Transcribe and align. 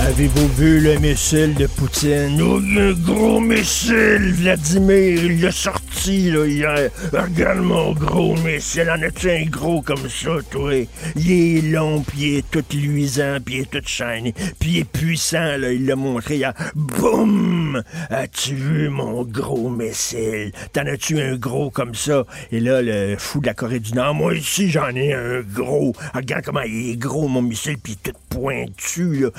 Avez-vous 0.00 0.48
vu 0.54 0.80
le 0.80 0.96
missile 0.98 1.54
de 1.54 1.66
Poutine? 1.66 2.40
Oh, 2.40 2.60
le 2.60 2.94
gros 2.94 3.40
missile, 3.40 4.32
Vladimir, 4.32 5.24
il 5.24 5.40
l'a 5.42 5.50
sorti 5.50 6.30
là, 6.30 6.46
hier. 6.46 6.90
Regarde 7.12 7.58
mon 7.58 7.92
gros 7.94 8.36
missile, 8.36 8.88
en 8.90 9.02
as-tu 9.02 9.28
un 9.28 9.44
gros 9.46 9.82
comme 9.82 10.08
ça, 10.08 10.30
toi? 10.50 10.86
Il 11.16 11.32
est 11.32 11.62
long, 11.62 12.02
puis 12.02 12.18
il 12.20 12.36
est 12.36 12.50
tout 12.50 12.64
luisant, 12.72 13.38
puis 13.44 13.56
il 13.56 13.60
est 13.62 13.70
tout 13.70 13.82
shiny, 13.84 14.32
puis 14.60 14.70
il 14.70 14.78
est 14.78 14.84
puissant, 14.84 15.56
là, 15.58 15.72
il 15.72 15.84
l'a 15.84 15.96
montré 15.96 16.36
hier. 16.36 16.54
Boum! 16.76 17.82
As-tu 18.08 18.54
vu 18.54 18.88
mon 18.90 19.24
gros 19.24 19.68
missile? 19.68 20.52
T'en 20.72 20.86
as-tu 20.86 21.20
un 21.20 21.36
gros 21.36 21.70
comme 21.70 21.96
ça? 21.96 22.24
Et 22.52 22.60
là, 22.60 22.82
le 22.82 23.16
fou 23.18 23.40
de 23.40 23.46
la 23.46 23.54
Corée 23.54 23.80
du 23.80 23.92
Nord, 23.94 24.14
moi 24.14 24.34
ici, 24.36 24.70
j'en 24.70 24.94
ai 24.94 25.12
un 25.12 25.40
gros. 25.40 25.92
Regarde 26.14 26.44
comment 26.44 26.62
il 26.62 26.92
est 26.92 26.96
gros, 26.96 27.26
mon 27.26 27.42
missile, 27.42 27.78
puis 27.82 27.98
tout 28.00 28.12
pointu, 28.30 29.14
là. 29.14 29.30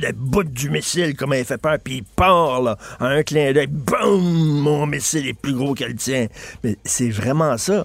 Le 0.00 0.12
bout 0.12 0.44
du 0.44 0.70
missile, 0.70 1.14
comment 1.16 1.34
il 1.34 1.44
fait 1.44 1.58
peur, 1.58 1.78
puis 1.82 1.96
il 1.98 2.04
part, 2.04 2.62
là, 2.62 2.76
en 2.98 3.06
un 3.06 3.22
clin 3.22 3.52
d'œil. 3.52 3.66
Boum! 3.68 4.60
Mon 4.60 4.86
missile 4.86 5.28
est 5.28 5.34
plus 5.34 5.54
gros 5.54 5.74
qu'elle 5.74 5.94
tient. 5.94 6.26
Mais 6.64 6.76
c'est 6.84 7.10
vraiment 7.10 7.56
ça. 7.58 7.84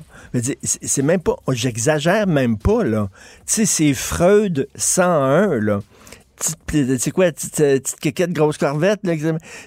C'est 0.64 1.04
même 1.04 1.22
pas... 1.22 1.36
J'exagère 1.50 2.28
même 2.28 2.58
pas, 2.58 2.84
là. 2.84 3.10
Tu 3.46 3.54
sais, 3.54 3.66
c'est 3.66 3.94
Freud 3.94 4.68
101, 4.76 5.60
là 5.60 5.82
c'est 6.72 7.12
quoi, 7.12 7.32
petite, 7.32 7.60
euh, 7.62 7.80
petite 7.80 8.00
quéquette, 8.00 8.34
grosse 8.34 8.58
corvette, 8.58 9.02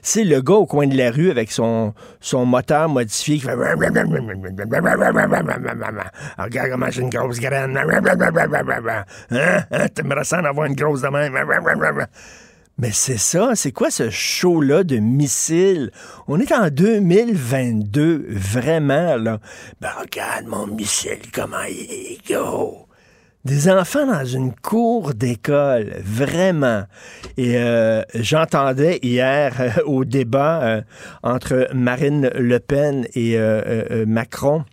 c'est 0.02 0.24
le 0.24 0.40
gars 0.40 0.54
au 0.54 0.66
coin 0.66 0.86
de 0.86 0.96
la 0.96 1.10
rue 1.10 1.30
avec 1.30 1.50
son, 1.50 1.94
son 2.20 2.46
moteur 2.46 2.88
modifié 2.88 3.36
qui 3.36 3.42
fait 3.42 3.56
Regarde 6.38 6.70
comment 6.70 6.90
j'ai 6.90 7.02
une 7.02 7.10
grosse 7.10 7.40
graine. 7.40 7.76
Hein? 7.76 9.64
Hein? 9.70 9.88
T'aimerais 9.94 10.24
ça 10.24 10.40
en 10.40 10.44
avoir 10.44 10.66
une 10.66 10.74
grosse 10.74 11.02
de. 11.02 11.08
Mais 12.80 12.92
c'est 12.92 13.18
ça, 13.18 13.56
c'est 13.56 13.72
quoi 13.72 13.90
ce 13.90 14.08
show-là 14.08 14.84
de 14.84 14.98
missiles? 14.98 15.90
On 16.28 16.38
est 16.38 16.52
en 16.52 16.68
2022, 16.68 18.26
vraiment, 18.28 19.16
là. 19.16 19.40
Ben, 19.80 19.90
regarde 19.98 20.46
mon 20.46 20.68
missile, 20.68 21.18
comment 21.34 21.64
il 21.68 21.90
est 21.90 22.32
gros. 22.32 22.87
Des 23.48 23.70
enfants 23.70 24.06
dans 24.06 24.26
une 24.26 24.52
cour 24.52 25.14
d'école, 25.14 25.94
vraiment. 26.04 26.82
Et 27.38 27.56
euh, 27.56 28.02
j'entendais 28.14 28.98
hier 29.02 29.54
euh, 29.58 29.70
au 29.86 30.04
débat 30.04 30.62
euh, 30.62 30.82
entre 31.22 31.66
Marine 31.72 32.30
Le 32.34 32.58
Pen 32.58 33.06
et 33.14 33.38
euh, 33.38 34.04
Macron. 34.06 34.66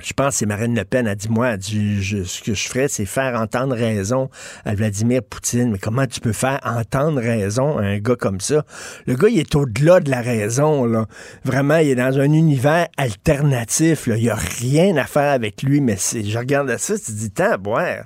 Je 0.00 0.12
pense 0.12 0.34
que 0.34 0.38
c'est 0.38 0.46
Marine 0.46 0.76
Le 0.76 0.84
Pen 0.84 1.08
a 1.08 1.16
dit, 1.16 1.28
moi, 1.28 1.56
je- 1.58 2.22
ce 2.22 2.40
que 2.40 2.54
je 2.54 2.68
ferais, 2.68 2.86
c'est 2.86 3.04
faire 3.04 3.34
entendre 3.34 3.74
raison 3.74 4.30
à 4.64 4.76
Vladimir 4.76 5.22
Poutine. 5.28 5.72
Mais 5.72 5.78
comment 5.78 6.06
tu 6.06 6.20
peux 6.20 6.32
faire 6.32 6.60
entendre 6.64 7.20
raison 7.20 7.78
à 7.78 7.82
un 7.82 7.98
gars 7.98 8.14
comme 8.14 8.40
ça? 8.40 8.64
Le 9.06 9.16
gars, 9.16 9.28
il 9.28 9.40
est 9.40 9.56
au-delà 9.56 9.98
de 9.98 10.08
la 10.08 10.20
raison, 10.20 10.84
là. 10.84 11.06
Vraiment, 11.44 11.78
il 11.78 11.88
est 11.88 11.94
dans 11.96 12.16
un 12.16 12.32
univers 12.32 12.86
alternatif. 12.96 14.04
Il 14.06 14.14
n'y 14.22 14.30
a 14.30 14.36
rien 14.36 14.96
à 14.96 15.04
faire 15.04 15.32
avec 15.32 15.64
lui, 15.64 15.80
mais 15.80 15.96
c'est, 15.98 16.22
je 16.22 16.38
regarde 16.38 16.76
ça, 16.76 16.94
tu 16.96 17.10
dis, 17.10 17.32
tant 17.32 17.58
boire. 17.58 18.04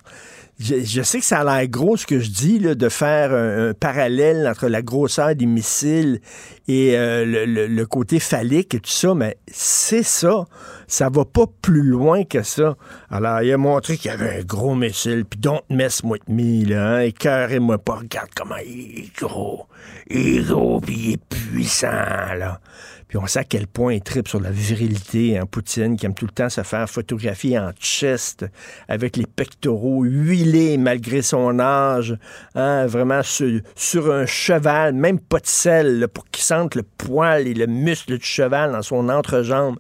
Je, 0.63 1.03
sais 1.03 1.19
que 1.19 1.25
ça 1.25 1.41
a 1.41 1.45
l'air 1.45 1.69
gros 1.69 1.97
ce 1.97 2.07
que 2.07 2.21
je 2.21 2.31
dis, 2.31 2.59
là, 2.59 2.75
de 2.75 2.89
faire 2.89 3.33
un, 3.33 3.75
parallèle 3.75 4.47
entre 4.47 4.69
la 4.69 4.83
grosseur 4.83 5.35
des 5.35 5.47
missiles 5.47 6.21
et 6.69 6.97
euh, 6.97 7.25
le 7.47 7.85
côté 7.87 8.21
phallique 8.21 8.75
et 8.75 8.81
tout 8.81 8.91
ça, 8.91 9.15
mais 9.15 9.37
c'est 9.49 10.03
ça. 10.05 10.45
Ça 10.87 11.09
va 11.09 11.25
pas 11.25 11.47
plus 11.63 11.83
loin 11.83 12.25
que 12.25 12.43
ça. 12.43 12.77
Alors, 13.11 13.41
il 13.43 13.53
a 13.53 13.57
montré 13.57 13.97
qu'il 13.97 14.11
y 14.11 14.15
avait 14.15 14.41
un 14.41 14.43
gros 14.43 14.75
missile, 14.75 15.25
puis 15.25 15.41
don't 15.41 15.63
mess 15.71 16.03
with 16.05 16.29
me, 16.29 16.65
là, 16.65 16.97
hein, 16.97 17.01
écœurez-moi 17.01 17.79
pas, 17.79 17.97
regarde 17.97 18.29
comment 18.37 18.57
il 18.65 18.99
est 18.99 19.17
gros. 19.17 19.67
Il 20.11 20.37
est 20.39 20.43
gros, 20.43 20.81
puis 20.81 20.95
il 20.95 21.13
est 21.15 21.25
puissant, 21.25 21.89
là. 21.89 22.61
Puis 23.13 23.21
on 23.23 23.27
sait 23.27 23.41
à 23.41 23.45
quel 23.45 23.67
point 23.67 23.93
il 23.93 24.01
tripe 24.01 24.27
sur 24.27 24.41
la 24.41 24.51
virilité, 24.51 25.37
hein, 25.37 25.45
Poutine, 25.45 25.99
qui 25.99 26.07
aime 26.07 26.15
tout 26.15 26.25
le 26.25 26.33
temps 26.33 26.49
se 26.49 26.63
faire 26.63 26.89
photographier 26.89 27.59
en 27.59 27.73
chest, 27.79 28.47
avec 28.89 29.19
les 29.19 29.27
pectoraux 29.27 30.03
huilés 30.05 30.79
malgré 30.79 31.21
son 31.21 31.61
âge, 31.61 32.17
hein, 32.55 32.87
vraiment 32.87 33.21
sur, 33.23 34.11
un 34.11 34.25
cheval, 34.25 34.95
même 34.95 35.21
pas 35.21 35.41
de 35.41 35.47
sel, 35.47 36.09
pour 36.09 36.25
qu'il 36.31 36.43
sente 36.43 36.75
le 36.75 36.85
poil 36.85 37.47
et 37.47 37.53
le 37.53 37.67
muscle 37.67 38.17
du 38.17 38.25
cheval 38.25 38.73
dans 38.73 38.81
son 38.81 39.11
entrejambe. 39.11 39.77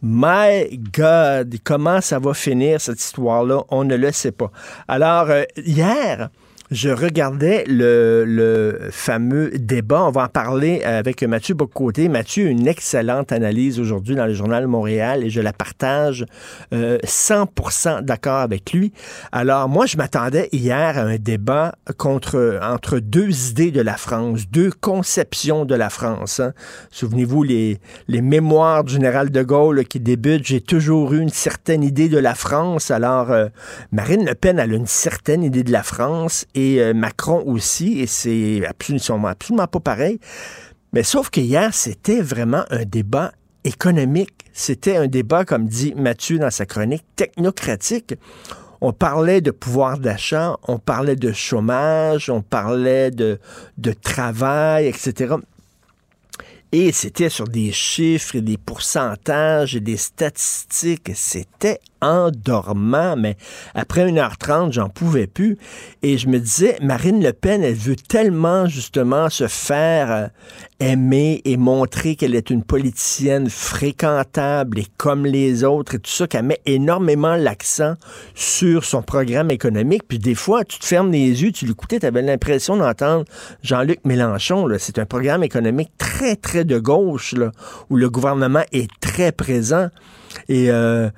My 0.00 0.78
God, 0.92 1.56
comment 1.64 2.00
ça 2.00 2.20
va 2.20 2.34
finir 2.34 2.80
cette 2.80 3.00
histoire-là? 3.00 3.64
On 3.70 3.82
ne 3.82 3.96
le 3.96 4.12
sait 4.12 4.30
pas. 4.30 4.52
Alors, 4.86 5.28
euh, 5.28 5.42
hier, 5.56 6.30
je 6.70 6.88
regardais 6.88 7.64
le, 7.68 8.24
le 8.26 8.88
fameux 8.90 9.50
débat. 9.50 10.04
On 10.04 10.10
va 10.10 10.24
en 10.24 10.28
parler 10.28 10.82
avec 10.82 11.22
Mathieu 11.22 11.54
Bocoté. 11.54 12.08
Mathieu 12.08 12.46
une 12.46 12.66
excellente 12.66 13.32
analyse 13.32 13.78
aujourd'hui 13.78 14.14
dans 14.16 14.26
le 14.26 14.34
Journal 14.34 14.66
Montréal 14.66 15.24
et 15.24 15.30
je 15.30 15.40
la 15.40 15.52
partage 15.52 16.24
euh, 16.72 16.98
100% 17.04 18.02
d'accord 18.02 18.38
avec 18.38 18.72
lui. 18.72 18.92
Alors, 19.30 19.68
moi, 19.68 19.86
je 19.86 19.96
m'attendais 19.96 20.48
hier 20.52 20.98
à 20.98 21.02
un 21.02 21.16
débat 21.16 21.74
contre, 21.98 22.58
entre 22.62 22.98
deux 22.98 23.50
idées 23.50 23.70
de 23.70 23.82
la 23.82 23.96
France, 23.96 24.48
deux 24.50 24.70
conceptions 24.70 25.64
de 25.64 25.74
la 25.74 25.90
France. 25.90 26.40
hein. 26.40 26.54
Souvenez-vous, 26.90 27.42
les, 27.42 27.78
les 28.08 28.22
mémoires 28.22 28.84
du 28.84 28.94
général 28.94 29.30
de 29.30 29.42
Gaulle 29.42 29.84
qui 29.84 30.00
débutent, 30.00 30.46
j'ai 30.46 30.60
toujours 30.60 31.12
eu 31.12 31.20
une 31.20 31.28
certaine 31.28 31.82
idée 31.84 32.08
de 32.08 32.18
la 32.18 32.34
France. 32.34 32.90
Alors, 32.90 33.30
euh, 33.30 33.48
Marine 33.92 34.24
Le 34.24 34.34
Pen, 34.34 34.58
elle 34.58 34.72
a 34.72 34.76
une 34.76 34.86
certaine 34.86 35.42
idée 35.42 35.62
de 35.62 35.72
la 35.72 35.82
France 35.82 36.46
et 36.54 36.80
euh, 36.80 36.94
Macron 36.94 37.42
aussi, 37.46 38.00
et 38.00 38.06
c'est 38.06 38.64
absolument, 38.66 39.28
absolument 39.28 39.66
pas 39.66 39.80
pareil. 39.80 40.20
Mais 40.92 41.02
sauf 41.02 41.30
que 41.30 41.40
hier, 41.40 41.74
c'était 41.74 42.20
vraiment 42.20 42.64
un 42.70 42.84
débat 42.84 43.32
économique. 43.64 44.44
C'était 44.52 44.96
un 44.96 45.08
débat, 45.08 45.44
comme 45.44 45.66
dit 45.66 45.94
Mathieu 45.96 46.38
dans 46.38 46.50
sa 46.50 46.66
chronique, 46.66 47.04
technocratique. 47.16 48.14
On 48.80 48.92
parlait 48.92 49.40
de 49.40 49.50
pouvoir 49.50 49.98
d'achat, 49.98 50.56
on 50.68 50.78
parlait 50.78 51.16
de 51.16 51.32
chômage, 51.32 52.28
on 52.28 52.42
parlait 52.42 53.10
de, 53.10 53.40
de 53.78 53.92
travail, 53.92 54.86
etc. 54.86 55.36
Et 56.70 56.92
c'était 56.92 57.28
sur 57.28 57.48
des 57.48 57.72
chiffres 57.72 58.36
et 58.36 58.40
des 58.40 58.58
pourcentages 58.58 59.74
et 59.74 59.80
des 59.80 59.96
statistiques. 59.96 61.10
C'était 61.14 61.80
endormant, 62.04 63.16
mais 63.16 63.36
après 63.74 64.06
1h30, 64.10 64.72
j'en 64.72 64.88
pouvais 64.88 65.26
plus. 65.26 65.58
Et 66.02 66.18
je 66.18 66.28
me 66.28 66.38
disais, 66.38 66.76
Marine 66.82 67.22
Le 67.22 67.32
Pen, 67.32 67.62
elle 67.62 67.74
veut 67.74 67.96
tellement 67.96 68.66
justement 68.66 69.30
se 69.30 69.48
faire 69.48 70.10
euh, 70.10 70.28
aimer 70.80 71.40
et 71.44 71.56
montrer 71.56 72.16
qu'elle 72.16 72.34
est 72.34 72.50
une 72.50 72.62
politicienne 72.62 73.48
fréquentable 73.48 74.80
et 74.80 74.86
comme 74.96 75.24
les 75.24 75.64
autres 75.64 75.94
et 75.94 75.98
tout 75.98 76.10
ça, 76.10 76.26
qu'elle 76.26 76.44
met 76.44 76.60
énormément 76.66 77.36
l'accent 77.36 77.94
sur 78.34 78.84
son 78.84 79.02
programme 79.02 79.50
économique. 79.50 80.02
Puis 80.06 80.18
des 80.18 80.34
fois, 80.34 80.64
tu 80.64 80.78
te 80.78 80.86
fermes 80.86 81.10
les 81.10 81.42
yeux, 81.42 81.52
tu 81.52 81.66
l'écoutais, 81.66 82.00
tu 82.00 82.06
avais 82.06 82.22
l'impression 82.22 82.76
d'entendre 82.76 83.24
Jean-Luc 83.62 84.00
Mélenchon. 84.04 84.68
C'est 84.78 84.98
un 84.98 85.06
programme 85.06 85.42
économique 85.42 85.90
très, 85.98 86.36
très 86.36 86.64
de 86.64 86.78
gauche, 86.78 87.32
là, 87.32 87.50
où 87.90 87.96
le 87.96 88.10
gouvernement 88.10 88.64
est 88.72 88.90
très 89.00 89.32
présent. 89.32 89.88
Et, 90.48 90.70
euh, 90.70 91.08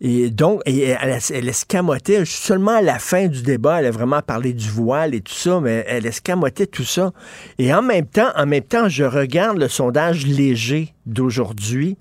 et 0.00 0.30
donc, 0.30 0.60
elle, 0.66 1.18
elle 1.30 1.48
escamotait 1.48 2.24
seulement 2.26 2.76
à 2.76 2.82
la 2.82 2.98
fin 2.98 3.28
du 3.28 3.42
débat, 3.42 3.80
elle 3.80 3.86
a 3.86 3.90
vraiment 3.90 4.20
parlé 4.20 4.52
du 4.52 4.68
voile 4.68 5.14
et 5.14 5.22
tout 5.22 5.32
ça, 5.32 5.58
mais 5.60 5.84
elle 5.88 6.04
escamotait 6.04 6.66
tout 6.66 6.84
ça. 6.84 7.12
Et 7.58 7.72
en 7.72 7.82
même 7.82 8.06
temps, 8.06 8.28
en 8.36 8.44
même 8.44 8.62
temps, 8.62 8.88
je 8.88 9.04
regarde 9.04 9.58
le 9.58 9.68
sondage 9.68 10.26
léger 10.26 10.92
d'aujourd'hui. 11.06 11.96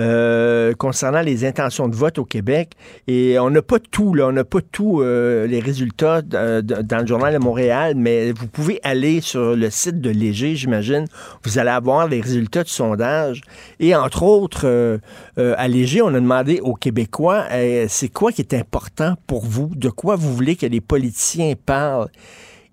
Euh, 0.00 0.72
concernant 0.72 1.20
les 1.20 1.44
intentions 1.44 1.86
de 1.86 1.94
vote 1.94 2.18
au 2.18 2.24
Québec. 2.24 2.72
Et 3.08 3.38
on 3.38 3.50
n'a 3.50 3.60
pas 3.60 3.78
tout, 3.78 4.14
là, 4.14 4.28
on 4.28 4.32
n'a 4.32 4.44
pas 4.44 4.60
tout 4.62 5.02
euh, 5.02 5.46
les 5.46 5.60
résultats 5.60 6.22
dans 6.22 6.98
le 6.98 7.06
journal 7.06 7.34
de 7.34 7.38
Montréal, 7.38 7.92
mais 7.94 8.32
vous 8.32 8.46
pouvez 8.46 8.80
aller 8.84 9.20
sur 9.20 9.54
le 9.54 9.68
site 9.68 10.00
de 10.00 10.08
Léger, 10.08 10.56
j'imagine. 10.56 11.04
Vous 11.44 11.58
allez 11.58 11.68
avoir 11.68 12.08
les 12.08 12.22
résultats 12.22 12.64
du 12.64 12.70
sondage. 12.70 13.42
Et 13.80 13.94
entre 13.94 14.22
autres, 14.22 14.62
euh, 14.64 14.98
à 15.36 15.68
Léger, 15.68 16.00
on 16.00 16.08
a 16.08 16.20
demandé 16.20 16.60
aux 16.62 16.74
Québécois, 16.74 17.44
c'est 17.88 18.08
quoi 18.08 18.32
qui 18.32 18.40
est 18.40 18.54
important 18.54 19.16
pour 19.26 19.44
vous? 19.44 19.72
De 19.76 19.90
quoi 19.90 20.16
vous 20.16 20.34
voulez 20.34 20.56
que 20.56 20.64
les 20.64 20.80
politiciens 20.80 21.52
parlent? 21.66 22.08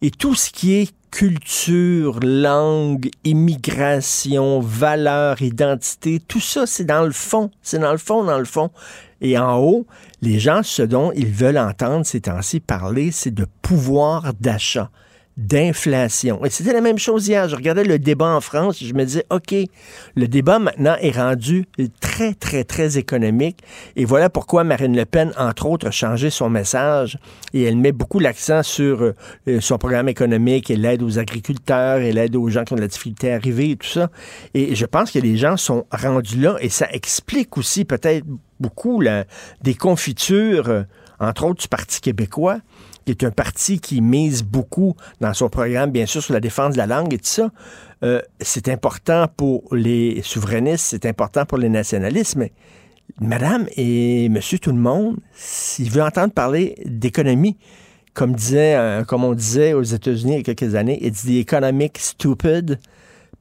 Et 0.01 0.10
tout 0.10 0.36
ce 0.36 0.51
qui 0.51 0.75
est 0.75 0.94
culture, 1.11 2.19
langue, 2.21 3.09
immigration, 3.23 4.59
valeur, 4.59 5.41
identité, 5.41 6.19
tout 6.19 6.39
ça, 6.39 6.65
c'est 6.65 6.85
dans 6.85 7.03
le 7.03 7.11
fond. 7.11 7.51
C'est 7.61 7.79
dans 7.79 7.91
le 7.91 7.97
fond, 7.97 8.23
dans 8.23 8.39
le 8.39 8.45
fond. 8.45 8.71
Et 9.21 9.38
en 9.38 9.57
haut, 9.57 9.85
les 10.21 10.39
gens, 10.39 10.61
ce 10.63 10.81
dont 10.81 11.11
ils 11.15 11.31
veulent 11.31 11.57
entendre 11.57 12.06
ces 12.06 12.21
temps-ci 12.21 12.59
parler, 12.59 13.11
c'est 13.11 13.33
de 13.33 13.45
pouvoir 13.61 14.33
d'achat 14.39 14.89
d'inflation. 15.39 16.44
Et 16.44 16.50
c'était 16.50 16.74
la 16.74 16.81
même 16.81 16.97
chose 16.97 17.27
hier. 17.27 17.47
Je 17.47 17.56
regardais 17.56 17.86
le 17.86 17.97
débat 17.97 18.27
en 18.27 18.41
France, 18.41 18.83
je 18.83 18.94
me 18.94 19.06
disais, 19.06 19.25
OK, 19.30 19.56
le 20.15 20.27
débat 20.27 20.59
maintenant 20.59 20.95
est 21.00 21.15
rendu 21.15 21.65
très, 22.01 22.33
très, 22.33 22.65
très 22.65 22.97
économique. 22.97 23.59
Et 23.95 24.03
voilà 24.03 24.30
pourquoi 24.30 24.65
Marine 24.65 24.95
Le 24.95 25.06
Pen, 25.06 25.31
entre 25.38 25.65
autres, 25.65 25.88
a 25.88 25.91
changé 25.91 26.30
son 26.30 26.50
message 26.50 27.18
et 27.53 27.63
elle 27.63 27.77
met 27.77 27.94
beaucoup 27.94 28.19
l'accent 28.19 28.63
sur 28.63 29.01
euh, 29.01 29.13
son 29.62 29.77
programme 29.77 30.09
économique 30.09 30.69
et 30.69 30.75
l'aide 30.75 31.01
aux 31.01 31.19
agriculteurs 31.19 32.00
et 32.00 32.12
l'aide 32.12 32.36
aux 32.36 32.50
gens 32.50 32.65
qui 32.65 32.74
ont 32.74 32.75
de 32.75 32.81
la 32.81 32.88
difficulté 32.88 33.31
à 33.31 33.36
arriver 33.36 33.71
et 33.71 33.75
tout 33.77 33.88
ça. 33.88 34.09
Et 34.53 34.75
je 34.75 34.86
pense 34.86 35.12
que 35.12 35.19
les 35.19 35.38
gens 35.38 35.56
sont 35.56 35.86
rendus 35.89 36.39
là 36.39 36.57
et 36.59 36.69
ça 36.69 36.88
explique 36.91 37.57
aussi 37.57 37.86
peut-être 37.86 38.25
beaucoup 38.59 39.00
la, 39.00 39.24
des 39.62 39.74
confitures, 39.74 40.68
euh, 40.68 40.83
entre 41.21 41.45
autres 41.45 41.62
du 41.62 41.68
Parti 41.69 42.01
québécois 42.01 42.59
qui 43.15 43.25
est 43.25 43.27
un 43.27 43.31
parti 43.31 43.79
qui 43.79 44.01
mise 44.01 44.44
beaucoup 44.44 44.95
dans 45.19 45.33
son 45.33 45.50
programme, 45.50 45.91
bien 45.91 46.06
sûr, 46.06 46.21
sur 46.21 46.33
la 46.33 46.39
défense 46.39 46.73
de 46.73 46.77
la 46.77 46.88
langue 46.88 47.13
et 47.13 47.17
tout 47.17 47.25
ça, 47.25 47.50
euh, 48.03 48.21
c'est 48.39 48.69
important 48.69 49.27
pour 49.35 49.63
les 49.73 50.21
souverainistes, 50.23 50.88
c'est 50.89 51.06
important 51.06 51.45
pour 51.45 51.57
les 51.57 51.69
nationalistes, 51.69 52.35
mais 52.35 52.51
madame 53.19 53.67
et 53.75 54.29
monsieur 54.29 54.59
tout 54.59 54.71
le 54.71 54.77
monde, 54.77 55.17
s'il 55.33 55.89
veut 55.89 56.03
entendre 56.03 56.33
parler 56.33 56.75
d'économie, 56.85 57.57
comme 58.13 58.35
disait, 58.35 58.75
euh, 58.75 59.03
comme 59.03 59.23
on 59.23 59.33
disait 59.33 59.73
aux 59.73 59.83
États-Unis 59.83 60.33
il 60.33 60.47
y 60.47 60.51
a 60.51 60.53
quelques 60.53 60.75
années, 60.75 61.03
it's 61.05 61.23
the 61.25 61.31
economic 61.31 61.97
stupid 61.97 62.79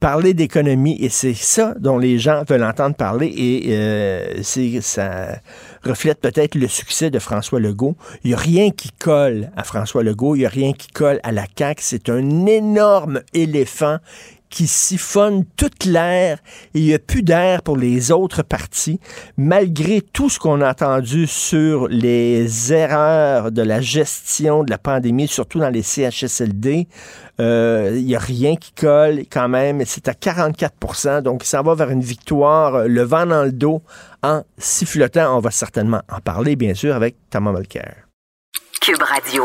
parler 0.00 0.32
d'économie 0.32 0.96
et 1.00 1.08
c'est 1.08 1.34
ça 1.34 1.74
dont 1.78 1.98
les 1.98 2.18
gens 2.18 2.44
veulent 2.48 2.62
entendre 2.64 2.94
parler 2.94 3.32
et 3.36 3.64
euh, 3.70 4.42
c'est 4.42 4.80
ça 4.80 5.40
reflète 5.82 6.20
peut-être 6.20 6.54
le 6.54 6.68
succès 6.68 7.10
de 7.10 7.18
François 7.18 7.60
Legault. 7.60 7.96
Il 8.24 8.28
n'y 8.28 8.34
a 8.34 8.38
rien 8.38 8.70
qui 8.70 8.90
colle 8.90 9.50
à 9.56 9.64
François 9.64 10.02
Legault, 10.02 10.36
il 10.36 10.40
n'y 10.40 10.46
a 10.46 10.50
rien 10.50 10.72
qui 10.72 10.88
colle 10.88 11.20
à 11.22 11.32
la 11.32 11.46
CAQ. 11.56 11.82
C'est 11.82 12.08
un 12.08 12.46
énorme 12.46 13.22
éléphant 13.34 13.98
qui 14.50 14.66
siphonne 14.66 15.44
toute 15.56 15.84
l'air 15.84 16.38
et 16.74 16.78
il 16.78 16.84
n'y 16.84 16.94
a 16.94 16.98
plus 16.98 17.22
d'air 17.22 17.62
pour 17.62 17.76
les 17.76 18.10
autres 18.10 18.42
partis, 18.42 19.00
malgré 19.36 20.00
tout 20.00 20.30
ce 20.30 20.38
qu'on 20.38 20.60
a 20.60 20.70
entendu 20.70 21.26
sur 21.26 21.88
les 21.88 22.72
erreurs 22.72 23.52
de 23.52 23.62
la 23.62 23.80
gestion 23.80 24.64
de 24.64 24.70
la 24.70 24.78
pandémie, 24.78 25.28
surtout 25.28 25.58
dans 25.58 25.70
les 25.70 25.82
CHSLD. 25.82 26.88
Euh, 27.40 27.92
il 27.94 28.04
n'y 28.04 28.16
a 28.16 28.18
rien 28.18 28.56
qui 28.56 28.72
colle 28.72 29.20
quand 29.30 29.48
même. 29.48 29.82
C'est 29.86 30.08
à 30.08 30.12
44% 30.12 31.22
donc 31.22 31.44
ça 31.44 31.62
va 31.62 31.74
vers 31.74 31.90
une 31.90 32.00
victoire, 32.00 32.74
euh, 32.74 32.86
le 32.88 33.02
vent 33.02 33.26
dans 33.26 33.44
le 33.44 33.52
dos, 33.52 33.82
en 34.22 34.42
sifflotant. 34.56 35.36
On 35.36 35.40
va 35.40 35.50
certainement 35.50 36.02
en 36.10 36.20
parler, 36.20 36.56
bien 36.56 36.74
sûr, 36.74 36.94
avec 36.94 37.16
Thomas 37.30 37.52
Mulcair. 37.52 37.94
Cube 38.80 39.02
Radio. 39.02 39.44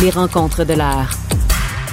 Les 0.00 0.10
rencontres 0.10 0.64
de 0.64 0.74
l'art. 0.74 1.10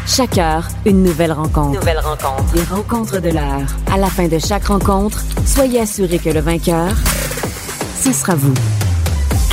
Chaque 0.06 0.38
heure, 0.38 0.68
une 0.86 1.02
nouvelle 1.02 1.32
rencontre. 1.32 1.80
Nouvelle 1.80 2.00
rencontre. 2.00 2.54
Les 2.54 2.64
rencontres 2.64 3.22
de 3.22 3.30
l'heure. 3.30 3.68
À 3.92 3.98
la 3.98 4.08
fin 4.08 4.28
de 4.28 4.38
chaque 4.38 4.66
rencontre, 4.66 5.24
soyez 5.46 5.80
assuré 5.80 6.20
que 6.20 6.30
le 6.30 6.42
vainqueur, 6.42 6.92
ce 8.02 8.12
sera 8.12 8.36
vous. 8.36 8.54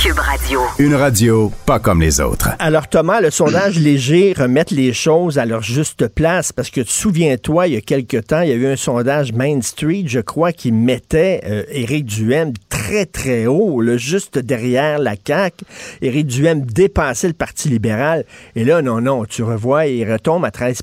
Cube 0.01 0.17
Radio. 0.17 0.61
Une 0.79 0.95
radio 0.95 1.51
pas 1.67 1.77
comme 1.77 2.01
les 2.01 2.19
autres. 2.19 2.49
Alors 2.57 2.87
Thomas, 2.87 3.21
le 3.21 3.29
sondage 3.29 3.77
léger 3.79 4.33
remettre 4.35 4.73
les 4.73 4.93
choses 4.93 5.37
à 5.37 5.45
leur 5.45 5.61
juste 5.61 6.07
place 6.07 6.51
parce 6.51 6.71
que 6.71 6.83
souviens-toi, 6.83 7.67
il 7.67 7.73
y 7.75 7.77
a 7.77 7.81
quelque 7.81 8.17
temps, 8.17 8.41
il 8.41 8.49
y 8.49 8.51
a 8.51 8.55
eu 8.55 8.65
un 8.65 8.75
sondage 8.75 9.31
Main 9.31 9.61
Street, 9.61 10.05
je 10.07 10.19
crois, 10.19 10.53
qui 10.53 10.71
mettait 10.71 11.41
euh, 11.45 11.63
Éric 11.69 12.05
Duhem 12.05 12.53
très 12.67 13.05
très 13.05 13.45
haut, 13.45 13.79
le 13.79 13.97
juste 13.97 14.39
derrière 14.39 14.97
la 14.97 15.13
CAQ. 15.15 15.65
Éric 16.01 16.25
Duhem 16.25 16.61
dépassait 16.65 17.27
le 17.27 17.33
Parti 17.33 17.69
libéral. 17.69 18.25
Et 18.55 18.63
là, 18.65 18.81
non, 18.81 19.01
non, 19.01 19.25
tu 19.25 19.43
revois, 19.43 19.85
il 19.85 20.11
retombe 20.11 20.43
à 20.45 20.49
13 20.49 20.81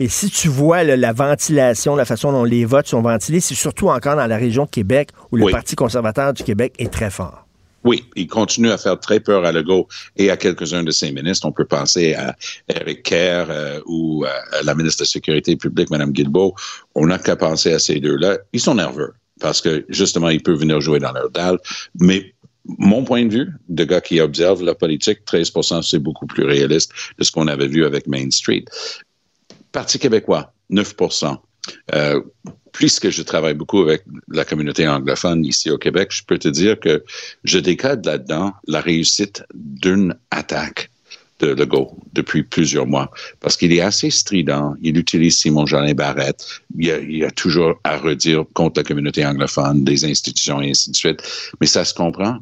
Et 0.00 0.08
si 0.08 0.30
tu 0.30 0.48
vois 0.48 0.84
la 0.84 1.12
ventilation, 1.12 1.96
la 1.96 2.06
façon 2.06 2.32
dont 2.32 2.44
les 2.44 2.64
votes 2.64 2.86
sont 2.86 3.02
ventilés, 3.02 3.40
c'est 3.40 3.54
surtout 3.54 3.90
encore 3.90 4.16
dans 4.16 4.26
la 4.26 4.38
région 4.38 4.64
de 4.64 4.70
Québec 4.70 5.10
où 5.32 5.36
le 5.36 5.50
Parti 5.50 5.76
conservateur 5.76 6.32
du 6.32 6.44
Québec 6.44 6.72
est 6.78 6.90
très 6.90 7.10
fort. 7.10 7.41
Oui, 7.84 8.04
il 8.14 8.28
continue 8.28 8.70
à 8.70 8.78
faire 8.78 8.98
très 9.00 9.20
peur 9.20 9.44
à 9.44 9.52
Legault 9.52 9.88
et 10.16 10.30
à 10.30 10.36
quelques-uns 10.36 10.84
de 10.84 10.90
ses 10.90 11.10
ministres. 11.10 11.46
On 11.46 11.52
peut 11.52 11.64
penser 11.64 12.14
à 12.14 12.36
Eric 12.68 13.02
Kerr 13.02 13.46
euh, 13.50 13.80
ou 13.86 14.24
à 14.24 14.62
la 14.62 14.74
ministre 14.74 15.00
de 15.00 15.04
la 15.04 15.10
Sécurité 15.10 15.56
publique, 15.56 15.90
Mme 15.90 16.12
Guilbeault. 16.12 16.54
On 16.94 17.06
n'a 17.06 17.18
qu'à 17.18 17.36
penser 17.36 17.72
à 17.72 17.78
ces 17.78 17.98
deux-là. 17.98 18.38
Ils 18.52 18.60
sont 18.60 18.76
nerveux 18.76 19.14
parce 19.40 19.60
que, 19.60 19.84
justement, 19.88 20.28
ils 20.28 20.42
peuvent 20.42 20.58
venir 20.58 20.80
jouer 20.80 21.00
dans 21.00 21.12
leur 21.12 21.30
dalle. 21.30 21.58
Mais 22.00 22.32
mon 22.64 23.04
point 23.04 23.24
de 23.24 23.32
vue, 23.32 23.50
de 23.68 23.84
gars 23.84 24.00
qui 24.00 24.20
observe 24.20 24.62
la 24.62 24.74
politique, 24.74 25.20
13% 25.26 25.82
c'est 25.82 25.98
beaucoup 25.98 26.26
plus 26.26 26.44
réaliste 26.44 26.92
de 27.18 27.24
ce 27.24 27.32
qu'on 27.32 27.48
avait 27.48 27.66
vu 27.66 27.84
avec 27.84 28.06
Main 28.06 28.30
Street. 28.30 28.64
Parti 29.72 29.98
québécois, 29.98 30.52
9 30.70 30.94
euh, 31.94 32.20
puisque 32.72 33.10
je 33.10 33.22
travaille 33.22 33.54
beaucoup 33.54 33.80
avec 33.82 34.02
la 34.28 34.44
communauté 34.44 34.88
anglophone 34.88 35.44
ici 35.44 35.70
au 35.70 35.78
Québec, 35.78 36.10
je 36.10 36.24
peux 36.24 36.38
te 36.38 36.48
dire 36.48 36.80
que 36.80 37.04
je 37.44 37.58
décode 37.58 38.04
là-dedans 38.04 38.52
la 38.66 38.80
réussite 38.80 39.44
d'une 39.54 40.16
attaque 40.30 40.90
de 41.40 41.48
Legault 41.48 41.98
depuis 42.12 42.44
plusieurs 42.44 42.86
mois, 42.86 43.10
parce 43.40 43.56
qu'il 43.56 43.72
est 43.72 43.80
assez 43.80 44.10
strident, 44.10 44.74
il 44.80 44.96
utilise 44.96 45.38
Simon 45.38 45.66
Jolin 45.66 45.92
Barrette, 45.92 46.46
il 46.78 46.86
y, 46.86 47.24
a, 47.24 47.26
a 47.26 47.30
toujours 47.30 47.74
à 47.82 47.98
redire 47.98 48.44
contre 48.54 48.80
la 48.80 48.84
communauté 48.84 49.26
anglophone, 49.26 49.82
des 49.82 50.04
institutions 50.04 50.62
et 50.62 50.70
ainsi 50.70 50.90
de 50.92 50.96
suite, 50.96 51.20
mais 51.60 51.66
ça 51.66 51.84
se 51.84 51.94
comprend 51.94 52.38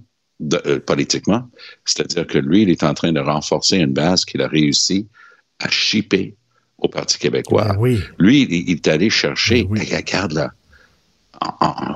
euh, 0.67 0.81
politiquement, 0.81 1.49
c'est-à-dire 1.85 2.27
que 2.27 2.39
lui, 2.39 2.63
il 2.63 2.71
est 2.71 2.83
en 2.83 2.95
train 2.95 3.13
de 3.13 3.21
renforcer 3.21 3.79
une 3.79 3.93
base 3.93 4.25
qu'il 4.25 4.43
a 4.43 4.49
réussi 4.49 5.09
à 5.59 5.69
chipper 5.71 6.37
au 6.81 6.89
Parti 6.89 7.19
québécois. 7.19 7.77
Ben 7.79 8.01
Lui, 8.19 8.43
il, 8.43 8.71
est 8.71 8.89
allé 8.89 9.11
chercher, 9.11 9.65
ben 9.65 9.81
regarde 9.81 10.33
là, 10.33 10.51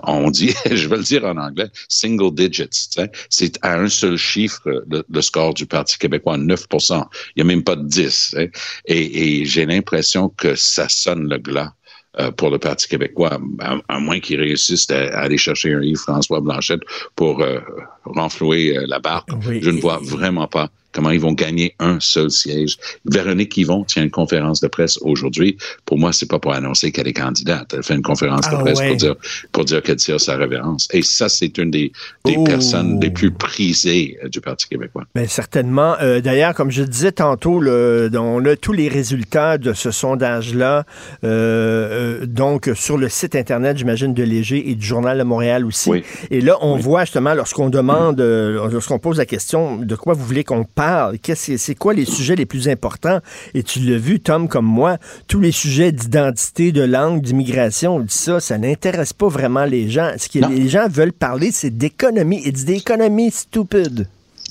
on 0.07 0.31
dit, 0.31 0.55
je 0.71 0.89
vais 0.89 0.97
le 0.97 1.03
dire 1.03 1.25
en 1.25 1.37
anglais, 1.37 1.69
single 1.89 2.35
digits. 2.35 2.97
C'est 3.29 3.59
à 3.63 3.79
un 3.79 3.89
seul 3.89 4.17
chiffre 4.17 4.85
le, 4.89 5.21
score 5.21 5.55
du 5.55 5.67
Parti 5.67 5.99
québécois, 5.99 6.39
9% 6.39 7.05
Il 7.37 7.43
n'y 7.45 7.51
a 7.51 7.55
même 7.55 7.65
pas 7.65 7.77
de 7.77 7.87
10. 7.87 8.37
Et, 8.39 9.41
et 9.41 9.45
j'ai 9.45 9.67
l'impression 9.67 10.29
que 10.31 10.55
ça 10.55 10.89
sonne 10.89 11.29
le 11.29 11.39
glas. 11.39 11.73
Euh, 12.21 12.31
pour 12.31 12.49
le 12.49 12.61
Parti 12.61 12.87
québécois, 12.87 13.41
à, 13.89 13.99
moins 13.99 14.21
qu'ils 14.21 14.39
réussissent 14.39 14.89
à, 14.89 15.19
aller 15.19 15.37
chercher 15.37 15.75
un 15.75 15.83
Yves-François 15.83 16.41
Blanchette 16.41 16.83
pour 17.17 17.43
euh, 17.43 17.59
renflouer 18.05 18.79
euh, 18.79 18.85
la 18.87 19.01
barque. 19.01 19.31
Je 19.43 19.69
ne 19.69 19.81
vois 19.81 19.99
vraiment 20.01 20.47
pas 20.47 20.71
comment 20.95 21.11
ils 21.11 21.21
vont 21.21 21.33
gagner 21.33 21.75
un 21.79 21.99
seul 22.01 22.31
siège. 22.31 22.79
Véronique 23.05 23.57
Yvon 23.57 23.85
tient 23.85 24.05
une 24.05 24.11
conférence 24.11 24.61
de 24.61 24.69
presse 24.69 24.99
aujourd'hui. 25.03 25.57
Pour 25.85 25.99
moi, 25.99 26.13
c'est 26.13 26.29
pas 26.29 26.39
pour 26.39 26.55
annoncer 26.55 26.93
qu'elle 26.93 27.09
est 27.09 27.13
candidate. 27.13 27.75
Elle 27.75 27.83
fait 27.83 27.95
une 27.95 28.03
conférence 28.03 28.49
de 28.49 28.57
ah 28.57 28.61
presse 28.61 28.81
pour 28.81 28.97
dire 28.97 29.17
pour 29.53 29.65
dire 29.65 29.83
qu'elle 29.83 29.97
tire 29.97 30.21
sa 30.21 30.37
révérence. 30.37 30.89
Et 30.93 31.03
ça, 31.03 31.29
c'est 31.29 31.59
une 31.59 31.71
des, 31.71 31.93
des 32.25 32.37
personnes 32.45 33.01
les 33.01 33.11
plus 33.11 33.33
prisées 33.33 34.19
euh, 34.23 34.29
du 34.29 34.41
Parti 34.41 34.69
québécois. 34.69 35.05
Mais 35.15 35.27
certainement. 35.27 35.97
Euh, 36.01 36.21
d'ailleurs, 36.21 36.55
comme 36.55 36.71
je 36.71 36.83
disais 36.83 37.13
tantôt, 37.13 37.61
le, 37.61 38.11
on 38.15 38.45
a 38.45 38.57
tous 38.57 38.73
les 38.73 38.89
résultats 38.89 39.59
de 39.59 39.73
ce 39.73 39.91
sondage-là. 39.91 40.85
Euh, 41.25 42.27
donc, 42.27 42.71
sur 42.75 42.97
le 42.97 43.09
site 43.09 43.35
Internet, 43.35 43.79
j'imagine, 43.79 44.15
de 44.15 44.23
Léger 44.23 44.71
et 44.71 44.75
du 44.75 44.87
Journal 44.87 45.19
de 45.19 45.25
Montréal 45.25 45.65
aussi. 45.65 45.91
Et 46.31 46.41
là, 46.41 46.57
on 46.61 46.77
voit 46.77 47.05
justement, 47.05 47.35
lorsqu'on 47.35 47.69
demande, 47.69 48.21
lorsqu'on 48.21 48.99
pose 48.99 49.19
la 49.19 49.27
question 49.27 49.77
de 49.77 49.97
quoi 49.97 50.15
vous 50.15 50.25
voulez 50.25 50.45
qu'on 50.45 50.65
parle, 50.65 50.84
parle? 50.85 51.19
C'est 51.35 51.75
quoi 51.75 51.95
les 51.95 52.05
sujets 52.05 52.37
les 52.37 52.47
plus 52.47 52.69
importants? 52.69 53.21
Et 53.55 53.63
tu 53.63 53.81
l'as 53.81 53.99
vu, 53.99 54.21
Tom, 54.21 54.49
comme 54.49 54.67
moi, 54.67 54.99
tous 55.29 55.41
les 55.41 55.53
sujets 55.53 55.93
d'identité, 55.93 56.73
de 56.73 56.83
langue, 56.83 57.23
d'immigration, 57.23 57.97
on 57.97 58.01
dit 58.01 58.15
ça, 58.15 58.41
ça 58.41 58.59
n'intéresse 58.59 59.13
pas 59.13 59.29
vraiment 59.29 59.65
les 59.65 59.91
gens. 59.91 60.13
Ce 60.19 60.29
que 60.29 60.45
les 60.47 60.69
gens 60.69 60.89
veulent 60.89 61.13
parler, 61.13 61.51
c'est 61.53 61.71
d'économie. 61.71 62.43
It's 62.45 62.65
d'économie 62.65 63.31
stupide. 63.31 64.09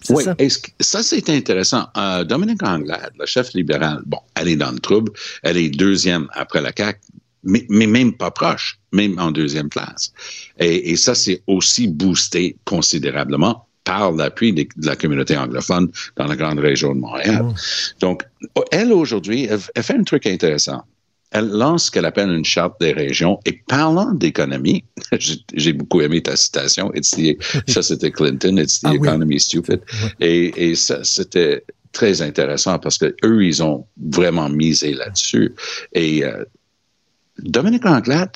Oui, 0.10 0.24
ça, 0.26 0.36
ça 0.80 1.04
c'est 1.04 1.30
intéressant. 1.30 1.86
Euh, 1.96 2.26
Dominique 2.26 2.64
Anglade, 2.64 3.14
la 3.18 3.26
chef 3.26 3.54
libérale, 3.54 4.02
bon, 4.06 4.20
elle 4.36 4.50
est 4.50 4.58
dans 4.58 4.72
le 4.72 4.80
trouble. 4.80 5.12
Elle 5.44 5.58
est 5.58 5.70
deuxième 5.70 6.28
après 6.34 6.62
la 6.62 6.72
CAQ, 6.76 7.00
mais, 7.44 7.66
mais 7.70 7.88
même 7.88 8.12
pas 8.14 8.32
proche, 8.32 8.80
même 8.92 9.18
en 9.18 9.32
deuxième 9.32 9.70
place. 9.70 10.12
Et, 10.60 10.92
et 10.92 10.98
ça, 10.98 11.16
c'est 11.16 11.42
aussi 11.48 11.88
boosté 11.88 12.58
considérablement 12.66 13.66
par 13.84 14.12
l'appui 14.12 14.54
de, 14.54 14.66
la 14.82 14.96
communauté 14.96 15.38
anglophone 15.38 15.92
dans 16.16 16.28
la 16.28 16.36
grande 16.36 16.60
région 16.60 16.96
de 16.96 17.00
Montréal. 17.00 17.46
Oh. 17.50 17.54
Donc, 18.00 18.24
elle, 18.72 18.92
aujourd'hui, 18.92 19.48
elle, 19.50 19.84
fait 19.84 19.96
un 19.96 20.04
truc 20.04 20.26
intéressant 20.26 20.84
elle 21.34 21.50
lance 21.50 21.86
ce 21.86 21.92
qu'elle 21.92 22.06
appelle 22.06 22.30
une 22.30 22.46
charte 22.46 22.80
des 22.80 22.92
régions. 22.92 23.40
Et 23.46 23.54
parlant 23.68 24.12
d'économie, 24.14 24.84
j'ai 25.54 25.74
beaucoup 25.74 26.02
aimé 26.02 26.22
ta 26.22 26.36
citation. 26.36 26.92
ça, 27.68 27.82
c'était 27.82 28.12
Clinton. 28.12 28.58
It's 28.58 28.82
the 28.82 28.90
ah 28.90 28.94
economy 28.94 29.40
stupid. 29.40 29.82
Et, 30.20 30.70
et 30.70 30.76
ça, 30.76 31.04
c'était 31.04 31.64
très 31.92 32.22
intéressant 32.22 32.78
parce 32.80 32.98
que 32.98 33.16
eux, 33.24 33.44
ils 33.44 33.64
ont 33.64 33.86
vraiment 33.98 34.50
misé 34.50 34.94
là-dessus. 34.94 35.54
Et 35.94 36.24
euh, 36.24 36.44
Dominique 37.40 37.86
Anglade, 37.86 38.32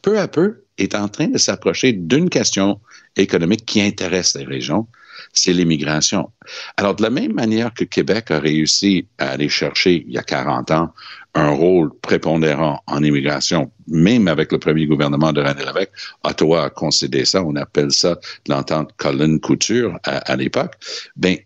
peu 0.00 0.18
à 0.18 0.26
peu, 0.26 0.62
est 0.78 0.94
en 0.94 1.08
train 1.08 1.28
de 1.28 1.38
s'approcher 1.38 1.92
d'une 1.92 2.30
question 2.30 2.80
économique 3.22 3.64
qui 3.66 3.80
intéresse 3.80 4.36
les 4.36 4.44
régions, 4.44 4.86
c'est 5.32 5.52
l'immigration. 5.52 6.30
Alors, 6.76 6.94
de 6.94 7.02
la 7.02 7.10
même 7.10 7.32
manière 7.32 7.72
que 7.74 7.84
Québec 7.84 8.30
a 8.30 8.40
réussi 8.40 9.06
à 9.18 9.30
aller 9.30 9.48
chercher, 9.48 10.04
il 10.06 10.12
y 10.12 10.18
a 10.18 10.22
40 10.22 10.70
ans, 10.70 10.92
un 11.34 11.50
rôle 11.50 11.92
prépondérant 12.00 12.82
en 12.86 13.02
immigration, 13.02 13.70
même 13.86 14.26
avec 14.26 14.50
le 14.50 14.58
premier 14.58 14.86
gouvernement 14.86 15.32
de 15.32 15.40
René 15.40 15.64
Lévesque, 15.64 15.92
Ottawa 16.24 16.64
a 16.64 16.70
concédé 16.70 17.24
ça, 17.24 17.44
on 17.44 17.54
appelle 17.54 17.92
ça 17.92 18.18
l'entente 18.48 18.90
Colin-Couture 18.96 19.98
à, 20.04 20.18
à 20.18 20.36
l'époque, 20.36 20.74
ben, 21.16 21.36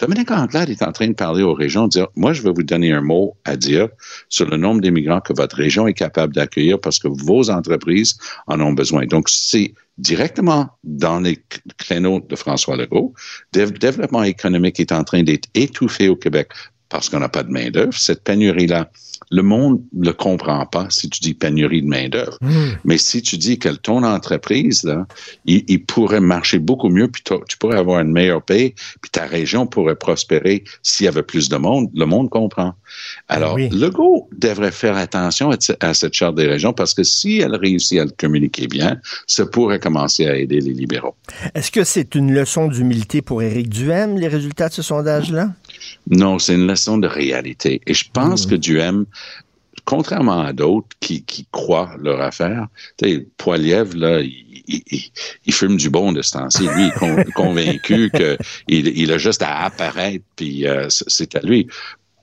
Dominique 0.00 0.32
Anglade 0.32 0.70
est 0.70 0.82
en 0.82 0.90
train 0.90 1.06
de 1.06 1.14
parler 1.14 1.44
aux 1.44 1.54
régions, 1.54 1.86
dire, 1.86 2.08
moi, 2.16 2.32
je 2.32 2.42
vais 2.42 2.52
vous 2.52 2.64
donner 2.64 2.92
un 2.92 3.00
mot 3.00 3.36
à 3.44 3.56
dire 3.56 3.88
sur 4.28 4.48
le 4.48 4.56
nombre 4.56 4.80
d'immigrants 4.80 5.20
que 5.20 5.32
votre 5.32 5.56
région 5.56 5.86
est 5.86 5.94
capable 5.94 6.34
d'accueillir 6.34 6.80
parce 6.80 6.98
que 6.98 7.06
vos 7.06 7.48
entreprises 7.48 8.18
en 8.48 8.60
ont 8.60 8.72
besoin. 8.72 9.06
Donc, 9.06 9.28
c'est 9.28 9.72
directement 9.98 10.68
dans 10.82 11.20
les 11.20 11.38
créneaux 11.78 12.20
de 12.20 12.34
François 12.34 12.76
Legault. 12.76 13.14
Le 13.54 13.70
développement 13.70 14.24
économique 14.24 14.80
est 14.80 14.90
en 14.90 15.04
train 15.04 15.22
d'être 15.22 15.48
étouffé 15.54 16.08
au 16.08 16.16
Québec 16.16 16.48
parce 16.88 17.08
qu'on 17.08 17.20
n'a 17.20 17.28
pas 17.28 17.44
de 17.44 17.50
main-d'œuvre. 17.50 17.94
Cette 17.94 18.24
pénurie-là 18.24 18.90
le 19.34 19.42
monde 19.42 19.82
ne 19.92 20.06
le 20.06 20.12
comprend 20.12 20.64
pas 20.64 20.86
si 20.90 21.10
tu 21.10 21.20
dis 21.20 21.34
pénurie 21.34 21.82
de 21.82 21.88
main-d'œuvre. 21.88 22.38
Hmm. 22.40 22.76
Mais 22.84 22.98
si 22.98 23.20
tu 23.20 23.36
dis 23.36 23.58
que 23.58 23.68
ton 23.68 24.04
entreprise, 24.04 24.84
là, 24.84 25.06
il, 25.44 25.84
pourrait 25.84 26.20
marcher 26.20 26.60
beaucoup 26.60 26.88
mieux, 26.88 27.08
puis 27.08 27.22
tu 27.48 27.58
pourrais 27.58 27.78
avoir 27.78 28.00
une 28.00 28.12
meilleure 28.12 28.42
paie, 28.42 28.74
puis 29.02 29.10
ta 29.10 29.26
région 29.26 29.66
pourrait 29.66 29.96
prospérer 29.96 30.62
s'il 30.82 31.06
y 31.06 31.08
avait 31.08 31.24
plus 31.24 31.48
de 31.48 31.56
monde, 31.56 31.90
le 31.94 32.06
monde 32.06 32.30
comprend. 32.30 32.74
Alors, 33.28 33.58
le 33.58 33.68
Legault 33.68 34.28
devrait 34.38 34.70
faire 34.70 34.96
attention 34.96 35.50
à, 35.50 35.94
cette 35.94 36.14
charte 36.14 36.36
des 36.36 36.46
régions 36.46 36.72
parce 36.72 36.94
que 36.94 37.02
si 37.02 37.38
elle 37.38 37.56
réussit 37.56 37.98
à 37.98 38.04
le 38.04 38.12
communiquer 38.16 38.68
bien, 38.68 39.00
ça 39.26 39.46
pourrait 39.46 39.80
commencer 39.80 40.28
à 40.28 40.36
aider 40.36 40.60
les 40.60 40.72
libéraux. 40.72 41.16
Est-ce 41.54 41.72
que 41.72 41.82
c'est 41.82 42.14
une 42.14 42.32
leçon 42.32 42.68
d'humilité 42.68 43.20
pour 43.20 43.42
Éric 43.42 43.68
Duhem, 43.68 44.16
les 44.16 44.28
résultats 44.28 44.68
de 44.68 44.74
ce 44.74 44.82
sondage-là? 44.82 45.50
Non, 46.10 46.38
c'est 46.38 46.54
une 46.54 46.66
leçon 46.66 46.98
de 46.98 47.06
réalité. 47.06 47.80
Et 47.86 47.94
je 47.94 48.04
pense 48.12 48.46
hmm. 48.46 48.50
que 48.50 48.54
Duhem, 48.56 49.06
contrairement 49.84 50.40
à 50.40 50.52
d'autres 50.52 50.88
qui, 51.00 51.22
qui 51.24 51.46
croient 51.50 51.96
leur 52.00 52.20
affaire, 52.20 52.68
tu 52.98 53.08
sais, 53.08 53.26
Poiliev, 53.36 53.94
là, 53.94 54.20
il, 54.66 55.52
fume 55.52 55.76
du 55.76 55.90
bon 55.90 56.12
de 56.12 56.22
ce 56.22 56.32
temps-ci. 56.32 56.66
Lui, 56.68 56.90
il 57.02 57.18
est 57.20 57.32
convaincu 57.34 58.10
qu'il 58.10 58.38
il 58.68 59.12
a 59.12 59.18
juste 59.18 59.42
à 59.42 59.64
apparaître, 59.64 60.24
puis 60.36 60.66
euh, 60.66 60.86
c'est 60.88 61.34
à 61.36 61.40
lui. 61.40 61.68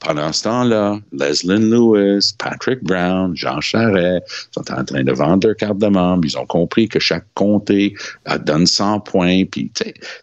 Pendant 0.04 0.34
ce 0.34 0.44
temps-là, 0.44 1.00
Leslie 1.12 1.70
Lewis, 1.70 2.34
Patrick 2.38 2.84
Brown, 2.84 3.36
Jean 3.36 3.62
Charest 3.62 4.50
sont 4.52 4.72
en 4.72 4.84
train 4.84 5.04
de 5.04 5.12
vendre 5.12 5.48
leur 5.48 5.56
carte 5.56 5.78
de 5.78 5.88
membre. 5.88 6.26
Ils 6.26 6.38
ont 6.40 6.46
compris 6.48 6.88
que 6.88 7.00
chaque 7.00 7.26
comté 7.36 7.94
donne 8.46 8.66
100 8.66 9.02
points. 9.02 9.44
Puis, 9.46 9.72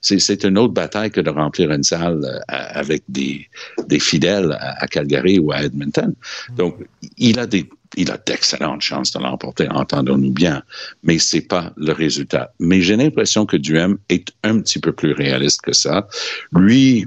c'est 0.00 0.44
une 0.44 0.58
autre 0.58 0.74
bataille 0.74 1.12
que 1.12 1.20
de 1.20 1.30
remplir 1.30 1.70
une 1.70 1.84
salle 1.84 2.24
euh, 2.24 2.40
avec 2.48 3.04
des, 3.08 3.46
des 3.86 4.00
fidèles 4.00 4.58
à 4.60 4.86
Calgary 4.88 5.38
ou 5.38 5.52
à 5.52 5.62
Edmonton. 5.62 6.12
Donc, 6.56 6.76
il 7.16 7.38
a 7.38 7.46
des 7.46 7.68
il 7.96 8.10
a 8.10 8.18
d'excellentes 8.18 8.82
chances 8.82 9.12
de 9.12 9.18
l'emporter, 9.18 9.68
entendons-nous 9.70 10.30
bien, 10.30 10.62
mais 11.02 11.18
c'est 11.18 11.40
pas 11.40 11.72
le 11.76 11.92
résultat. 11.92 12.52
Mais 12.58 12.80
j'ai 12.80 12.96
l'impression 12.96 13.46
que 13.46 13.56
Duhem 13.56 13.98
est 14.08 14.32
un 14.42 14.60
petit 14.60 14.78
peu 14.78 14.92
plus 14.92 15.12
réaliste 15.12 15.62
que 15.62 15.72
ça. 15.72 16.06
Lui, 16.52 17.06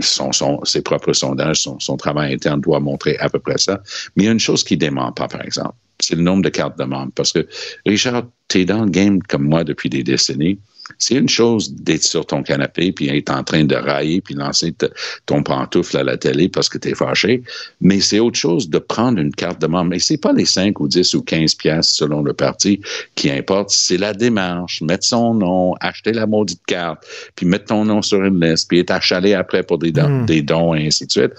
son, 0.00 0.32
ses 0.64 0.82
propres 0.82 1.12
sondages, 1.12 1.62
son, 1.62 1.78
son, 1.80 1.96
travail 1.96 2.34
interne 2.34 2.60
doit 2.60 2.80
montrer 2.80 3.16
à 3.18 3.28
peu 3.28 3.38
près 3.38 3.58
ça. 3.58 3.82
Mais 4.16 4.24
il 4.24 4.26
y 4.26 4.28
a 4.28 4.32
une 4.32 4.40
chose 4.40 4.64
qui 4.64 4.76
dément 4.76 5.12
pas, 5.12 5.28
par 5.28 5.42
exemple, 5.42 5.74
c'est 6.00 6.16
le 6.16 6.22
nombre 6.22 6.42
de 6.42 6.48
cartes 6.48 6.78
de 6.78 6.84
membres. 6.84 7.12
Parce 7.14 7.32
que, 7.32 7.46
Richard, 7.86 8.24
tu 8.48 8.60
es 8.60 8.64
dans 8.64 8.84
le 8.84 8.90
game 8.90 9.22
comme 9.22 9.44
moi 9.44 9.64
depuis 9.64 9.88
des 9.88 10.02
décennies. 10.02 10.58
C'est 10.98 11.14
une 11.14 11.28
chose 11.28 11.74
d'être 11.74 12.02
sur 12.02 12.26
ton 12.26 12.42
canapé 12.42 12.92
puis 12.92 13.08
être 13.08 13.30
en 13.30 13.44
train 13.44 13.64
de 13.64 13.74
railler 13.74 14.20
puis 14.20 14.34
lancer 14.34 14.74
ton 15.26 15.42
pantoufle 15.42 15.96
à 15.98 16.04
la 16.04 16.16
télé 16.16 16.48
parce 16.48 16.68
que 16.68 16.78
tu 16.78 16.88
es 16.88 16.94
fâché, 16.94 17.42
mais 17.80 18.00
c'est 18.00 18.20
autre 18.20 18.38
chose 18.38 18.68
de 18.68 18.78
prendre 18.78 19.18
une 19.18 19.34
carte 19.34 19.60
de 19.60 19.66
membre. 19.66 19.90
Mais 19.90 19.98
c'est 19.98 20.18
pas 20.18 20.32
les 20.32 20.44
5 20.44 20.80
ou 20.80 20.88
10 20.88 21.14
ou 21.14 21.22
15 21.22 21.54
pièces 21.54 21.88
selon 21.88 22.22
le 22.22 22.32
parti 22.32 22.80
qui 23.14 23.30
importe, 23.30 23.70
c'est 23.70 23.98
la 23.98 24.14
démarche, 24.14 24.82
mettre 24.82 25.06
son 25.06 25.34
nom, 25.34 25.74
acheter 25.80 26.12
la 26.12 26.26
maudite 26.26 26.62
carte, 26.66 27.04
puis 27.36 27.46
mettre 27.46 27.66
ton 27.66 27.84
nom 27.84 28.02
sur 28.02 28.22
une 28.22 28.40
liste, 28.40 28.68
puis 28.68 28.80
être 28.80 28.90
achalé 28.90 29.34
après 29.34 29.62
pour 29.62 29.78
des 29.78 29.92
dons, 29.92 30.22
hmm. 30.22 30.26
des 30.26 30.42
dons 30.42 30.74
et 30.74 30.86
ainsi 30.86 31.06
de 31.06 31.12
suite. 31.12 31.32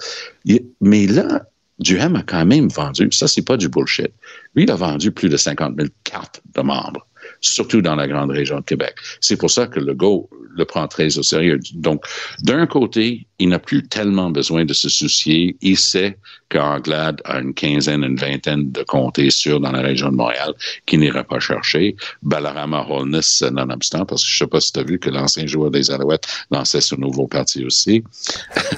Mais 0.80 1.06
là, 1.06 1.42
Duhem 1.78 2.16
a 2.16 2.22
quand 2.22 2.46
même 2.46 2.68
vendu, 2.68 3.08
ça 3.10 3.26
c'est 3.26 3.44
pas 3.44 3.56
du 3.56 3.68
bullshit. 3.68 4.12
Lui, 4.54 4.64
il 4.64 4.70
a 4.70 4.76
vendu 4.76 5.10
plus 5.10 5.28
de 5.28 5.36
50 5.36 5.74
000 5.76 5.88
cartes 6.04 6.40
de 6.54 6.62
membres 6.62 7.06
surtout 7.46 7.82
dans 7.82 7.94
la 7.94 8.08
grande 8.08 8.30
région 8.30 8.60
de 8.60 8.64
Québec. 8.64 8.94
C'est 9.20 9.36
pour 9.36 9.50
ça 9.50 9.66
que 9.66 9.80
le 9.80 9.94
GO 9.94 10.28
le 10.56 10.64
prend 10.64 10.86
très 10.86 11.18
au 11.18 11.22
sérieux. 11.22 11.58
Donc, 11.74 12.04
d'un 12.42 12.66
côté, 12.66 13.26
il 13.38 13.48
n'a 13.48 13.58
plus 13.58 13.82
tellement 13.82 14.30
besoin 14.30 14.64
de 14.64 14.72
se 14.72 14.88
soucier. 14.88 15.56
Il 15.60 15.76
sait 15.76 16.16
qu'Anglade 16.48 17.20
a 17.24 17.40
une 17.40 17.52
quinzaine, 17.52 18.04
une 18.04 18.16
vingtaine 18.16 18.70
de 18.70 18.82
comtés 18.84 19.30
sûrs 19.30 19.58
dans 19.58 19.72
la 19.72 19.80
région 19.80 20.10
de 20.10 20.16
Montréal 20.16 20.54
qui 20.86 20.98
n'ira 20.98 21.24
pas 21.24 21.40
chercher. 21.40 21.96
Balarama 22.22 22.86
Holness, 22.88 23.42
nonobstant, 23.42 24.06
parce 24.06 24.22
que 24.22 24.28
je 24.28 24.34
ne 24.34 24.38
sais 24.38 24.50
pas 24.50 24.60
si 24.60 24.72
tu 24.72 24.80
as 24.80 24.84
vu 24.84 24.98
que 24.98 25.10
l'ancien 25.10 25.46
joueur 25.46 25.70
des 25.70 25.90
Alouettes 25.90 26.26
lançait 26.50 26.80
ce 26.80 26.94
nouveau 26.94 27.26
parti 27.26 27.64
aussi. 27.64 28.04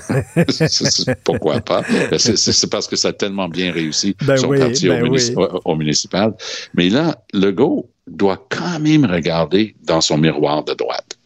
Pourquoi 1.24 1.60
pas? 1.60 1.82
C'est 2.16 2.70
parce 2.70 2.88
que 2.88 2.96
ça 2.96 3.08
a 3.08 3.12
tellement 3.12 3.48
bien 3.48 3.72
réussi 3.72 4.16
ben 4.22 4.36
son 4.36 4.48
parti 4.48 4.88
ben 4.88 5.02
au, 5.64 5.76
municipal. 5.76 6.34
Mais 6.74 6.88
là, 6.88 7.16
le 7.34 7.50
GO 7.50 7.90
doit 8.06 8.46
quand 8.50 8.78
même 8.80 9.04
regarder 9.04 9.74
dans 9.82 10.00
son 10.00 10.18
miroir 10.18 10.64
de 10.64 10.74
droite. 10.74 11.18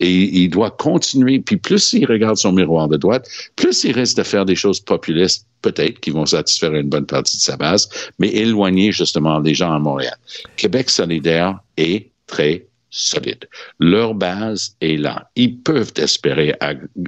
Et 0.00 0.10
il 0.10 0.48
doit 0.48 0.70
continuer. 0.70 1.38
Puis 1.38 1.56
plus 1.56 1.92
il 1.92 2.06
regarde 2.06 2.36
son 2.36 2.52
miroir 2.52 2.88
de 2.88 2.96
droite, 2.96 3.28
plus 3.54 3.84
il 3.84 3.92
risque 3.92 4.16
de 4.16 4.22
faire 4.22 4.44
des 4.44 4.56
choses 4.56 4.80
populistes, 4.80 5.46
peut-être, 5.60 6.00
qui 6.00 6.10
vont 6.10 6.26
satisfaire 6.26 6.74
une 6.74 6.88
bonne 6.88 7.06
partie 7.06 7.36
de 7.36 7.42
sa 7.42 7.56
base, 7.56 7.88
mais 8.18 8.28
éloigner 8.28 8.90
justement 8.90 9.38
les 9.38 9.54
gens 9.54 9.72
à 9.72 9.78
Montréal. 9.78 10.16
Québec 10.56 10.90
solidaire 10.90 11.60
est 11.76 12.10
très 12.26 12.66
solide. 12.92 13.48
Leur 13.80 14.14
base 14.14 14.76
est 14.80 14.98
là. 14.98 15.28
Ils 15.34 15.58
peuvent 15.58 15.92
espérer 15.96 16.54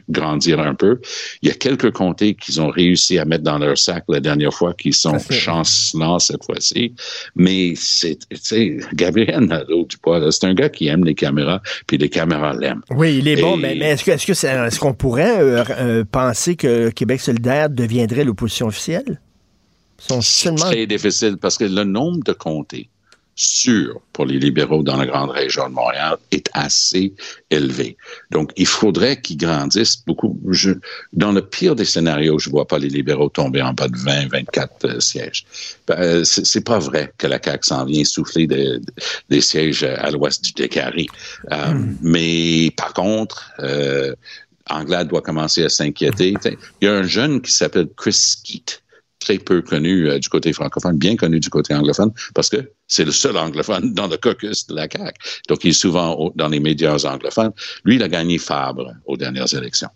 grandir 0.08 0.58
un 0.58 0.74
peu. 0.74 0.98
Il 1.42 1.50
y 1.50 1.52
a 1.52 1.54
quelques 1.54 1.92
comtés 1.92 2.34
qu'ils 2.34 2.60
ont 2.60 2.70
réussi 2.70 3.18
à 3.18 3.24
mettre 3.24 3.44
dans 3.44 3.58
leur 3.58 3.78
sac 3.78 4.04
la 4.08 4.18
dernière 4.18 4.52
fois 4.52 4.72
qui 4.72 4.92
sont 4.92 5.18
chancelants 5.30 6.18
cette 6.18 6.42
fois-ci. 6.44 6.94
Mais 7.36 7.74
c'est, 7.76 8.18
Gabriel 8.94 9.40
Nadeau-Dubois, 9.40 10.32
c'est 10.32 10.46
un 10.46 10.54
gars 10.54 10.70
qui 10.70 10.88
aime 10.88 11.04
les 11.04 11.14
caméras, 11.14 11.60
puis 11.86 11.98
les 11.98 12.08
caméras 12.08 12.54
l'aiment. 12.54 12.82
Oui, 12.90 13.18
il 13.18 13.28
est 13.28 13.40
bon, 13.40 13.58
mais, 13.58 13.76
est-ce, 13.76 14.04
que, 14.04 14.10
est-ce, 14.12 14.26
que 14.26 14.32
est-ce 14.32 14.80
qu'on 14.80 14.94
pourrait 14.94 15.38
euh, 15.38 15.64
euh, 15.70 16.04
penser 16.10 16.56
que 16.56 16.88
Québec 16.88 17.20
solidaire 17.20 17.68
deviendrait 17.68 18.24
l'opposition 18.24 18.66
officielle? 18.66 19.20
C'est 19.98 20.54
très 20.54 20.86
difficile 20.86 21.36
parce 21.40 21.56
que 21.56 21.64
le 21.64 21.84
nombre 21.84 22.22
de 22.24 22.32
comtés 22.32 22.88
sûr 23.36 24.00
pour 24.12 24.26
les 24.26 24.38
libéraux 24.38 24.82
dans 24.82 24.96
la 24.96 25.06
grande 25.06 25.30
région 25.30 25.68
de 25.68 25.74
Montréal 25.74 26.16
est 26.30 26.48
assez 26.52 27.12
élevé. 27.50 27.96
Donc, 28.30 28.52
il 28.56 28.66
faudrait 28.66 29.20
qu'ils 29.20 29.36
grandissent 29.36 30.04
beaucoup. 30.06 30.40
Je, 30.50 30.72
dans 31.12 31.32
le 31.32 31.42
pire 31.42 31.74
des 31.74 31.84
scénarios, 31.84 32.38
je 32.38 32.50
vois 32.50 32.66
pas 32.66 32.78
les 32.78 32.88
libéraux 32.88 33.28
tomber 33.28 33.62
en 33.62 33.72
bas 33.72 33.88
de 33.88 33.96
20, 33.96 34.28
24 34.30 34.84
euh, 34.84 35.00
sièges. 35.00 35.44
Ben, 35.86 36.24
c'est 36.24 36.64
pas 36.64 36.78
vrai 36.78 37.12
que 37.18 37.26
la 37.26 37.40
CAQ 37.42 37.66
s'en 37.66 37.84
vient 37.84 38.04
souffler 38.04 38.46
des 38.46 39.40
sièges 39.40 39.82
à 39.82 40.10
l'ouest 40.10 40.44
du 40.44 40.52
Décari. 40.52 41.08
Euh, 41.52 41.72
hmm. 41.72 41.96
Mais 42.02 42.70
par 42.76 42.94
contre, 42.94 43.50
euh, 43.60 44.14
Anglade 44.68 45.08
doit 45.08 45.22
commencer 45.22 45.64
à 45.64 45.68
s'inquiéter. 45.68 46.34
Il 46.80 46.84
y 46.84 46.88
a 46.88 46.94
un 46.94 47.02
jeune 47.02 47.40
qui 47.42 47.52
s'appelle 47.52 47.88
Chris 47.96 48.14
Skeet, 48.14 48.82
très 49.20 49.38
peu 49.38 49.62
connu 49.62 50.08
euh, 50.08 50.18
du 50.18 50.28
côté 50.28 50.52
francophone, 50.52 50.96
bien 50.96 51.16
connu 51.16 51.40
du 51.40 51.50
côté 51.50 51.74
anglophone, 51.74 52.12
parce 52.34 52.48
que 52.48 52.70
c'est 52.86 53.04
le 53.04 53.12
seul 53.12 53.36
anglophone 53.36 53.94
dans 53.94 54.06
le 54.06 54.16
caucus 54.16 54.66
de 54.66 54.74
la 54.74 54.88
CAQ. 54.90 55.18
Donc, 55.48 55.64
il 55.64 55.70
est 55.70 55.72
souvent 55.72 56.32
dans 56.34 56.48
les 56.48 56.60
médias 56.60 57.04
anglophones. 57.04 57.52
Lui, 57.84 57.96
il 57.96 58.02
a 58.02 58.08
gagné 58.08 58.38
Fabre 58.38 58.92
aux 59.06 59.16
dernières 59.16 59.52
élections. 59.54 59.88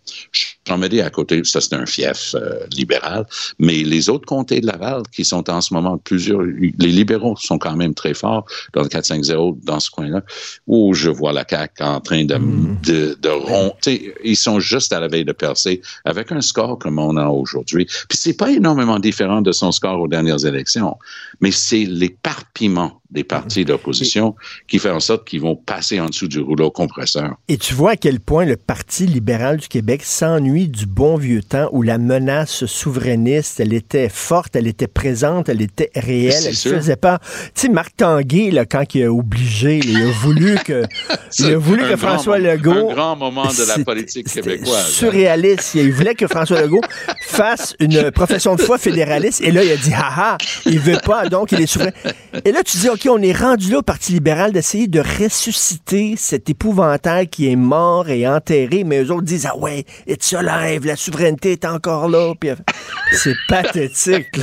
Dis 0.89 1.01
à 1.01 1.11
côté, 1.11 1.43
ça 1.45 1.61
c'est 1.61 1.75
un 1.75 1.87
fief 1.87 2.35
euh, 2.35 2.67
libéral, 2.73 3.27
mais 3.59 3.79
les 3.79 4.09
autres 4.09 4.27
comtés 4.27 4.61
de 4.61 4.67
Laval 4.67 5.03
qui 5.13 5.25
sont 5.25 5.49
en 5.51 5.61
ce 5.61 5.75
moment 5.75 5.99
plusieurs, 5.99 6.41
les 6.43 6.93
libéraux 6.93 7.37
sont 7.37 7.59
quand 7.59 7.75
même 7.75 7.95
très 7.95 8.15
forts 8.15 8.47
dans 8.75 8.83
le 8.83 8.89
4-5-0 8.89 9.65
dans 9.65 9.81
ce 9.81 9.91
coin-là, 9.91 10.23
où 10.67 10.95
je 10.95 11.11
vois 11.11 11.33
la 11.33 11.45
CAQ 11.49 11.83
en 11.83 12.01
train 12.01 12.25
de, 12.25 12.37
mm. 12.37 12.79
de, 12.87 13.19
de 13.21 14.11
Ils 14.25 14.37
sont 14.37 14.61
juste 14.61 14.93
à 14.93 15.01
la 15.01 15.09
veille 15.09 15.25
de 15.25 15.33
percer 15.33 15.81
avec 16.05 16.33
un 16.33 16.41
score 16.41 16.79
comme 16.79 16.99
on 16.99 17.17
a 17.17 17.27
aujourd'hui. 17.27 17.87
Puis 18.09 18.19
c'est 18.19 18.37
pas 18.37 18.51
énormément 18.51 18.99
différent 18.99 19.41
de 19.41 19.53
son 19.53 19.73
score 19.73 20.01
aux 20.01 20.09
dernières 20.09 20.45
élections, 20.45 20.97
mais 21.41 21.51
c'est 21.51 21.85
l'éparpillement 21.85 23.01
des 23.11 23.25
partis 23.25 23.65
d'opposition 23.65 24.35
qui 24.67 24.79
fait 24.79 24.91
en 24.91 25.01
sorte 25.01 25.27
qu'ils 25.27 25.41
vont 25.41 25.57
passer 25.57 25.99
en 25.99 26.07
dessous 26.07 26.29
du 26.29 26.41
rouleau 26.41 26.71
compresseur. 26.71 27.37
Et 27.49 27.57
tu 27.57 27.73
vois 27.73 27.93
à 27.93 27.97
quel 27.97 28.21
point 28.21 28.45
le 28.45 28.57
Parti 28.57 29.07
libéral 29.07 29.57
du 29.57 29.69
Québec 29.69 30.03
s'ennuie 30.05 30.69
du 30.69 30.85
bon 30.85 31.17
vieux 31.17 31.43
temps 31.43 31.69
où 31.73 31.83
la 31.83 31.97
menace 31.97 32.67
souverainiste, 32.67 33.61
elle 33.61 33.73
était 33.73 34.11
forte, 34.11 34.57
elle 34.57 34.67
était 34.67 34.89
présente, 34.89 35.49
elle 35.49 35.63
était 35.63 35.91
réelle, 35.95 36.43
elle 36.45 36.51
ne 36.51 36.77
faisait 36.77 36.97
pas... 36.97 37.19
Tu 37.55 37.63
sais, 37.63 37.69
Marc 37.71 37.97
Tanguay, 37.97 38.51
là, 38.51 38.67
quand 38.67 38.95
il 38.95 39.05
a 39.05 39.13
obligé, 39.13 39.79
il 39.79 39.97
a 39.97 40.11
voulu 40.11 40.57
que, 40.65 40.85
il 41.39 41.47
a 41.47 41.57
voulu 41.57 41.89
que 41.89 41.97
François 41.97 42.39
Legault... 42.39 42.91
Un 42.91 42.95
grand 42.95 43.17
moment 43.17 43.47
de 43.47 43.67
la 43.67 43.83
politique 43.85 44.31
québécoise. 44.31 44.85
Hein. 44.87 44.91
Surréaliste. 44.91 45.75
Il 45.77 45.93
voulait 45.93 46.15
que 46.15 46.27
François 46.27 46.61
Legault 46.61 46.83
fasse 47.23 47.75
une 47.81 48.11
profession 48.11 48.55
de 48.55 48.61
foi 48.61 48.77
fédéraliste 48.77 49.41
et 49.41 49.51
là, 49.51 49.65
il 49.65 49.73
a 49.73 49.77
dit, 49.77 49.95
haha, 49.95 50.37
il 50.67 50.79
veut 50.79 50.99
pas, 51.03 51.28
donc 51.29 51.53
il 51.53 51.61
est 51.61 51.67
souverain. 51.67 51.91
Et 52.45 52.53
là, 52.53 52.63
tu 52.63 52.77
dis, 52.79 52.89
OK, 52.89 53.07
on 53.11 53.21
est 53.23 53.33
rendu 53.33 53.71
là 53.71 53.79
au 53.79 53.83
Parti 53.83 54.13
libéral 54.13 54.53
d'essayer 54.53 54.87
de 54.87 55.01
ressusciter 55.01 56.15
cet 56.17 56.51
épouvantail 56.51 57.29
qui 57.29 57.51
est 57.51 57.57
mort 57.57 58.09
et 58.09 58.27
enterré, 58.27 58.85
mais 58.85 59.03
eux 59.03 59.13
autres 59.13 59.23
disent, 59.23 59.47
ah 59.47 59.57
ouais, 59.57 59.85
it's 60.07 60.33
alive, 60.33 60.87
la 60.87 60.97
souveraineté 60.97 61.53
est 61.53 61.65
encore 61.65 62.09
là. 62.09 62.33
c'est 63.13 63.35
pathétique. 63.49 64.41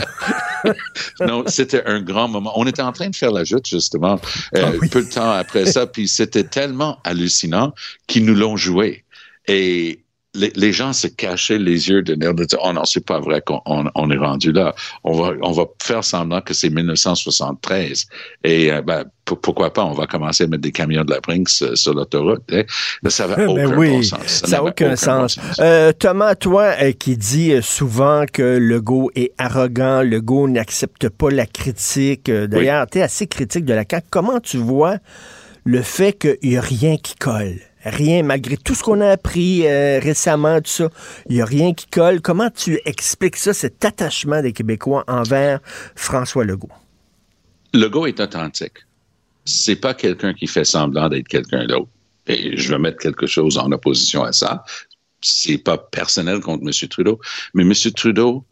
non, 1.21 1.43
c'était 1.47 1.83
un 1.85 2.01
grand 2.01 2.27
moment. 2.27 2.53
On 2.55 2.65
était 2.65 2.81
en 2.81 2.91
train 2.91 3.09
de 3.09 3.15
faire 3.15 3.31
la 3.31 3.43
joute, 3.43 3.67
justement, 3.67 4.19
euh, 4.55 4.63
ah 4.65 4.87
peu 4.91 5.03
de 5.03 5.09
temps 5.09 5.31
après 5.31 5.65
ça, 5.65 5.87
puis 5.87 6.07
c'était 6.07 6.43
tellement 6.43 6.99
hallucinant 7.03 7.73
qu'ils 8.07 8.25
nous 8.25 8.35
l'ont 8.35 8.57
joué. 8.57 9.03
Et 9.47 10.04
les, 10.35 10.71
gens 10.71 10.93
se 10.93 11.07
cachaient 11.07 11.57
les 11.57 11.89
yeux 11.89 12.01
de 12.01 12.15
nerfs 12.15 12.33
de 12.33 12.45
dire, 12.45 12.59
oh 12.63 12.73
non, 12.73 12.85
c'est 12.85 13.05
pas 13.05 13.19
vrai 13.19 13.41
qu'on 13.41 13.61
on, 13.65 14.11
est 14.11 14.17
rendu 14.17 14.51
là. 14.51 14.75
On 15.03 15.13
va, 15.13 15.33
on 15.41 15.51
va 15.51 15.65
faire 15.81 16.03
semblant 16.03 16.41
que 16.41 16.53
c'est 16.53 16.69
1973. 16.69 18.07
Et 18.43 18.71
euh, 18.71 18.81
ben, 18.81 19.05
pourquoi 19.23 19.73
pas, 19.73 19.83
on 19.83 19.93
va 19.93 20.05
commencer 20.05 20.43
à 20.43 20.47
mettre 20.47 20.61
des 20.61 20.71
camions 20.71 21.03
de 21.03 21.11
la 21.11 21.19
Brinks 21.19 21.49
euh, 21.61 21.75
sur 21.75 21.93
l'autoroute. 21.93 22.43
Hein? 22.51 22.63
Ça 23.07 23.27
n'a 23.35 23.47
aucun 23.47 23.75
bon 23.75 24.03
sens. 24.03 24.27
Ça 24.27 24.47
n'a 24.47 24.63
aucun, 24.63 24.95
sens. 24.95 25.39
Euh, 25.59 25.91
Thomas, 25.93 26.35
toi 26.35 26.73
qui 26.93 27.17
dis 27.17 27.53
souvent 27.61 28.25
que 28.31 28.57
Legault 28.57 29.11
est 29.15 29.31
arrogant, 29.37 30.01
Legault 30.01 30.47
n'accepte 30.47 31.09
pas 31.09 31.29
la 31.29 31.45
critique. 31.45 32.29
D'ailleurs, 32.29 32.87
tu 32.87 32.99
es 32.99 33.01
assez 33.01 33.27
critique 33.27 33.65
de 33.65 33.73
la 33.73 33.83
CAQ. 33.89 34.07
Comment 34.09 34.39
tu 34.39 34.57
vois 34.57 34.97
le 35.63 35.81
fait 35.81 36.13
qu'il 36.13 36.37
n'y 36.49 36.57
a 36.57 36.61
rien 36.61 36.97
qui 36.97 37.15
colle? 37.15 37.59
Rien, 37.85 38.23
malgré 38.23 38.57
tout 38.57 38.75
ce 38.75 38.83
qu'on 38.83 39.01
a 39.01 39.11
appris 39.11 39.67
euh, 39.67 39.99
récemment, 39.99 40.59
tout 40.61 40.71
ça, 40.71 40.89
il 41.29 41.35
n'y 41.35 41.41
a 41.41 41.45
rien 41.45 41.73
qui 41.73 41.87
colle. 41.87 42.21
Comment 42.21 42.49
tu 42.49 42.79
expliques 42.85 43.37
ça, 43.37 43.53
cet 43.53 43.85
attachement 43.85 44.41
des 44.41 44.53
Québécois 44.53 45.03
envers 45.07 45.59
François 45.95 46.43
Legault? 46.43 46.71
Legault 47.73 48.07
est 48.07 48.19
authentique. 48.19 48.85
C'est 49.45 49.75
pas 49.75 49.93
quelqu'un 49.93 50.33
qui 50.33 50.47
fait 50.47 50.65
semblant 50.65 51.09
d'être 51.09 51.27
quelqu'un 51.27 51.65
d'autre. 51.67 51.89
Et 52.27 52.57
je 52.57 52.69
vais 52.69 52.79
mettre 52.79 52.97
quelque 52.97 53.27
chose 53.27 53.57
en 53.57 53.71
opposition 53.71 54.23
à 54.23 54.31
ça. 54.31 54.63
C'est 55.21 55.59
pas 55.59 55.77
personnel 55.77 56.39
contre 56.39 56.63
M. 56.65 56.89
Trudeau, 56.89 57.19
mais 57.53 57.63
M. 57.63 57.73
Trudeau 57.95 58.45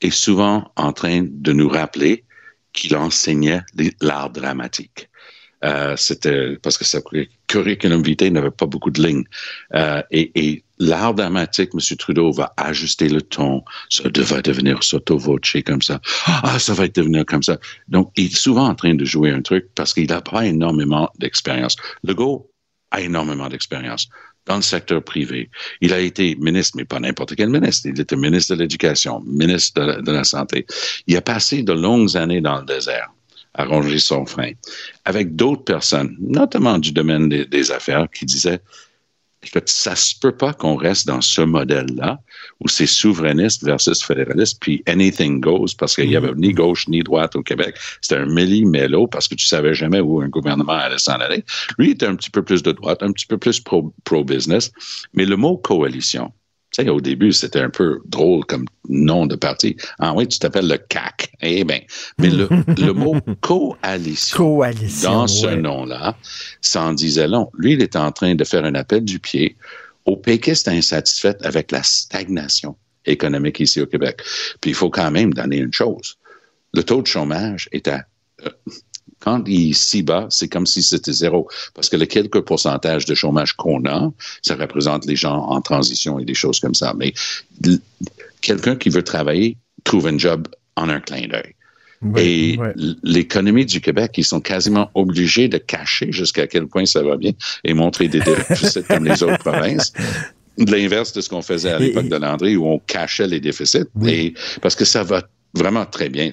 est 0.00 0.10
souvent 0.10 0.72
en 0.76 0.92
train 0.92 1.26
de 1.28 1.52
nous 1.52 1.68
rappeler 1.68 2.24
qu'il 2.72 2.96
enseignait 2.96 3.62
l'art 4.00 4.30
dramatique. 4.30 5.09
Euh, 5.64 5.94
c'était 5.96 6.56
parce 6.62 6.78
que 6.78 6.84
sa 6.84 7.00
curriculum 7.46 8.02
vitae 8.02 8.30
n'avait 8.30 8.50
pas 8.50 8.66
beaucoup 8.66 8.90
de 8.90 9.02
lignes. 9.02 9.24
Euh, 9.74 10.02
et, 10.10 10.30
et 10.34 10.64
l'art 10.78 11.14
dramatique, 11.14 11.70
M. 11.74 11.96
Trudeau 11.96 12.32
va 12.32 12.52
ajuster 12.56 13.08
le 13.08 13.22
ton. 13.22 13.62
Ça 13.88 14.08
devrait 14.08 14.42
devenir 14.42 14.82
sotto 14.82 15.18
voce 15.18 15.56
comme 15.66 15.82
ça. 15.82 16.00
Ah, 16.26 16.58
ça 16.58 16.74
va 16.74 16.88
devenir 16.88 17.26
comme 17.26 17.42
ça. 17.42 17.58
Donc, 17.88 18.10
il 18.16 18.26
est 18.26 18.36
souvent 18.36 18.68
en 18.68 18.74
train 18.74 18.94
de 18.94 19.04
jouer 19.04 19.30
un 19.30 19.42
truc 19.42 19.66
parce 19.74 19.92
qu'il 19.92 20.08
n'a 20.08 20.20
pas 20.20 20.46
énormément 20.46 21.10
d'expérience. 21.18 21.76
Legault 22.04 22.50
a 22.90 23.02
énormément 23.02 23.48
d'expérience 23.48 24.08
dans 24.46 24.56
le 24.56 24.62
secteur 24.62 25.04
privé. 25.04 25.50
Il 25.80 25.92
a 25.92 26.00
été 26.00 26.34
ministre, 26.36 26.76
mais 26.76 26.86
pas 26.86 26.98
n'importe 26.98 27.36
quel 27.36 27.50
ministre. 27.50 27.88
Il 27.88 28.00
était 28.00 28.16
ministre 28.16 28.56
de 28.56 28.62
l'Éducation, 28.62 29.20
ministre 29.26 29.80
de 29.80 30.00
de 30.00 30.12
la 30.12 30.24
Santé. 30.24 30.66
Il 31.06 31.16
a 31.16 31.20
passé 31.20 31.62
de 31.62 31.72
longues 31.72 32.16
années 32.16 32.40
dans 32.40 32.58
le 32.58 32.64
désert 32.64 33.10
à 33.54 33.64
ronger 33.64 33.98
son 33.98 34.26
frein, 34.26 34.52
avec 35.04 35.34
d'autres 35.34 35.64
personnes, 35.64 36.16
notamment 36.20 36.78
du 36.78 36.92
domaine 36.92 37.28
des, 37.28 37.70
affaires, 37.70 38.08
qui 38.12 38.24
disaient 38.24 38.60
Écoute, 39.42 39.70
ça 39.70 39.96
se 39.96 40.14
peut 40.18 40.36
pas 40.36 40.52
qu'on 40.52 40.76
reste 40.76 41.06
dans 41.06 41.22
ce 41.22 41.40
modèle-là 41.40 42.20
où 42.60 42.68
c'est 42.68 42.86
souverainiste 42.86 43.64
versus 43.64 44.02
fédéraliste, 44.02 44.58
puis 44.60 44.82
anything 44.86 45.40
goes, 45.40 45.74
parce 45.78 45.94
qu'il 45.94 46.10
y 46.10 46.16
avait 46.16 46.32
ni 46.36 46.52
gauche 46.52 46.86
ni 46.88 47.00
droite 47.02 47.34
au 47.36 47.42
Québec. 47.42 47.74
C'était 48.02 48.20
un 48.20 48.26
méli-mélo 48.26 49.06
parce 49.06 49.28
que 49.28 49.34
tu 49.34 49.46
savais 49.46 49.72
jamais 49.72 50.00
où 50.00 50.20
un 50.20 50.28
gouvernement 50.28 50.74
allait 50.74 50.98
s'en 50.98 51.14
aller. 51.14 51.42
Lui 51.78 51.92
était 51.92 52.04
un 52.04 52.16
petit 52.16 52.28
peu 52.28 52.42
plus 52.42 52.62
de 52.62 52.72
droite, 52.72 53.02
un 53.02 53.12
petit 53.12 53.26
peu 53.26 53.38
plus 53.38 53.62
pro-business, 54.04 54.72
mais 55.14 55.24
le 55.24 55.36
mot 55.36 55.56
coalition, 55.56 56.34
tu 56.70 56.84
sais, 56.84 56.88
au 56.88 57.00
début, 57.00 57.32
c'était 57.32 57.60
un 57.60 57.70
peu 57.70 58.00
drôle 58.06 58.44
comme 58.44 58.66
nom 58.88 59.26
de 59.26 59.34
parti. 59.34 59.76
Ah 59.98 60.14
oui, 60.14 60.28
tu 60.28 60.38
t'appelles 60.38 60.68
le 60.68 60.78
CAC. 60.78 61.32
Eh 61.40 61.64
bien, 61.64 61.80
mais 62.18 62.28
le, 62.30 62.92
mot 62.92 63.16
coalition, 63.40 64.58
dans 65.02 65.26
ce 65.26 65.48
nom-là, 65.48 66.16
ça 66.60 66.82
en 66.82 66.92
disait 66.92 67.26
long. 67.26 67.50
Lui, 67.58 67.72
il 67.72 67.82
était 67.82 67.98
en 67.98 68.12
train 68.12 68.34
de 68.34 68.44
faire 68.44 68.64
un 68.64 68.74
appel 68.74 69.04
du 69.04 69.18
pied 69.18 69.56
aux 70.04 70.16
péquistes 70.16 70.68
insatisfaits 70.68 71.38
avec 71.42 71.72
la 71.72 71.82
stagnation 71.82 72.76
économique 73.04 73.60
ici 73.60 73.80
au 73.80 73.86
Québec. 73.86 74.22
Puis 74.60 74.70
il 74.70 74.74
faut 74.74 74.90
quand 74.90 75.10
même 75.10 75.34
donner 75.34 75.58
une 75.58 75.72
chose. 75.72 76.18
Le 76.72 76.84
taux 76.84 77.02
de 77.02 77.06
chômage 77.06 77.68
est 77.72 77.88
à 77.88 78.04
euh, 78.44 78.50
quand 79.20 79.44
il 79.46 79.74
si 79.74 80.02
bas, 80.02 80.26
c'est 80.30 80.48
comme 80.48 80.66
si 80.66 80.82
c'était 80.82 81.12
zéro. 81.12 81.48
Parce 81.74 81.88
que 81.88 81.96
les 81.96 82.06
quelques 82.06 82.40
pourcentages 82.40 83.04
de 83.04 83.14
chômage 83.14 83.52
qu'on 83.52 83.84
a, 83.84 84.10
ça 84.42 84.56
représente 84.56 85.04
les 85.06 85.16
gens 85.16 85.36
en 85.36 85.60
transition 85.60 86.18
et 86.18 86.24
des 86.24 86.34
choses 86.34 86.58
comme 86.58 86.74
ça. 86.74 86.94
Mais 86.96 87.12
quelqu'un 88.40 88.76
qui 88.76 88.88
veut 88.88 89.02
travailler 89.02 89.56
trouve 89.84 90.06
un 90.06 90.18
job 90.18 90.48
en 90.76 90.88
un 90.88 91.00
clin 91.00 91.28
d'œil. 91.28 91.54
et 92.16 92.58
l'économie 93.02 93.66
du 93.66 93.82
Québec, 93.82 94.12
ils 94.16 94.24
sont 94.24 94.40
quasiment 94.40 94.90
obligés 94.94 95.48
de 95.48 95.58
cacher 95.58 96.12
jusqu'à 96.12 96.46
quel 96.46 96.66
point 96.66 96.86
ça 96.86 97.02
va 97.02 97.18
bien 97.18 97.32
et 97.62 97.74
montrer 97.74 98.08
des 98.08 98.20
déficits 98.20 98.82
comme 98.88 99.04
les 99.04 99.22
autres 99.22 99.38
provinces. 99.38 99.92
L'inverse 100.56 101.12
de 101.12 101.20
ce 101.20 101.28
qu'on 101.28 101.42
faisait 101.42 101.70
à 101.70 101.78
l'époque 101.78 102.08
de 102.08 102.16
Landry 102.16 102.56
où 102.56 102.66
on 102.66 102.78
cachait 102.78 103.26
les 103.26 103.40
déficits. 103.40 103.84
Et 104.06 104.32
parce 104.62 104.74
que 104.74 104.86
ça 104.86 105.02
va 105.02 105.22
vraiment 105.54 105.84
très 105.84 106.08
bien 106.08 106.30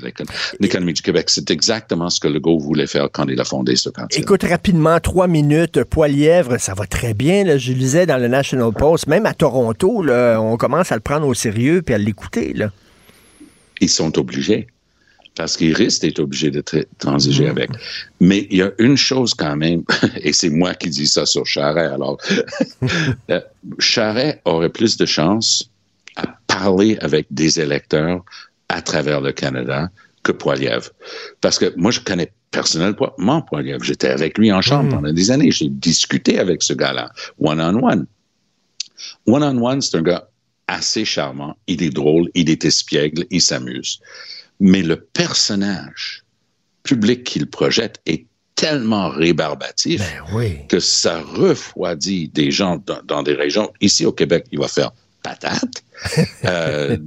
l'économie 0.60 0.94
du 0.94 1.02
Québec. 1.02 1.30
C'est 1.30 1.50
exactement 1.50 2.10
ce 2.10 2.20
que 2.20 2.28
Legault 2.28 2.60
voulait 2.60 2.88
faire 2.88 3.10
quand 3.12 3.28
il 3.28 3.40
a 3.40 3.46
fondé 3.46 3.76
ce 3.76 3.90
candidat. 3.90 4.20
Écoute, 4.20 4.44
rapidement, 4.44 5.00
trois 5.00 5.28
minutes, 5.28 5.84
Poilièvre, 5.84 6.60
ça 6.60 6.74
va 6.74 6.86
très 6.86 7.14
bien. 7.14 7.44
Là. 7.44 7.58
Je 7.58 7.74
lisais 7.74 8.06
dans 8.06 8.18
le 8.18 8.28
National 8.28 8.72
Post, 8.74 9.08
même 9.08 9.26
à 9.26 9.34
Toronto, 9.34 10.04
là, 10.04 10.40
on 10.40 10.58
commence 10.58 10.92
à 10.92 10.96
le 10.96 11.02
prendre 11.02 11.28
au 11.28 11.34
sérieux 11.34 11.82
puis 11.82 11.96
à 11.96 11.98
l'écouter. 11.98 12.54
Ils 13.82 13.90
sont 13.90 14.18
obligés 14.20 14.68
parce 15.36 15.56
qu'ils 15.56 15.74
risquent 15.74 16.02
d'être 16.02 16.20
obligés 16.20 16.50
de 16.50 16.64
transiger 16.98 17.46
mmh. 17.46 17.52
avec. 17.52 17.70
Mais 18.20 18.48
il 18.50 18.58
y 18.58 18.62
a 18.64 18.72
une 18.80 18.98
chose 18.98 19.36
quand 19.36 19.56
même, 19.56 19.84
et 20.22 20.34
c'est 20.34 20.50
moi 20.50 20.74
qui 20.74 20.90
dis 20.90 21.08
ça 21.08 21.26
sur 21.26 21.46
Charret, 21.46 21.86
alors, 21.86 22.18
euh, 23.30 23.40
Charret 23.78 24.42
aurait 24.46 24.70
plus 24.70 24.98
de 24.98 25.06
chance 25.06 25.70
à 26.16 26.26
parler 26.48 26.98
avec 27.02 27.28
des 27.30 27.60
électeurs 27.60 28.24
à 28.70 28.82
travers 28.82 29.22
le 29.22 29.32
Canada 29.32 29.90
que 30.24 30.32
Poiliev. 30.32 30.90
Parce 31.42 31.58
que 31.60 31.74
moi, 31.78 31.92
je 31.92 32.00
connais 32.00 32.32
personnellement 32.52 33.42
Poiliev. 33.42 33.84
J'étais 33.84 34.10
avec 34.10 34.38
lui 34.38 34.52
en 34.52 34.62
chambre 34.62 34.90
hmm. 34.90 34.96
pendant 34.96 35.14
des 35.14 35.32
années. 35.32 35.52
J'ai 35.52 35.70
discuté 35.70 36.40
avec 36.40 36.64
ce 36.64 36.74
gars-là, 36.74 37.12
one-on-one. 37.40 38.06
One-on-one, 39.26 39.82
c'est 39.82 39.98
un 39.98 40.02
gars 40.02 40.30
assez 40.68 41.06
charmant. 41.06 41.56
Il 41.68 41.82
est 41.84 41.90
drôle, 41.90 42.30
il 42.34 42.50
est 42.50 42.66
espiègle, 42.66 43.26
il 43.30 43.42
s'amuse. 43.42 44.00
Mais 44.60 44.82
le 44.82 44.98
personnage 44.98 46.24
public 46.84 47.24
qu'il 47.24 47.50
projette 47.50 48.02
est 48.06 48.26
tellement 48.56 49.10
rébarbatif 49.10 50.02
ben 50.34 50.68
que 50.68 50.80
ça 50.80 51.22
refroidit 51.22 52.28
des 52.30 52.50
gens 52.50 52.82
dans, 53.06 53.24
des 53.24 53.34
régions. 53.34 53.72
Ici 53.82 54.06
au 54.06 54.12
Québec, 54.12 54.46
il 54.52 54.60
va 54.60 54.68
faire 54.68 54.92
patate. 55.22 55.84
euh, 56.46 56.98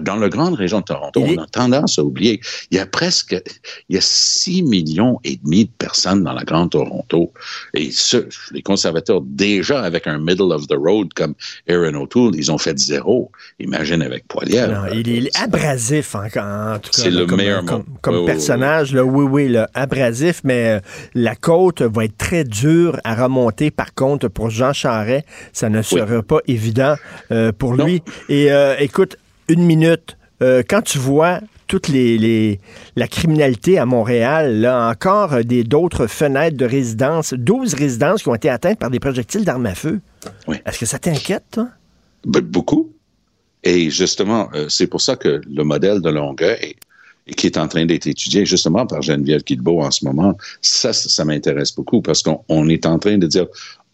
dans 0.00 0.16
la 0.16 0.28
grande 0.28 0.54
région 0.54 0.80
de 0.80 0.84
Toronto, 0.84 1.20
on 1.20 1.42
a 1.42 1.46
tendance 1.46 1.98
à 1.98 2.02
oublier, 2.02 2.40
il 2.70 2.76
y 2.76 2.80
a 2.80 2.86
presque, 2.86 3.40
il 3.88 3.96
y 3.96 3.98
a 3.98 4.02
6 4.02 4.62
millions 4.62 5.20
et 5.24 5.36
demi 5.42 5.64
de 5.66 5.70
personnes 5.78 6.24
dans 6.24 6.32
la 6.32 6.44
grande 6.44 6.70
Toronto. 6.70 7.32
Et 7.74 7.90
ce, 7.90 8.28
les 8.52 8.62
conservateurs, 8.62 9.20
déjà 9.22 9.82
avec 9.82 10.06
un 10.06 10.18
middle 10.18 10.52
of 10.52 10.66
the 10.66 10.76
road 10.76 11.08
comme 11.14 11.34
Aaron 11.68 11.94
O'Toole, 11.94 12.34
ils 12.36 12.50
ont 12.50 12.58
fait 12.58 12.78
zéro. 12.78 13.30
Imagine 13.58 14.02
avec 14.02 14.26
Poilier. 14.28 14.66
il, 14.92 15.26
est 15.26 15.38
abrasif, 15.38 16.14
en, 16.14 16.24
tout 16.24 16.30
cas. 16.30 16.80
C'est 16.90 17.10
le 17.10 17.26
comme, 17.26 17.38
meilleur 17.38 17.64
Comme, 17.64 17.84
comme 18.00 18.26
personnage, 18.26 18.92
Là, 18.92 19.04
oui, 19.04 19.24
oui, 19.24 19.48
là, 19.48 19.68
abrasif, 19.74 20.40
mais 20.44 20.68
euh, 20.68 20.80
la 21.14 21.34
côte 21.34 21.82
va 21.82 22.04
être 22.04 22.16
très 22.16 22.44
dure 22.44 23.00
à 23.04 23.14
remonter. 23.14 23.70
Par 23.70 23.94
contre, 23.94 24.28
pour 24.28 24.50
Jean 24.50 24.72
Charret, 24.72 25.24
ça 25.52 25.68
ne 25.68 25.82
sera 25.82 26.22
pas 26.22 26.38
évident 26.46 26.96
euh, 27.30 27.52
pour 27.52 27.74
lui. 27.74 28.02
Et 28.28 28.52
euh, 28.52 28.76
écoute, 28.78 29.16
une 29.48 29.64
minute. 29.64 30.16
Euh, 30.42 30.62
quand 30.68 30.82
tu 30.82 30.98
vois 30.98 31.40
toute 31.66 31.88
les, 31.88 32.60
la 32.96 33.08
criminalité 33.08 33.78
à 33.78 33.86
Montréal, 33.86 34.60
là, 34.60 34.88
encore 34.88 35.44
des, 35.44 35.64
d'autres 35.64 36.06
fenêtres 36.06 36.56
de 36.56 36.66
résidence, 36.66 37.34
12 37.34 37.74
résidences 37.74 38.22
qui 38.22 38.28
ont 38.28 38.34
été 38.34 38.48
atteintes 38.48 38.78
par 38.78 38.90
des 38.90 39.00
projectiles 39.00 39.44
d'armes 39.44 39.66
à 39.66 39.74
feu. 39.74 40.00
Est-ce 40.66 40.78
que 40.78 40.86
ça 40.86 40.98
t'inquiète, 40.98 41.44
toi? 41.52 41.68
Ben, 42.26 42.40
beaucoup. 42.40 42.92
Et 43.62 43.90
justement, 43.90 44.50
euh, 44.54 44.68
c'est 44.68 44.86
pour 44.86 45.00
ça 45.00 45.16
que 45.16 45.40
le 45.46 45.64
modèle 45.64 46.00
de 46.00 46.10
Longueuil, 46.10 46.76
qui 47.36 47.46
est 47.46 47.56
en 47.56 47.66
train 47.66 47.86
d'être 47.86 48.06
étudié 48.06 48.44
justement 48.44 48.86
par 48.86 49.00
Geneviève 49.00 49.42
Kidbeau 49.42 49.80
en 49.80 49.90
ce 49.90 50.04
moment, 50.04 50.36
ça, 50.60 50.92
ça, 50.92 51.24
m'intéresse 51.24 51.74
beaucoup 51.74 52.02
parce 52.02 52.22
qu'on 52.22 52.68
est 52.68 52.84
en 52.84 52.98
train 52.98 53.16
de 53.16 53.26
dire, 53.26 53.46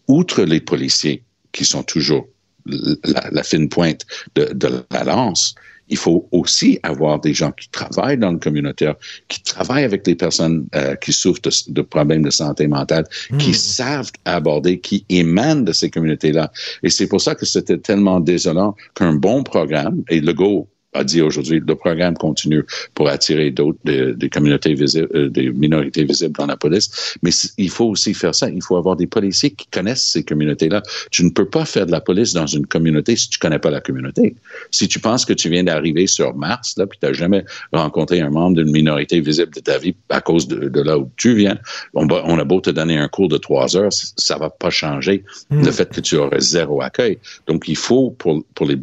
outre 0.07 0.43
les 0.43 0.59
policiers 0.59 1.23
qui 1.53 1.63
sont 1.63 1.83
toujours 1.83 2.27
la, 2.65 3.43
fine 3.43 3.69
pointe 3.69 4.05
de, 4.35 4.83
la 4.91 5.03
lance, 5.03 5.55
il 5.89 5.97
faut 5.97 6.27
aussi 6.31 6.79
avoir 6.83 7.19
des 7.19 7.33
gens 7.33 7.51
qui 7.51 7.69
travaillent 7.69 8.17
dans 8.17 8.31
le 8.31 8.39
communautaire, 8.39 8.95
qui 9.27 9.43
travaillent 9.43 9.83
avec 9.83 10.05
des 10.05 10.15
personnes 10.15 10.65
euh, 10.73 10.95
qui 10.95 11.11
souffrent 11.11 11.41
de, 11.67 11.81
problèmes 11.81 12.23
de 12.23 12.29
santé 12.29 12.67
mentale, 12.67 13.05
qui 13.37 13.51
hmm. 13.51 13.53
savent 13.53 14.11
aborder, 14.23 14.79
qui 14.79 15.05
émanent 15.09 15.61
de 15.61 15.73
ces 15.73 15.89
communautés-là. 15.89 16.51
Et 16.83 16.89
c'est 16.89 17.07
pour 17.07 17.19
ça 17.19 17.35
que 17.35 17.45
c'était 17.45 17.77
tellement 17.77 18.21
désolant 18.21 18.75
qu'un 18.95 19.13
bon 19.13 19.43
programme, 19.43 20.03
et 20.09 20.21
le 20.21 20.33
go 20.33 20.69
a 20.93 21.03
dit 21.03 21.21
aujourd'hui, 21.21 21.61
le 21.65 21.75
programme 21.75 22.15
continue 22.15 22.63
pour 22.93 23.07
attirer 23.07 23.51
d'autres, 23.51 23.79
des, 23.83 24.29
communautés 24.29 24.73
visibles, 24.73 25.09
euh, 25.15 25.29
des 25.29 25.49
minorités 25.49 26.03
visibles 26.03 26.35
dans 26.37 26.45
la 26.45 26.57
police. 26.57 27.15
Mais 27.23 27.31
il 27.57 27.69
faut 27.69 27.85
aussi 27.85 28.13
faire 28.13 28.35
ça. 28.35 28.49
Il 28.49 28.61
faut 28.61 28.75
avoir 28.75 28.95
des 28.95 29.07
policiers 29.07 29.51
qui 29.51 29.67
connaissent 29.67 30.09
ces 30.11 30.23
communautés-là. 30.23 30.81
Tu 31.09 31.23
ne 31.23 31.29
peux 31.29 31.47
pas 31.47 31.65
faire 31.65 31.85
de 31.85 31.91
la 31.91 32.01
police 32.01 32.33
dans 32.33 32.47
une 32.47 32.65
communauté 32.65 33.15
si 33.15 33.29
tu 33.29 33.39
connais 33.39 33.59
pas 33.59 33.71
la 33.71 33.81
communauté. 33.81 34.35
Si 34.71 34.87
tu 34.87 34.99
penses 34.99 35.25
que 35.25 35.33
tu 35.33 35.49
viens 35.49 35.63
d'arriver 35.63 36.07
sur 36.07 36.35
Mars, 36.35 36.75
là, 36.77 36.87
puis 36.87 36.99
tu 36.99 37.05
n'as 37.05 37.13
jamais 37.13 37.45
rencontré 37.71 38.19
un 38.21 38.29
membre 38.29 38.57
d'une 38.57 38.71
minorité 38.71 39.21
visible 39.21 39.53
de 39.53 39.61
ta 39.61 39.77
vie 39.77 39.95
à 40.09 40.19
cause 40.21 40.47
de, 40.47 40.81
là 40.81 40.97
où 40.97 41.09
tu 41.15 41.35
viens, 41.35 41.57
on, 41.93 42.07
on, 42.09 42.37
a 42.37 42.43
beau 42.43 42.59
te 42.59 42.69
donner 42.69 42.97
un 42.97 43.07
cours 43.07 43.29
de 43.29 43.37
trois 43.37 43.77
heures, 43.77 43.93
ça 43.93 44.37
va 44.37 44.49
pas 44.49 44.69
changer 44.69 45.23
hmm. 45.49 45.63
le 45.63 45.71
fait 45.71 45.89
que 45.89 46.01
tu 46.01 46.17
aurais 46.17 46.39
zéro 46.41 46.81
accueil. 46.81 47.19
Donc, 47.47 47.67
il 47.67 47.77
faut, 47.77 48.11
pour, 48.11 48.43
pour 48.55 48.65
les 48.65 48.77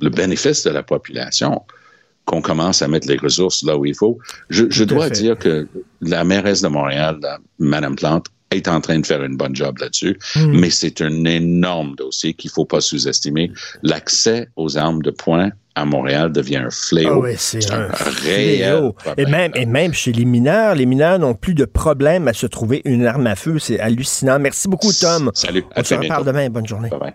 le 0.00 0.10
bénéfice 0.10 0.64
de 0.64 0.70
la 0.70 0.82
population 0.82 1.62
qu'on 2.26 2.42
commence 2.42 2.82
à 2.82 2.88
mettre 2.88 3.08
les 3.08 3.16
ressources 3.16 3.62
là 3.62 3.76
où 3.76 3.86
il 3.86 3.94
faut. 3.94 4.18
Je, 4.50 4.84
dois 4.84 5.08
dire 5.10 5.38
que 5.38 5.68
la 6.00 6.24
mairesse 6.24 6.60
de 6.60 6.68
Montréal, 6.68 7.18
Mme 7.58 7.96
Plante, 7.96 8.26
est 8.50 8.68
en 8.68 8.80
train 8.80 8.98
de 8.98 9.06
faire 9.06 9.22
une 9.24 9.36
bonne 9.36 9.54
job 9.56 9.78
là-dessus, 9.78 10.18
hmm. 10.34 10.58
mais 10.58 10.70
c'est 10.70 11.00
un 11.00 11.24
énorme 11.24 11.94
dossier 11.96 12.34
qu'il 12.34 12.50
faut 12.50 12.64
pas 12.64 12.80
sous-estimer. 12.80 13.52
L'accès 13.82 14.48
aux 14.56 14.76
armes 14.76 15.02
de 15.02 15.10
poing 15.10 15.50
à 15.74 15.84
Montréal 15.84 16.32
devient 16.32 16.56
un 16.56 16.70
fléau. 16.70 17.24
Ah 17.24 17.30
c'est 17.36 17.70
un, 17.70 17.88
réel 18.22 18.92
Et 19.16 19.26
même, 19.26 19.52
et 19.54 19.66
même 19.66 19.92
chez 19.92 20.12
les 20.12 20.24
mineurs, 20.24 20.74
les 20.74 20.86
mineurs 20.86 21.18
n'ont 21.18 21.34
plus 21.34 21.54
de 21.54 21.64
problème 21.64 22.28
à 22.28 22.32
se 22.32 22.46
trouver 22.46 22.82
une 22.84 23.04
arme 23.04 23.26
à 23.26 23.36
feu. 23.36 23.58
C'est 23.58 23.78
hallucinant. 23.78 24.38
Merci 24.38 24.68
beaucoup, 24.68 24.92
Tom. 24.92 25.30
Salut. 25.34 25.64
On 25.76 25.84
se 25.84 25.94
reparle 25.94 26.24
demain. 26.24 26.48
Bonne 26.48 26.66
journée. 26.66 26.88
Bye 26.88 26.98
bye. 26.98 27.14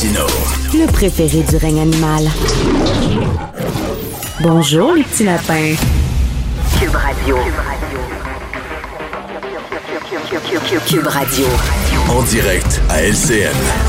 Le 0.00 0.86
préféré 0.92 1.42
du 1.42 1.56
règne 1.56 1.80
animal. 1.80 2.30
Bonjour, 4.40 4.92
les 4.92 5.02
petits 5.02 5.24
lapins. 5.24 5.74
Cube 6.78 6.94
Radio. 6.94 7.36
Cube 10.86 11.06
Radio. 11.08 11.46
En 12.10 12.22
direct 12.22 12.80
à 12.88 13.02
LCN. 13.02 13.87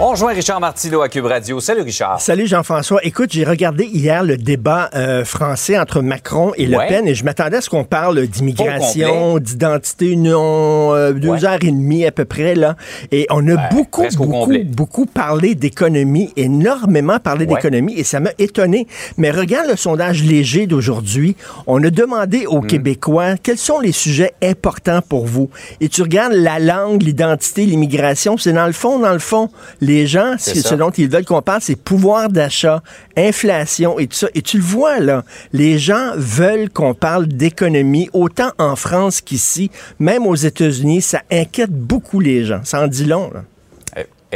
On 0.00 0.08
rejoint 0.08 0.32
Richard 0.32 0.58
Martineau 0.58 1.02
à 1.02 1.08
Cube 1.08 1.26
Radio. 1.26 1.60
Salut 1.60 1.82
Richard. 1.82 2.20
Salut 2.20 2.48
Jean-François. 2.48 2.98
Écoute, 3.04 3.30
j'ai 3.30 3.44
regardé 3.44 3.84
hier 3.84 4.24
le 4.24 4.36
débat 4.36 4.90
euh, 4.96 5.24
français 5.24 5.78
entre 5.78 6.02
Macron 6.02 6.50
et 6.56 6.66
Le 6.66 6.76
Pen 6.88 7.06
et 7.06 7.14
je 7.14 7.24
m'attendais 7.24 7.58
à 7.58 7.60
ce 7.60 7.70
qu'on 7.70 7.84
parle 7.84 8.26
d'immigration, 8.26 9.38
d'identité, 9.38 10.16
non, 10.16 10.92
euh, 10.94 11.12
deux 11.12 11.44
heures 11.44 11.62
et 11.62 11.70
demie 11.70 12.04
à 12.04 12.10
peu 12.10 12.24
près 12.24 12.56
là. 12.56 12.74
Et 13.12 13.28
on 13.30 13.46
a 13.46 13.68
beaucoup, 13.68 14.02
beaucoup, 14.16 14.52
beaucoup 14.64 15.06
parlé 15.06 15.54
d'économie, 15.54 16.32
énormément 16.36 17.20
parlé 17.20 17.46
d'économie 17.46 17.94
et 17.96 18.02
ça 18.02 18.18
m'a 18.18 18.30
étonné. 18.40 18.88
Mais 19.16 19.30
regarde 19.30 19.68
le 19.70 19.76
sondage 19.76 20.24
léger 20.24 20.66
d'aujourd'hui. 20.66 21.36
On 21.68 21.80
a 21.84 21.90
demandé 21.90 22.46
aux 22.46 22.62
hmm. 22.62 22.66
Québécois 22.66 23.36
quels 23.40 23.58
sont 23.58 23.78
les 23.78 23.92
sujets 23.92 24.34
importants 24.42 25.02
pour 25.08 25.24
vous? 25.24 25.50
Et 25.80 25.88
tu 25.88 26.02
regardes 26.02 26.32
la 26.32 26.58
langue, 26.58 27.00
l'identité, 27.00 27.64
l'immigration, 27.64 28.36
c'est 28.36 28.52
dans 28.52 28.66
le 28.66 28.72
fond, 28.72 28.98
dans 28.98 29.12
le 29.12 29.20
fond 29.20 29.50
les 29.84 30.06
gens, 30.06 30.34
ce 30.38 30.74
dont 30.74 30.90
ils 30.90 31.08
veulent 31.08 31.24
qu'on 31.24 31.42
parle, 31.42 31.60
c'est 31.60 31.76
pouvoir 31.76 32.28
d'achat, 32.28 32.82
inflation 33.16 33.98
et 33.98 34.06
tout 34.06 34.16
ça. 34.16 34.28
Et 34.34 34.42
tu 34.42 34.58
le 34.58 34.64
vois, 34.64 35.00
là, 35.00 35.24
les 35.52 35.78
gens 35.78 36.12
veulent 36.16 36.70
qu'on 36.70 36.94
parle 36.94 37.26
d'économie, 37.26 38.08
autant 38.12 38.50
en 38.58 38.76
France 38.76 39.20
qu'ici, 39.20 39.70
même 39.98 40.26
aux 40.26 40.34
États-Unis. 40.34 41.02
Ça 41.02 41.22
inquiète 41.30 41.72
beaucoup 41.72 42.20
les 42.20 42.44
gens. 42.44 42.60
Ça 42.64 42.82
en 42.82 42.86
dit 42.86 43.04
long, 43.04 43.30
là 43.32 43.44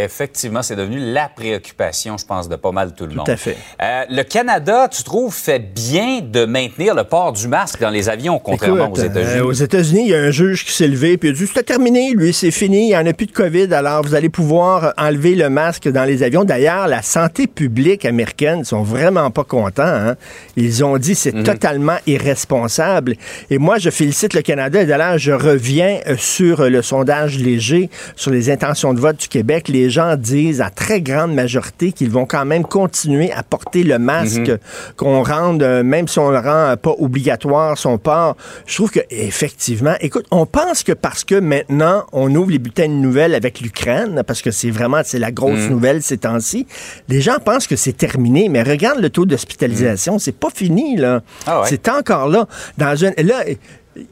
effectivement, 0.05 0.63
c'est 0.63 0.77
devenu 0.77 0.99
la 1.13 1.29
préoccupation, 1.29 2.17
je 2.17 2.25
pense, 2.25 2.49
de 2.49 2.57
pas 2.57 2.73
mal 2.73 2.95
tout 2.95 3.07
le 3.07 3.15
monde. 3.15 3.27
Tout 3.27 3.33
à 3.33 3.37
fait. 3.37 3.57
Euh, 3.83 4.05
le 4.11 4.23
Canada, 4.23 4.89
tu 4.89 5.03
trouves, 5.03 5.35
fait 5.35 5.59
bien 5.59 6.21
de 6.21 6.45
maintenir 6.45 6.95
le 6.95 7.05
port 7.05 7.33
du 7.33 7.49
masque 7.49 7.81
dans 7.81 7.91
les 7.91 8.09
avions, 8.09 8.39
contrairement 8.39 8.91
aux 8.91 8.97
États-Unis? 8.97 9.41
Euh, 9.41 9.45
aux 9.45 9.53
États-Unis, 9.53 10.03
il 10.07 10.11
y 10.11 10.15
a 10.15 10.21
un 10.21 10.31
juge 10.31 10.65
qui 10.65 10.73
s'est 10.73 10.89
levé 10.89 11.19
et 11.23 11.29
a 11.29 11.33
dit 11.33 11.47
c'est 11.53 11.63
terminé, 11.63 12.13
lui, 12.13 12.33
c'est 12.33 12.51
fini, 12.51 12.85
il 12.85 12.89
n'y 12.89 12.97
en 12.97 13.07
a 13.07 13.13
plus 13.13 13.27
de 13.27 13.33
COVID, 13.33 13.73
alors 13.75 14.03
vous 14.03 14.15
allez 14.15 14.29
pouvoir 14.29 14.95
enlever 14.97 15.35
le 15.35 15.51
masque 15.51 15.89
dans 15.89 16.05
les 16.05 16.23
avions. 16.23 16.45
D'ailleurs, 16.45 16.87
la 16.87 17.03
santé 17.03 17.47
publique 17.47 18.05
américaine 18.05 18.65
sont 18.65 18.83
vraiment 18.83 19.31
pas 19.31 19.45
contents. 19.45 19.83
Hein. 19.83 20.17
Ils 20.57 20.85
ont 20.85 20.99
dit 20.99 21.15
c'est 21.15 21.35
mhm. 21.35 21.45
totalement 21.45 21.97
irresponsable. 22.07 23.17
Et 23.51 23.59
moi, 23.59 23.79
je 23.79 23.91
félicite 23.91 24.35
le 24.35 24.43
Canada. 24.43 24.83
Et 24.83 24.87
d'ailleurs, 24.87 25.19
je 25.19 25.33
reviens 25.33 26.01
euh, 26.07 26.17
sur 26.17 26.69
le 26.69 26.83
sondage 26.83 27.39
léger 27.39 27.91
sur 28.17 28.31
les 28.31 28.51
intentions 28.51 28.95
de 28.95 29.01
vote 29.01 29.17
du 29.21 29.29
Québec. 29.29 29.69
Les 29.69 29.88
les 29.89 29.93
gens 29.93 30.17
disent 30.17 30.61
à 30.61 30.69
très 30.69 31.01
grande 31.01 31.33
majorité 31.33 31.93
qu'ils 31.93 32.11
vont 32.11 32.27
quand 32.27 32.45
même 32.45 32.63
continuer 32.63 33.33
à 33.33 33.43
porter 33.43 33.85
le 33.85 33.99
masque, 33.99 34.51
mhm. 34.51 34.59
qu'on 34.97 35.23
rende, 35.23 35.63
euh, 35.63 35.83
même 35.83 36.07
si 36.09 36.19
on 36.19 36.31
le 36.31 36.39
rend 36.39 36.77
pas 36.77 36.95
obligatoire 36.99 37.79
son 37.79 37.97
port. 37.97 38.37
Je 38.67 38.75
trouve 38.75 38.91
que 38.91 39.01
effectivement, 39.09 39.95
écoute, 40.03 40.27
on 40.31 40.45
pense 40.45 40.83
que 40.83 40.93
parce 40.93 41.25
que 41.25 41.37
maintenant 41.37 42.05
on 42.13 42.35
ouvre 42.35 42.51
les 42.51 42.59
bulletins 42.59 42.89
de 42.89 42.93
nouvelles 42.93 43.35
avec 43.35 43.63
l'Ukraine, 43.63 44.23
parce 44.27 44.43
que 44.43 44.51
c'est 44.51 44.71
vraiment 44.71 45.01
c'est 45.05 45.19
la 45.19 45.33
grosse 45.33 45.61
mhm. 45.61 45.71
nouvelle 45.71 46.03
ces 46.03 46.19
temps-ci, 46.19 46.67
les 47.09 47.23
gens 47.23 47.39
pensent 47.43 47.67
que 47.67 47.77
c'est 47.77 47.97
terminé. 47.97 48.51
Mais 48.51 48.63
regarde 48.63 49.01
le 49.01 49.09
taux 49.09 49.25
d'hospitalisation, 49.25 50.15
mhm. 50.15 50.19
c'est 50.19 50.37
pas 50.37 50.51
fini 50.55 50.97
là, 50.97 51.23
ah 51.47 51.63
c'est 51.65 51.89
encore 51.89 52.29
là. 52.29 52.47
Dans 52.77 52.95
une, 52.95 53.15
là 53.17 53.43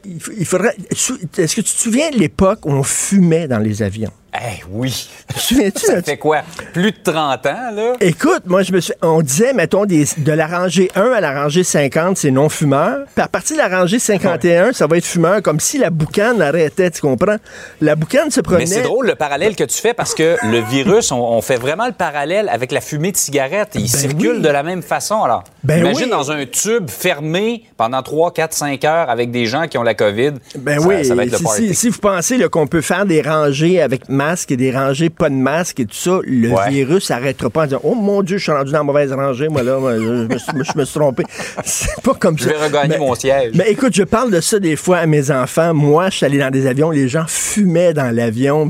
il 0.03 0.45
faudrait. 0.45 0.75
Est-ce 0.89 1.55
que 1.55 1.61
tu 1.61 1.73
te 1.75 1.79
souviens 1.79 2.09
de 2.09 2.17
l'époque 2.17 2.65
où 2.65 2.71
on 2.71 2.83
fumait 2.83 3.47
dans 3.47 3.59
les 3.59 3.83
avions? 3.83 4.11
Eh 4.35 4.61
oui. 4.69 5.09
Souviens-tu? 5.35 5.85
Ça 5.85 6.01
fait 6.01 6.17
quoi? 6.17 6.41
Plus 6.73 6.91
de 6.91 6.97
30 7.03 7.45
ans, 7.45 7.71
là? 7.73 7.93
Écoute, 8.01 8.43
moi, 8.45 8.61
je 8.61 8.71
me 8.73 8.79
suis. 8.79 8.93
On 9.01 9.21
disait, 9.21 9.53
mettons, 9.53 9.85
des, 9.85 10.05
de 10.17 10.31
la 10.31 10.47
rangée 10.47 10.91
1 10.95 11.11
à 11.11 11.21
la 11.21 11.41
rangée 11.41 11.63
50, 11.63 12.17
c'est 12.17 12.31
non-fumeur. 12.31 13.05
Puis 13.15 13.23
à 13.23 13.27
partir 13.27 13.55
de 13.55 13.61
la 13.61 13.79
rangée 13.79 13.99
51, 13.99 14.73
ça 14.73 14.85
va 14.85 14.97
être 14.97 15.05
fumeur, 15.05 15.41
comme 15.41 15.59
si 15.59 15.77
la 15.77 15.89
boucane 15.89 16.41
arrêtait, 16.41 16.91
tu 16.91 17.01
comprends? 17.01 17.37
La 17.81 17.95
boucane 17.95 18.29
se 18.29 18.41
promenait. 18.41 18.65
Mais 18.65 18.71
c'est 18.71 18.81
drôle 18.81 19.07
le 19.07 19.15
parallèle 19.15 19.55
que 19.55 19.63
tu 19.63 19.77
fais 19.77 19.93
parce 19.93 20.13
que 20.13 20.37
le 20.43 20.59
virus, 20.59 21.11
on, 21.11 21.41
fait 21.41 21.55
vraiment 21.55 21.85
le 21.85 21.93
parallèle 21.93 22.49
avec 22.49 22.71
la 22.71 22.81
fumée 22.81 23.11
de 23.11 23.17
cigarette. 23.17 23.69
Il 23.75 23.81
ben 23.81 23.87
circule 23.87 24.41
de 24.41 24.49
la 24.49 24.63
même 24.63 24.81
façon. 24.81 25.23
Alors, 25.23 25.43
ben 25.63 25.79
imagine 25.79 26.09
dans 26.09 26.31
un 26.31 26.45
tube 26.45 26.89
fermé 26.89 27.63
pendant 27.77 28.01
3, 28.01 28.33
4, 28.33 28.53
5 28.53 28.83
heures 28.85 29.09
avec 29.09 29.31
des 29.31 29.45
gens 29.45 29.67
qui 29.67 29.77
ont 29.77 29.83
la 29.83 29.93
COVID. 29.93 30.33
Ben 30.57 30.79
oui, 30.79 31.05
ça 31.05 31.15
va 31.15 31.23
être 31.23 31.31
le 31.31 31.47
si, 31.55 31.73
si, 31.73 31.89
vous 31.89 31.99
pensez 31.99 32.37
qu'on 32.49 32.67
peut 32.67 32.81
faire 32.81 33.05
des 33.05 33.21
rangées 33.21 33.81
avec 33.81 34.09
masque 34.17 34.51
et 34.51 34.57
des 34.57 34.71
rangées 34.71 35.09
pas 35.09 35.29
de 35.29 35.35
masque 35.35 35.79
et 35.79 35.85
tout 35.85 35.95
ça, 35.95 36.19
le 36.25 36.49
virus 36.69 37.09
n'arrêtera 37.09 37.49
pas 37.49 37.61
en 37.61 37.65
disant 37.65 37.81
Oh 37.83 37.95
mon 37.95 38.23
Dieu, 38.23 38.37
je 38.37 38.43
suis 38.43 38.51
rendu 38.51 38.71
dans 38.71 38.79
la 38.79 38.83
mauvaise 38.83 39.13
rangée, 39.13 39.47
moi 39.47 39.63
là, 39.63 39.77
je, 39.79 40.77
me, 40.77 40.83
suis 40.85 40.99
trompé. 40.99 41.23
C'est 41.63 42.01
pas 42.01 42.13
comme 42.13 42.37
ça. 42.37 42.49
Je 42.49 42.49
vais 42.55 42.65
regagner 42.65 42.97
mon 42.97 43.15
siège. 43.15 43.53
Mais 43.55 43.71
écoute, 43.71 43.93
je 43.93 44.03
parle 44.03 44.31
de 44.31 44.41
ça 44.41 44.59
des 44.59 44.75
fois 44.75 44.97
à 44.97 45.05
mes 45.05 45.31
enfants. 45.31 45.73
Moi, 45.73 46.09
je 46.09 46.17
suis 46.17 46.25
allé 46.25 46.39
dans 46.39 46.51
des 46.51 46.67
avions, 46.67 46.89
les 46.89 47.07
gens 47.07 47.25
fumaient 47.27 47.93
dans 47.93 48.13
l'avion. 48.13 48.69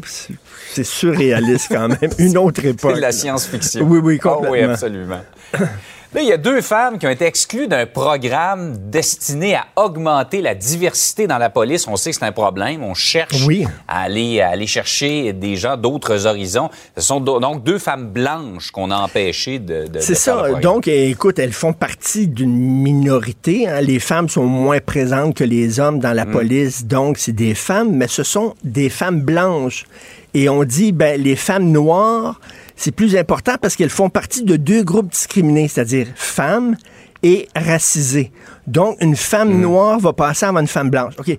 C'est 0.74 0.84
surréaliste 0.84 1.68
quand 1.72 1.88
même. 1.88 2.12
Une 2.20 2.38
autre 2.38 2.64
époque. 2.66 2.92
C'est 2.92 2.98
de 2.98 3.02
la 3.02 3.12
science-fiction. 3.12 3.86
Oui, 3.86 4.00
oui, 4.04 4.20
complètement. 4.20 4.50
Oh, 4.50 4.54
oui, 4.54 4.62
absolument. 4.62 5.22
Là, 6.14 6.22
il 6.22 6.28
y 6.28 6.32
a 6.32 6.38
deux 6.38 6.62
femmes 6.62 6.98
qui 6.98 7.06
ont 7.06 7.10
été 7.10 7.26
exclues 7.26 7.68
d'un 7.68 7.86
programme 7.86 8.78
destiné 8.90 9.56
à 9.56 9.66
augmenter 9.76 10.42
la 10.42 10.56
diversité 10.56 11.28
dans 11.28 11.38
la 11.38 11.50
police. 11.50 11.86
On 11.86 11.98
sait 11.98 12.12
que 12.12 12.16
c'est 12.16 12.26
un 12.26 12.32
problème. 12.32 12.82
On 12.82 12.94
cherche 12.94 13.46
à, 13.90 14.04
aller, 14.04 14.40
aller 14.40 14.68
chercher 14.68 15.34
des 15.34 15.58
gens 15.58 15.76
d'autres 15.76 16.26
horizons. 16.26 16.70
Ce 16.96 17.04
sont 17.04 17.20
donc 17.20 17.64
deux 17.64 17.78
femmes 17.78 18.08
blanches 18.08 18.72
qu'on 18.72 18.90
a 18.90 18.96
empêchées 18.96 19.60
de. 19.60 19.88
de 19.88 20.00
c'est 20.00 20.16
ça. 20.16 20.54
Donc, 20.62 20.88
écoute, 20.88 21.40
elles 21.40 21.52
font 21.52 21.74
partie 21.74 22.30
d'une 22.30 22.58
minorité. 22.58 23.68
Hein. 23.68 23.82
Les 23.82 24.00
femmes 24.00 24.30
sont 24.30 24.46
moins 24.46 24.80
présentes 24.80 25.36
que 25.36 25.44
les 25.44 25.82
hommes 25.82 26.00
dans 26.00 26.14
la 26.14 26.26
mm. 26.26 26.32
police. 26.32 26.86
Donc, 26.86 27.18
c'est 27.18 27.34
des 27.34 27.54
femmes, 27.54 27.92
mais 27.92 28.08
ce 28.08 28.24
sont 28.24 28.56
des 28.64 28.90
femmes 28.90 29.22
blanches. 29.22 29.86
Et 30.34 30.48
on 30.48 30.64
dit, 30.64 30.94
ben, 30.94 31.22
les 31.22 31.36
femmes 31.36 31.70
noires 31.72 32.40
c'est 32.78 32.92
plus 32.92 33.18
important 33.18 33.56
parce 33.60 33.76
qu'elles 33.76 33.90
font 33.90 34.10
partie 34.10 34.44
de 34.44 34.56
deux 34.56 34.84
groupes 34.84 35.12
discriminés, 35.12 35.68
c'est-à-dire 35.68 36.08
femmes 36.16 36.78
et 37.24 37.50
racisées. 37.56 38.32
Donc, 38.68 38.98
une 39.02 39.16
femme 39.16 39.58
mm. 39.58 39.62
noire 39.62 40.00
va 40.00 40.14
passer 40.14 40.46
avant 40.46 40.60
une 40.60 40.68
femme 40.68 40.92
blanche. 40.92 41.16
OK. 41.18 41.38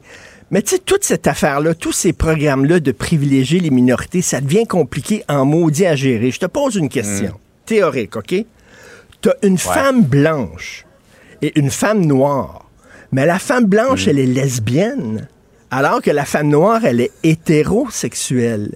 Mais 0.50 0.62
tu 0.62 0.74
sais, 0.74 0.78
toute 0.78 1.04
cette 1.04 1.26
affaire-là, 1.26 1.74
tous 1.74 1.92
ces 1.92 2.12
programmes-là 2.12 2.80
de 2.80 2.90
privilégier 2.90 3.60
les 3.60 3.70
minorités, 3.70 4.20
ça 4.20 4.40
devient 4.40 4.66
compliqué 4.66 5.22
en 5.28 5.44
maudit 5.44 5.86
à 5.86 5.94
gérer. 5.94 6.30
Je 6.30 6.40
te 6.40 6.46
pose 6.46 6.74
une 6.74 6.88
question 6.88 7.34
mm. 7.34 7.66
théorique, 7.66 8.16
OK? 8.16 8.34
Tu 9.20 9.28
as 9.28 9.36
une 9.42 9.58
femme 9.58 10.02
blanche 10.02 10.86
et 11.40 11.56
une 11.58 11.70
femme 11.70 12.04
noire. 12.04 12.64
Mais 13.12 13.26
la 13.26 13.38
femme 13.38 13.66
blanche, 13.66 14.06
mm. 14.06 14.10
elle 14.10 14.18
est 14.18 14.26
lesbienne, 14.26 15.28
alors 15.70 16.02
que 16.02 16.10
la 16.10 16.24
femme 16.24 16.48
noire, 16.48 16.84
elle 16.84 17.00
est 17.00 17.12
hétérosexuelle 17.22 18.72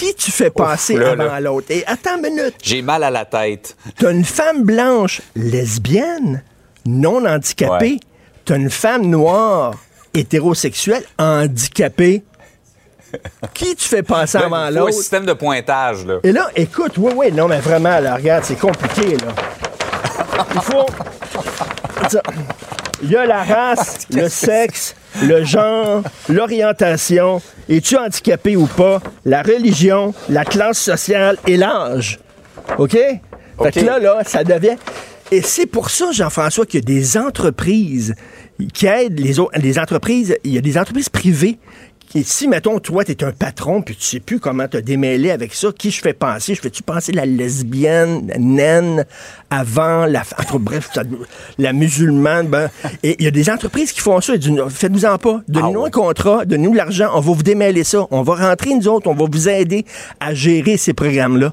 qui 0.00 0.14
tu 0.14 0.30
fais 0.30 0.50
passer 0.50 0.96
avant 0.96 1.38
l'autre? 1.40 1.66
Et 1.70 1.84
attends 1.86 2.16
une 2.16 2.34
minute. 2.34 2.54
J'ai 2.62 2.80
mal 2.80 3.04
à 3.04 3.10
la 3.10 3.26
tête. 3.26 3.76
T'as 3.98 4.12
une 4.12 4.24
femme 4.24 4.62
blanche 4.62 5.20
lesbienne, 5.36 6.42
non 6.86 7.26
handicapée. 7.26 8.00
T'as 8.46 8.56
une 8.56 8.70
femme 8.70 9.02
noire 9.02 9.74
hétérosexuelle 10.14 11.04
handicapée. 11.18 12.22
Qui 13.52 13.76
tu 13.76 13.86
fais 13.86 14.02
passer 14.02 14.38
avant 14.38 14.70
l'autre? 14.70 14.88
un 14.88 14.92
système 14.92 15.26
de 15.26 15.34
pointage, 15.34 16.06
là. 16.06 16.20
Et 16.22 16.32
là, 16.32 16.48
écoute, 16.56 16.92
oui, 16.96 17.12
oui, 17.14 17.32
non, 17.32 17.48
mais 17.48 17.58
vraiment, 17.58 17.98
là, 17.98 18.14
regarde, 18.14 18.44
c'est 18.44 18.58
compliqué, 18.58 19.16
là. 19.16 19.34
Il 20.54 20.60
faut. 20.60 20.86
Il 23.02 23.10
y 23.10 23.16
a 23.16 23.26
la 23.26 23.42
race, 23.42 24.06
le 24.10 24.28
sexe, 24.28 24.94
le 25.22 25.44
genre, 25.44 26.02
l'orientation, 26.28 27.40
es-tu 27.68 27.96
handicapé 27.96 28.56
ou 28.56 28.66
pas, 28.66 29.00
la 29.24 29.42
religion, 29.42 30.14
la 30.28 30.44
classe 30.44 30.78
sociale 30.78 31.36
et 31.46 31.56
l'âge. 31.56 32.20
OK? 32.78 32.92
Fait 32.92 33.72
que 33.72 33.80
là, 33.80 33.98
là, 33.98 34.22
ça 34.24 34.44
devient. 34.44 34.76
Et 35.30 35.42
c'est 35.42 35.66
pour 35.66 35.90
ça, 35.90 36.10
Jean-François, 36.12 36.66
qu'il 36.66 36.80
y 36.80 36.82
a 36.82 36.86
des 36.86 37.16
entreprises 37.16 38.14
qui 38.74 38.86
aident 38.86 39.18
les, 39.18 39.38
autres, 39.38 39.52
les 39.56 39.78
entreprises. 39.78 40.36
Il 40.44 40.52
y 40.52 40.58
a 40.58 40.60
des 40.60 40.76
entreprises 40.76 41.08
privées 41.08 41.58
si, 42.24 42.48
mettons, 42.48 42.80
toi, 42.80 43.04
tu 43.04 43.12
es 43.12 43.24
un 43.24 43.30
patron, 43.30 43.82
puis 43.82 43.94
tu 43.94 44.02
sais 44.02 44.20
plus 44.20 44.40
comment 44.40 44.66
te 44.66 44.76
démêler 44.76 45.30
avec 45.30 45.54
ça, 45.54 45.68
qui 45.76 45.90
je 45.90 46.00
fais 46.00 46.12
penser? 46.12 46.54
Je 46.56 46.60
fais-tu 46.60 46.82
penser 46.82 47.12
la 47.12 47.24
lesbienne, 47.24 48.26
la 48.26 48.38
naine, 48.38 49.06
avant, 49.48 50.06
la, 50.06 50.22
bref, 50.54 50.90
la 51.58 51.72
musulmane? 51.72 52.48
Ben, 52.48 52.68
et 53.04 53.14
il 53.20 53.24
y 53.24 53.28
a 53.28 53.30
des 53.30 53.48
entreprises 53.48 53.92
qui 53.92 54.00
font 54.00 54.20
ça. 54.20 54.34
Faites-nous-en 54.68 55.18
pas. 55.18 55.40
Donnez-nous 55.46 55.84
ah 55.84 55.86
un 55.86 55.90
contrat, 55.90 56.44
donnez-nous 56.44 56.74
l'argent, 56.74 57.10
on 57.14 57.20
va 57.20 57.32
vous 57.32 57.42
démêler 57.44 57.84
ça. 57.84 58.06
On 58.10 58.22
va 58.22 58.34
rentrer, 58.48 58.74
nous 58.74 58.88
autres, 58.88 59.08
on 59.08 59.14
va 59.14 59.26
vous 59.30 59.48
aider 59.48 59.84
à 60.18 60.34
gérer 60.34 60.76
ces 60.76 60.94
programmes-là. 60.94 61.52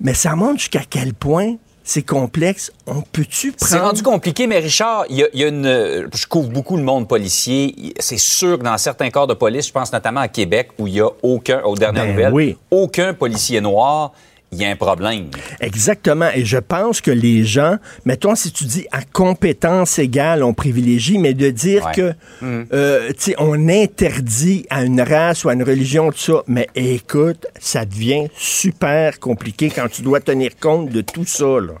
Mais 0.00 0.14
ça 0.14 0.36
montre 0.36 0.60
jusqu'à 0.60 0.82
quel 0.88 1.12
point 1.12 1.56
c'est 1.88 2.02
complexe. 2.02 2.70
On 2.86 3.00
peut-tu 3.00 3.52
prendre... 3.52 3.70
C'est 3.70 3.78
rendu 3.78 4.02
compliqué, 4.02 4.46
mais 4.46 4.58
Richard, 4.58 5.06
il 5.08 5.26
y, 5.32 5.44
a, 5.44 5.48
une... 5.48 6.06
Je 6.14 6.26
couvre 6.26 6.50
beaucoup 6.50 6.76
le 6.76 6.82
monde 6.82 7.08
policier. 7.08 7.94
C'est 7.98 8.18
sûr 8.18 8.58
que 8.58 8.62
dans 8.62 8.76
certains 8.76 9.08
corps 9.08 9.26
de 9.26 9.32
police, 9.32 9.68
je 9.68 9.72
pense 9.72 9.90
notamment 9.90 10.20
à 10.20 10.28
Québec, 10.28 10.68
où 10.78 10.86
il 10.86 10.92
n'y 10.92 11.00
a 11.00 11.08
aucun, 11.22 11.62
aux 11.62 11.76
dernières 11.76 12.04
ben 12.14 12.30
nouvelles, 12.30 12.56
aucun 12.70 13.14
policier 13.14 13.62
noir 13.62 14.12
il 14.50 14.58
y 14.58 14.64
a 14.64 14.70
un 14.70 14.76
problème. 14.76 15.30
Exactement. 15.60 16.30
Et 16.34 16.44
je 16.44 16.56
pense 16.56 17.00
que 17.00 17.10
les 17.10 17.44
gens, 17.44 17.76
mettons, 18.06 18.34
si 18.34 18.50
tu 18.50 18.64
dis 18.64 18.86
à 18.92 19.02
compétence 19.02 19.98
égale, 19.98 20.42
on 20.42 20.54
privilégie, 20.54 21.18
mais 21.18 21.34
de 21.34 21.50
dire 21.50 21.90
que, 21.94 22.14
euh, 22.42 23.08
tu 23.08 23.14
sais, 23.18 23.34
on 23.38 23.68
interdit 23.68 24.64
à 24.70 24.84
une 24.84 25.00
race 25.00 25.44
ou 25.44 25.50
à 25.50 25.54
une 25.54 25.62
religion, 25.62 26.10
tout 26.10 26.18
ça. 26.18 26.42
Mais 26.46 26.66
écoute, 26.74 27.46
ça 27.60 27.84
devient 27.84 28.28
super 28.36 29.20
compliqué 29.20 29.70
quand 29.70 29.88
tu 29.88 30.02
dois 30.02 30.20
tenir 30.20 30.52
compte 30.58 30.88
de 30.88 31.02
tout 31.02 31.26
ça, 31.26 31.60
là. 31.60 31.74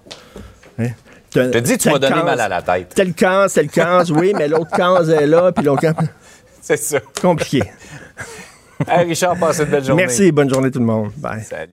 Hein? 0.78 0.90
Je 1.34 1.40
te 1.40 1.58
dis, 1.58 1.78
tu 1.78 1.90
m'as 1.90 1.98
donné 1.98 2.22
mal 2.22 2.40
à 2.40 2.48
la 2.48 2.62
tête. 2.62 2.92
Tel 2.94 3.12
case, 3.12 3.54
tel 3.54 3.68
case, 3.68 4.10
oui, 4.10 4.32
mais 4.36 4.48
l'autre 4.48 4.70
case 4.74 5.10
est 5.10 5.26
là, 5.26 5.52
puis 5.52 5.64
l'autre 5.64 5.82
C'est 6.60 6.76
ça. 6.76 7.00
Compliqué. 7.20 7.62
Richard, 8.86 9.38
passe 9.38 9.60
une 9.60 9.66
belle 9.66 9.84
journée. 9.84 10.02
Merci, 10.02 10.32
bonne 10.32 10.50
journée 10.50 10.70
tout 10.70 10.80
le 10.80 10.86
monde. 10.86 11.10
Bye. 11.16 11.42
Salut. 11.42 11.72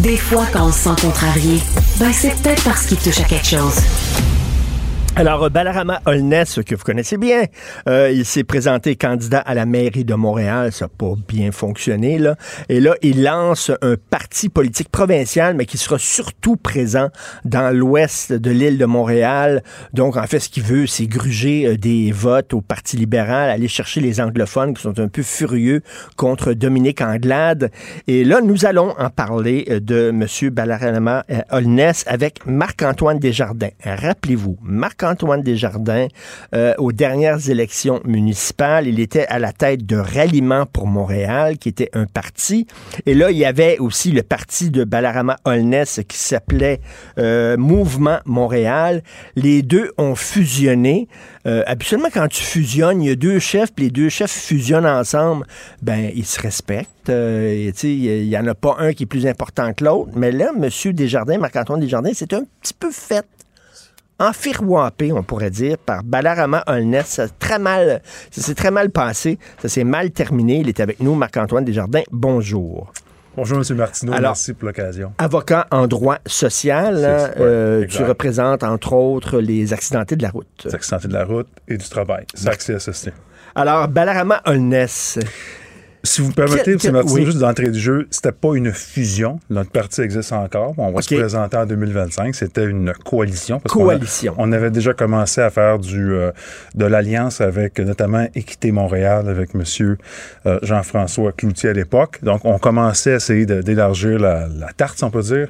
Des 0.00 0.16
fois, 0.16 0.46
quand 0.52 0.66
on 0.66 0.72
se 0.72 0.80
sent 0.80 1.00
contrarié, 1.00 1.62
ben 2.00 2.12
c'est 2.12 2.34
peut-être 2.42 2.64
parce 2.64 2.86
qu'il 2.86 2.98
touche 2.98 3.20
à 3.20 3.24
quelque 3.24 3.46
chose. 3.46 3.74
Alors, 5.16 5.48
Balarama 5.48 6.00
Holness, 6.06 6.58
que 6.66 6.74
vous 6.74 6.82
connaissez 6.82 7.18
bien, 7.18 7.44
euh, 7.88 8.10
il 8.10 8.24
s'est 8.24 8.42
présenté 8.42 8.96
candidat 8.96 9.38
à 9.38 9.54
la 9.54 9.64
mairie 9.64 10.04
de 10.04 10.14
Montréal. 10.14 10.72
Ça 10.72 10.86
n'a 10.86 10.88
pas 10.88 11.14
bien 11.28 11.52
fonctionné, 11.52 12.18
là. 12.18 12.34
Et 12.68 12.80
là, 12.80 12.96
il 13.00 13.22
lance 13.22 13.70
un 13.80 13.94
parti 14.10 14.48
politique 14.48 14.88
provincial, 14.88 15.54
mais 15.54 15.66
qui 15.66 15.78
sera 15.78 16.00
surtout 16.00 16.56
présent 16.56 17.10
dans 17.44 17.72
l'ouest 17.72 18.32
de 18.32 18.50
l'île 18.50 18.76
de 18.76 18.86
Montréal. 18.86 19.62
Donc, 19.92 20.16
en 20.16 20.24
fait, 20.24 20.40
ce 20.40 20.48
qu'il 20.48 20.64
veut, 20.64 20.88
c'est 20.88 21.06
gruger 21.06 21.64
euh, 21.64 21.76
des 21.76 22.10
votes 22.10 22.52
au 22.52 22.60
Parti 22.60 22.96
libéral, 22.96 23.50
aller 23.50 23.68
chercher 23.68 24.00
les 24.00 24.20
anglophones 24.20 24.74
qui 24.74 24.82
sont 24.82 24.98
un 24.98 25.08
peu 25.08 25.22
furieux 25.22 25.82
contre 26.16 26.54
Dominique 26.54 27.00
Anglade. 27.00 27.70
Et 28.08 28.24
là, 28.24 28.40
nous 28.40 28.66
allons 28.66 28.92
en 28.98 29.10
parler 29.10 29.64
euh, 29.70 29.78
de 29.78 30.08
M. 30.08 30.50
Balarama 30.50 31.24
Holness 31.52 32.02
avec 32.08 32.44
Marc-Antoine 32.46 33.20
Desjardins. 33.20 33.70
Rappelez-vous, 33.84 34.58
Marc 34.60 35.03
Marc-Antoine 35.04 35.42
Desjardins 35.42 36.08
euh, 36.54 36.74
aux 36.78 36.92
dernières 36.92 37.50
élections 37.50 38.00
municipales. 38.04 38.88
Il 38.88 39.00
était 39.00 39.26
à 39.26 39.38
la 39.38 39.52
tête 39.52 39.84
de 39.84 39.96
Ralliement 39.96 40.64
pour 40.64 40.86
Montréal, 40.86 41.58
qui 41.58 41.68
était 41.68 41.90
un 41.92 42.06
parti. 42.06 42.66
Et 43.04 43.14
là, 43.14 43.30
il 43.30 43.36
y 43.36 43.44
avait 43.44 43.78
aussi 43.78 44.12
le 44.12 44.22
parti 44.22 44.70
de 44.70 44.84
Balarama 44.84 45.36
Holness 45.44 46.00
qui 46.08 46.16
s'appelait 46.16 46.80
euh, 47.18 47.58
Mouvement 47.58 48.20
Montréal. 48.24 49.02
Les 49.36 49.62
deux 49.62 49.92
ont 49.98 50.14
fusionné. 50.14 51.08
Euh, 51.46 51.62
habituellement, 51.66 52.08
quand 52.12 52.28
tu 52.28 52.42
fusionnes, 52.42 53.02
il 53.02 53.08
y 53.08 53.12
a 53.12 53.16
deux 53.16 53.38
chefs, 53.38 53.72
puis 53.74 53.86
les 53.86 53.90
deux 53.90 54.08
chefs 54.08 54.32
fusionnent 54.32 54.86
ensemble, 54.86 55.46
ben 55.82 56.10
ils 56.14 56.24
se 56.24 56.40
respectent. 56.40 57.10
Euh, 57.10 57.70
il 57.82 58.28
n'y 58.28 58.38
en 58.38 58.46
a 58.46 58.54
pas 58.54 58.76
un 58.78 58.94
qui 58.94 59.02
est 59.02 59.06
plus 59.06 59.26
important 59.26 59.74
que 59.74 59.84
l'autre. 59.84 60.12
Mais 60.16 60.32
là, 60.32 60.52
M. 60.56 60.92
Desjardins, 60.92 61.36
Marc-Antoine 61.36 61.80
Desjardins, 61.80 62.12
c'est 62.14 62.32
un 62.32 62.44
petit 62.62 62.72
peu 62.72 62.90
fait 62.90 63.26
enfiroipé, 64.18 65.12
on 65.12 65.22
pourrait 65.22 65.50
dire, 65.50 65.78
par 65.78 66.02
Balarama 66.04 66.64
Holness. 66.66 67.06
Ça 67.06 67.28
très 67.28 67.58
mal, 67.58 68.02
ça 68.30 68.42
s'est 68.42 68.54
très 68.54 68.70
mal 68.70 68.90
passé. 68.90 69.38
Ça 69.60 69.68
s'est 69.68 69.84
mal 69.84 70.10
terminé. 70.10 70.58
Il 70.58 70.68
est 70.68 70.80
avec 70.80 71.00
nous, 71.00 71.14
Marc-Antoine 71.14 71.64
Desjardins. 71.64 72.02
Bonjour. 72.10 72.92
Bonjour, 73.36 73.58
M. 73.58 73.76
Martineau. 73.76 74.12
merci 74.20 74.52
pour 74.52 74.66
l'occasion. 74.66 75.12
Avocat 75.18 75.66
en 75.72 75.88
droit 75.88 76.18
social, 76.24 77.04
hein, 77.04 77.30
euh, 77.40 77.84
tu 77.86 78.04
représentes 78.04 78.62
entre 78.62 78.92
autres 78.92 79.40
les 79.40 79.72
accidentés 79.72 80.14
de 80.14 80.22
la 80.22 80.30
route. 80.30 80.46
Les 80.64 80.74
accidentés 80.74 81.08
de 81.08 81.14
la 81.14 81.24
route 81.24 81.48
et 81.66 81.76
du 81.76 81.88
travail. 81.88 82.26
C'est 82.34 82.74
associé. 82.74 83.12
Alors, 83.56 83.88
Balarama 83.88 84.40
Holness, 84.46 85.18
si 86.04 86.20
vous 86.20 86.28
me 86.28 86.32
permettez, 86.34 86.76
c'est 86.78 86.92
oui. 86.92 87.24
juste 87.24 87.38
d'entrée 87.38 87.70
du 87.70 87.80
jeu, 87.80 88.06
c'était 88.10 88.32
pas 88.32 88.54
une 88.54 88.72
fusion. 88.72 89.40
Notre 89.48 89.70
parti 89.70 90.02
existe 90.02 90.32
encore. 90.32 90.74
On 90.76 90.92
va 90.92 91.00
se 91.00 91.14
présenter 91.14 91.56
en 91.56 91.64
2025. 91.66 92.34
C'était 92.34 92.64
une 92.64 92.92
coalition. 92.92 93.58
coalition. 93.60 94.34
On, 94.36 94.52
avait 94.52 94.70
déjà 94.70 94.92
commencé 94.92 95.40
à 95.40 95.48
faire 95.50 95.78
du 95.78 96.12
euh, 96.12 96.30
de 96.74 96.84
l'alliance 96.84 97.40
avec 97.40 97.78
notamment 97.80 98.26
Équité 98.34 98.70
Montréal 98.70 99.28
avec 99.28 99.54
Monsieur 99.54 99.96
euh, 100.46 100.58
Jean-François 100.62 101.32
Cloutier 101.32 101.70
à 101.70 101.72
l'époque. 101.72 102.18
Donc, 102.22 102.44
on 102.44 102.58
commençait 102.58 103.12
à 103.12 103.16
essayer 103.16 103.46
d'élargir 103.46 104.18
la, 104.18 104.46
la, 104.46 104.72
tarte, 104.76 104.98
si 104.98 105.04
on 105.04 105.10
peut 105.10 105.22
dire, 105.22 105.48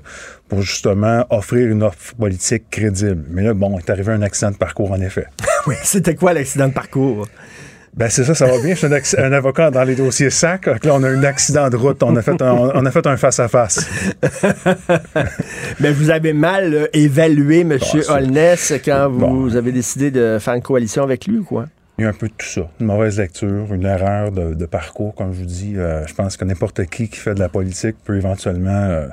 pour 0.48 0.62
justement 0.62 1.26
offrir 1.30 1.68
une 1.68 1.82
offre 1.82 2.14
politique 2.14 2.70
crédible. 2.70 3.24
Mais 3.28 3.42
là, 3.42 3.54
bon, 3.54 3.76
est 3.78 3.90
arrivé 3.90 4.12
un 4.12 4.22
accident 4.22 4.52
de 4.52 4.56
parcours, 4.56 4.92
en 4.92 5.00
effet. 5.00 5.26
oui, 5.66 5.74
c'était 5.82 6.14
quoi 6.14 6.32
l'accident 6.32 6.68
de 6.68 6.74
parcours? 6.74 7.26
Ben 7.96 8.10
c'est 8.10 8.24
ça, 8.24 8.34
ça 8.34 8.46
va 8.46 8.58
bien. 8.60 8.74
Je 8.74 8.86
suis 8.86 9.18
un, 9.18 9.32
avocat 9.32 9.70
dans 9.70 9.84
les 9.84 9.94
dossiers 9.94 10.30
sacs. 10.30 10.66
Là, 10.66 10.94
on 10.94 11.02
a 11.04 11.08
un 11.08 11.22
accident 11.22 11.68
de 11.70 11.76
route. 11.76 12.02
On 12.02 12.16
a 12.16 12.22
fait 12.22 12.42
un, 12.42 12.52
on 12.52 12.84
a 12.84 12.90
fait 12.90 13.06
un 13.06 13.16
face-à-face. 13.16 13.88
Mais 15.78 15.92
vous 15.92 16.10
avez 16.10 16.32
mal 16.32 16.74
euh, 16.74 16.86
évalué 16.92 17.60
M. 17.60 17.78
Holness 18.08 18.72
quand 18.84 19.08
vous 19.10 19.54
avez 19.54 19.70
décidé 19.70 20.10
de 20.10 20.38
faire 20.40 20.54
une 20.54 20.62
coalition 20.62 21.04
avec 21.04 21.26
lui, 21.26 21.44
quoi? 21.44 21.66
Il 21.98 22.02
y 22.02 22.04
a 22.04 22.10
un 22.10 22.14
peu 22.14 22.26
de 22.26 22.32
tout 22.36 22.46
ça. 22.46 22.68
Une 22.80 22.86
mauvaise 22.86 23.18
lecture, 23.18 23.72
une 23.72 23.86
erreur 23.86 24.32
de, 24.32 24.66
parcours, 24.66 25.14
comme 25.14 25.32
je 25.32 25.38
vous 25.38 25.46
dis. 25.46 25.74
Euh, 25.76 26.04
je 26.08 26.14
pense 26.14 26.36
que 26.36 26.44
n'importe 26.44 26.84
qui 26.86 27.08
qui 27.08 27.18
fait 27.18 27.34
de 27.34 27.40
la 27.40 27.48
politique 27.48 27.96
peut 28.04 28.16
éventuellement... 28.16 28.70
Euh, 28.70 29.06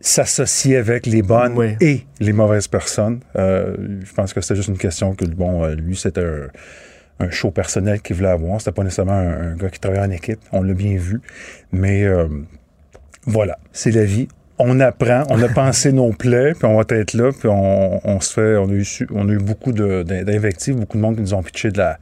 s'associer 0.00 0.76
avec 0.76 1.06
les 1.06 1.22
bonnes 1.22 1.76
et 1.80 2.06
les 2.20 2.32
mauvaises 2.32 2.68
personnes. 2.68 3.18
je 3.34 4.12
pense 4.14 4.32
que 4.32 4.40
c'était 4.40 4.54
juste 4.54 4.68
une 4.68 4.78
question 4.78 5.12
que, 5.12 5.24
bon, 5.24 5.66
lui, 5.74 5.96
c'était 5.96 6.22
un 7.20 7.30
show 7.30 7.50
personnel 7.50 8.00
qu'il 8.00 8.16
voulait 8.16 8.28
avoir. 8.28 8.60
C'était 8.60 8.72
pas 8.72 8.84
nécessairement 8.84 9.12
un, 9.12 9.54
gars 9.56 9.70
qui 9.70 9.80
travaillait 9.80 10.04
en 10.04 10.10
équipe. 10.10 10.40
On 10.52 10.62
l'a 10.62 10.74
bien 10.74 10.96
vu. 10.96 11.20
Mais 11.72 12.04
euh, 12.04 12.28
voilà, 13.26 13.58
c'est 13.72 13.90
la 13.90 14.04
vie. 14.04 14.28
On 14.60 14.80
apprend, 14.80 15.22
on 15.30 15.40
a 15.40 15.48
pensé 15.48 15.92
nos 15.92 16.10
plaies, 16.10 16.52
puis 16.52 16.66
on 16.66 16.76
va 16.76 16.82
être 16.88 17.14
là, 17.14 17.30
puis 17.30 17.48
on, 17.48 18.20
se 18.20 18.32
fait, 18.32 18.56
on 18.56 18.68
a 18.68 18.72
eu, 18.72 18.84
on 19.14 19.28
a 19.28 19.32
eu 19.32 19.38
beaucoup 19.38 19.70
d'invectives, 19.70 20.74
beaucoup 20.74 20.96
de 20.96 21.02
monde 21.02 21.14
qui 21.14 21.20
nous 21.20 21.34
ont 21.34 21.44
pitché 21.44 21.70
de 21.70 21.78
la, 21.78 21.98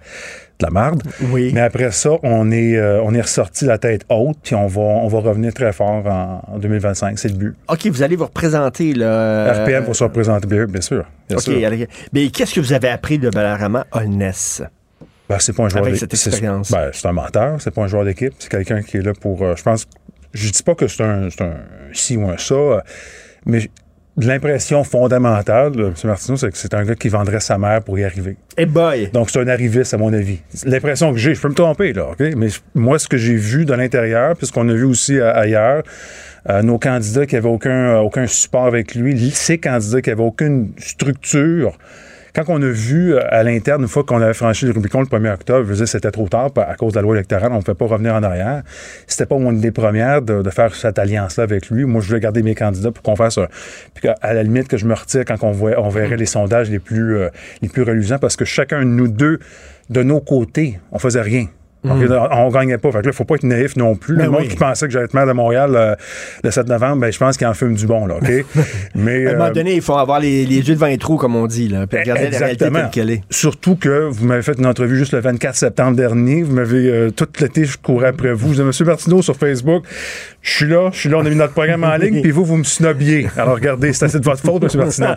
de 0.58 0.64
la 0.64 0.70
marde. 0.70 1.02
Oui. 1.32 1.50
Mais 1.52 1.60
après 1.60 1.90
ça, 1.90 2.12
on 2.22 2.50
est, 2.50 2.78
euh, 2.78 3.02
on 3.02 3.12
est 3.12 3.20
ressorti 3.20 3.66
la 3.66 3.76
tête 3.76 4.06
haute, 4.08 4.38
puis 4.42 4.54
on 4.54 4.68
va, 4.68 4.80
on 4.80 5.06
va 5.06 5.18
revenir 5.18 5.52
très 5.52 5.74
fort 5.74 6.06
en, 6.06 6.58
2025. 6.58 7.18
C'est 7.18 7.28
le 7.28 7.34
but. 7.34 7.54
OK, 7.68 7.88
vous 7.88 8.02
allez 8.02 8.16
vous 8.16 8.24
représenter. 8.24 8.94
Là, 8.94 9.52
RPM 9.52 9.84
va 9.84 9.92
se 9.92 10.04
représenter, 10.04 10.46
bien, 10.46 10.64
bien 10.64 10.80
sûr. 10.80 11.04
OK, 11.30 11.50
mais 12.14 12.30
qu'est-ce 12.30 12.54
que 12.54 12.60
vous 12.60 12.72
avez 12.72 12.88
appris 12.88 13.18
de 13.18 13.28
Balarama 13.28 13.86
Holness? 13.92 14.62
Ben, 15.28 15.38
c'est 15.38 15.52
pas 15.52 15.64
un 15.64 15.68
joueur 15.68 15.84
d'équipe. 15.84 16.08
Ben, 16.70 16.90
c'est 16.92 17.06
un 17.06 17.12
menteur, 17.12 17.60
c'est 17.60 17.72
pas 17.72 17.82
un 17.82 17.88
joueur 17.88 18.04
d'équipe. 18.04 18.34
C'est 18.38 18.50
quelqu'un 18.50 18.82
qui 18.82 18.98
est 18.98 19.02
là 19.02 19.12
pour. 19.12 19.42
Euh, 19.42 19.54
je 19.56 19.62
pense. 19.62 19.86
Je 20.32 20.50
dis 20.50 20.62
pas 20.62 20.74
que 20.74 20.86
c'est 20.86 21.02
un, 21.02 21.28
un 21.40 21.54
ci 21.92 22.16
ou 22.16 22.28
un 22.28 22.36
ça, 22.36 22.54
euh, 22.54 22.80
mais 23.46 23.70
l'impression 24.18 24.84
fondamentale 24.84 25.72
M. 25.78 25.94
Martineau, 26.04 26.36
c'est 26.36 26.50
que 26.50 26.58
c'est 26.58 26.74
un 26.74 26.84
gars 26.84 26.94
qui 26.94 27.08
vendrait 27.08 27.40
sa 27.40 27.58
mère 27.58 27.82
pour 27.82 27.98
y 27.98 28.04
arriver. 28.04 28.32
Et 28.56 28.62
eh 28.62 28.66
boy! 28.66 29.10
Donc, 29.12 29.30
c'est 29.30 29.40
un 29.40 29.48
arriviste, 29.48 29.94
à 29.94 29.98
mon 29.98 30.12
avis. 30.12 30.38
L'impression 30.64 31.12
que 31.12 31.18
j'ai, 31.18 31.34
je 31.34 31.40
peux 31.40 31.48
me 31.48 31.54
tromper, 31.54 31.92
là, 31.92 32.10
OK? 32.10 32.20
Mais 32.36 32.48
moi, 32.74 32.98
ce 32.98 33.08
que 33.08 33.16
j'ai 33.16 33.34
vu 33.34 33.64
de 33.64 33.72
l'intérieur, 33.72 34.36
puisqu'on 34.36 34.68
a 34.68 34.74
vu 34.74 34.84
aussi 34.84 35.18
euh, 35.18 35.32
ailleurs, 35.34 35.82
nos 36.62 36.78
candidats 36.78 37.26
qui 37.26 37.34
n'avaient 37.34 37.48
aucun, 37.48 37.98
aucun 37.98 38.28
support 38.28 38.66
avec 38.66 38.94
lui, 38.94 39.30
ces 39.32 39.58
candidats 39.58 40.00
qui 40.00 40.10
n'avaient 40.10 40.22
aucune 40.22 40.70
structure, 40.78 41.76
quand 42.36 42.44
on 42.48 42.60
a 42.60 42.68
vu 42.68 43.14
euh, 43.14 43.20
à 43.30 43.42
l'interne, 43.42 43.82
une 43.82 43.88
fois 43.88 44.04
qu'on 44.04 44.20
avait 44.20 44.34
franchi 44.34 44.66
le 44.66 44.72
Rubicon 44.72 45.00
le 45.00 45.06
1er 45.06 45.32
octobre, 45.32 45.72
je 45.72 45.84
c'était 45.86 46.10
trop 46.10 46.28
tard 46.28 46.50
à 46.56 46.74
cause 46.74 46.92
de 46.92 46.98
la 46.98 47.02
loi 47.02 47.14
électorale, 47.14 47.50
on 47.52 47.56
ne 47.56 47.62
pouvait 47.62 47.74
pas 47.74 47.86
revenir 47.86 48.14
en 48.14 48.22
arrière. 48.22 48.62
C'était 49.06 49.24
pas 49.24 49.36
une 49.36 49.60
des 49.60 49.70
premières 49.70 50.20
de, 50.20 50.48
faire 50.50 50.74
cette 50.74 50.98
alliance-là 50.98 51.44
avec 51.44 51.70
lui. 51.70 51.84
Moi, 51.84 52.02
je 52.02 52.08
voulais 52.08 52.20
garder 52.20 52.42
mes 52.42 52.54
candidats 52.54 52.90
pour 52.90 53.02
qu'on 53.02 53.16
fasse 53.16 53.38
un. 53.38 53.48
Puis 53.94 54.08
à 54.20 54.34
la 54.34 54.42
limite 54.42 54.68
que 54.68 54.76
je 54.76 54.84
me 54.84 54.94
retire 54.94 55.24
quand 55.24 55.42
on, 55.42 55.50
voit, 55.50 55.80
on 55.80 55.88
verrait 55.88 56.16
les 56.16 56.26
sondages 56.26 56.70
les 56.70 56.78
plus, 56.78 57.16
euh, 57.16 57.30
les 57.62 57.68
plus 57.68 57.82
reluisants 57.82 58.18
parce 58.18 58.36
que 58.36 58.44
chacun 58.44 58.80
de 58.80 58.84
nous 58.84 59.08
deux, 59.08 59.38
de 59.88 60.02
nos 60.02 60.20
côtés, 60.20 60.78
on 60.92 60.98
faisait 60.98 61.22
rien. 61.22 61.46
Mm. 61.86 62.28
On, 62.32 62.48
gagnait 62.48 62.78
pas. 62.78 62.90
Fait 62.90 63.00
que 63.00 63.06
là, 63.06 63.12
faut 63.12 63.24
pas 63.24 63.36
être 63.36 63.44
naïf 63.44 63.76
non 63.76 63.94
plus. 63.94 64.16
Ben 64.16 64.24
le 64.24 64.30
monde 64.30 64.48
qui 64.48 64.56
pensait 64.56 64.86
que 64.86 64.92
j'allais 64.92 65.04
être 65.04 65.14
maire 65.14 65.26
de 65.26 65.32
Montréal 65.32 65.72
euh, 65.74 65.94
le 66.42 66.50
7 66.50 66.68
novembre, 66.68 67.02
ben, 67.02 67.12
je 67.12 67.18
pense 67.18 67.36
qu'il 67.36 67.46
en 67.46 67.54
fume 67.54 67.74
du 67.74 67.86
bon, 67.86 68.06
là, 68.06 68.16
OK? 68.16 68.44
Mais, 68.94 69.26
à 69.26 69.30
un 69.30 69.32
moment 69.34 69.44
euh, 69.46 69.52
donné, 69.52 69.74
il 69.74 69.82
faut 69.82 69.96
avoir 69.96 70.20
les, 70.20 70.44
yeux 70.44 70.74
devant 70.74 70.86
les 70.86 70.98
trous, 70.98 71.16
comme 71.16 71.36
on 71.36 71.46
dit, 71.46 71.68
là, 71.68 71.86
puis 71.86 71.98
regarder 72.00 72.30
la 72.30 72.38
réalité 72.38 72.70
telle 72.70 72.90
qu'elle 72.90 73.10
est. 73.10 73.22
Surtout 73.30 73.76
que 73.76 74.08
vous 74.08 74.26
m'avez 74.26 74.42
fait 74.42 74.58
une 74.58 74.66
entrevue 74.66 74.96
juste 74.96 75.12
le 75.12 75.20
24 75.20 75.54
septembre 75.54 75.96
dernier. 75.96 76.42
Vous 76.42 76.52
m'avez, 76.52 76.88
euh, 76.88 77.10
tout 77.10 77.28
l'été, 77.40 77.64
je 77.64 77.78
courais 77.78 78.08
après 78.08 78.32
vous. 78.32 78.52
Je 78.54 78.62
disais, 78.62 78.84
M. 78.84 78.86
Martineau, 78.88 79.22
sur 79.22 79.36
Facebook, 79.36 79.84
je 80.42 80.56
suis 80.56 80.66
là, 80.66 80.90
je 80.92 80.98
suis 80.98 81.08
là, 81.08 81.18
on 81.18 81.26
a 81.26 81.30
mis 81.30 81.36
notre 81.36 81.52
programme 81.52 81.84
en 81.84 81.96
ligne, 81.96 82.20
puis 82.22 82.30
vous, 82.30 82.44
vous 82.44 82.56
me 82.56 82.64
snobbiez. 82.64 83.28
Alors, 83.36 83.54
regardez, 83.54 83.92
c'est 83.92 84.06
assez 84.06 84.18
de 84.18 84.24
votre 84.24 84.40
faute, 84.40 84.62
M. 84.62 84.80
Martineau. 84.80 85.08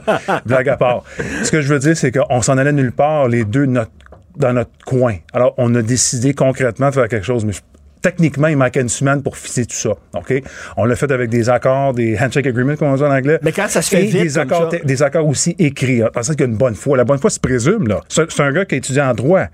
Blague 0.46 0.70
à 0.70 0.78
part. 0.78 1.04
Ce 1.44 1.52
que 1.52 1.62
je 1.62 1.74
veux 1.74 1.80
dire, 1.80 1.98
c'est 1.98 2.12
qu'on 2.12 2.42
s'en 2.42 2.58
allait 2.58 2.74
nulle 2.74 2.92
part, 2.92 3.28
les 3.28 3.44
deux, 3.44 3.66
notre 3.66 3.92
dans 4.36 4.54
notre 4.54 4.72
coin. 4.86 5.16
Alors, 5.34 5.54
on 5.58 5.74
a 5.76 5.82
décidé 5.82 6.34
concrètement 6.34 6.90
de 6.90 6.96
faire 6.96 7.08
quelque 7.08 7.26
chose, 7.26 7.46
mais 7.46 7.54
techniquement, 8.02 8.48
il 8.48 8.58
manquait 8.58 8.82
une 8.82 8.90
semaine 8.90 9.22
pour 9.22 9.38
fixer 9.38 9.66
tout 9.66 9.76
ça. 9.76 9.92
OK? 10.14 10.34
On 10.78 10.86
l'a 10.86 10.96
fait 10.96 11.12
avec 11.12 11.30
des 11.30 11.50
accords, 11.50 11.94
des 11.94 12.18
handshake 12.18 12.48
agreements, 12.48 12.76
comme 12.76 12.90
on 12.90 12.96
dit 12.96 13.04
en 13.04 13.12
anglais. 13.12 13.40
Mais 13.42 13.52
quand 13.52 13.68
ça 13.68 13.82
se 13.82 13.90
fait 13.90 14.04
vite, 14.04 14.22
des, 14.22 14.38
accords, 14.38 14.74
des 14.84 15.04
accords 15.04 15.28
aussi 15.28 15.56
écrits. 15.60 16.04
En 16.04 16.24
sens 16.24 16.30
qu'il 16.30 16.42
y 16.42 16.44
a 16.44 16.48
une 16.48 16.58
bonne 16.58 16.76
foi. 16.76 16.98
La 16.98 17.06
bonne 17.06 17.20
foi 17.20 17.30
se 17.30 17.40
présume, 17.40 17.88
là. 17.88 18.02
C'est 18.08 18.40
un 18.40 18.52
gars 18.52 18.66
qui 18.66 18.76
a 18.76 18.78
étudié 18.78 19.02
en 19.02 19.14
droit. 19.14 19.46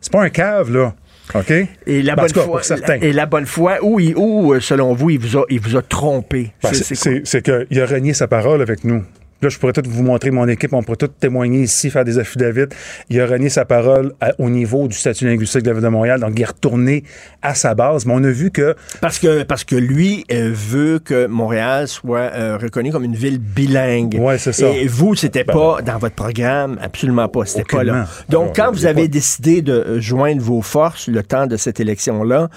C'est 0.00 0.12
pas 0.12 0.22
un 0.22 0.30
cave, 0.30 0.72
là. 0.72 0.94
OK? 1.34 1.52
Et 1.86 2.02
la, 2.02 2.16
bonne 2.16 2.28
foi, 2.28 2.60
et 3.00 3.12
la 3.12 3.26
bonne 3.26 3.46
foi, 3.46 3.78
où, 3.82 4.00
où, 4.00 4.60
selon 4.60 4.92
vous, 4.92 5.10
il 5.10 5.18
vous 5.18 5.38
a, 5.38 5.44
il 5.48 5.60
vous 5.60 5.76
a 5.76 5.82
trompé? 5.82 6.52
Ben, 6.62 6.72
c'est 6.72 7.42
qu'il 7.42 7.80
a 7.80 7.86
renié 7.86 8.12
sa 8.12 8.26
parole 8.26 8.60
avec 8.60 8.84
nous. 8.84 9.04
Là, 9.42 9.48
je 9.48 9.58
pourrais 9.58 9.72
tout 9.72 9.82
vous 9.84 10.04
montrer 10.04 10.30
mon 10.30 10.46
équipe, 10.46 10.72
on 10.72 10.84
pourrait 10.84 10.96
tout 10.96 11.08
témoigner 11.08 11.62
ici, 11.62 11.90
faire 11.90 12.04
des 12.04 12.20
affidavits. 12.20 12.66
Il 13.10 13.20
a 13.20 13.26
renié 13.26 13.48
sa 13.48 13.64
parole 13.64 14.12
au 14.38 14.48
niveau 14.48 14.86
du 14.86 14.96
statut 14.96 15.26
linguistique 15.26 15.62
de 15.62 15.68
la 15.68 15.74
Ville 15.74 15.82
de 15.82 15.88
Montréal, 15.88 16.20
donc 16.20 16.34
il 16.36 16.42
est 16.42 16.46
retourné 16.46 17.02
à 17.42 17.56
sa 17.56 17.74
base. 17.74 18.06
Mais 18.06 18.12
on 18.14 18.22
a 18.22 18.30
vu 18.30 18.52
que... 18.52 18.76
Parce 19.00 19.18
que, 19.18 19.42
parce 19.42 19.64
que 19.64 19.74
lui 19.74 20.24
euh, 20.30 20.52
veut 20.54 21.00
que 21.00 21.26
Montréal 21.26 21.88
soit 21.88 22.30
euh, 22.34 22.56
reconnu 22.56 22.92
comme 22.92 23.02
une 23.02 23.16
ville 23.16 23.40
bilingue. 23.40 24.16
Oui, 24.20 24.34
c'est 24.38 24.52
ça. 24.52 24.68
Et 24.68 24.86
vous, 24.86 25.16
c'était 25.16 25.42
ben 25.42 25.54
pas 25.54 25.82
dans 25.82 25.98
votre 25.98 26.14
programme, 26.14 26.78
absolument 26.80 27.26
pas. 27.26 27.44
C'était 27.44 27.64
pas 27.64 27.82
là. 27.82 28.06
Donc, 28.28 28.54
quand 28.54 28.70
vous 28.70 28.86
avez 28.86 29.08
décidé 29.08 29.60
de 29.60 29.72
euh, 29.72 30.00
joindre 30.00 30.40
vos 30.40 30.62
forces 30.62 31.08
le 31.08 31.24
temps 31.24 31.48
de 31.48 31.56
cette 31.56 31.80
élection-là, 31.80 32.48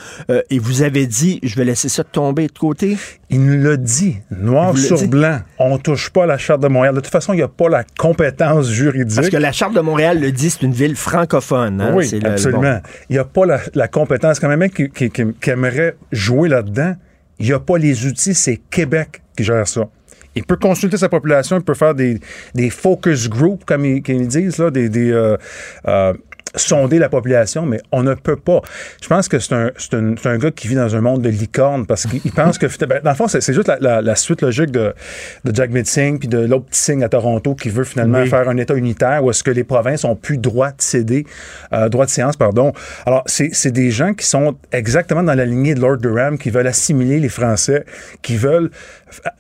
et 0.52 0.60
vous 0.60 0.84
avez 0.84 1.08
dit, 1.08 1.40
je 1.42 1.56
vais 1.56 1.66
laisser 1.66 1.90
ça 1.90 2.04
tomber 2.04 2.46
de 2.46 2.58
côté, 2.58 2.98
il 3.30 3.44
nous 3.44 3.62
l'a 3.62 3.78
dit, 3.78 4.18
noir 4.30 4.78
sur 4.78 5.08
blanc. 5.08 5.40
On 5.58 5.78
touche 5.78 6.12
pas 6.12 6.24
à 6.24 6.26
la 6.28 6.38
Charte 6.38 6.62
de 6.62 6.68
Montréal. 6.68 6.94
De 6.94 7.00
toute 7.00 7.12
façon, 7.12 7.34
il 7.34 7.38
n'y 7.38 7.42
a 7.42 7.48
pas 7.48 7.70
la 7.70 7.84
compétence 7.84 8.70
juridique. 8.70 9.16
Parce 9.16 9.30
que 9.30 9.38
la 9.38 9.52
Charte 9.52 9.74
de 9.74 9.82
Montréal 9.82 10.20
le 10.20 10.32
dit, 10.32 10.50
c'est 10.50 10.62
une 10.62 10.74
ville 10.74 10.96
francophone. 10.96 11.82
Hein? 11.82 11.94
Oui, 11.96 12.20
absolument. 12.24 12.80
Il 13.10 13.14
n'y 13.14 13.20
a 13.20 13.26
pas 13.26 13.46
la, 13.74 13.88
compétence. 13.88 14.40
Quand 14.40 14.48
même, 14.48 14.62
un 14.62 14.70
qui, 14.70 14.90
qui, 14.90 15.50
aimerait 15.50 15.96
jouer 16.12 16.50
là-dedans, 16.50 16.96
il 17.40 17.48
n'y 17.48 17.54
a 17.54 17.60
pas 17.60 17.78
les 17.78 18.06
outils. 18.06 18.36
C'est 18.36 18.58
Québec 18.70 19.22
qui 19.36 19.44
gère 19.44 19.68
ça. 19.68 19.88
Il 20.36 20.44
peut 20.44 20.58
consulter 20.58 20.98
sa 20.98 21.08
population, 21.08 21.58
il 21.58 21.64
peut 21.64 21.74
faire 21.74 21.96
des, 21.96 22.20
focus 22.70 23.30
groups, 23.30 23.64
comme 23.66 23.86
ils, 23.86 24.02
disent, 24.28 24.58
là, 24.58 24.70
des, 24.70 24.90
des 24.90 25.12
euh, 25.12 25.38
euh, 25.88 26.14
sonder 26.56 27.00
la 27.00 27.10
population, 27.10 27.66
mais 27.66 27.82
on 27.92 28.04
ne 28.04 28.14
peut 28.14 28.36
pas. 28.36 28.62
Je 29.02 29.08
pense 29.08 29.28
que 29.28 29.40
c'est 29.40 29.54
un, 29.54 29.72
un, 29.94 30.16
un, 30.24 30.38
gars 30.38 30.52
qui 30.52 30.68
vit 30.68 30.76
dans 30.76 30.96
un 30.96 31.02
monde 31.02 31.22
de 31.22 31.30
licorne 31.30 31.86
parce 31.86 32.06
qu'il 32.06 32.32
pense 32.32 32.58
que, 32.58 32.68
ben, 32.86 33.02
dans 33.04 33.12
le 33.12 33.16
fond, 33.16 33.28
c'est 33.28 33.54
juste 33.54 33.72
la, 33.80 34.02
la, 34.02 34.16
suite 34.16 34.42
logique 34.42 34.72
de, 34.72 34.94
de 35.44 35.56
Jack 35.56 35.72
Singh 35.86 36.20
puis 36.20 36.28
de 36.28 36.40
l'autre 36.40 36.66
petit 36.66 36.82
signe 36.82 37.04
à 37.04 37.10
Toronto 37.10 37.56
qui 37.56 37.70
veut 37.70 37.84
finalement 37.84 38.26
faire 38.26 38.50
un 38.50 38.58
État 38.58 38.74
unitaire 38.74 39.24
où 39.24 39.30
est-ce 39.30 39.44
que 39.44 39.52
les 39.52 39.64
provinces 39.64 40.04
ont 40.04 40.16
plus 40.16 40.38
droit 40.38 40.70
de 40.70 40.82
céder, 40.82 41.26
euh, 41.74 41.90
droit 41.90 42.06
de 42.06 42.12
séance, 42.12 42.38
pardon. 42.38 42.74
Alors, 43.06 43.24
c'est 43.26 43.72
des 43.72 43.92
gens 43.92 44.14
qui 44.14 44.26
sont 44.26 44.56
exactement 44.72 45.24
dans 45.24 45.34
la 45.34 45.46
lignée 45.46 45.76
de 45.76 45.82
Lord 45.82 45.98
Durham, 45.98 46.38
qui 46.38 46.50
veulent 46.50 46.68
assimiler 46.68 47.20
les 47.20 47.30
Français, 47.30 47.86
qui 48.22 48.38
veulent 48.38 48.72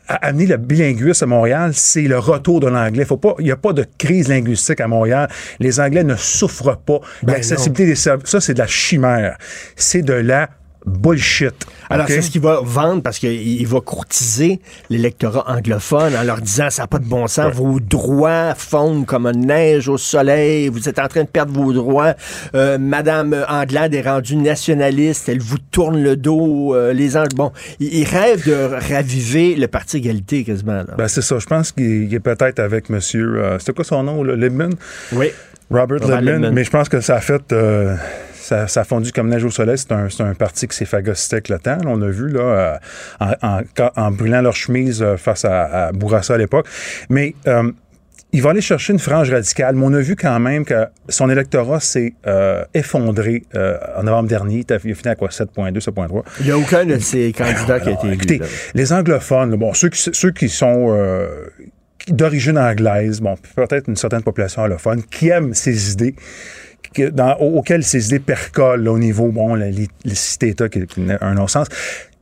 amener 0.07 0.45
le 0.45 0.57
bilinguisme 0.57 1.23
à 1.23 1.27
Montréal, 1.27 1.71
c'est 1.73 2.03
le 2.03 2.19
retour 2.19 2.59
de 2.59 2.67
l'anglais. 2.67 3.05
il 3.39 3.45
n'y 3.45 3.51
a 3.51 3.55
pas 3.55 3.73
de 3.73 3.85
crise 3.97 4.27
linguistique 4.27 4.81
à 4.81 4.87
Montréal. 4.87 5.29
Les 5.59 5.79
Anglais 5.79 6.03
ne 6.03 6.15
souffrent 6.15 6.77
pas. 6.77 6.99
Ben 7.23 7.33
L'accessibilité 7.33 7.85
des 7.85 7.95
services, 7.95 8.29
ça, 8.29 8.41
c'est 8.41 8.53
de 8.53 8.59
la 8.59 8.67
chimère. 8.67 9.37
C'est 9.75 10.01
de 10.01 10.13
la 10.13 10.49
bullshit. 10.85 11.53
Alors, 11.89 12.07
c'est 12.07 12.21
ce 12.21 12.31
qu'il 12.31 12.41
va 12.41 12.61
vendre 12.63 13.01
parce 13.01 13.19
qu'il 13.19 13.67
va 13.67 13.81
courtiser 13.81 14.59
l'électorat 14.89 15.45
anglophone 15.47 16.15
en 16.15 16.23
leur 16.23 16.41
disant 16.41 16.69
ça 16.69 16.83
n'a 16.83 16.87
pas 16.87 16.99
de 16.99 17.05
bon 17.05 17.27
sens, 17.27 17.53
vos 17.53 17.79
droits 17.79 18.55
fondent 18.55 19.05
comme 19.05 19.25
une 19.27 19.47
neige 19.47 19.89
au 19.89 19.97
soleil, 19.97 20.69
vous 20.69 20.87
êtes 20.89 20.99
en 20.99 21.07
train 21.07 21.23
de 21.23 21.27
perdre 21.27 21.53
vos 21.53 21.73
droits. 21.73 22.13
Euh, 22.53 22.77
Madame 22.77 23.35
Anglade 23.47 23.93
est 23.93 24.01
rendue 24.01 24.35
nationaliste, 24.35 25.29
elle 25.29 25.41
vous 25.41 25.57
tourne 25.71 26.01
le 26.01 26.15
dos. 26.15 26.73
Euh, 26.75 26.93
les 26.93 27.17
Anglais, 27.17 27.35
bon, 27.35 27.51
il, 27.79 28.05
rêve 28.05 28.45
de 28.47 28.53
raviver 28.93 29.55
le 29.55 29.67
Parti 29.67 29.97
égalité 29.97 30.43
quasiment. 30.43 30.83
Ben, 30.97 31.07
c'est 31.07 31.21
ça. 31.21 31.39
Je 31.39 31.45
pense 31.45 31.71
qu'il 31.71 32.13
est 32.13 32.19
peut-être 32.19 32.59
avec 32.59 32.89
monsieur. 32.89 33.43
Euh, 33.43 33.59
c'était 33.59 33.73
quoi 33.73 33.83
son 33.83 34.03
nom, 34.03 34.23
Libman? 34.23 34.71
Oui. 35.13 35.31
Robert, 35.71 35.99
Libman, 36.21 36.51
mais 36.51 36.63
je 36.63 36.69
pense 36.69 36.89
que 36.89 37.01
ça 37.01 37.15
a 37.15 37.21
fait 37.21 37.53
ça, 38.45 38.81
a 38.81 38.83
fondu 38.83 39.11
comme 39.11 39.29
neige 39.29 39.43
au 39.43 39.49
soleil. 39.49 39.77
C'est 39.77 40.21
un, 40.21 40.33
parti 40.33 40.67
qui 40.67 40.75
s'est 40.75 40.85
phagocyté 40.85 41.35
avec 41.35 41.49
le 41.49 41.59
temps. 41.59 41.77
on 41.85 42.01
a 42.01 42.09
vu 42.09 42.29
là, 42.29 42.79
euh, 43.21 43.61
en, 43.95 44.11
brûlant 44.11 44.41
leur 44.41 44.55
chemise 44.55 45.01
euh, 45.01 45.17
face 45.17 45.45
à, 45.45 45.91
Bourassa 45.93 46.35
à 46.35 46.37
l'époque. 46.37 46.67
Mais 47.09 47.35
euh, 47.47 47.71
il 48.31 48.41
va 48.41 48.51
aller 48.51 48.61
chercher 48.61 48.93
une 48.93 48.99
frange 48.99 49.31
radicale, 49.31 49.75
mais 49.75 49.85
on 49.85 49.93
a 49.93 50.01
vu 50.01 50.15
quand 50.15 50.39
même 50.39 50.65
que 50.65 50.85
son 51.07 51.29
électorat 51.29 51.79
s'est 51.79 52.13
effondré 52.73 53.43
en 53.97 54.03
novembre 54.03 54.27
dernier. 54.27 54.65
Il 54.67 54.73
a 54.73 54.79
fini 54.79 54.93
à 55.05 55.15
quoi? 55.15 55.29
7,2, 55.29 55.79
7,3. 55.79 56.23
Il 56.41 56.45
n'y 56.47 56.51
a 56.51 56.57
aucun 56.57 56.85
de 56.85 56.99
ces 56.99 57.31
candidats 57.31 57.79
qui 57.79 57.89
a 57.89 57.91
été 57.93 58.11
écouté, 58.11 58.41
les 58.73 58.91
anglophones, 58.91 59.55
bon, 59.55 59.73
ceux 59.73 59.87
qui, 59.87 60.09
ceux 60.11 60.31
qui 60.31 60.49
sont 60.49 60.93
d'origine 62.09 62.57
anglaise, 62.57 63.21
bon, 63.21 63.35
peut-être 63.55 63.87
une 63.87 63.95
certaine 63.95 64.21
population 64.21 64.63
allophone, 64.63 65.01
qui 65.03 65.29
aiment 65.29 65.53
ces 65.53 65.93
idées, 65.93 66.15
dans, 67.01 67.35
auquel 67.39 67.83
ces 67.83 68.07
idées 68.07 68.19
percolent 68.19 68.87
au 68.87 68.99
niveau, 68.99 69.29
bon, 69.29 69.55
états 70.41 70.69
qui, 70.69 70.79
a 70.79 71.25
un 71.25 71.33
non-sens. 71.33 71.67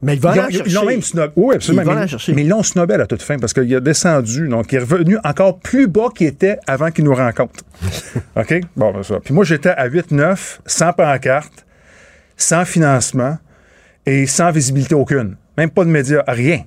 Mais 0.01 0.15
ils 0.15 0.21
vont 0.21 0.33
ils 0.49 0.73
l'ont 0.73 0.85
même 0.85 1.01
snobé. 1.01 1.31
Oui, 1.37 1.55
absolument. 1.55 1.83
Ils 1.83 1.87
vont 1.87 1.95
mais, 1.95 2.07
chercher. 2.07 2.33
mais 2.33 2.41
ils 2.41 2.49
l'ont 2.49 2.63
snobé 2.63 2.95
à 2.95 2.97
la 2.97 3.07
toute 3.07 3.21
fin 3.21 3.39
parce 3.39 3.53
qu'il 3.53 3.73
a 3.73 3.79
descendu. 3.79 4.49
Donc, 4.49 4.71
il 4.71 4.75
est 4.75 4.79
revenu 4.79 5.17
encore 5.23 5.59
plus 5.59 5.87
bas 5.87 6.09
qu'il 6.13 6.27
était 6.27 6.57
avant 6.67 6.91
qu'il 6.91 7.05
nous 7.05 7.15
rencontre. 7.15 7.63
OK? 8.35 8.61
Bon, 8.75 8.91
ben 8.91 9.01
ça. 9.01 9.19
Puis 9.23 9.33
moi, 9.33 9.45
j'étais 9.45 9.69
à 9.69 9.87
8-9, 9.87 10.59
sans 10.65 10.91
pancarte, 10.91 11.65
sans 12.35 12.65
financement 12.65 13.37
et 14.05 14.27
sans 14.27 14.51
visibilité 14.51 14.93
aucune. 14.93 15.37
Même 15.57 15.69
pas 15.69 15.85
de 15.85 15.89
médias, 15.89 16.23
rien. 16.27 16.63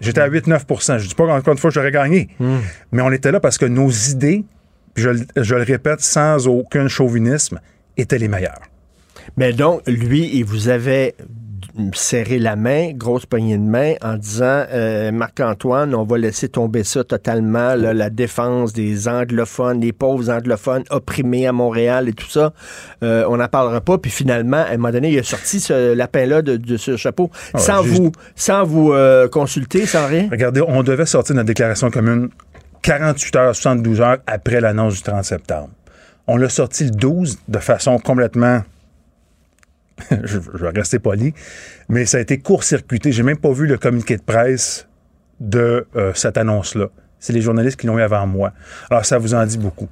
J'étais 0.00 0.20
à 0.20 0.28
8-9% 0.28 0.98
Je 0.98 1.08
dis 1.08 1.14
pas 1.14 1.24
encore 1.24 1.52
une 1.52 1.58
fois 1.58 1.70
que 1.70 1.74
j'aurais 1.74 1.90
gagné. 1.90 2.28
Hmm. 2.38 2.58
Mais 2.92 3.02
on 3.02 3.10
était 3.10 3.32
là 3.32 3.40
parce 3.40 3.58
que 3.58 3.66
nos 3.66 3.90
idées 3.90 4.44
je, 4.96 5.10
le 5.10 5.62
répète 5.62 6.00
sans 6.00 6.48
aucun 6.48 6.88
chauvinisme, 6.88 7.60
étaient 7.96 8.18
les 8.18 8.28
meilleurs. 8.28 8.62
Mais 9.36 9.52
donc, 9.52 9.82
lui, 9.86 10.30
il 10.34 10.44
vous 10.44 10.68
avait 10.68 11.14
serré 11.92 12.38
la 12.38 12.56
main, 12.56 12.92
grosse 12.92 13.26
poignée 13.26 13.58
de 13.58 13.62
main, 13.62 13.94
en 14.02 14.16
disant 14.16 14.64
euh, 14.72 15.12
Marc-Antoine, 15.12 15.94
on 15.94 16.04
va 16.04 16.18
laisser 16.18 16.48
tomber 16.48 16.84
ça 16.84 17.04
totalement, 17.04 17.74
la 17.74 18.10
défense 18.10 18.72
des 18.72 19.08
anglophones, 19.08 19.80
des 19.80 19.92
pauvres 19.92 20.30
anglophones 20.30 20.84
opprimés 20.90 21.46
à 21.46 21.52
Montréal 21.52 22.08
et 22.08 22.12
tout 22.12 22.28
ça. 22.28 22.52
Euh, 23.02 23.24
on 23.28 23.36
n'en 23.36 23.48
parlera 23.48 23.80
pas. 23.80 23.98
Puis 23.98 24.10
finalement, 24.10 24.58
à 24.58 24.70
un 24.70 24.76
moment 24.76 24.90
donné, 24.90 25.10
il 25.10 25.18
a 25.18 25.22
sorti 25.22 25.60
ce 25.60 25.94
lapin-là 25.94 26.42
de, 26.42 26.76
ce 26.76 26.96
chapeau 26.96 27.30
ah 27.54 27.58
sans, 27.58 27.82
vous, 27.82 28.12
sans 28.34 28.64
vous 28.64 28.92
euh, 28.92 29.28
consulter, 29.28 29.86
sans 29.86 30.06
rien? 30.06 30.28
Regardez, 30.30 30.62
on 30.66 30.82
devait 30.82 31.06
sortir 31.06 31.34
notre 31.34 31.48
déclaration 31.48 31.90
commune 31.90 32.30
48 32.86 33.36
heures, 33.36 33.56
72 33.56 34.00
heures 34.00 34.18
après 34.28 34.60
l'annonce 34.60 34.94
du 34.94 35.02
30 35.02 35.24
septembre. 35.24 35.70
On 36.28 36.36
l'a 36.36 36.48
sorti 36.48 36.84
le 36.84 36.90
12 36.92 37.40
de 37.48 37.58
façon 37.58 37.98
complètement 37.98 38.62
je, 40.22 40.38
vais 40.38 40.68
rester 40.68 41.00
poli, 41.00 41.34
mais 41.88 42.06
ça 42.06 42.18
a 42.18 42.20
été 42.20 42.38
court-circuité. 42.38 43.10
J'ai 43.10 43.24
même 43.24 43.38
pas 43.38 43.50
vu 43.50 43.66
le 43.66 43.76
communiqué 43.76 44.16
de 44.16 44.22
presse 44.22 44.86
de 45.40 45.86
euh, 45.96 46.12
cette 46.14 46.36
annonce-là. 46.36 46.86
C'est 47.18 47.32
les 47.32 47.40
journalistes 47.40 47.80
qui 47.80 47.88
l'ont 47.88 47.98
eu 47.98 48.02
avant 48.02 48.26
moi. 48.26 48.52
Alors, 48.88 49.04
ça 49.04 49.18
vous 49.18 49.34
en 49.34 49.44
dit 49.46 49.58
beaucoup 49.58 49.88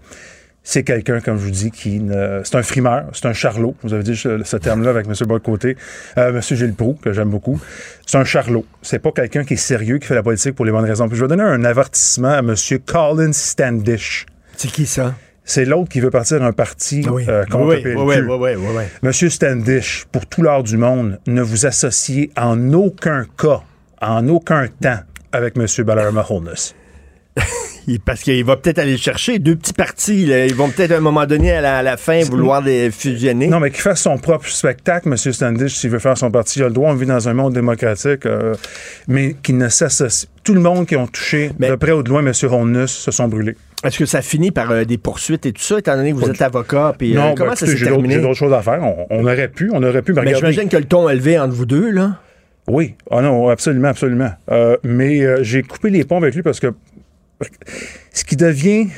c'est 0.67 0.83
quelqu'un, 0.83 1.21
comme 1.21 1.37
je 1.37 1.45
vous 1.45 1.51
dis, 1.51 1.71
qui 1.71 2.01
c'est 2.43 2.57
un 2.57 2.63
frimeur, 2.63 3.05
c'est 3.13 3.27
un 3.27 3.35
charlot. 3.35 3.77
Vous 3.83 3.93
avez 3.93 4.03
dit 4.03 4.17
ce, 4.17 4.57
terme-là 4.57 4.91
avec 4.91 5.07
M. 5.07 5.13
Bocoté, 5.27 5.77
euh, 6.17 6.31
M. 6.31 6.41
Gilles 6.41 6.73
Proux, 6.73 6.99
que 7.01 7.13
j'aime 7.13 7.29
beaucoup. 7.29 7.61
C'est 8.07 8.17
un 8.17 8.25
charlot. 8.25 8.65
C'est 8.81 8.99
pas 8.99 9.13
quelqu'un 9.13 9.45
qui 9.45 9.55
est 9.55 9.59
sérieux, 9.59 9.99
qui 9.99 10.07
fait 10.07 10.15
la 10.15 10.23
politique 10.23 10.55
pour 10.55 10.65
les 10.65 10.73
bonnes 10.73 10.87
raisons. 10.87 11.07
Puis 11.07 11.19
je 11.19 11.23
vais 11.23 11.29
donner 11.29 11.43
un 11.43 11.65
avertissement 11.65 12.31
à 12.31 12.39
M. 12.39 12.55
Colin 12.87 13.33
Standish. 13.33 14.25
C'est 14.57 14.73
qui 14.73 14.87
ça? 14.87 15.15
C'est 15.45 15.67
l'autre 15.67 15.91
qui 15.91 16.01
veut 16.01 16.11
partir 16.11 16.43
un 16.43 16.53
parti 16.53 17.05
euh, 17.07 17.45
contre 17.45 17.77
oui, 17.77 17.83
oui, 17.85 18.21
oui, 18.27 18.51
oui, 18.57 18.83
Monsieur 19.03 19.29
Standish, 19.29 20.07
pour 20.11 20.25
tout 20.25 20.43
l'art 20.43 20.63
du 20.63 20.79
monde, 20.79 21.21
ne 21.27 21.43
vous 21.43 21.67
associez 21.67 22.31
en 22.39 22.73
aucun 22.73 23.27
cas, 23.37 23.61
en 24.01 24.27
aucun 24.29 24.69
temps 24.81 25.01
avec 25.33 25.59
M. 25.59 25.67
Balarama 25.85 26.25
Holness. 26.31 26.75
parce 28.05 28.23
qu'il 28.23 28.45
va 28.45 28.57
peut-être 28.57 28.79
aller 28.79 28.97
chercher 28.97 29.39
deux 29.39 29.57
petits 29.57 29.73
partis. 29.73 30.23
Ils 30.23 30.55
vont 30.55 30.69
peut-être 30.71 30.93
à 30.93 30.97
un 30.97 31.01
moment 31.01 31.27
donné, 31.27 31.53
à 31.53 31.83
la, 31.83 31.97
fin, 31.97 32.23
vouloir 32.25 32.63
les 32.63 32.91
fusionner. 32.91 33.49
Non, 33.49 33.61
mais 33.61 33.71
qu'il 33.71 33.81
fasse 33.81 34.03
son 34.03 34.19
propre 34.19 34.49
spectacle, 34.49 35.09
M. 35.09 35.17
Standish, 35.17 35.75
s'il 35.75 35.91
veut 35.91 35.99
faire 35.99 36.17
son 36.17 36.31
parti, 36.31 36.59
il 36.59 36.63
a 36.63 36.69
le 36.69 36.73
droit. 36.73 36.91
On 36.91 36.95
vit 36.95 37.07
dans 37.07 37.29
un 37.29 37.35
monde 37.35 37.53
démocratique, 37.53 38.27
euh, 38.27 38.55
mais 39.09 39.37
qu'il 39.43 39.59
ne 39.59 39.69
s'associe. 39.69 40.29
Tout 40.43 40.55
le 40.55 40.61
monde 40.61 40.87
qui 40.87 40.97
ont 40.97 41.07
touché, 41.07 41.51
de 41.59 41.75
près 41.75 41.93
ou 41.93 42.03
de 42.03 42.09
loin, 42.09 42.25
M. 42.25 42.33
Ronus, 42.45 42.91
se 42.91 43.11
sont 43.11 43.29
brûlés. 43.29 43.57
Est-ce 43.83 43.99
que 43.99 44.07
ça 44.07 44.23
finit 44.23 44.51
par 44.51 44.71
euh, 44.71 44.85
des 44.85 44.97
poursuites 44.97 45.45
et 45.47 45.53
tout 45.53 45.63
ça, 45.63 45.79
étant 45.79 45.97
donné 45.97 46.13
que 46.13 46.17
vous 46.17 46.31
êtes 46.31 46.41
avocat? 46.41 46.95
Puis, 46.97 47.17
euh, 47.17 47.21
non, 47.21 47.35
comment 47.35 47.51
ben, 47.51 47.57
ça 47.57 47.67
s'est 47.67 47.77
terminé? 47.77 48.15
J'ai 48.15 48.21
d'autres 48.21 48.35
choses 48.35 48.53
à 48.53 48.63
faire. 48.63 48.81
On, 49.11 49.25
aurait 49.25 49.49
pu, 49.49 49.71
on 49.73 49.83
aurait 49.83 50.03
pu. 50.03 50.15
Mais, 50.15 50.35
j'imagine 50.35 50.69
que 50.69 50.77
le 50.77 50.85
ton 50.85 51.09
élevé 51.09 51.39
entre 51.39 51.55
vous 51.55 51.67
deux, 51.67 51.91
là. 51.91 52.19
Oui, 52.67 52.95
ah 53.11 53.21
non, 53.21 53.51
absolument, 53.51 53.89
absolument. 53.89 54.31
mais 54.83 55.45
j'ai 55.45 55.63
coupé 55.63 55.91
les 55.91 56.05
ponts 56.05 56.17
avec 56.17 56.35
lui 56.35 56.43
parce 56.43 56.61
que 56.61 56.73
ce 58.13 58.25
qui 58.25 58.37
devient 58.37 58.89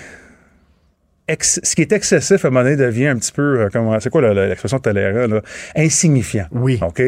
ce 1.40 1.74
qui 1.74 1.82
est 1.82 1.92
excessif 1.92 2.44
à 2.44 2.48
un 2.48 2.50
moment 2.52 2.62
donné 2.62 2.76
devient 2.76 3.08
un 3.08 3.16
petit 3.16 3.32
peu, 3.32 3.60
euh, 3.60 3.98
c'est 4.00 4.10
quoi 4.10 4.32
l'expression 4.32 4.78
de 4.78 4.90
là? 4.90 5.40
Insignifiant. 5.74 6.46
Oui. 6.52 6.78
OK? 6.82 7.02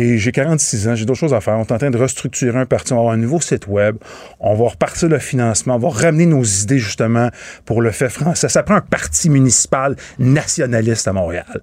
Et 0.00 0.16
j'ai 0.16 0.30
46 0.30 0.88
ans, 0.88 0.94
j'ai 0.94 1.04
d'autres 1.04 1.18
choses 1.18 1.34
à 1.34 1.40
faire. 1.40 1.54
On 1.54 1.64
est 1.64 1.72
en 1.72 1.78
train 1.78 1.90
de 1.90 1.98
restructurer 1.98 2.56
un 2.56 2.66
parti. 2.66 2.92
On 2.92 2.96
va 2.96 3.00
avoir 3.00 3.14
un 3.14 3.18
nouveau 3.18 3.40
site 3.40 3.66
web. 3.66 3.96
On 4.38 4.54
va 4.54 4.68
repartir 4.68 5.08
le 5.08 5.18
financement. 5.18 5.74
On 5.74 5.78
va 5.78 5.88
ramener 5.88 6.24
nos 6.24 6.44
idées, 6.44 6.78
justement, 6.78 7.30
pour 7.64 7.82
le 7.82 7.90
fait 7.90 8.08
français. 8.08 8.48
Ça 8.48 8.62
prend 8.62 8.76
un 8.76 8.80
parti 8.80 9.28
municipal 9.28 9.96
nationaliste 10.20 11.08
à 11.08 11.12
Montréal. 11.12 11.62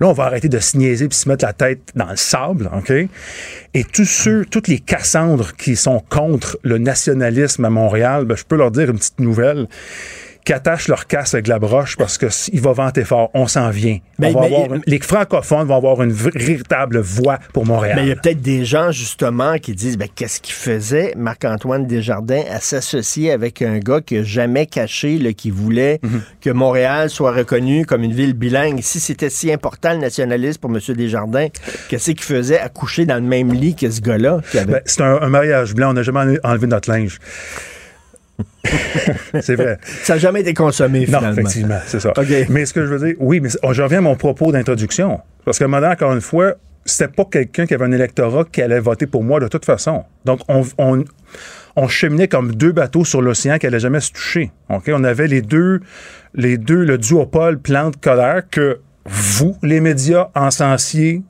Là, 0.00 0.08
on 0.08 0.12
va 0.12 0.24
arrêter 0.24 0.48
de 0.48 0.58
se 0.58 0.76
niaiser 0.76 1.06
puis 1.06 1.16
se 1.16 1.28
mettre 1.28 1.44
la 1.44 1.52
tête 1.52 1.92
dans 1.94 2.10
le 2.10 2.16
sable, 2.16 2.68
OK? 2.76 2.92
Et 3.74 3.84
tous 3.84 4.04
ceux, 4.04 4.44
toutes 4.44 4.66
les 4.66 4.80
Cassandres 4.80 5.54
qui 5.54 5.76
sont 5.76 6.00
contre 6.08 6.58
le 6.62 6.78
nationalisme 6.78 7.64
à 7.64 7.70
Montréal, 7.70 8.24
ben, 8.24 8.36
je 8.36 8.44
peux 8.44 8.56
leur 8.56 8.72
dire 8.72 8.90
une 8.90 8.98
petite 8.98 9.20
nouvelle 9.20 9.68
qui 10.46 10.52
attachent 10.52 10.86
leur 10.86 11.08
casse 11.08 11.34
avec 11.34 11.48
la 11.48 11.58
broche 11.58 11.96
parce 11.96 12.18
qu'il 12.18 12.60
va 12.60 12.72
vanter 12.72 13.04
fort. 13.04 13.30
On 13.34 13.48
s'en 13.48 13.68
vient. 13.70 13.98
les 14.86 15.00
francophones 15.00 15.66
vont 15.66 15.76
avoir 15.76 16.00
une 16.02 16.12
véritable 16.12 17.00
voix 17.00 17.38
pour 17.52 17.66
Montréal. 17.66 17.96
Mais 17.96 18.04
il 18.04 18.08
y 18.08 18.12
a 18.12 18.16
peut-être 18.16 18.40
des 18.40 18.64
gens, 18.64 18.92
justement, 18.92 19.58
qui 19.58 19.74
disent 19.74 19.98
ben, 19.98 20.08
qu'est-ce 20.14 20.40
qu'il 20.40 20.54
faisait, 20.54 21.14
Marc-Antoine 21.16 21.86
Desjardins, 21.86 22.44
à 22.48 22.60
s'associer 22.60 23.32
avec 23.32 23.60
un 23.60 23.78
gars 23.80 24.00
qui 24.00 24.14
n'a 24.14 24.22
jamais 24.22 24.66
caché, 24.66 25.18
le 25.18 25.32
qui 25.32 25.50
voulait 25.50 25.98
mhm. 26.04 26.22
que 26.40 26.50
Montréal 26.50 27.10
soit 27.10 27.32
reconnu 27.32 27.84
comme 27.84 28.04
une 28.04 28.14
ville 28.14 28.34
bilingue. 28.34 28.80
Si 28.82 29.00
c'était 29.00 29.30
si 29.30 29.52
important 29.52 29.94
le 29.94 29.98
nationalisme 29.98 30.60
pour 30.60 30.70
M. 30.70 30.78
Desjardins, 30.94 31.48
qu'est-ce 31.88 32.12
qu'il 32.12 32.22
faisait 32.22 32.60
à 32.60 32.68
coucher 32.68 33.04
dans 33.04 33.16
le 33.16 33.22
même 33.22 33.52
lit 33.52 33.74
que 33.74 33.90
ce 33.90 34.00
gars-là? 34.00 34.40
Ben, 34.54 34.80
c'est 34.84 35.00
un, 35.00 35.20
un, 35.20 35.28
mariage 35.28 35.74
blanc. 35.74 35.90
On 35.90 35.94
n'a 35.94 36.04
jamais 36.04 36.38
enlevé 36.44 36.68
notre 36.68 36.88
linge. 36.88 37.18
C'est 39.40 39.54
vrai. 39.54 39.78
Ça 40.02 40.14
n'a 40.14 40.18
jamais 40.18 40.40
été 40.40 40.54
consommé, 40.54 41.06
finalement. 41.06 41.28
Non, 41.28 41.32
effectivement, 41.32 41.78
c'est 41.86 42.00
ça. 42.00 42.12
Mais 42.48 42.66
ce 42.66 42.74
que 42.74 42.84
je 42.84 42.92
veux 42.92 43.06
dire, 43.06 43.16
oui, 43.18 43.40
mais 43.40 43.48
je 43.48 43.82
reviens 43.82 43.98
à 43.98 44.02
mon 44.02 44.16
propos 44.16 44.52
d'introduction. 44.52 45.20
Parce 45.44 45.58
que, 45.58 45.64
maintenant, 45.64 45.90
encore 45.90 46.12
une 46.12 46.20
fois, 46.20 46.54
c'était 46.84 47.12
pas 47.12 47.24
quelqu'un 47.24 47.66
qui 47.66 47.74
avait 47.74 47.84
un 47.84 47.92
électorat 47.92 48.44
qui 48.50 48.62
allait 48.62 48.80
voter 48.80 49.06
pour 49.06 49.24
moi 49.24 49.40
de 49.40 49.48
toute 49.48 49.64
façon. 49.64 50.04
Donc, 50.24 50.40
on, 50.48 50.64
on, 51.76 51.88
cheminait 51.88 52.28
comme 52.28 52.54
deux 52.54 52.72
bateaux 52.72 53.04
sur 53.04 53.22
l'océan 53.22 53.58
qui 53.58 53.66
n'allaient 53.66 53.80
jamais 53.80 54.00
se 54.00 54.12
toucher. 54.12 54.50
On 54.68 55.04
avait 55.04 55.26
les 55.26 55.42
deux, 55.42 55.80
les 56.34 56.58
deux, 56.58 56.84
le 56.84 56.98
duopole 56.98 57.58
plante-colère 57.58 58.42
que 58.50 58.80
vous, 59.04 59.56
les 59.62 59.80
médias, 59.80 60.28
encensiez 60.34 61.22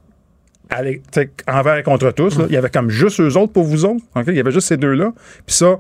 envers 1.49 1.77
et 1.77 1.83
contre 1.83 2.11
tous. 2.11 2.39
Il 2.49 2.55
y 2.55 2.57
avait 2.57 2.71
comme 2.71 2.91
juste 2.91 3.21
eux 3.21 3.37
autres 3.37 3.53
pour 3.53 3.65
vous 3.65 3.85
autres. 3.85 4.05
Il 4.27 4.35
y 4.35 4.41
avait 4.41 4.53
juste 4.53 4.69
ces 4.69 4.77
deux-là. 4.77 5.13
Puis 5.47 5.57
ça, 5.57 5.79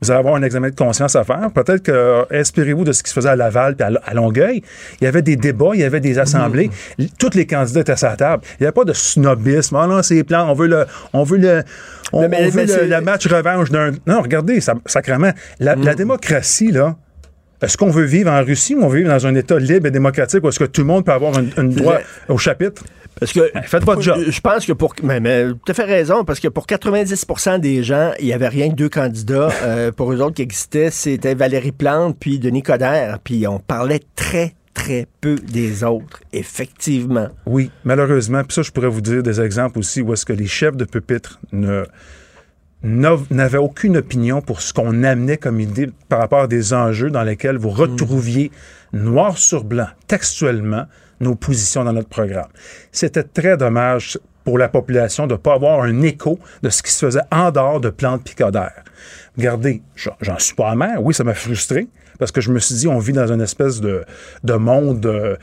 vous 0.00 0.10
allez 0.10 0.18
avoir 0.18 0.34
un 0.34 0.42
examen 0.42 0.70
de 0.70 0.74
conscience 0.74 1.14
à 1.16 1.24
faire. 1.24 1.50
Peut-être 1.54 1.82
que, 1.82 2.24
inspirez-vous 2.32 2.84
de 2.84 2.92
ce 2.92 3.02
qui 3.02 3.10
se 3.10 3.14
faisait 3.14 3.28
à 3.28 3.36
Laval 3.36 3.76
et 3.78 3.82
à, 3.82 4.14
Longueuil. 4.14 4.62
Il 5.00 5.04
y 5.04 5.06
avait 5.06 5.22
des 5.22 5.36
débats, 5.36 5.70
il 5.74 5.80
y 5.80 5.84
avait 5.84 6.00
des 6.00 6.18
assemblées. 6.18 6.70
Mm. 6.98 7.04
Tous 7.18 7.34
les 7.34 7.46
candidats 7.46 7.80
étaient 7.80 7.92
à 7.92 7.96
sa 7.96 8.16
table. 8.16 8.42
Il 8.58 8.62
n'y 8.62 8.66
avait 8.66 8.72
pas 8.74 8.84
de 8.84 8.92
snobisme. 8.92 9.76
Ah 9.76 9.86
non, 9.86 10.02
c'est 10.02 10.24
plan, 10.24 10.48
on 10.48 10.54
veut 10.54 10.68
le, 10.68 10.86
on 11.12 11.24
veut 11.24 11.38
le, 11.38 11.62
on, 12.12 12.22
veut 12.22 12.28
le, 12.28 13.00
match 13.00 13.26
revanche 13.26 13.70
d'un. 13.70 13.92
Non, 14.06 14.22
regardez, 14.22 14.60
ça, 14.60 14.74
sacrément. 14.86 15.32
La, 15.58 15.74
la 15.76 15.92
mm. 15.92 15.96
démocratie, 15.96 16.72
là, 16.72 16.96
est-ce 17.62 17.76
qu'on 17.76 17.90
veut 17.90 18.04
vivre 18.04 18.30
en 18.30 18.42
Russie 18.42 18.74
ou 18.74 18.82
on 18.82 18.88
veut 18.88 18.98
vivre 18.98 19.10
dans 19.10 19.26
un 19.26 19.34
État 19.34 19.58
libre 19.58 19.86
et 19.86 19.90
démocratique 19.90 20.42
où 20.42 20.48
est-ce 20.48 20.58
que 20.58 20.64
tout 20.64 20.80
le 20.80 20.86
monde 20.86 21.04
peut 21.04 21.12
avoir 21.12 21.34
un, 21.36 21.64
droit 21.64 21.98
au 22.28 22.38
chapitre? 22.38 22.84
Parce 23.18 23.32
que 23.32 23.52
ben, 23.52 23.62
faites 23.62 23.84
votre 23.84 24.00
job. 24.00 24.18
Je 24.28 24.40
pense 24.40 24.64
que 24.64 24.72
pour 24.72 24.94
mais, 25.02 25.20
mais 25.20 25.46
tu 25.66 25.72
as 25.72 25.74
fait 25.74 25.84
raison 25.84 26.24
parce 26.24 26.40
que 26.40 26.48
pour 26.48 26.66
90% 26.66 27.60
des 27.60 27.82
gens, 27.82 28.12
il 28.18 28.26
n'y 28.26 28.32
avait 28.32 28.48
rien 28.48 28.70
que 28.70 28.76
deux 28.76 28.88
candidats 28.88 29.50
euh, 29.62 29.92
pour 29.92 30.12
eux 30.12 30.20
autres 30.20 30.36
qui 30.36 30.42
existaient, 30.42 30.90
c'était 30.90 31.34
Valérie 31.34 31.72
Plante 31.72 32.16
puis 32.18 32.38
Denis 32.38 32.62
Coderre, 32.62 33.18
puis 33.22 33.46
on 33.46 33.58
parlait 33.58 34.00
très 34.16 34.54
très 34.72 35.06
peu 35.20 35.34
des 35.34 35.84
autres, 35.84 36.22
effectivement. 36.32 37.28
Oui, 37.44 37.70
malheureusement. 37.84 38.42
Puis 38.44 38.54
ça, 38.54 38.62
je 38.62 38.70
pourrais 38.70 38.88
vous 38.88 39.02
dire 39.02 39.22
des 39.22 39.40
exemples 39.40 39.78
aussi 39.78 40.00
où 40.00 40.12
est-ce 40.14 40.24
que 40.24 40.32
les 40.32 40.46
chefs 40.46 40.76
de 40.76 40.84
pupitre 40.84 41.38
ne 41.52 41.84
n'avait 42.82 43.58
aucune 43.58 43.98
opinion 43.98 44.40
pour 44.40 44.62
ce 44.62 44.72
qu'on 44.72 45.02
amenait 45.02 45.36
comme 45.36 45.60
idée 45.60 45.90
par 46.08 46.18
rapport 46.18 46.42
à 46.42 46.46
des 46.46 46.72
enjeux 46.72 47.10
dans 47.10 47.22
lesquels 47.22 47.56
vous 47.56 47.70
retrouviez 47.70 48.50
noir 48.92 49.36
sur 49.36 49.64
blanc, 49.64 49.88
textuellement, 50.06 50.86
nos 51.20 51.34
positions 51.34 51.84
dans 51.84 51.92
notre 51.92 52.08
programme. 52.08 52.48
C'était 52.92 53.22
très 53.22 53.56
dommage 53.56 54.18
pour 54.44 54.56
la 54.56 54.68
population 54.68 55.26
de 55.26 55.34
ne 55.34 55.38
pas 55.38 55.54
avoir 55.54 55.82
un 55.82 56.02
écho 56.02 56.38
de 56.62 56.70
ce 56.70 56.82
qui 56.82 56.90
se 56.90 57.04
faisait 57.04 57.20
en 57.30 57.50
dehors 57.50 57.80
de 57.80 57.90
plantes 57.90 58.24
picodères. 58.24 58.84
Regardez, 59.36 59.82
j'en 59.96 60.38
suis 60.38 60.54
pas 60.54 60.70
amer. 60.70 60.98
Oui, 61.02 61.12
ça 61.12 61.24
m'a 61.24 61.34
frustré 61.34 61.88
parce 62.18 62.32
que 62.32 62.40
je 62.40 62.50
me 62.50 62.58
suis 62.58 62.74
dit, 62.74 62.88
on 62.88 62.98
vit 62.98 63.12
dans 63.12 63.30
une 63.30 63.40
espèce 63.40 63.80
de, 63.80 64.04
de 64.44 64.54
monde... 64.54 65.04
Euh, 65.06 65.36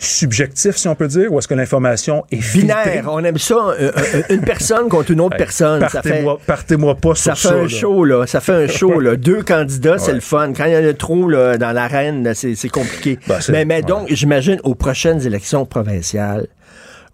subjectif, 0.00 0.76
si 0.76 0.88
on 0.88 0.94
peut 0.94 1.08
dire, 1.08 1.32
ou 1.32 1.38
est-ce 1.38 1.46
que 1.46 1.54
l'information 1.54 2.24
est 2.32 2.52
binaire? 2.52 3.06
On 3.08 3.22
aime 3.22 3.38
ça, 3.38 3.54
euh, 3.54 3.92
euh, 3.96 4.22
une 4.30 4.40
personne 4.40 4.88
contre 4.88 5.10
une 5.10 5.20
autre 5.20 5.36
personne. 5.36 5.80
Partez-moi 5.80 6.38
partez 6.46 6.76
pas 6.76 7.14
sur 7.14 7.36
ça. 7.36 7.50
Fait 7.50 7.60
un 7.60 7.68
show, 7.68 8.04
là. 8.04 8.26
Ça 8.26 8.40
fait 8.40 8.64
un 8.64 8.66
show, 8.66 8.98
là. 8.98 9.16
Deux 9.16 9.42
candidats, 9.42 9.98
c'est 9.98 10.12
le 10.12 10.20
fun. 10.20 10.52
Quand 10.56 10.64
il 10.64 10.72
y 10.72 10.76
en 10.76 10.88
a 10.88 10.94
trop 10.94 11.28
là, 11.28 11.58
dans 11.58 11.72
l'arène, 11.72 12.32
c'est 12.34 12.68
compliqué. 12.68 13.18
Ben, 13.28 13.38
mais, 13.50 13.64
mais 13.64 13.82
donc, 13.82 14.08
j'imagine, 14.10 14.58
aux 14.64 14.74
prochaines 14.74 15.26
élections 15.26 15.66
provinciales, 15.66 16.46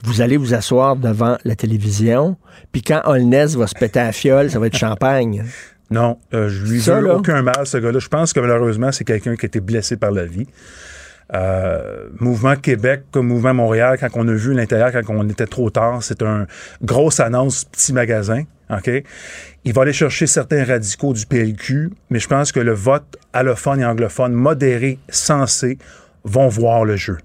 vous 0.04 0.20
allez 0.20 0.36
vous 0.36 0.54
asseoir 0.54 0.96
devant 0.96 1.36
la 1.44 1.56
télévision, 1.56 2.36
puis 2.70 2.82
quand 2.82 3.00
Holness 3.04 3.56
va 3.56 3.66
se 3.66 3.74
péter 3.74 4.00
à 4.00 4.12
fiole, 4.12 4.50
ça 4.50 4.58
va 4.58 4.68
être 4.68 4.76
champagne. 4.76 5.44
Non, 5.90 6.18
euh, 6.34 6.48
je 6.48 6.64
lui 6.64 6.78
veux 6.80 7.14
aucun 7.14 7.42
mal, 7.42 7.64
ce 7.64 7.78
gars-là. 7.78 7.98
Je 7.98 8.08
pense 8.08 8.32
que 8.32 8.40
malheureusement, 8.40 8.92
c'est 8.92 9.04
quelqu'un 9.04 9.36
qui 9.36 9.46
a 9.46 9.48
été 9.48 9.60
blessé 9.60 9.96
par 9.96 10.10
la 10.10 10.24
vie. 10.24 10.46
Euh, 11.34 12.06
mouvement 12.20 12.54
Québec 12.54 13.02
comme 13.10 13.26
Mouvement 13.26 13.54
Montréal, 13.54 13.96
quand 13.98 14.08
on 14.14 14.28
a 14.28 14.32
vu 14.32 14.54
l'intérieur, 14.54 14.92
quand 14.92 15.02
on 15.08 15.28
était 15.28 15.46
trop 15.46 15.70
tard, 15.70 16.02
c'est 16.02 16.22
un 16.22 16.46
grosse 16.82 17.18
annonce 17.18 17.64
petit 17.64 17.92
magasin. 17.92 18.44
OK? 18.70 18.90
Il 19.64 19.72
va 19.72 19.82
aller 19.82 19.92
chercher 19.92 20.26
certains 20.26 20.64
radicaux 20.64 21.12
du 21.12 21.26
PLQ, 21.26 21.90
mais 22.10 22.20
je 22.20 22.28
pense 22.28 22.52
que 22.52 22.60
le 22.60 22.72
vote 22.72 23.16
allophone 23.32 23.80
et 23.80 23.84
anglophone 23.84 24.32
modéré, 24.32 24.98
sensé, 25.08 25.78
vont 26.24 26.48
voir 26.48 26.84
le 26.84 26.96
jeu. 26.96 27.18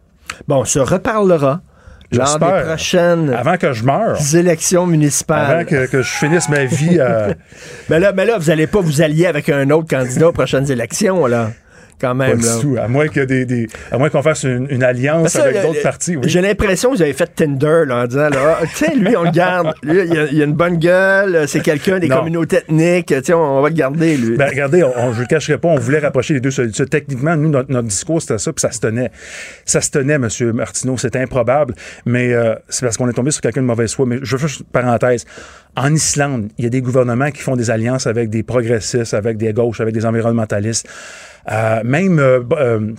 Bon, 0.47 0.61
on 0.61 0.65
se 0.65 0.79
reparlera 0.79 1.61
lors 2.11 2.39
des 2.39 2.63
prochaines 2.63 3.33
avant 3.33 3.57
que 3.57 3.71
je 3.71 3.85
meure 3.85 4.17
élections 4.35 4.85
municipales 4.85 5.51
avant 5.51 5.65
que, 5.65 6.01
je 6.01 6.09
finisse 6.09 6.49
ma 6.49 6.65
vie 6.65 6.99
mais 7.89 7.99
là 8.01 8.11
mais 8.11 8.25
là 8.25 8.37
vous 8.37 8.49
allez 8.49 8.67
pas 8.67 8.81
vous 8.81 9.01
allier 9.01 9.27
avec 9.27 9.47
un 9.47 9.69
autre 9.69 9.87
candidat 9.87 10.27
aux 10.27 10.33
prochaines 10.33 10.69
élections 10.69 11.25
là 11.25 11.51
quand 12.01 12.15
même. 12.15 12.39
À 12.77 12.87
moins 12.87 13.07
que 13.07 13.21
des, 13.21 13.67
à 13.91 13.97
moins 13.97 14.09
qu'on 14.09 14.23
fasse 14.23 14.43
une, 14.43 14.83
alliance 14.83 15.35
avec 15.35 15.61
d'autres 15.61 15.83
partis. 15.83 16.17
J'ai 16.23 16.41
l'impression 16.41 16.91
que 16.91 16.97
vous 16.97 17.01
avez 17.01 17.13
fait 17.13 17.29
Tinder 17.35 17.83
là, 17.87 18.03
en 18.03 18.07
disant 18.07 18.29
là, 18.29 18.59
ah, 18.61 18.65
tiens, 18.73 18.93
lui, 18.95 19.15
on 19.15 19.23
le 19.23 19.31
garde. 19.31 19.73
Lui, 19.83 19.99
il 20.31 20.41
a, 20.41 20.45
une 20.45 20.53
bonne 20.53 20.77
gueule, 20.77 21.47
c'est 21.47 21.61
quelqu'un 21.61 21.99
des 21.99 22.09
communautés 22.09 22.57
ethniques, 22.57 23.13
tiens, 23.23 23.37
on, 23.37 23.61
va 23.61 23.69
le 23.69 23.75
garder, 23.75 24.17
lui. 24.17 24.35
Ben, 24.35 24.49
regardez, 24.49 24.83
on, 24.83 25.11
je 25.13 25.17
ne 25.17 25.21
le 25.21 25.27
cacherai 25.27 25.57
pas, 25.57 25.67
on 25.67 25.77
voulait 25.77 25.99
rapprocher 25.99 26.33
les 26.33 26.39
deux 26.39 26.51
solutions. 26.51 26.85
Techniquement, 26.85 27.35
nous, 27.35 27.49
notre, 27.49 27.81
discours, 27.83 28.21
c'était 28.21 28.37
ça, 28.39 28.51
puis 28.51 28.61
ça 28.61 28.71
se 28.71 28.79
tenait. 28.79 29.11
Ça 29.65 29.81
se 29.81 29.91
tenait, 29.91 30.15
M. 30.15 30.27
Martineau. 30.53 30.97
C'était 30.97 31.19
improbable, 31.19 31.75
mais 32.05 32.33
euh, 32.33 32.55
c'est 32.69 32.85
parce 32.85 32.97
qu'on 32.97 33.09
est 33.09 33.13
tombé 33.13 33.31
sur 33.31 33.41
quelqu'un 33.41 33.61
de 33.61 33.67
mauvaise 33.67 33.93
foi. 33.93 34.05
Mais 34.05 34.19
je 34.21 34.35
veux 34.35 34.49
une 34.49 34.65
parenthèse. 34.65 35.25
En 35.75 35.93
Islande, 35.93 36.49
il 36.57 36.65
y 36.65 36.67
a 36.67 36.69
des 36.69 36.81
gouvernements 36.81 37.31
qui 37.31 37.41
font 37.41 37.55
des 37.55 37.69
alliances 37.69 38.07
avec 38.07 38.29
des 38.29 38.43
progressistes, 38.43 39.13
avec 39.13 39.37
des 39.37 39.53
gauches, 39.53 39.79
avec 39.79 39.93
des 39.93 40.05
environnementalistes. 40.05 40.87
Euh, 41.49 41.81
même 41.83 42.19
euh, 42.19 42.41
euh, 42.53 42.93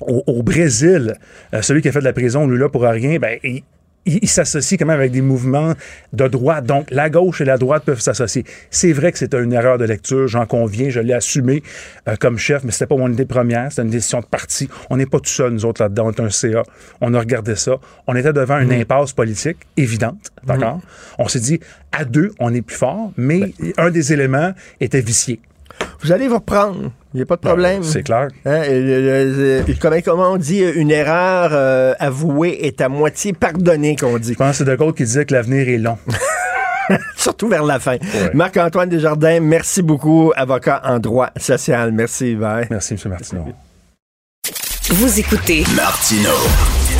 au, 0.00 0.42
Brésil, 0.42 1.16
celui 1.60 1.82
qui 1.82 1.88
a 1.88 1.92
fait 1.92 2.00
de 2.00 2.04
la 2.04 2.12
prison, 2.12 2.46
lui 2.46 2.58
là 2.58 2.68
pour 2.68 2.82
rien, 2.82 3.18
ben, 3.18 3.38
il, 4.06 4.28
s'associe 4.28 4.78
quand 4.78 4.86
même 4.86 4.98
avec 4.98 5.12
des 5.12 5.22
mouvements 5.22 5.72
de 6.12 6.28
droite. 6.28 6.66
Donc, 6.66 6.90
la 6.90 7.08
gauche 7.08 7.40
et 7.40 7.44
la 7.44 7.56
droite 7.56 7.84
peuvent 7.84 8.00
s'associer. 8.00 8.44
C'est 8.70 8.92
vrai 8.92 9.12
que 9.12 9.18
c'était 9.18 9.42
une 9.42 9.52
erreur 9.52 9.78
de 9.78 9.84
lecture, 9.84 10.26
j'en 10.28 10.44
conviens, 10.44 10.90
je 10.90 11.00
l'ai 11.00 11.14
assumé 11.14 11.62
comme 12.20 12.36
chef, 12.36 12.64
mais 12.64 12.72
c'était 12.72 12.86
pas 12.86 12.96
mon 12.96 13.10
idée 13.10 13.24
première, 13.24 13.70
c'était 13.70 13.82
une 13.82 13.90
décision 13.90 14.20
de 14.20 14.26
parti. 14.26 14.68
On 14.90 14.98
n'est 14.98 15.06
pas 15.06 15.20
tout 15.20 15.30
seul, 15.30 15.52
nous 15.52 15.64
autres, 15.64 15.80
là-dedans. 15.80 16.08
On 16.08 16.10
est 16.10 16.20
un 16.20 16.28
CA. 16.28 16.64
On 17.00 17.14
a 17.14 17.18
regardé 17.18 17.54
ça. 17.54 17.76
On 18.06 18.14
était 18.14 18.32
devant 18.32 18.58
une 18.58 18.76
mmh. 18.76 18.80
impasse 18.82 19.12
politique 19.12 19.58
évidente, 19.76 20.32
d'accord? 20.44 20.78
Mmh. 20.78 20.82
On 21.20 21.28
s'est 21.28 21.40
dit, 21.40 21.60
à 21.92 22.04
deux, 22.04 22.32
on 22.40 22.52
est 22.52 22.62
plus 22.62 22.76
fort, 22.76 23.12
mais 23.16 23.54
ben. 23.58 23.72
un 23.78 23.90
des 23.90 24.12
éléments 24.12 24.52
était 24.80 25.00
vicié. 25.00 25.40
Vous 26.02 26.12
allez 26.12 26.28
vous 26.28 26.36
reprendre. 26.36 26.92
Il 27.14 27.18
n'y 27.18 27.22
a 27.22 27.26
pas 27.26 27.36
de 27.36 27.42
ben, 27.42 27.50
problème. 27.50 27.82
c'est 27.84 28.02
clair. 28.02 28.26
Hein, 28.44 28.62
comment, 30.04 30.32
on 30.32 30.36
dit, 30.36 30.58
une 30.58 30.90
erreur 30.90 31.50
euh, 31.52 31.94
avouée 32.00 32.58
est 32.62 32.80
à 32.80 32.88
moitié 32.88 33.32
pardonnée, 33.32 33.94
qu'on 33.94 34.18
dit. 34.18 34.32
Je 34.32 34.38
pense 34.38 34.50
que 34.50 34.56
c'est 34.56 34.64
De 34.64 34.74
Gaulle 34.74 34.94
qui 34.94 35.04
disait 35.04 35.24
que 35.24 35.32
l'avenir 35.32 35.68
est 35.68 35.78
long. 35.78 35.96
Surtout 37.16 37.48
vers 37.48 37.62
la 37.62 37.78
fin. 37.78 37.98
Marc-Antoine 38.34 38.88
Desjardins, 38.88 39.38
merci 39.40 39.80
beaucoup, 39.80 40.32
avocat 40.34 40.82
en 40.84 40.98
droit 40.98 41.30
social. 41.36 41.92
Merci, 41.92 42.34
bye. 42.34 42.66
Merci, 42.68 42.94
M. 42.94 43.10
Martineau. 43.10 43.44
Vous 44.90 45.18
écoutez 45.18 45.64
Martino. 45.76 46.30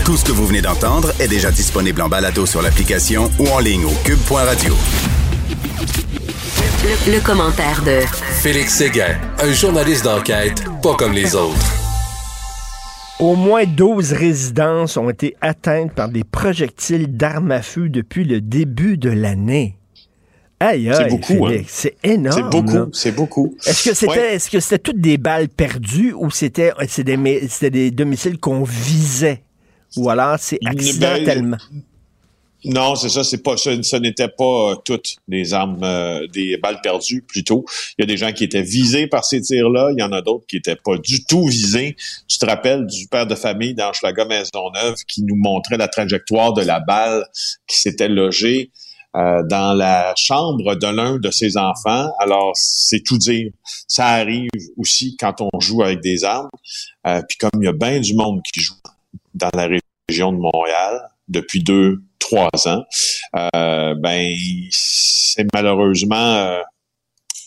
Tout 0.05 0.17
ce 0.17 0.25
que 0.25 0.33
vous 0.33 0.47
venez 0.47 0.62
d'entendre 0.62 1.12
est 1.19 1.29
déjà 1.29 1.51
disponible 1.51 2.01
en 2.03 2.09
balado 2.09 2.47
sur 2.47 2.62
l'application 2.62 3.31
ou 3.41 3.49
en 3.49 3.59
ligne 3.59 3.85
au 3.85 3.93
cube.radio. 4.05 4.75
Le, 6.65 7.25
commentaire 7.25 7.83
de 7.85 8.01
Félix 8.41 8.75
Séguin, 8.75 9.19
un 9.39 9.53
journaliste 9.53 10.05
d'enquête 10.05 10.65
pas 10.83 10.95
comme 10.95 11.12
les 11.12 11.35
autres. 11.35 11.73
Au 13.21 13.37
moins 13.37 13.65
12 13.65 14.12
résidences 14.12 14.97
ont 14.97 15.11
été 15.11 15.37
atteintes 15.41 15.93
par 15.93 16.09
des 16.09 16.25
projectiles 16.25 17.17
d'armes 17.17 17.51
à 17.51 17.62
feu 17.62 17.89
depuis 17.89 18.25
le 18.25 18.41
début 18.41 18.97
de 18.97 19.11
l'année. 19.11 19.79
Aïe, 20.61 20.89
aïe, 20.89 20.97
c'est 20.97 21.09
beaucoup, 21.09 21.47
hein? 21.47 21.62
C'est 21.67 21.97
énorme. 22.03 22.35
C'est 22.35 22.51
beaucoup, 22.51 22.91
c'est 22.93 23.12
beaucoup. 23.12 23.57
Est-ce 23.67 23.89
que 23.89 23.95
c'était, 23.95 24.35
est-ce 24.35 24.51
que 24.51 24.61
c'était 24.61 24.79
toutes 24.79 25.01
des 25.01 25.19
balles 25.19 25.49
perdues 25.49 26.15
ou 26.17 26.31
c'était, 26.31 26.73
des, 26.99 27.49
c'était 27.49 27.71
des 27.71 27.91
domiciles 27.91 28.39
qu'on 28.39 28.62
visait? 28.62 29.43
Ou 29.97 30.09
alors 30.09 30.37
c'est 30.39 30.59
ben, 30.62 30.71
accidentellement? 30.73 31.59
Non, 32.65 32.95
c'est 32.95 33.11
ça, 33.11 33.25
c'est 33.25 33.43
pas 33.43 33.59
ce, 33.59 33.97
n'était 33.97 34.29
pas 34.29 34.73
euh, 34.73 34.75
toutes 34.77 35.17
des 35.29 35.53
armes 35.53 35.83
euh, 35.83 36.27
des 36.29 36.57
balles 36.57 36.81
perdues 36.83 37.23
plutôt. 37.23 37.67
Il 37.99 38.03
y 38.03 38.05
a 38.05 38.07
des 38.07 38.17
gens 38.17 38.33
qui 38.33 38.43
étaient 38.43 38.62
visés 38.62 39.07
par 39.07 39.25
ces 39.25 39.43
tirs-là, 39.43 39.91
il 39.93 40.01
y 40.01 40.03
en 40.03 40.12
a 40.12 40.23
d'autres 40.23 40.47
qui 40.47 40.57
étaient 40.57 40.77
pas 40.77 40.97
du 40.97 41.25
tout 41.27 41.47
visés. 41.47 41.95
Tu 42.27 42.39
te 42.39 42.47
rappelles 42.47 42.87
du 42.87 43.07
père 43.09 43.27
de 43.27 43.35
famille 43.35 43.75
d'Anschlaga 43.75 44.25
Maisonneuve 44.25 44.97
qui 45.07 45.23
nous 45.23 45.37
montrait 45.37 45.77
la 45.77 45.89
trajectoire 45.89 46.55
de 46.55 46.62
la 46.62 46.81
balle 46.81 47.27
qui 47.67 47.79
s'était 47.79 48.09
logée 48.09 48.71
euh, 49.15 49.43
dans 49.47 49.75
la 49.75 50.15
chambre 50.17 50.75
de 50.75 50.87
l'un 50.87 51.19
de 51.19 51.31
ses 51.31 51.59
enfants. 51.59 52.09
Alors, 52.19 52.53
c'est 52.55 53.03
tout 53.05 53.19
dire. 53.19 53.51
Ça 53.87 54.07
arrive 54.07 54.49
aussi 54.79 55.17
quand 55.19 55.43
on 55.43 55.61
joue 55.61 55.83
avec 55.83 56.01
des 56.01 56.25
armes. 56.25 56.49
puis 57.05 57.37
comme 57.39 57.62
il 57.62 57.67
y 57.67 57.69
a 57.69 57.73
bien 57.73 58.01
du 58.01 58.15
monde 58.15 58.41
qui 58.53 58.61
joue 58.61 58.75
dans 59.35 59.51
la 59.53 59.69
région 60.09 60.33
de 60.33 60.39
Montréal 60.39 61.11
depuis 61.29 61.62
deux, 61.62 62.03
trois 62.35 62.68
ans, 62.68 62.85
euh, 63.55 63.95
ben 63.99 64.35
c'est 64.70 65.47
malheureusement 65.53 66.16
euh, 66.16 66.59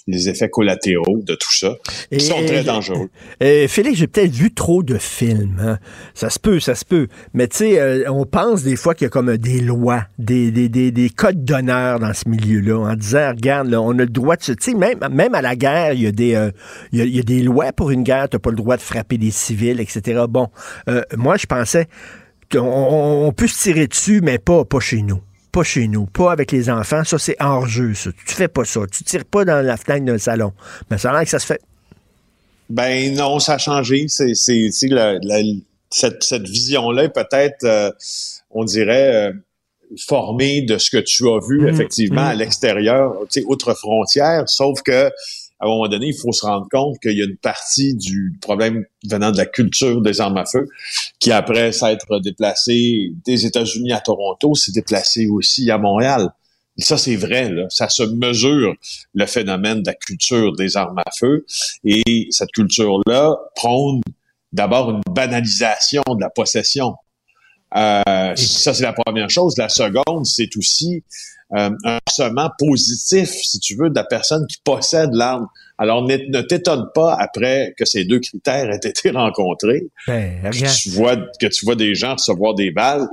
les 0.07 0.29
effets 0.29 0.49
collatéraux 0.49 1.19
de 1.21 1.35
tout 1.35 1.53
ça, 1.53 1.75
qui 2.09 2.21
sont 2.21 2.45
très 2.45 2.63
dangereux. 2.63 3.09
Félix, 3.41 3.97
j'ai 3.97 4.07
peut-être 4.07 4.31
vu 4.31 4.53
trop 4.53 4.81
de 4.81 4.97
films. 4.97 5.57
Hein. 5.61 5.79
Ça 6.13 6.29
se 6.29 6.39
peut, 6.39 6.61
ça 6.61 6.75
se 6.75 6.85
peut. 6.85 7.07
Mais 7.33 7.49
tu 7.49 7.57
sais, 7.57 7.79
euh, 7.81 8.09
on 8.09 8.25
pense 8.25 8.63
des 8.63 8.77
fois 8.77 8.95
qu'il 8.95 9.03
y 9.03 9.07
a 9.07 9.09
comme 9.09 9.35
des 9.35 9.59
lois, 9.59 10.05
des, 10.17 10.51
des, 10.51 10.69
des, 10.69 10.91
des 10.91 11.09
codes 11.09 11.43
d'honneur 11.43 11.99
dans 11.99 12.13
ce 12.13 12.29
milieu-là, 12.29 12.91
en 12.91 12.95
disant, 12.95 13.31
regarde, 13.31 13.73
on 13.73 13.91
a 13.99 14.03
le 14.03 14.05
droit 14.07 14.37
de 14.37 14.43
se... 14.43 14.53
Tu 14.53 14.71
sais, 14.71 14.77
même, 14.77 14.99
même 15.11 15.35
à 15.35 15.41
la 15.41 15.57
guerre, 15.57 15.91
il 15.91 16.03
y, 16.03 16.07
a 16.07 16.13
des, 16.13 16.51
il, 16.93 17.15
y 17.15 17.19
a, 17.19 17.23
des 17.23 17.43
lois 17.43 17.73
pour 17.73 17.91
une 17.91 18.03
guerre, 18.03 18.29
tu 18.29 18.39
pas 18.39 18.49
le 18.49 18.55
droit 18.55 18.77
de 18.77 18.81
frapper 18.81 19.17
des 19.17 19.31
civils, 19.31 19.81
etc. 19.81 20.23
Bon, 20.29 20.47
moi, 21.17 21.35
je 21.35 21.47
pensais 21.47 21.89
on, 22.55 23.31
peut 23.35 23.47
se 23.47 23.61
tirer 23.63 23.87
dessus, 23.87 24.21
mais 24.21 24.39
pas, 24.39 24.65
pas 24.65 24.79
chez 24.79 25.01
nous. 25.01 25.21
Pas 25.51 25.63
chez 25.63 25.87
nous, 25.87 26.05
pas 26.05 26.31
avec 26.31 26.51
les 26.51 26.69
enfants. 26.69 27.03
Ça, 27.03 27.17
c'est 27.17 27.35
hors 27.39 27.67
jeu, 27.67 27.93
ça. 27.93 28.11
Tu 28.25 28.35
fais 28.35 28.47
pas 28.47 28.65
ça. 28.65 28.81
Tu 28.91 29.03
tires 29.03 29.25
pas 29.25 29.45
dans 29.45 29.65
la 29.65 29.77
fenêtre 29.77 30.05
d'un 30.05 30.17
salon. 30.17 30.53
Mais 30.89 30.97
ça 30.97 31.09
a 31.09 31.13
l'air 31.13 31.23
que 31.23 31.29
ça 31.29 31.39
se 31.39 31.47
fait. 31.47 31.61
Ben 32.69 33.15
non, 33.15 33.39
ça 33.39 33.53
a 33.53 33.57
changé. 33.57 34.07
C'est, 34.07 34.33
cette, 35.89 36.47
vision-là 36.47 37.05
est 37.05 37.13
peut-être, 37.13 37.63
euh, 37.63 37.91
on 38.51 38.65
dirait, 38.65 39.29
euh, 39.29 39.33
formée 40.05 40.61
de 40.61 40.77
ce 40.77 40.91
que 40.91 40.97
tu 40.97 41.27
as 41.27 41.39
vu 41.47 41.61
mmh. 41.61 41.67
effectivement 41.69 42.25
à 42.25 42.35
mmh. 42.35 42.39
l'extérieur, 42.39 43.15
outre 43.45 43.73
frontières. 43.73 44.43
Sauf 44.47 44.81
que 44.81 45.09
à 45.59 45.65
un 45.65 45.69
moment 45.69 45.87
donné, 45.87 46.07
il 46.07 46.17
faut 46.17 46.31
se 46.31 46.45
rendre 46.45 46.67
compte 46.69 46.99
qu'il 46.99 47.17
y 47.17 47.21
a 47.21 47.25
une 47.25 47.37
partie 47.37 47.95
du 47.95 48.37
problème 48.41 48.85
venant 49.09 49.31
de 49.31 49.37
la 49.37 49.45
culture 49.45 50.01
des 50.01 50.21
armes 50.21 50.37
à 50.37 50.45
feu 50.45 50.67
qui, 51.19 51.31
après 51.31 51.71
s'être 51.71 52.19
déplacé 52.19 53.11
des 53.25 53.45
États-Unis 53.45 53.91
à 53.91 53.99
Toronto, 53.99 54.53
s'est 54.53 54.71
déplacé 54.71 55.27
aussi 55.27 55.71
à 55.71 55.79
Montréal. 55.79 56.29
ça, 56.77 56.97
c'est 56.97 57.15
vrai, 57.15 57.49
là. 57.49 57.65
ça 57.69 57.89
se 57.89 58.03
mesure 58.03 58.75
le 59.15 59.25
phénomène 59.25 59.81
de 59.81 59.87
la 59.87 59.95
culture 59.95 60.55
des 60.55 60.77
armes 60.77 60.99
à 60.99 61.11
feu. 61.17 61.45
Et 61.83 62.27
cette 62.29 62.51
culture-là 62.51 63.35
prône 63.55 64.01
d'abord 64.53 64.91
une 64.91 65.01
banalisation 65.09 66.03
de 66.07 66.21
la 66.21 66.29
possession. 66.29 66.93
Euh, 67.75 68.35
ça, 68.35 68.73
c'est 68.75 68.83
la 68.83 68.93
première 68.93 69.29
chose. 69.29 69.57
La 69.57 69.69
seconde, 69.69 70.25
c'est 70.25 70.55
aussi 70.55 71.03
euh, 71.55 71.69
un 71.85 71.99
harcèlement 72.05 72.49
positif, 72.59 73.29
si 73.29 73.59
tu 73.59 73.75
veux, 73.75 73.89
de 73.89 73.95
la 73.95 74.03
personne 74.03 74.45
qui 74.47 74.57
possède 74.63 75.11
l'arme. 75.13 75.47
Alors, 75.77 76.03
ne, 76.03 76.41
t'étonne 76.41 76.87
pas 76.93 77.15
après 77.19 77.73
que 77.77 77.85
ces 77.85 78.03
deux 78.03 78.19
critères 78.19 78.69
aient 78.69 78.89
été 78.89 79.09
rencontrés, 79.11 79.87
ben, 80.07 80.49
que, 80.51 80.81
tu 80.81 80.89
vois, 80.89 81.15
que 81.15 81.47
tu 81.47 81.65
vois 81.65 81.75
des 81.75 81.95
gens 81.95 82.13
recevoir 82.15 82.53
des 82.55 82.71
balles 82.71 83.07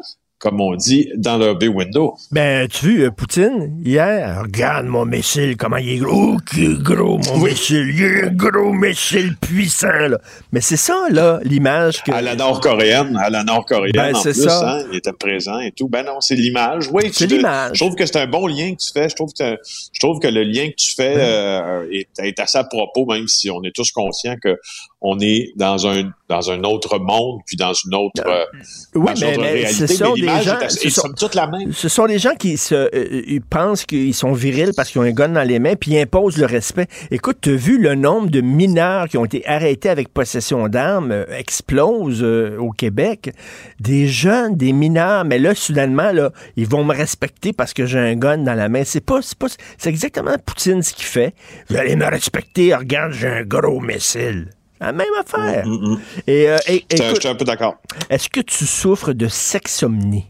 comme 0.44 0.60
on 0.60 0.74
dit, 0.74 1.08
dans 1.16 1.38
leur 1.38 1.56
bay 1.56 1.68
window. 1.68 2.18
Ben, 2.30 2.68
tu 2.68 2.98
vois, 2.98 3.06
euh, 3.06 3.10
Poutine, 3.10 3.80
hier, 3.82 4.42
regarde 4.42 4.84
mon 4.84 5.06
missile, 5.06 5.56
comment 5.56 5.78
il 5.78 5.88
est 5.88 5.96
gros. 5.96 6.36
qui 6.36 6.66
est 6.66 6.82
gros, 6.82 7.18
mon 7.18 7.38
missile. 7.38 7.90
Il 7.94 8.02
est 8.02 8.24
un 8.24 8.30
gros 8.30 8.74
missile 8.74 9.36
puissant, 9.40 10.06
là. 10.06 10.18
Mais 10.52 10.60
c'est 10.60 10.76
ça, 10.76 11.06
là, 11.10 11.40
l'image 11.44 12.02
que... 12.02 12.12
À 12.12 12.20
la 12.20 12.36
nord-coréenne, 12.36 13.16
à 13.16 13.30
la 13.30 13.42
nord-coréenne, 13.42 13.92
ben, 13.94 14.14
en 14.14 14.20
plus, 14.20 14.34
ça. 14.34 14.80
Hein, 14.80 14.84
il 14.92 14.98
était 14.98 15.14
présent 15.14 15.60
et 15.60 15.72
tout. 15.72 15.88
Ben 15.88 16.02
non, 16.02 16.20
c'est 16.20 16.34
l'image. 16.34 16.90
Oui, 16.92 17.04
c'est 17.10 17.26
l'image. 17.26 17.78
Je 17.78 17.82
trouve 17.82 17.94
que 17.94 18.04
c'est 18.04 18.18
un 18.18 18.26
bon 18.26 18.46
lien 18.46 18.74
que 18.74 18.84
tu 18.84 18.92
fais. 18.92 19.08
Je 19.08 19.14
trouve 19.14 19.32
que, 19.32 19.56
je 19.94 19.98
trouve 19.98 20.18
que 20.20 20.28
le 20.28 20.42
lien 20.42 20.68
que 20.68 20.76
tu 20.76 20.94
fais 20.94 21.14
euh, 21.16 21.86
est, 21.90 22.08
est 22.18 22.38
assez 22.38 22.58
à 22.58 22.64
propos, 22.64 23.06
même 23.06 23.28
si 23.28 23.48
on 23.50 23.62
est 23.62 23.74
tous 23.74 23.90
conscients 23.92 24.36
que 24.42 24.58
on 25.06 25.18
est 25.20 25.52
dans 25.56 25.86
un 25.86 26.10
dans 26.30 26.50
un 26.50 26.64
autre 26.64 26.98
monde 26.98 27.40
puis 27.46 27.56
dans 27.56 27.74
une 27.74 27.94
autre, 27.94 28.22
euh, 28.26 28.44
oui, 28.94 29.12
mais, 29.20 29.36
réalité. 29.36 29.86
Ce 29.86 29.86
sont 29.86 30.14
des 30.14 30.26
gens, 30.26 30.56
ce 30.70 30.88
sont, 30.88 31.12
toute 31.12 31.34
la 31.34 31.46
même. 31.46 31.70
Ce 31.74 31.90
sont 31.90 32.06
des 32.06 32.18
gens 32.18 32.34
qui 32.34 32.56
se 32.56 32.74
euh, 32.74 33.40
pensent 33.50 33.84
qu'ils 33.84 34.14
sont 34.14 34.32
virils 34.32 34.72
parce 34.74 34.90
qu'ils 34.90 35.02
ont 35.02 35.04
un 35.04 35.12
gun 35.12 35.28
dans 35.28 35.46
les 35.46 35.58
mains 35.58 35.74
puis 35.76 35.92
ils 35.92 36.00
imposent 36.00 36.38
le 36.38 36.46
respect. 36.46 36.86
Écoute, 37.10 37.36
tu 37.42 37.50
as 37.50 37.56
vu 37.56 37.78
le 37.78 37.94
nombre 37.94 38.30
de 38.30 38.40
mineurs 38.40 39.08
qui 39.08 39.18
ont 39.18 39.26
été 39.26 39.46
arrêtés 39.46 39.90
avec 39.90 40.08
possession 40.08 40.66
d'armes 40.68 41.12
euh, 41.12 41.26
explose 41.36 42.22
au 42.22 42.70
Québec. 42.70 43.30
Des 43.80 44.08
jeunes, 44.08 44.56
des 44.56 44.72
mineurs, 44.72 45.26
mais 45.26 45.38
là 45.38 45.54
soudainement 45.54 46.12
là, 46.12 46.30
ils 46.56 46.66
vont 46.66 46.84
me 46.84 46.94
respecter 46.94 47.52
parce 47.52 47.74
que 47.74 47.84
j'ai 47.84 47.98
un 47.98 48.16
gun 48.16 48.38
dans 48.38 48.54
la 48.54 48.70
main. 48.70 48.82
C'est 48.84 49.04
pas 49.04 49.20
c'est 49.20 49.38
pas 49.38 49.48
c'est 49.76 49.90
exactement 49.90 50.36
Poutine 50.46 50.82
ce 50.82 50.94
qu'il 50.94 51.04
fait. 51.04 51.34
Vous 51.68 51.76
allez 51.76 51.96
me 51.96 52.06
respecter, 52.06 52.74
regarde, 52.74 53.12
j'ai 53.12 53.28
un 53.28 53.42
gros 53.42 53.80
missile. 53.80 54.48
La 54.84 54.92
même 54.92 55.06
affaire. 55.18 55.66
Mm, 55.66 55.70
mm, 55.70 55.92
mm. 55.94 56.00
Et, 56.26 56.48
euh, 56.50 56.58
je 56.68 57.14
suis 57.18 57.28
un 57.28 57.34
peu 57.34 57.44
d'accord. 57.44 57.76
Est-ce 58.10 58.28
que 58.28 58.40
tu 58.40 58.66
souffres 58.66 59.12
de 59.12 59.28
sexomnie? 59.28 60.26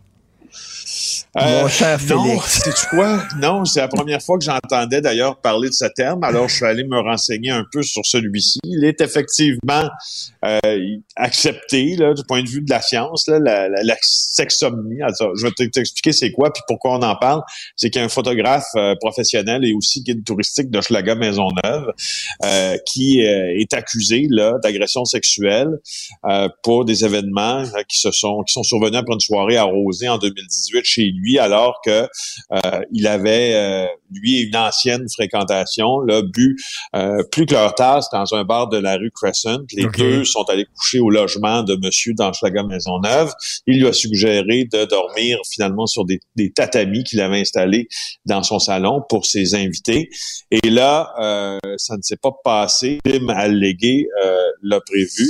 Mon 1.36 1.64
euh, 1.64 1.68
cher 1.68 2.00
Félix. 2.00 2.64
Non, 2.64 2.72
tu 2.72 2.86
quoi? 2.90 3.22
Non, 3.40 3.64
c'est 3.64 3.80
la 3.80 3.88
première 3.88 4.22
fois 4.22 4.38
que 4.38 4.44
j'entendais 4.44 5.00
d'ailleurs 5.00 5.40
parler 5.40 5.68
de 5.68 5.74
ce 5.74 5.86
terme. 5.86 6.22
Alors, 6.22 6.48
je 6.48 6.54
suis 6.54 6.64
allé 6.64 6.84
me 6.84 7.00
renseigner 7.00 7.50
un 7.50 7.64
peu 7.72 7.82
sur 7.82 8.06
celui-ci. 8.06 8.60
Il 8.62 8.84
est 8.84 9.00
effectivement 9.00 9.88
euh, 10.44 10.60
accepté 11.16 11.96
là, 11.96 12.14
du 12.14 12.22
point 12.22 12.44
de 12.44 12.48
vue 12.48 12.60
de 12.60 12.70
la 12.70 12.80
science, 12.80 13.26
là, 13.26 13.40
la, 13.40 13.68
la, 13.68 13.96
sexomnie. 14.00 15.02
Alors, 15.02 15.34
je 15.36 15.44
vais 15.44 15.50
t'expliquer 15.72 16.12
c'est 16.12 16.30
quoi 16.30 16.52
puis 16.52 16.62
pourquoi 16.68 16.98
on 16.98 17.02
en 17.02 17.16
parle. 17.16 17.42
C'est 17.74 17.90
qu'un 17.90 18.08
photographe 18.08 18.68
euh, 18.76 18.94
professionnel 19.00 19.64
et 19.64 19.72
aussi 19.72 20.04
guide 20.04 20.24
touristique 20.24 20.70
de 20.70 20.80
Schlaga 20.80 21.16
Maisonneuve 21.16 21.92
euh, 22.44 22.76
qui 22.86 23.22
est 23.22 23.72
accusé 23.74 24.28
là 24.30 24.54
d'agression 24.62 25.04
sexuelle 25.04 25.80
pour 26.62 26.84
des 26.84 27.04
événements 27.04 27.64
qui 27.88 27.98
se 27.98 28.10
sont 28.10 28.42
qui 28.46 28.52
sont 28.52 28.62
survenus 28.62 28.98
après 28.98 29.14
une 29.14 29.20
soirée 29.20 29.56
arrosée 29.56 30.08
en 30.08 30.18
2018 30.18 30.84
chez 30.84 31.06
lui 31.06 31.23
alors 31.38 31.80
que 31.84 32.06
euh, 32.52 32.80
il 32.92 33.06
avait 33.06 33.54
euh, 33.54 33.86
lui 34.12 34.42
une 34.42 34.56
ancienne 34.56 35.06
fréquentation, 35.08 36.00
là, 36.00 36.22
bu 36.22 36.56
euh, 36.94 37.22
plus 37.30 37.46
que 37.46 37.54
leur 37.54 37.74
tasse 37.74 38.08
dans 38.12 38.34
un 38.34 38.44
bar 38.44 38.68
de 38.68 38.76
la 38.76 38.96
rue 38.96 39.10
Crescent. 39.10 39.58
Les 39.72 39.86
deux 39.96 40.24
sont 40.24 40.44
allés 40.44 40.66
coucher 40.76 41.00
au 41.00 41.10
logement 41.10 41.62
de 41.62 41.76
Monsieur 41.76 42.14
dans 42.14 42.32
Maison 42.42 42.68
Maisonneuve. 42.68 43.32
Il 43.66 43.80
lui 43.80 43.86
a 43.86 43.92
suggéré 43.92 44.64
de 44.64 44.84
dormir 44.84 45.38
finalement 45.50 45.86
sur 45.86 46.04
des, 46.04 46.20
tatamis 46.54 47.04
qu'il 47.04 47.20
avait 47.20 47.40
installés 47.40 47.88
dans 48.26 48.42
son 48.42 48.58
salon 48.58 49.02
pour 49.08 49.26
ses 49.26 49.54
invités. 49.54 50.10
Et 50.50 50.70
là, 50.70 51.12
ça 51.76 51.96
ne 51.96 52.02
s'est 52.02 52.16
pas 52.16 52.32
passé. 52.44 52.98
Tim 53.04 53.28
allégué 53.28 54.06
l'a 54.62 54.80
prévu. 54.80 55.26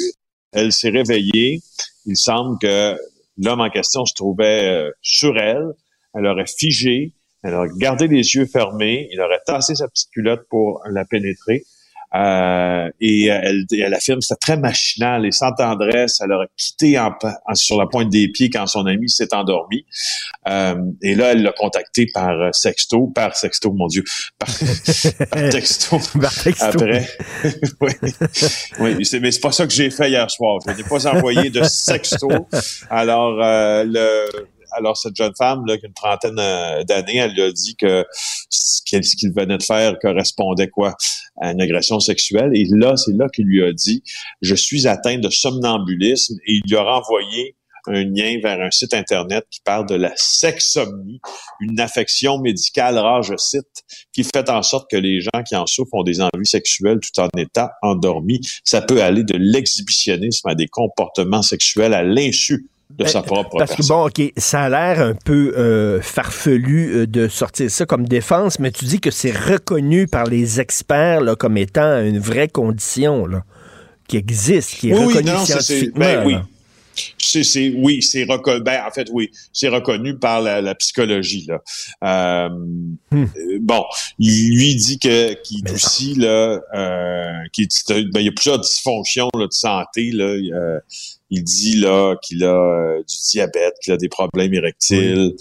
Elle 0.52 0.72
s'est 0.72 0.90
réveillée. 0.90 1.60
Il 2.06 2.16
semble 2.16 2.58
que 2.58 2.96
l'homme 3.38 3.60
en 3.60 3.70
question 3.70 4.04
se 4.04 4.14
trouvait 4.14 4.90
sur 5.02 5.38
elle 5.38 5.72
elle 6.14 6.26
aurait 6.26 6.46
figé, 6.46 7.12
elle 7.42 7.54
aurait 7.54 7.68
gardé 7.76 8.08
les 8.08 8.34
yeux 8.34 8.46
fermés, 8.46 9.08
il 9.12 9.20
aurait 9.20 9.40
tassé 9.46 9.74
sa 9.74 9.88
petite 9.88 10.10
culotte 10.10 10.46
pour 10.48 10.82
la 10.90 11.04
pénétrer. 11.04 11.64
Euh, 12.14 12.90
et 13.00 13.26
elle, 13.26 13.64
elle 13.72 13.92
affirme 13.92 14.20
que 14.20 14.24
c'était 14.24 14.38
très 14.38 14.56
machinal 14.56 15.26
et 15.26 15.32
sans 15.32 15.52
tendresse. 15.52 16.20
Elle 16.22 16.32
aurait 16.32 16.48
quitté 16.56 16.98
en, 16.98 17.12
sur 17.54 17.76
la 17.76 17.86
pointe 17.86 18.08
des 18.08 18.28
pieds 18.28 18.50
quand 18.50 18.66
son 18.66 18.86
ami 18.86 19.08
s'est 19.08 19.34
endormi. 19.34 19.84
Euh, 20.46 20.76
et 21.02 21.16
là, 21.16 21.32
elle 21.32 21.42
l'a 21.42 21.52
contacté 21.52 22.06
par 22.12 22.54
sexto, 22.54 23.08
par 23.08 23.36
sexto, 23.36 23.72
mon 23.72 23.88
Dieu, 23.88 24.04
par, 24.38 24.48
texto. 25.50 25.98
Après, 26.60 27.08
oui, 27.80 27.92
oui 28.78 28.94
mais 29.20 29.30
c'est 29.32 29.40
pas 29.40 29.52
ça 29.52 29.66
que 29.66 29.72
j'ai 29.72 29.90
fait 29.90 30.08
hier 30.08 30.30
soir. 30.30 30.60
Je 30.66 30.72
n'ai 30.72 30.84
pas 30.84 31.06
envoyé 31.08 31.50
de 31.50 31.64
sexto. 31.64 32.28
Alors, 32.90 33.42
euh, 33.42 33.84
le 33.84 34.53
alors, 34.76 34.96
cette 34.96 35.16
jeune 35.16 35.34
femme, 35.36 35.64
là, 35.66 35.78
qui 35.78 35.86
a 35.86 35.88
une 35.88 35.94
trentaine 35.94 36.38
euh, 36.38 36.84
d'années, 36.84 37.16
elle 37.16 37.32
lui 37.32 37.42
a 37.42 37.52
dit 37.52 37.76
que 37.76 38.04
ce 38.48 38.82
qu'il 38.84 39.32
venait 39.32 39.58
de 39.58 39.62
faire 39.62 39.98
correspondait 40.00 40.68
quoi? 40.68 40.94
À 41.40 41.52
une 41.52 41.60
agression 41.60 42.00
sexuelle. 42.00 42.50
Et 42.54 42.66
là, 42.70 42.96
c'est 42.96 43.12
là 43.16 43.26
qu'il 43.28 43.46
lui 43.46 43.64
a 43.64 43.72
dit, 43.72 44.02
je 44.40 44.54
suis 44.54 44.86
atteint 44.86 45.18
de 45.18 45.30
somnambulisme 45.30 46.36
et 46.46 46.52
il 46.54 46.62
lui 46.68 46.76
a 46.76 46.82
renvoyé 46.82 47.56
un 47.86 48.04
lien 48.04 48.38
vers 48.42 48.60
un 48.60 48.70
site 48.70 48.94
Internet 48.94 49.44
qui 49.50 49.60
parle 49.60 49.86
de 49.86 49.94
la 49.94 50.12
sexomnie, 50.16 51.20
une 51.60 51.78
affection 51.80 52.38
médicale 52.38 52.98
rare, 52.98 53.22
je 53.22 53.36
cite, 53.36 53.84
qui 54.12 54.24
fait 54.24 54.48
en 54.48 54.62
sorte 54.62 54.90
que 54.90 54.96
les 54.96 55.20
gens 55.20 55.42
qui 55.46 55.54
en 55.56 55.66
souffrent 55.66 55.94
ont 55.94 56.02
des 56.02 56.20
envies 56.20 56.46
sexuelles 56.46 57.00
tout 57.00 57.20
en 57.20 57.28
étant 57.36 57.68
endormis. 57.82 58.40
Ça 58.64 58.80
peut 58.80 59.02
aller 59.02 59.24
de 59.24 59.36
l'exhibitionnisme 59.36 60.48
à 60.48 60.54
des 60.54 60.68
comportements 60.68 61.42
sexuels 61.42 61.94
à 61.94 62.02
l'insu 62.02 62.68
de 62.90 63.04
sa 63.06 63.20
ben, 63.20 63.26
propre 63.26 63.58
Parce 63.58 63.74
que 63.74 63.86
bon, 63.86 64.06
OK, 64.06 64.32
ça 64.36 64.62
a 64.62 64.68
l'air 64.68 65.00
un 65.00 65.14
peu 65.14 65.54
euh, 65.56 66.00
farfelu 66.00 66.94
euh, 66.94 67.06
de 67.06 67.28
sortir 67.28 67.70
ça 67.70 67.86
comme 67.86 68.06
défense, 68.06 68.58
mais 68.58 68.70
tu 68.70 68.84
dis 68.84 69.00
que 69.00 69.10
c'est 69.10 69.32
reconnu 69.32 70.06
par 70.06 70.26
les 70.26 70.60
experts 70.60 71.20
là, 71.22 71.34
comme 71.34 71.56
étant 71.56 72.00
une 72.02 72.18
vraie 72.18 72.48
condition 72.48 73.26
là, 73.26 73.44
qui 74.08 74.16
existe, 74.16 74.74
qui 74.76 74.90
est 74.90 74.94
reconnue 74.94 75.30
scientifiquement. 75.44 76.04
Ben 76.04 76.26
oui. 76.26 76.34
C'est, 77.18 77.74
oui, 77.76 78.02
c'est 78.02 78.22
reconnu. 78.22 78.62
Ben, 78.62 78.84
en 78.86 78.90
fait, 78.92 79.08
oui, 79.12 79.32
c'est 79.52 79.66
reconnu 79.68 80.16
par 80.16 80.40
la, 80.40 80.74
psychologie. 80.76 81.44
Là. 81.48 81.60
Euh, 82.04 82.48
hmm. 83.10 83.26
Bon, 83.60 83.82
il 84.20 84.56
lui 84.56 84.76
dit 84.76 85.00
que 85.00 85.32
qu'il 85.42 85.66
est 85.66 85.72
aussi 85.72 86.14
là, 86.14 86.60
qu'il, 87.52 87.66
ben, 88.12 88.20
il 88.20 88.26
y 88.26 88.28
a 88.28 88.32
plusieurs 88.32 88.60
dysfonctions 88.60 89.28
là, 89.36 89.46
de 89.46 89.52
santé 89.52 90.12
là. 90.12 90.36
Il 91.34 91.42
dit 91.42 91.76
là 91.76 92.14
qu'il 92.22 92.44
a 92.44 92.54
euh, 92.54 92.98
du 92.98 93.16
diabète, 93.32 93.74
qu'il 93.82 93.92
a 93.92 93.96
des 93.96 94.08
problèmes 94.08 94.54
érectiles. 94.54 95.32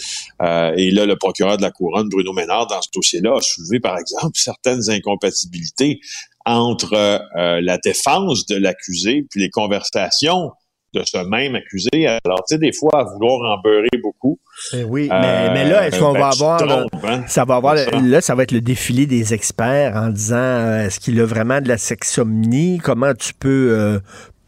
Euh, 0.41 0.74
et 0.76 0.89
là, 0.89 1.06
le 1.06 1.16
procureur 1.16 1.58
de 1.58 1.62
la 1.62 1.70
couronne, 1.70 2.10
Bruno 2.10 2.34
Ménard, 2.34 2.66
dans 2.66 2.82
ce 2.82 2.89
dossier-là, 2.94 3.36
a 3.38 3.41
soulevé, 3.41 3.80
par 3.80 3.98
exemple, 4.00 4.32
certaines 4.34 4.89
incompatibilités 4.89 6.00
entre 6.46 6.94
euh, 6.94 7.62
la 7.62 7.78
défense 7.78 8.48
de 8.48 8.56
l'accusé 8.56 9.26
puis 9.30 9.39
les 9.39 9.50
conversations 9.50 10.52
de 10.94 11.04
ce 11.06 11.18
même 11.28 11.56
accusé. 11.56 12.08
Alors, 12.24 12.44
tu 12.48 12.54
sais, 12.54 12.58
des 12.60 12.72
fois, 12.72 12.91
à 12.94 13.04
vouloir 13.04 13.58
en 13.58 13.62
beurrer 13.62 13.89
beaucoup. 14.02 14.39
Eh 14.74 14.84
oui, 14.84 15.10
mais, 15.10 15.68
là, 15.68 15.88
est-ce 15.88 16.00
qu'on 16.00 16.14
ben, 16.14 16.20
va 16.20 16.28
avoir... 16.30 16.62
Hein? 17.04 17.24
ça 17.28 17.46
va 17.46 17.56
avoir... 17.56 17.76
Là, 17.76 18.22
ça 18.22 18.36
va 18.36 18.44
être 18.44 18.52
le 18.52 18.62
défilé 18.62 19.08
des 19.08 19.34
experts 19.34 19.96
en 19.96 20.10
disant, 20.10 20.82
est-ce 20.82 21.00
qu'il 21.00 21.20
a 21.20 21.26
vraiment 21.26 21.62
de 21.62 21.68
la 21.68 21.80
sexomnie? 21.80 22.80
Comment 22.84 23.16
tu 23.16 23.34
peux 23.34 24.00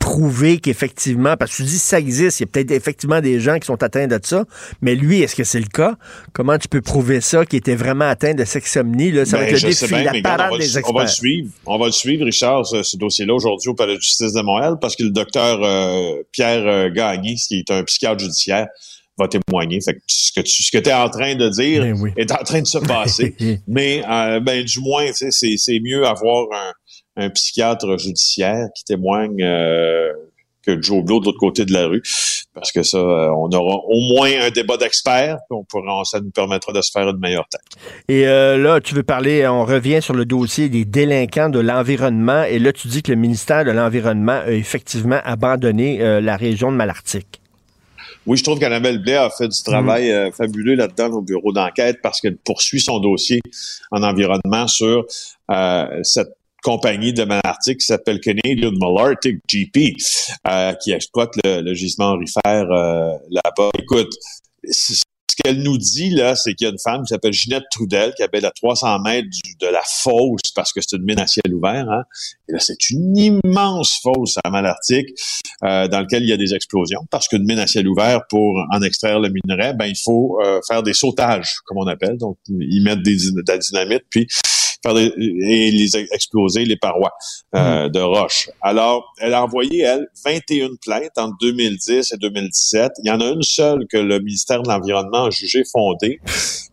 prouver 0.06 0.60
qu'effectivement, 0.60 1.36
parce 1.36 1.50
que 1.50 1.58
tu 1.58 1.64
dis 1.64 1.80
ça 1.80 1.98
existe, 1.98 2.40
il 2.40 2.44
y 2.44 2.46
a 2.46 2.48
peut-être 2.48 2.70
effectivement 2.70 3.22
des 3.22 3.40
gens 3.40 3.58
qui 3.58 3.66
sont 3.66 3.82
atteints 3.82 4.06
de 4.06 4.20
ça, 4.22 4.46
mais 4.80 4.94
lui, 4.94 5.24
est-ce 5.24 5.36
que 5.36 5.44
c'est 5.44 5.60
le 5.60 5.66
cas? 5.66 5.96
Comment 6.32 6.60
tu 6.60 6.68
peux 6.68 6.82
prouver 6.82 7.22
ça, 7.22 7.44
qu'il 7.44 7.58
était 7.58 7.74
vraiment 7.74 8.06
atteint 8.06 8.36
de 8.36 8.46
sexomnie? 8.46 9.12
Là? 9.12 9.26
Ça 9.26 9.38
va 9.38 9.46
ben, 9.46 9.56
être 9.56 9.64
le 9.64 9.70
défi, 9.70 10.04
la 10.04 10.22
parade 10.22 10.60
des 10.60 10.78
experts. 10.78 10.94
On 10.94 10.94
va 10.94 11.04
le 11.06 11.10
suivre, 11.10 11.50
on 11.66 11.80
va 11.80 11.86
le 11.88 11.92
suivre, 11.92 12.24
Richard, 12.24 12.68
ce, 12.68 12.98
dossier-là 12.98 13.34
aujourd'hui 13.34 13.70
au 13.70 13.74
Palais 13.74 13.96
de 13.96 14.02
justice 14.02 14.32
de 14.34 14.42
Montréal, 14.42 14.76
parce 14.80 14.96
que 14.96 15.02
le 15.02 15.10
docteur 15.10 15.64
euh, 15.64 16.22
Pierre 16.32 16.68
euh, 16.68 16.92
Gagné, 16.92 17.34
qui 17.34 17.58
est 17.58 17.72
un 17.72 17.84
psychiatre 17.84 18.20
judiciaire, 18.20 18.68
va 19.18 19.28
témoigner. 19.28 19.80
Fait 19.82 19.96
que 19.96 20.00
ce 20.06 20.32
que 20.34 20.42
tu 20.42 20.62
ce 20.62 20.72
que 20.72 20.88
es 20.88 20.94
en 20.94 21.10
train 21.10 21.34
de 21.34 21.50
dire 21.50 21.82
ben 21.82 22.14
est 22.16 22.32
en 22.32 22.44
train 22.44 22.62
de 22.62 22.68
se 22.68 22.78
passer. 22.78 23.36
Mais 23.68 24.04
euh, 24.08 24.40
ben 24.40 24.64
du 24.64 24.80
moins, 24.82 25.06
c'est 25.14 25.80
mieux 25.80 26.06
avoir 26.06 26.46
un, 26.54 26.74
un, 27.16 27.30
psychiatre 27.30 27.98
judiciaire 27.98 28.68
qui 28.76 28.84
témoigne 28.84 29.42
euh, 29.42 30.12
que 30.66 30.82
Joe 30.82 31.04
Blow 31.04 31.20
de 31.20 31.26
l'autre 31.26 31.40
côté 31.40 31.66
de 31.66 31.74
la 31.74 31.88
rue. 31.88 32.02
Parce 32.54 32.72
que 32.72 32.84
ça, 32.84 32.98
euh, 32.98 33.30
on 33.30 33.50
aura 33.50 33.82
au 33.88 34.00
moins 34.16 34.30
un 34.42 34.50
débat 34.50 34.78
d'experts, 34.78 35.38
on 35.50 35.64
pourra, 35.64 36.04
ça 36.06 36.20
nous 36.20 36.32
permettra 36.32 36.72
de 36.74 36.82
se 36.82 36.92
faire 36.92 37.08
une 37.10 37.20
meilleure 37.20 37.48
tête. 37.50 37.62
Et 38.08 38.24
là, 38.24 38.80
tu 38.80 38.96
veux 38.96 39.04
parler, 39.04 39.46
on 39.48 39.66
revient 39.66 40.02
sur 40.02 40.14
le 40.14 40.26
dossier 40.26 40.70
des 40.70 40.86
délinquants 40.86 41.50
de 41.50 41.60
l'environnement, 41.60 42.44
et 42.44 42.60
là, 42.60 42.72
tu 42.72 42.88
dis 42.88 43.04
que 43.04 43.12
le 43.12 43.18
ministère 43.18 43.66
de 43.66 43.72
l'Environnement 43.72 44.42
a 44.46 44.52
effectivement 44.52 45.20
abandonné 45.24 46.22
la 46.22 46.38
région 46.38 46.72
de 46.72 46.78
Malartic. 46.78 47.42
Oui, 48.26 48.38
je 48.38 48.44
trouve 48.44 48.60
qu'Annabelle 48.60 49.00
Blais 49.00 49.16
a 49.16 49.30
fait 49.30 49.48
du 49.48 49.64
travail 49.64 50.10
mm. 50.10 50.14
euh, 50.14 50.32
fabuleux 50.32 50.76
là-dedans 50.76 51.12
au 51.12 51.22
bureau 51.22 51.52
d'enquête 51.54 52.00
parce 52.02 52.22
qu'elle 52.22 52.38
poursuit 52.38 52.82
son 52.82 53.00
dossier 53.00 53.40
en 53.92 54.02
environnement 54.02 54.68
sur 54.68 55.06
euh, 55.52 56.00
cette 56.04 56.36
compagnie 56.66 57.14
de 57.14 57.24
Malartic 57.24 57.80
qui 57.80 57.86
s'appelle 57.86 58.20
Canadian 58.20 58.72
Malartic 58.72 59.38
GP, 59.48 59.96
euh, 60.48 60.74
qui 60.74 60.94
exploite 60.94 61.30
le, 61.44 61.74
gisement 61.76 62.14
aurifère 62.14 62.66
là-bas. 62.66 63.70
Écoute, 63.78 64.12
ce 65.36 65.44
qu'elle 65.44 65.62
nous 65.62 65.78
dit, 65.78 66.10
là, 66.12 66.36
c'est 66.36 66.54
qu'il 66.54 66.66
y 66.66 66.70
a 66.70 66.72
une 66.72 66.80
femme 66.80 67.02
qui 67.04 67.10
s'appelle 67.10 67.34
Ginette 67.34 67.66
Trudel, 67.72 68.14
qui 68.16 68.24
habite 68.24 68.44
à 68.44 68.52
300 68.52 69.00
mètres 69.00 69.28
de 69.60 69.68
la 69.68 69.82
fosse, 69.86 70.52
parce 70.56 70.72
que 70.72 70.82
c'est 70.82 70.96
une 70.96 71.04
mine 71.04 71.20
à 71.20 71.28
ciel 71.28 71.54
ouvert. 71.54 71.90
Hein? 71.90 72.04
Et 72.48 72.54
là, 72.54 72.60
c'est 72.60 72.90
une 72.90 73.18
immense 73.18 74.00
fosse 74.02 74.38
à 74.44 74.50
Malartic, 74.50 75.10
euh, 75.64 75.88
dans 75.88 76.02
laquelle 76.02 76.24
il 76.24 76.30
y 76.30 76.34
a 76.34 76.38
des 76.38 76.54
explosions. 76.54 77.02
Parce 77.12 77.28
qu'une 77.28 77.46
mine 77.46 77.60
à 77.60 77.68
ciel 77.68 77.88
ouvert, 77.88 78.22
pour 78.30 78.58
en 78.72 78.82
extraire 78.82 79.20
le 79.20 79.30
minerai, 79.30 79.74
ben 79.74 79.86
il 79.86 79.98
faut 79.98 80.40
euh, 80.42 80.60
faire 80.68 80.84
des 80.84 80.94
sautages, 80.94 81.56
comme 81.66 81.78
on 81.78 81.88
appelle. 81.88 82.18
Donc, 82.18 82.38
ils 82.50 82.82
mettent 82.84 83.04
des, 83.04 83.16
de 83.16 83.44
la 83.48 83.58
dynamite, 83.58 84.04
puis 84.10 84.28
et 84.90 85.72
les 85.72 85.98
exploser 86.12 86.66
les 86.66 86.78
parois 86.78 87.12
euh, 87.56 87.88
hmm. 87.88 87.92
de 87.92 88.00
roche. 88.00 88.50
Alors, 88.62 89.14
elle 89.20 89.34
a 89.34 89.44
envoyé, 89.44 89.82
elle, 89.82 90.08
21 90.26 90.70
plaintes 90.82 91.18
entre 91.18 91.36
2010 91.42 92.12
et 92.12 92.18
2017. 92.18 92.92
Il 93.04 93.10
y 93.10 93.12
en 93.12 93.22
a 93.22 93.28
une 93.28 93.42
seule 93.42 93.86
que 93.90 93.98
le 93.98 94.20
ministère 94.20 94.62
de 94.62 94.70
l'Environnement 94.70 95.26
a 95.26 95.30
jugé 95.30 95.64
fondée. 95.72 96.20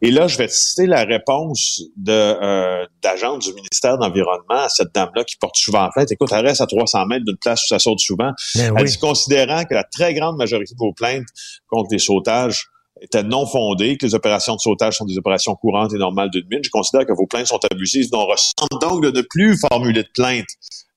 Et 0.02 0.10
là, 0.10 0.26
je 0.28 0.36
vais 0.36 0.48
citer 0.48 0.86
la 0.86 1.04
réponse 1.04 1.82
de 1.96 2.12
euh, 2.12 2.84
d'agent 3.02 3.38
du 3.38 3.52
ministère 3.54 3.98
de 3.98 4.04
l'Environnement 4.04 4.42
à 4.48 4.68
cette 4.68 4.94
dame-là 4.94 5.24
qui 5.24 5.36
porte 5.36 5.56
souvent 5.56 5.88
plainte. 5.92 6.10
Écoute, 6.10 6.30
elle 6.32 6.46
reste 6.46 6.60
à 6.60 6.66
300 6.66 7.06
mètres 7.06 7.24
d'une 7.24 7.36
place 7.36 7.62
où 7.64 7.68
ça 7.68 7.78
saute 7.78 8.00
souvent. 8.00 8.32
Ben 8.54 8.74
elle 8.76 8.84
dit, 8.84 8.98
considérant 8.98 9.64
que 9.64 9.74
la 9.74 9.84
très 9.84 10.14
grande 10.14 10.36
majorité 10.36 10.74
de 10.74 10.78
vos 10.78 10.92
plaintes 10.92 11.26
contre 11.68 11.88
les 11.92 11.98
sautages 11.98 12.66
était 13.00 13.22
non 13.22 13.46
fondée, 13.46 13.96
que 13.96 14.06
les 14.06 14.14
opérations 14.14 14.54
de 14.54 14.60
sautage 14.60 14.96
sont 14.96 15.04
des 15.04 15.18
opérations 15.18 15.54
courantes 15.54 15.92
et 15.94 15.98
normales 15.98 16.30
d'une 16.30 16.46
mine. 16.50 16.60
Je 16.62 16.70
considère 16.70 17.06
que 17.06 17.12
vos 17.12 17.26
plaintes 17.26 17.46
sont 17.46 17.60
abusives. 17.70 18.08
On 18.12 18.26
ressent 18.26 18.52
donc 18.80 19.02
de 19.02 19.10
ne 19.10 19.22
plus 19.22 19.56
formuler 19.58 20.02
de 20.02 20.08
plainte 20.14 20.46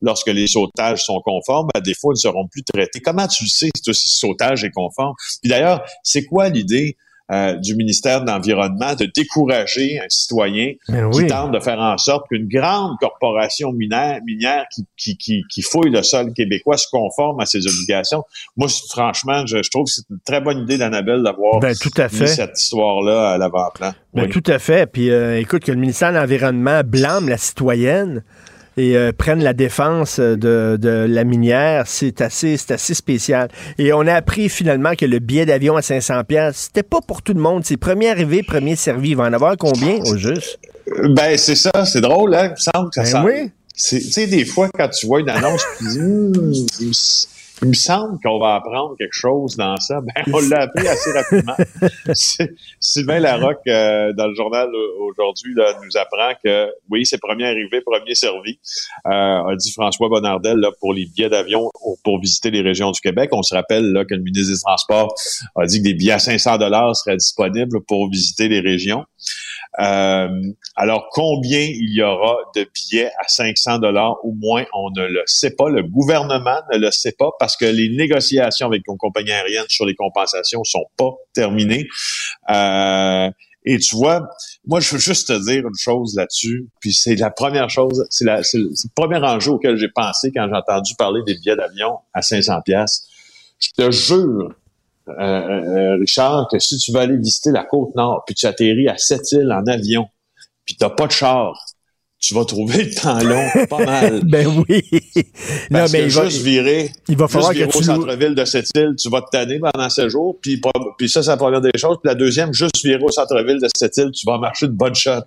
lorsque 0.02 0.28
les 0.28 0.48
sautages 0.48 1.04
sont 1.04 1.22
conformes. 1.22 1.68
À 1.74 1.82
défaut, 1.82 2.12
ils 2.12 2.18
ne 2.18 2.20
seront 2.20 2.48
plus 2.48 2.64
traités. 2.64 3.00
Comment 3.02 3.28
tu 3.28 3.44
le 3.44 3.50
sais 3.50 3.70
si 3.76 3.84
ce 3.84 3.94
sautage 3.94 4.64
est 4.64 4.72
conforme? 4.72 5.16
Puis 5.42 5.50
d'ailleurs, 5.50 5.84
c'est 6.04 6.26
quoi 6.26 6.50
l'idée 6.50 6.98
euh, 7.32 7.56
du 7.56 7.76
ministère 7.76 8.22
de 8.22 8.28
l'Environnement 8.28 8.94
de 8.94 9.06
décourager 9.06 10.00
un 10.00 10.06
citoyen 10.10 10.74
qui 11.12 11.26
tente 11.26 11.52
de 11.52 11.60
faire 11.60 11.80
en 11.80 11.98
sorte 11.98 12.28
qu'une 12.30 12.48
grande 12.48 12.98
corporation 13.00 13.72
minière, 13.72 14.20
minière 14.24 14.66
qui, 14.72 14.86
qui, 14.96 15.18
qui, 15.18 15.44
qui, 15.50 15.62
fouille 15.64 15.90
le 15.90 16.04
sol 16.04 16.34
québécois 16.34 16.78
se 16.78 16.88
conforme 16.92 17.40
à 17.40 17.48
ses 17.48 17.66
obligations. 17.66 18.24
Moi, 18.58 18.68
franchement, 18.92 19.44
je, 19.48 19.58
trouve 19.72 19.86
que 19.86 19.92
c'est 19.92 20.10
une 20.12 20.20
très 20.24 20.40
bonne 20.40 20.60
idée 20.60 20.78
d'Annabelle 20.78 21.24
d'avoir 21.24 21.60
ben, 21.60 21.70
mis 21.70 22.28
cette 22.28 22.62
histoire-là 22.62 23.32
à 23.32 23.38
l'avant-plan. 23.40 23.94
Ben, 24.14 24.30
Tout 24.30 24.44
à 24.46 24.60
fait. 24.60 24.86
Puis 24.86 25.10
euh, 25.10 25.40
écoute, 25.40 25.64
que 25.64 25.72
le 25.72 25.80
ministère 25.80 26.12
de 26.12 26.18
l'Environnement 26.18 26.82
blâme 26.86 27.28
la 27.28 27.38
citoyenne 27.38 28.24
et 28.78 28.98
euh, 28.98 29.12
prennent 29.12 29.44
la 29.44 29.54
défense 29.54 30.20
de, 30.20 30.78
de 30.80 31.06
la 31.08 31.24
minière, 31.24 31.84
c'est 31.88 32.22
assez, 32.22 32.58
c'est 32.58 32.72
assez 32.72 32.94
spécial. 32.94 33.50
Et 33.78 33.94
on 33.94 34.02
a 34.02 34.14
appris 34.14 34.50
finalement 34.50 34.96
que 34.96 35.06
le 35.06 35.20
billet 35.20 35.46
d'avion 35.46 35.78
à 35.78 35.82
500 35.82 36.24
pièces, 36.24 36.56
c'était 36.68 36.84
pas 36.84 37.02
pour 37.02 37.22
tout 37.22 37.34
le 37.34 37.42
monde. 37.42 37.64
C'est 37.66 37.78
premier 37.78 38.10
arrivé, 38.10 38.44
premier 38.44 38.76
servi. 38.76 39.12
Il 39.12 39.18
va 39.18 39.24
en 39.24 39.34
avoir 39.34 39.58
combien 39.58 40.00
au 40.06 40.18
juste? 40.18 40.60
Ben 41.10 41.38
c'est 41.38 41.56
ça, 41.56 41.72
c'est 41.86 42.02
drôle, 42.02 42.36
hein? 42.36 42.48
Il 42.48 42.52
me 42.52 42.56
semble 42.56 42.90
que 42.92 43.04
ça. 43.04 43.24
Ben 43.24 43.26
oui. 43.26 43.52
Tu 43.78 44.00
sais, 44.00 44.28
des 44.28 44.46
fois, 44.46 44.70
quand 44.74 44.88
tu 44.88 45.06
vois 45.06 45.20
une 45.20 45.30
annonce, 45.30 45.66
tu 45.80 45.86
dis, 45.90 46.00
hum, 46.00 46.32
il 47.62 47.70
me 47.70 47.74
semble 47.74 48.20
qu'on 48.22 48.40
va 48.40 48.56
apprendre 48.56 48.96
quelque 48.98 49.14
chose 49.14 49.56
dans 49.56 49.78
ça. 49.78 50.02
Ben, 50.02 50.24
on 50.34 50.40
l'a 50.50 50.64
appris 50.64 50.88
assez 50.88 51.12
rapidement. 51.12 51.56
Sylvain 52.80 53.20
Larocque, 53.20 53.68
euh, 53.68 54.14
dans 54.14 54.28
le 54.28 54.36
journal 54.36 54.70
aujourd'hui, 55.00 55.54
nous 55.56 55.98
apprend 55.98 56.34
que 56.44 56.70
oui, 56.90 57.06
c'est 57.06 57.18
premier 57.18 57.46
arrivé, 57.46 57.82
premier 57.82 58.16
servi, 58.16 58.60
euh, 59.08 59.10
a 59.10 59.56
dit 59.56 59.72
François 59.72 60.10
Bonnardel 60.10 60.58
là, 60.58 60.72
pour 60.80 60.94
les 60.94 61.06
billets 61.06 61.30
d'avion 61.30 61.70
pour 62.04 62.20
visiter 62.20 62.52
les 62.52 62.62
régions 62.62 62.92
du 62.92 63.00
Québec. 63.00 63.30
On 63.32 63.44
se 63.44 63.56
rappelle 63.56 63.92
là, 63.92 64.06
que 64.06 64.16
le 64.16 64.22
ministre 64.22 64.54
des 64.54 64.60
Transports 64.60 65.14
a 65.56 65.66
dit 65.66 65.80
que 65.80 65.84
des 65.84 65.94
billets 65.94 66.14
à 66.14 66.20
500 66.20 66.58
dollars 66.58 66.96
seraient 66.96 67.18
disponibles 67.18 67.82
pour 67.88 68.10
visiter 68.10 68.48
les 68.48 68.60
régions. 68.60 69.06
Euh, 69.80 70.30
alors, 70.76 71.10
combien 71.12 71.60
il 71.60 71.94
y 71.94 72.02
aura 72.02 72.38
de 72.56 72.66
billets 72.74 73.12
à 73.20 73.28
500 73.28 73.80
dollars 73.80 74.18
ou 74.24 74.34
moins, 74.34 74.66
on 74.74 74.90
ne 74.96 75.06
le 75.08 75.22
sait 75.26 75.52
pas. 75.52 75.70
Le 75.70 75.84
gouvernement 75.84 76.62
ne 76.72 76.78
le 76.78 76.92
sait 76.92 77.14
pas 77.18 77.32
parce 77.40 77.58
que 77.58 77.66
les 77.66 77.90
négociations 77.90 78.68
avec 78.68 78.88
nos 78.88 78.96
compagnies 78.96 79.32
aériennes 79.32 79.66
sur 79.68 79.86
les 79.86 79.96
compensations 79.96 80.64
sont 80.64 80.86
pas 80.98 81.12
terminées. 81.34 81.88
Euh, 82.50 83.30
et 83.66 83.80
tu 83.80 83.96
vois, 83.96 84.30
moi, 84.68 84.80
je 84.80 84.92
veux 84.92 85.00
juste 85.00 85.28
te 85.28 85.52
dire 85.52 85.68
une 85.68 85.78
chose 85.78 86.16
là-dessus, 86.16 86.68
puis 86.80 86.94
c'est 86.94 87.16
la 87.16 87.32
première 87.32 87.70
chose, 87.70 88.06
c'est 88.12 88.26
le, 88.26 88.70
premier 88.96 89.18
enjeu 89.18 89.52
auquel 89.52 89.76
j'ai 89.78 89.90
pensé 89.90 90.32
quand 90.32 90.48
j'ai 90.48 90.56
entendu 90.56 90.94
parler 90.96 91.22
des 91.26 91.34
billets 91.34 91.56
d'avion 91.56 91.98
à 92.14 92.22
500 92.22 92.62
pièces. 92.62 93.08
Je 93.60 93.70
te 93.72 93.90
jure 93.90 94.54
euh, 95.08 95.14
euh, 95.22 95.98
Richard, 96.00 96.48
que 96.52 96.60
si 96.60 96.78
tu 96.78 96.92
veux 96.92 97.00
aller 97.00 97.18
visiter 97.18 97.52
la 97.52 97.64
côte 97.64 97.96
nord, 97.96 98.24
puis 98.26 98.36
tu 98.36 98.46
atterris 98.46 98.88
à 98.88 98.98
Sept-Îles 98.98 99.52
en 99.52 99.66
avion, 99.68 100.08
puis 100.66 100.76
t'as 100.76 100.90
pas 100.90 101.08
de 101.08 101.12
char, 101.12 101.54
tu 102.26 102.34
vas 102.34 102.44
trouver 102.44 102.86
le 102.86 102.90
temps 102.90 103.20
long 103.20 103.46
pas 103.70 103.86
mal. 103.86 104.22
ben 104.26 104.48
oui. 104.68 104.84
Parce 105.70 105.92
non, 105.94 106.00
mais 106.00 106.06
que 106.06 106.06
il 106.06 106.12
va, 106.12 106.24
juste 106.26 106.42
virer, 106.42 106.92
il 107.08 107.16
va 107.16 107.28
falloir 107.28 107.54
juste 107.54 107.72
que 107.72 107.78
au 107.78 107.82
centre-ville 107.84 108.34
de 108.34 108.46
cette 108.46 108.70
île, 108.76 108.96
tu 108.98 109.10
vas 109.12 109.22
te 109.22 109.30
tanner 109.32 109.60
pendant 109.60 109.90
ce 109.92 110.10
jours, 110.10 110.36
puis, 110.42 110.60
puis 110.98 111.08
ça, 111.08 111.22
c'est 111.22 111.30
la 111.30 111.38
première 111.38 111.62
des 111.62 111.70
choses. 111.78 111.98
Puis 112.02 112.10
la 112.10 112.16
deuxième, 112.16 112.52
juste 112.52 112.84
virer 112.84 113.04
au 113.04 113.12
centre-ville 113.12 113.60
de 113.62 113.68
cette 113.76 113.96
île, 113.98 114.10
tu 114.12 114.26
vas 114.26 114.40
marcher 114.40 114.66
de 114.66 114.72
bonne 114.72 114.96
shot. 114.96 115.22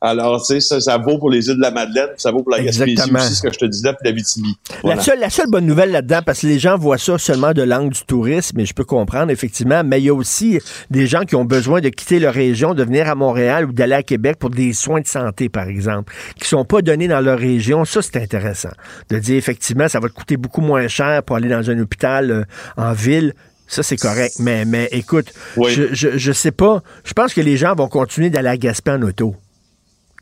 Alors, 0.00 0.46
tu 0.46 0.54
sais, 0.54 0.60
ça, 0.60 0.80
ça 0.80 0.96
vaut 0.96 1.18
pour 1.18 1.28
les 1.28 1.48
îles 1.48 1.56
de 1.56 1.60
la 1.60 1.72
Madeleine, 1.72 2.10
ça 2.18 2.30
vaut 2.30 2.44
pour 2.44 2.52
la 2.52 2.62
Gaspésie 2.62 3.02
aussi, 3.12 3.34
ce 3.34 3.42
que 3.42 3.52
je 3.52 3.58
te 3.58 3.64
disais, 3.64 3.92
puis 3.92 4.08
la 4.08 4.12
Vitibi. 4.12 4.54
La, 4.84 5.00
seule, 5.00 5.18
la 5.18 5.30
seule 5.30 5.50
bonne 5.50 5.66
nouvelle 5.66 5.90
là-dedans, 5.90 6.20
parce 6.24 6.42
que 6.42 6.46
les 6.46 6.60
gens 6.60 6.78
voient 6.78 6.98
ça 6.98 7.18
seulement 7.18 7.52
de 7.52 7.62
l'angle 7.62 7.92
du 7.92 8.04
tourisme, 8.06 8.60
et 8.60 8.64
je 8.64 8.74
peux 8.74 8.84
comprendre, 8.84 9.32
effectivement, 9.32 9.82
mais 9.84 10.00
il 10.00 10.04
y 10.04 10.08
a 10.08 10.14
aussi 10.14 10.60
des 10.90 11.08
gens 11.08 11.22
qui 11.22 11.34
ont 11.34 11.44
besoin 11.44 11.80
de 11.80 11.88
quitter 11.88 12.20
leur 12.20 12.34
région, 12.34 12.74
de 12.74 12.84
venir 12.84 13.08
à 13.08 13.16
Montréal 13.16 13.66
ou 13.66 13.72
d'aller 13.72 13.94
à 13.94 14.04
Québec 14.04 14.36
pour 14.38 14.50
des 14.50 14.72
soins 14.72 15.00
de 15.00 15.08
santé, 15.08 15.48
par 15.48 15.68
exemple, 15.68 16.12
qui 16.44 16.50
sont 16.50 16.64
pas 16.64 16.82
donnés 16.82 17.08
dans 17.08 17.20
leur 17.20 17.38
région, 17.38 17.84
ça, 17.84 18.02
c'est 18.02 18.16
intéressant. 18.16 18.70
De 19.10 19.18
dire, 19.18 19.36
effectivement, 19.36 19.88
ça 19.88 19.98
va 19.98 20.08
te 20.08 20.14
coûter 20.14 20.36
beaucoup 20.36 20.60
moins 20.60 20.86
cher 20.88 21.22
pour 21.22 21.36
aller 21.36 21.48
dans 21.48 21.70
un 21.70 21.78
hôpital 21.78 22.30
euh, 22.30 22.44
en 22.76 22.92
ville. 22.92 23.34
Ça, 23.66 23.82
c'est 23.82 23.96
correct. 23.96 24.34
Mais, 24.38 24.64
mais 24.64 24.88
écoute, 24.92 25.32
je, 25.56 25.88
je, 25.92 26.32
sais 26.32 26.52
pas. 26.52 26.82
Je 27.04 27.14
pense 27.14 27.32
que 27.32 27.40
les 27.40 27.56
gens 27.56 27.74
vont 27.74 27.88
continuer 27.88 28.28
d'aller 28.28 28.50
à 28.50 28.56
Gaspé 28.58 28.90
en 28.90 29.02
auto. 29.02 29.34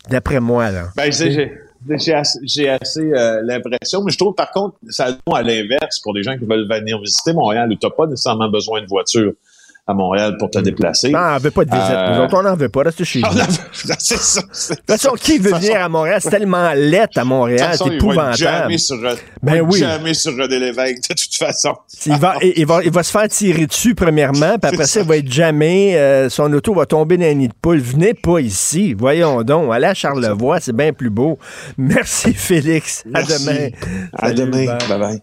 D'après 0.08 0.40
moi, 0.40 0.70
là. 0.70 0.88
Ben, 0.96 1.12
j'ai 1.12 2.68
assez, 2.68 3.00
euh, 3.00 3.40
l'impression, 3.42 4.04
mais 4.04 4.12
je 4.12 4.18
trouve 4.18 4.34
par 4.34 4.52
contre, 4.52 4.76
ça 4.88 5.18
à 5.32 5.42
l'inverse 5.42 5.98
pour 6.00 6.14
des 6.14 6.22
gens 6.22 6.38
qui 6.38 6.44
veulent 6.44 6.68
venir 6.68 7.00
visiter 7.00 7.32
Montréal 7.32 7.68
où 7.72 7.74
tu 7.74 7.84
n'as 7.84 7.90
pas 7.90 8.06
nécessairement 8.06 8.48
besoin 8.48 8.80
de 8.80 8.86
voiture 8.86 9.32
à 9.86 9.94
Montréal 9.94 10.36
pour 10.38 10.48
te 10.50 10.58
hmm. 10.58 10.62
déplacer. 10.62 11.10
Non, 11.10 11.18
on 11.18 11.38
veut 11.38 11.50
pas 11.50 11.64
de 11.64 11.70
visite. 11.70 11.90
Euh... 11.90 12.26
Nous 12.26 12.36
on 12.36 12.42
n'en 12.42 12.54
veut 12.54 12.68
pas. 12.68 12.82
Reste 12.82 13.02
chez 13.04 13.20
nous. 13.22 13.28
c'est 13.98 14.16
ça. 14.16 14.40
De 14.40 14.76
toute 14.76 14.86
façon, 14.86 15.14
qui 15.20 15.38
veut 15.38 15.54
venir 15.54 15.82
à 15.82 15.88
Montréal? 15.88 16.20
C'est 16.20 16.30
tellement 16.30 16.72
laid 16.72 17.08
à 17.16 17.24
Montréal. 17.24 17.74
C'est 17.76 17.94
épouvantable. 17.94 18.36
Jamais 18.36 18.78
sur, 18.78 18.96
ben 19.42 19.60
oui. 19.60 19.78
jamais 19.80 20.14
sur 20.14 20.36
René 20.36 20.58
Lévesque, 20.58 21.08
de 21.08 21.14
toute 21.14 21.34
façon. 21.36 21.74
Il 22.06 22.16
va, 22.16 22.36
il, 22.42 22.66
va, 22.66 22.82
il 22.84 22.90
va 22.90 23.02
se 23.02 23.10
faire 23.10 23.28
tirer 23.28 23.66
dessus, 23.66 23.94
premièrement, 23.94 24.56
puis 24.58 24.72
après 24.72 24.86
ça, 24.86 25.00
il 25.00 25.06
va 25.06 25.16
être 25.16 25.30
jamais. 25.30 25.96
Euh, 25.96 26.28
son 26.28 26.52
auto 26.52 26.74
va 26.74 26.86
tomber 26.86 27.16
dans 27.16 27.26
un 27.26 27.34
nid 27.34 27.48
de 27.48 27.54
poule. 27.60 27.78
Venez 27.78 28.14
pas 28.14 28.38
ici. 28.38 28.94
Voyons 28.94 29.42
donc. 29.42 29.72
Allez 29.72 29.86
à 29.86 29.94
Charlevoix, 29.94 30.60
c'est 30.60 30.76
bien 30.76 30.92
plus 30.92 31.10
beau. 31.10 31.38
Merci, 31.76 32.34
Félix. 32.34 33.04
À 33.12 33.22
demain. 33.22 33.68
À 34.14 34.32
demain. 34.32 34.78
Bye 34.88 34.98
bye. 34.98 35.22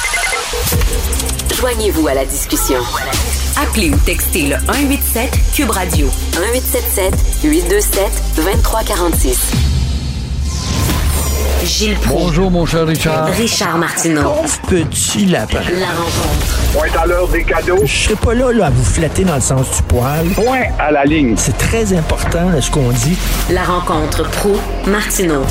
Joignez-vous 1.61 2.07
à 2.07 2.15
la 2.15 2.25
discussion. 2.25 2.79
Appelez 3.55 3.91
ou 3.91 3.97
textez 3.97 4.47
le 4.47 4.55
187 4.65 5.29
Cube 5.53 5.69
Radio 5.69 6.07
1877 6.39 7.13
827 7.43 8.03
2346. 8.37 9.51
Gilles 11.63 11.95
Proulx. 11.97 12.23
Bonjour, 12.23 12.49
mon 12.49 12.65
cher 12.65 12.87
Richard. 12.87 13.27
Richard 13.27 13.77
Martineau. 13.77 14.33
petit 14.67 15.27
lapin. 15.27 15.59
La 15.79 15.91
rencontre. 15.91 16.73
Point 16.73 16.99
à 16.99 17.05
l'heure 17.05 17.27
des 17.27 17.43
cadeaux. 17.43 17.77
Je 17.85 17.95
serai 18.05 18.15
pas 18.15 18.33
là, 18.33 18.51
là 18.51 18.65
à 18.65 18.69
vous 18.71 18.83
flatter 18.83 19.23
dans 19.23 19.35
le 19.35 19.41
sens 19.41 19.67
du 19.69 19.83
poil. 19.83 20.29
Point 20.29 20.63
à 20.79 20.89
la 20.89 21.05
ligne. 21.05 21.35
C'est 21.37 21.59
très 21.59 21.93
important 21.93 22.49
là, 22.49 22.59
ce 22.59 22.71
qu'on 22.71 22.89
dit. 22.89 23.15
La 23.51 23.63
rencontre 23.65 24.27
pro 24.31 24.59
martineau 24.87 25.43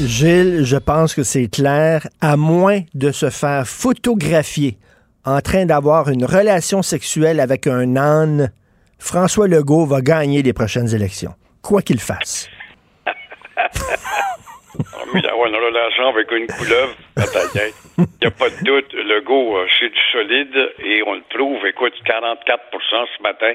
Gilles, 0.00 0.64
je 0.64 0.76
pense 0.76 1.12
que 1.14 1.24
c'est 1.24 1.48
clair, 1.48 2.06
à 2.20 2.36
moins 2.36 2.82
de 2.94 3.10
se 3.10 3.30
faire 3.30 3.66
photographier 3.66 4.76
en 5.24 5.40
train 5.40 5.66
d'avoir 5.66 6.08
une 6.08 6.24
relation 6.24 6.82
sexuelle 6.82 7.40
avec 7.40 7.66
un 7.66 7.96
âne, 7.96 8.52
François 9.00 9.48
Legault 9.48 9.86
va 9.86 10.00
gagner 10.00 10.42
les 10.42 10.52
prochaines 10.52 10.94
élections, 10.94 11.32
quoi 11.62 11.82
qu'il 11.82 11.98
fasse. 11.98 12.48
Mais 15.12 15.20
d'avoir 15.20 15.48
une 15.48 15.56
relation 15.56 16.08
avec 16.08 16.30
une 16.30 16.46
couleuvre, 16.46 16.94
il 17.16 18.04
n'y 18.20 18.26
a 18.26 18.30
pas 18.30 18.50
de 18.50 18.64
doute. 18.64 18.92
Legault, 18.92 19.56
euh, 19.56 19.66
c'est 19.80 19.88
du 19.88 20.00
solide 20.12 20.74
et 20.78 21.02
on 21.06 21.14
le 21.14 21.22
prouve. 21.28 21.66
Écoute, 21.66 21.94
44% 22.06 22.38
ce 23.16 23.22
matin. 23.22 23.52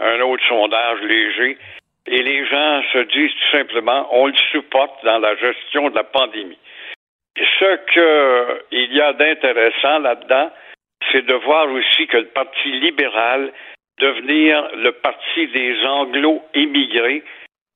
Un 0.00 0.20
autre 0.22 0.42
sondage 0.48 1.00
léger. 1.02 1.56
Et 2.06 2.22
les 2.22 2.46
gens 2.46 2.82
se 2.92 2.98
disent 2.98 3.32
tout 3.32 3.56
simplement, 3.56 4.08
on 4.12 4.26
le 4.26 4.36
supporte 4.52 5.04
dans 5.04 5.18
la 5.18 5.36
gestion 5.36 5.90
de 5.90 5.94
la 5.94 6.04
pandémie. 6.04 6.58
Ce 7.36 8.60
qu'il 8.70 8.92
y 8.94 9.00
a 9.00 9.12
d'intéressant 9.14 9.98
là-dedans, 9.98 10.50
c'est 11.10 11.24
de 11.24 11.34
voir 11.34 11.68
aussi 11.70 12.06
que 12.06 12.18
le 12.18 12.26
Parti 12.26 12.72
libéral 12.80 13.52
devenir 13.98 14.70
le 14.76 14.92
parti 14.92 15.46
des 15.48 15.84
anglo-immigrés 15.86 17.22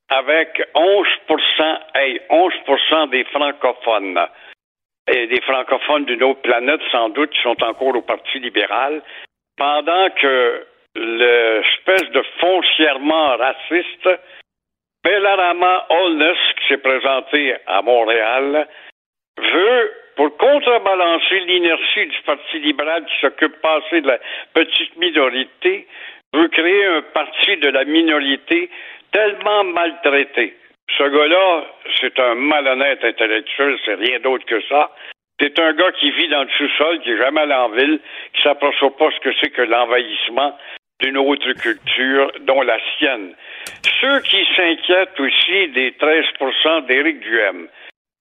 avec 0.09 0.63
11% 0.75 1.79
hey, 1.95 2.21
11% 2.31 3.11
des 3.11 3.25
francophones 3.25 4.19
et 5.13 5.27
des 5.27 5.41
francophones 5.43 6.07
d'une 6.07 6.23
autre 6.23 6.43
planète 6.43 6.81
sans 6.91 7.09
doute 7.11 7.31
qui 7.31 7.43
sont 7.43 7.63
encore 7.63 7.95
au 7.95 8.03
Parti 8.03 8.39
libéral, 8.41 9.03
pendant 9.57 10.11
que 10.11 10.67
l'espèce 10.99 12.11
de 12.11 12.23
foncièrement 12.41 13.37
raciste 13.37 14.09
Bellarama 15.05 15.87
Holness, 15.91 16.37
qui 16.59 16.69
s'est 16.69 16.79
présenté 16.79 17.55
à 17.67 17.83
Montréal, 17.83 18.69
veut, 19.39 19.93
pour 20.17 20.37
contrebalancer 20.37 21.41
l'inertie 21.41 22.07
du 22.07 22.23
Parti 22.27 22.59
libéral 22.59 23.05
qui 23.07 23.21
s'occupe 23.21 23.61
passer 23.61 24.01
de 24.01 24.09
la 24.09 24.19
petite 24.55 24.97
minorité, 24.97 25.87
veut 26.35 26.49
créer 26.49 26.85
un 26.87 27.03
parti 27.03 27.57
de 27.57 27.69
la 27.69 27.85
minorité 27.85 28.69
tellement 29.13 29.65
maltraité. 29.65 30.57
Ce 30.97 31.05
gars-là, 31.05 31.65
c'est 32.01 32.19
un 32.19 32.35
malhonnête 32.35 33.05
intellectuel, 33.05 33.79
c'est 33.85 33.95
rien 33.95 34.19
d'autre 34.21 34.45
que 34.47 34.61
ça. 34.63 34.91
C'est 35.41 35.59
un 35.61 35.73
gars 35.73 35.93
qui 35.93 36.11
vit 36.11 36.29
dans 36.29 36.43
le 36.43 36.51
sous-sol, 36.59 37.01
qui 37.01 37.13
est 37.13 37.19
jamais 37.19 37.43
allé 37.43 37.55
en 37.55 37.69
ville, 37.69 38.01
qui 38.35 38.43
s'approche 38.43 38.81
pas 38.99 39.11
ce 39.13 39.21
que 39.21 39.33
c'est 39.41 39.51
que 39.51 39.63
l'envahissement 39.63 40.59
d'une 41.01 41.17
autre 41.17 41.53
culture, 41.53 42.33
dont 42.41 42.63
la 42.63 42.79
sienne. 42.97 43.35
Ceux 44.01 44.21
qui 44.21 44.45
s'inquiètent 44.57 45.19
aussi 45.21 45.69
des 45.69 45.93
13 45.93 46.25
d'Éric 46.89 47.21
Duhem 47.21 47.69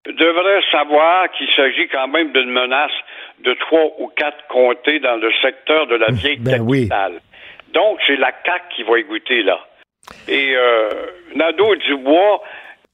devraient 0.06 0.62
savoir 0.72 1.30
qu'il 1.32 1.52
s'agit 1.54 1.88
quand 1.88 2.08
même 2.08 2.32
d'une 2.32 2.52
menace 2.52 2.92
de 3.40 3.54
trois 3.56 3.92
ou 4.00 4.08
quatre 4.16 4.46
comtés 4.48 5.00
dans 5.00 5.18
le 5.18 5.32
secteur 5.42 5.88
de 5.88 5.96
la 5.96 6.12
vieille 6.12 6.38
ben 6.40 6.66
capitale. 6.66 7.20
Donc, 7.74 8.00
c'est 8.06 8.16
la 8.16 8.32
CAQ 8.46 8.76
qui 8.76 8.84
va 8.84 9.00
écouter 9.00 9.44
là. 9.44 9.60
Et 10.28 10.56
euh, 10.56 10.90
Nadeau 11.36 11.76
Dubois, 11.76 12.42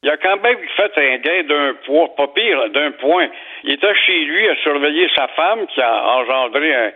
il 0.02 0.10
a 0.10 0.18
quand 0.18 0.42
même 0.42 0.58
fait 0.76 0.92
un 0.98 1.18
gain 1.18 1.44
d'un 1.44 1.74
poids, 1.86 2.16
pas 2.16 2.28
pire, 2.30 2.70
d'un 2.72 2.92
point. 2.92 3.28
Il 3.64 3.72
était 3.72 3.96
chez 4.06 4.26
lui 4.26 4.50
à 4.50 4.56
surveiller 4.64 5.08
sa 5.16 5.28
femme 5.30 5.68
qui 5.68 5.82
a 5.82 6.18
engendré 6.18 6.74
un, 6.74 6.92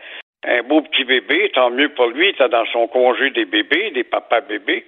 un 0.48 0.64
beau 0.64 0.82
petit 0.82 1.04
bébé, 1.04 1.52
tant 1.54 1.70
mieux 1.70 1.90
pour 1.90 2.08
lui, 2.08 2.34
il 2.38 2.48
dans 2.48 2.66
son 2.68 2.88
congé 2.88 3.30
des 3.32 3.46
bébés, 3.46 3.92
des 3.92 4.04
papas 4.04 4.42
bébés. 4.42 4.86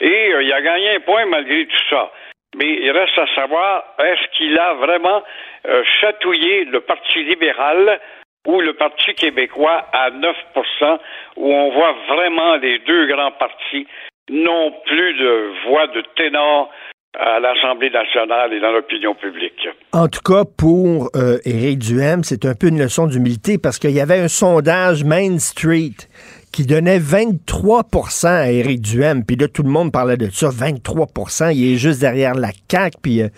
Et 0.00 0.32
euh, 0.32 0.42
il 0.42 0.52
a 0.52 0.62
gagné 0.62 0.96
un 0.96 1.00
point 1.00 1.26
malgré 1.26 1.66
tout 1.66 1.84
ça. 1.90 2.10
Mais 2.56 2.66
il 2.82 2.90
reste 2.90 3.18
à 3.18 3.26
savoir, 3.34 3.84
est-ce 3.98 4.36
qu'il 4.36 4.58
a 4.58 4.74
vraiment 4.74 5.22
euh, 5.66 5.82
chatouillé 6.00 6.64
le 6.64 6.80
Parti 6.80 7.22
libéral 7.24 8.00
ou 8.46 8.60
le 8.60 8.74
Parti 8.74 9.14
québécois 9.14 9.86
à 9.92 10.10
9% 10.10 10.98
où 11.36 11.52
on 11.52 11.70
voit 11.70 11.94
vraiment 12.08 12.56
les 12.56 12.78
deux 12.80 13.06
grands 13.06 13.32
partis 13.32 13.86
non 14.30 14.72
plus 14.86 15.14
de 15.14 15.52
voix 15.66 15.86
de 15.88 16.02
ténor 16.16 16.70
à 17.18 17.40
l'Assemblée 17.40 17.90
nationale 17.90 18.52
et 18.54 18.60
dans 18.60 18.72
l'opinion 18.72 19.14
publique. 19.14 19.68
En 19.92 20.08
tout 20.08 20.22
cas, 20.22 20.44
pour 20.44 21.10
euh, 21.14 21.38
Éric 21.44 21.78
Duhem, 21.78 22.24
c'est 22.24 22.46
un 22.46 22.54
peu 22.54 22.68
une 22.68 22.78
leçon 22.78 23.06
d'humilité 23.06 23.58
parce 23.58 23.78
qu'il 23.78 23.90
y 23.90 24.00
avait 24.00 24.18
un 24.18 24.28
sondage 24.28 25.04
Main 25.04 25.38
Street 25.38 25.92
qui 26.52 26.64
donnait 26.66 26.98
23% 26.98 28.26
à 28.26 28.50
Éric 28.50 28.80
Duhem. 28.80 29.24
Puis 29.24 29.36
là, 29.36 29.48
tout 29.48 29.62
le 29.62 29.70
monde 29.70 29.92
parlait 29.92 30.16
de 30.16 30.30
ça, 30.30 30.48
23% 30.48 31.54
Il 31.54 31.74
est 31.74 31.76
juste 31.76 32.00
derrière 32.00 32.34
la 32.34 32.50
CAQ. 32.70 32.98
Puis 33.02 33.22
euh, 33.22 33.28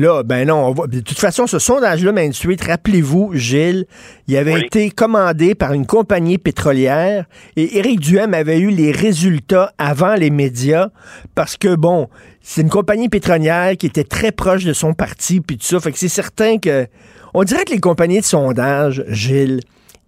là, 0.00 0.22
ben 0.22 0.48
non, 0.48 0.74
on 0.76 0.86
de 0.86 1.00
toute 1.00 1.18
façon, 1.18 1.46
ce 1.46 1.58
sondage-là, 1.58 2.12
Main 2.12 2.32
Street, 2.32 2.56
rappelez-vous, 2.66 3.32
Gilles, 3.34 3.86
il 4.26 4.36
avait 4.36 4.60
été 4.60 4.90
commandé 4.90 5.54
par 5.54 5.72
une 5.72 5.86
compagnie 5.86 6.38
pétrolière 6.38 7.26
et 7.56 7.78
Éric 7.78 8.00
Duhem 8.00 8.34
avait 8.34 8.58
eu 8.58 8.70
les 8.70 8.90
résultats 8.90 9.72
avant 9.78 10.14
les 10.14 10.30
médias 10.30 10.88
parce 11.34 11.56
que, 11.56 11.74
bon, 11.76 12.08
c'est 12.42 12.62
une 12.62 12.70
compagnie 12.70 13.08
pétrolière 13.08 13.76
qui 13.76 13.86
était 13.86 14.04
très 14.04 14.32
proche 14.32 14.64
de 14.64 14.72
son 14.72 14.94
parti, 14.94 15.40
puis 15.40 15.58
tout 15.58 15.66
ça. 15.66 15.80
Fait 15.80 15.92
que 15.92 15.98
c'est 15.98 16.08
certain 16.08 16.58
que. 16.58 16.86
On 17.32 17.44
dirait 17.44 17.64
que 17.64 17.72
les 17.72 17.80
compagnies 17.80 18.20
de 18.20 18.24
sondage, 18.24 19.04
Gilles, 19.08 19.60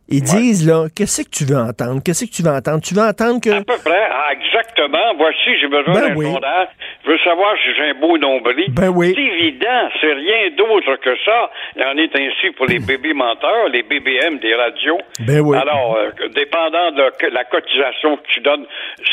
ils 0.09 0.23
disent, 0.23 0.67
là, 0.67 0.87
qu'est-ce 0.95 1.23
que 1.23 1.31
tu 1.31 1.45
veux 1.45 1.57
entendre? 1.57 2.03
Qu'est-ce 2.05 2.27
que 2.27 2.31
tu 2.31 2.43
veux 2.43 2.51
entendre? 2.51 2.81
Tu 2.83 2.95
veux 2.95 3.03
entendre 3.03 3.41
que. 3.41 3.51
À 3.51 3.65
peu 3.65 3.79
près, 3.85 4.09
ah, 4.11 4.33
exactement. 4.33 5.15
Voici, 5.17 5.59
j'ai 5.61 5.69
besoin 5.69 5.95
ben 5.95 6.15
d'un 6.15 6.33
sondage. 6.33 6.69
Je 7.05 7.11
veux 7.11 7.19
savoir 7.19 7.55
si 7.57 7.75
j'ai 7.77 7.91
un 7.91 7.95
beau 7.95 8.19
nombril. 8.19 8.71
Ben 8.71 8.89
oui. 8.89 9.13
C'est 9.15 9.23
évident, 9.23 9.89
c'est 10.01 10.13
rien 10.13 10.51
d'autre 10.57 10.97
que 10.97 11.17
ça. 11.25 11.51
Il 11.77 11.83
en 11.85 11.97
est 11.97 12.15
ainsi 12.15 12.51
pour 12.57 12.67
les 12.67 12.79
bébés 12.79 13.15
menteurs, 13.15 13.69
les 13.69 13.83
BBM 13.83 14.39
des 14.39 14.55
radios. 14.55 15.01
Ben 15.21 15.41
oui. 15.41 15.57
Alors, 15.57 15.97
euh, 15.97 16.11
dépendant 16.35 16.91
de 16.93 17.11
la 17.33 17.45
cotisation 17.45 18.17
que 18.17 18.27
tu 18.29 18.41
donnes 18.41 18.67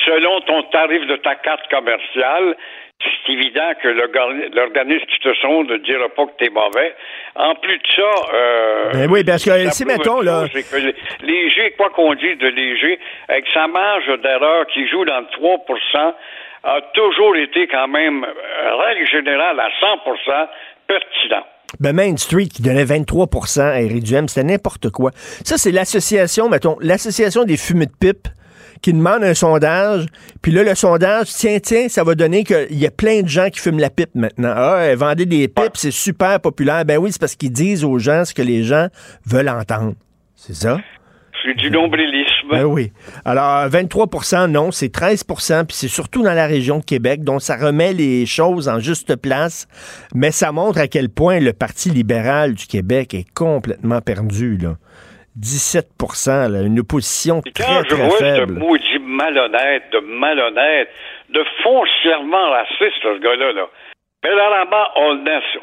selon 0.05 0.41
ton 0.41 0.63
tarif 0.63 1.05
de 1.07 1.15
ta 1.17 1.35
carte 1.35 1.67
commerciale, 1.69 2.55
c'est 3.01 3.31
évident 3.31 3.71
que 3.81 3.87
l'organisme 3.87 5.05
qui 5.05 5.19
te 5.19 5.33
sonde 5.35 5.69
ne 5.69 5.77
dira 5.77 6.09
pas 6.09 6.25
que 6.25 6.31
tu 6.37 6.45
es 6.45 6.49
mauvais. 6.49 6.93
En 7.35 7.55
plus 7.55 7.77
de 7.77 7.87
ça, 7.95 8.33
euh, 8.33 8.91
ben 8.93 9.09
oui, 9.09 9.23
parce 9.23 9.45
que 9.45 9.69
si 9.71 9.85
mettons 9.85 10.21
là, 10.21 10.45
léger, 11.21 11.71
quoi 11.77 11.89
qu'on 11.91 12.13
dise 12.15 12.37
de 12.37 12.47
léger, 12.47 12.99
avec 13.29 13.45
sa 13.53 13.67
marge 13.67 14.07
d'erreur 14.21 14.67
qui 14.67 14.87
joue 14.87 15.05
dans 15.05 15.19
le 15.19 15.27
3% 15.27 16.13
a 16.63 16.81
toujours 16.93 17.37
été 17.37 17.67
quand 17.67 17.87
même, 17.87 18.25
euh, 18.25 18.75
règle 18.75 19.07
générale, 19.07 19.59
à 19.59 19.69
100% 19.79 20.49
pertinent. 20.87 21.45
Ben 21.79 21.93
Main 21.93 22.17
Street 22.17 22.47
qui 22.47 22.61
donnait 22.61 22.83
23% 22.83 23.61
à 23.61 23.81
Eric 23.81 24.07
c'était 24.27 24.43
n'importe 24.43 24.89
quoi. 24.89 25.11
Ça, 25.13 25.57
c'est 25.57 25.71
l'association, 25.71 26.49
mettons, 26.49 26.75
l'association 26.81 27.43
des 27.45 27.57
fumées 27.57 27.85
de 27.85 27.91
pipe 27.97 28.27
qui 28.81 28.93
demande 28.93 29.23
un 29.23 29.33
sondage, 29.33 30.05
puis 30.41 30.51
là, 30.51 30.63
le 30.63 30.75
sondage, 30.75 31.27
tiens, 31.27 31.59
tiens, 31.61 31.89
ça 31.89 32.03
va 32.03 32.15
donner 32.15 32.43
qu'il 32.43 32.77
y 32.77 32.85
a 32.85 32.91
plein 32.91 33.21
de 33.21 33.27
gens 33.27 33.49
qui 33.49 33.59
fument 33.59 33.79
la 33.79 33.89
pipe 33.89 34.15
maintenant. 34.15 34.53
Ah, 34.55 34.95
vendez 34.95 35.25
des 35.25 35.47
pipes, 35.47 35.75
c'est 35.75 35.91
super 35.91 36.39
populaire. 36.39 36.85
Ben 36.85 36.97
oui, 36.97 37.11
c'est 37.11 37.19
parce 37.19 37.35
qu'ils 37.35 37.51
disent 37.51 37.83
aux 37.83 37.99
gens 37.99 38.25
ce 38.25 38.33
que 38.33 38.41
les 38.41 38.63
gens 38.63 38.87
veulent 39.25 39.49
entendre. 39.49 39.93
C'est 40.35 40.55
ça? 40.55 40.79
C'est 41.43 41.53
du 41.55 41.71
nombrilisme. 41.71 42.49
Ben 42.51 42.65
oui. 42.65 42.91
Alors, 43.23 43.67
23% 43.69 44.47
non, 44.47 44.71
c'est 44.71 44.93
13% 44.93 45.65
puis 45.65 45.77
c'est 45.77 45.87
surtout 45.87 46.21
dans 46.21 46.33
la 46.33 46.47
région 46.47 46.79
de 46.79 46.83
Québec, 46.83 47.23
donc 47.23 47.41
ça 47.41 47.55
remet 47.55 47.93
les 47.93 48.25
choses 48.25 48.67
en 48.67 48.79
juste 48.79 49.15
place, 49.15 49.67
mais 50.13 50.31
ça 50.31 50.51
montre 50.51 50.79
à 50.79 50.87
quel 50.87 51.09
point 51.09 51.39
le 51.39 51.53
Parti 51.53 51.89
libéral 51.89 52.55
du 52.55 52.65
Québec 52.65 53.13
est 53.13 53.25
complètement 53.33 54.01
perdu, 54.01 54.57
là. 54.57 54.75
17% 55.37 56.55
une 56.65 56.79
opposition 56.79 57.41
très, 57.41 57.63
quand 57.63 57.83
je 57.89 57.95
vois 57.95 58.17
ce 58.17 58.45
maudit 58.45 58.99
malhonnête, 58.99 59.83
de 59.91 59.99
malhonnête, 59.99 60.89
de 61.29 61.43
foncièrement 61.63 62.49
raciste, 62.51 63.01
ce 63.03 63.19
gars-là, 63.19 63.53
là. 63.53 63.67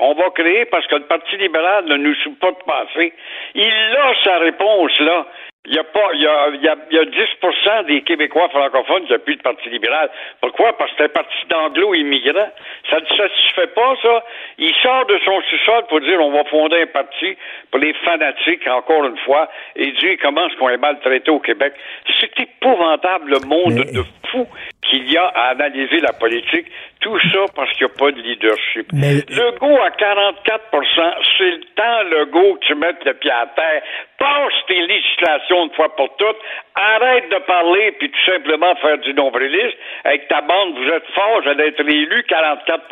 on 0.00 0.14
va 0.14 0.30
créer 0.30 0.64
parce 0.66 0.86
que 0.86 0.96
le 0.96 1.06
Parti 1.06 1.36
libéral 1.36 1.84
ne 1.86 1.96
nous 1.96 2.14
supporte 2.16 2.64
pas 2.64 2.84
assez. 2.88 3.12
Il 3.54 3.96
a 3.98 4.14
sa 4.24 4.38
réponse, 4.38 4.98
là. 5.00 5.26
Il 5.68 5.74
y 5.74 5.78
a 5.78 5.84
pas, 5.84 6.10
il 6.14 6.20
y 6.20 6.26
a, 6.26 6.48
il 6.54 6.62
y 6.62 6.68
a, 6.68 6.76
il 6.90 6.96
y 6.96 7.00
a 7.00 7.04
10 7.04 7.86
des 7.88 8.02
Québécois 8.02 8.48
francophones 8.50 9.06
qui 9.06 9.18
plus 9.18 9.36
de 9.36 9.42
Parti 9.42 9.68
libéral. 9.68 10.10
Pourquoi? 10.40 10.76
Parce 10.78 10.90
que 10.92 10.96
c'est 10.98 11.04
un 11.04 11.08
parti 11.08 11.34
d'anglo-immigrants. 11.48 12.50
Ça 12.88 13.00
ne 13.00 13.06
satisfait 13.06 13.66
pas, 13.68 13.96
ça. 14.00 14.24
Il 14.58 14.72
sort 14.82 15.06
de 15.06 15.18
son 15.24 15.40
sous-sol 15.42 15.84
pour 15.88 16.00
dire 16.00 16.20
on 16.20 16.30
va 16.30 16.44
fonder 16.44 16.82
un 16.82 16.86
parti 16.86 17.36
pour 17.70 17.80
les 17.80 17.92
fanatiques, 17.94 18.66
encore 18.68 19.04
une 19.06 19.18
fois, 19.18 19.48
et 19.74 19.90
dit 19.90 20.16
comment 20.18 20.46
est-ce 20.46 20.56
qu'on 20.56 20.68
est 20.68 20.76
maltraité 20.76 21.30
au 21.30 21.40
Québec? 21.40 21.74
C'est 22.20 22.38
épouvantable 22.40 23.30
le 23.32 23.40
monde 23.40 23.74
de 23.74 24.02
fou 24.28 24.46
qu'il 24.90 25.10
y 25.10 25.16
a 25.16 25.26
à 25.26 25.48
analyser 25.50 26.00
la 26.00 26.12
politique. 26.12 26.66
Tout 27.00 27.18
ça 27.32 27.44
parce 27.54 27.70
qu'il 27.72 27.86
n'y 27.86 27.92
a 27.92 27.98
pas 27.98 28.10
de 28.10 28.20
leadership. 28.20 28.86
Le 28.92 29.58
go 29.58 29.78
à 29.82 29.90
44% 29.90 31.06
c'est 31.38 31.50
le 31.50 31.64
temps, 31.74 32.02
le 32.10 32.24
go, 32.26 32.54
que 32.54 32.66
tu 32.66 32.74
mettes 32.74 33.04
le 33.04 33.14
pied 33.14 33.30
à 33.30 33.46
terre. 33.54 33.82
Passe 34.18 34.54
tes 34.66 34.80
législations 34.86 35.64
une 35.64 35.72
fois 35.74 35.94
pour 35.94 36.16
toutes. 36.16 36.36
Arrête 36.74 37.30
de 37.30 37.38
parler 37.46 37.92
puis 37.98 38.10
tout 38.10 38.32
simplement 38.32 38.74
faire 38.76 38.98
du 38.98 39.12
nombrilisme. 39.14 39.76
Avec 40.04 40.28
ta 40.28 40.40
bande, 40.40 40.74
vous 40.76 40.88
êtes 40.88 41.06
fort, 41.14 41.42
j'allais 41.44 41.68
être 41.68 41.80
élu 41.80 42.24
44 42.28 42.86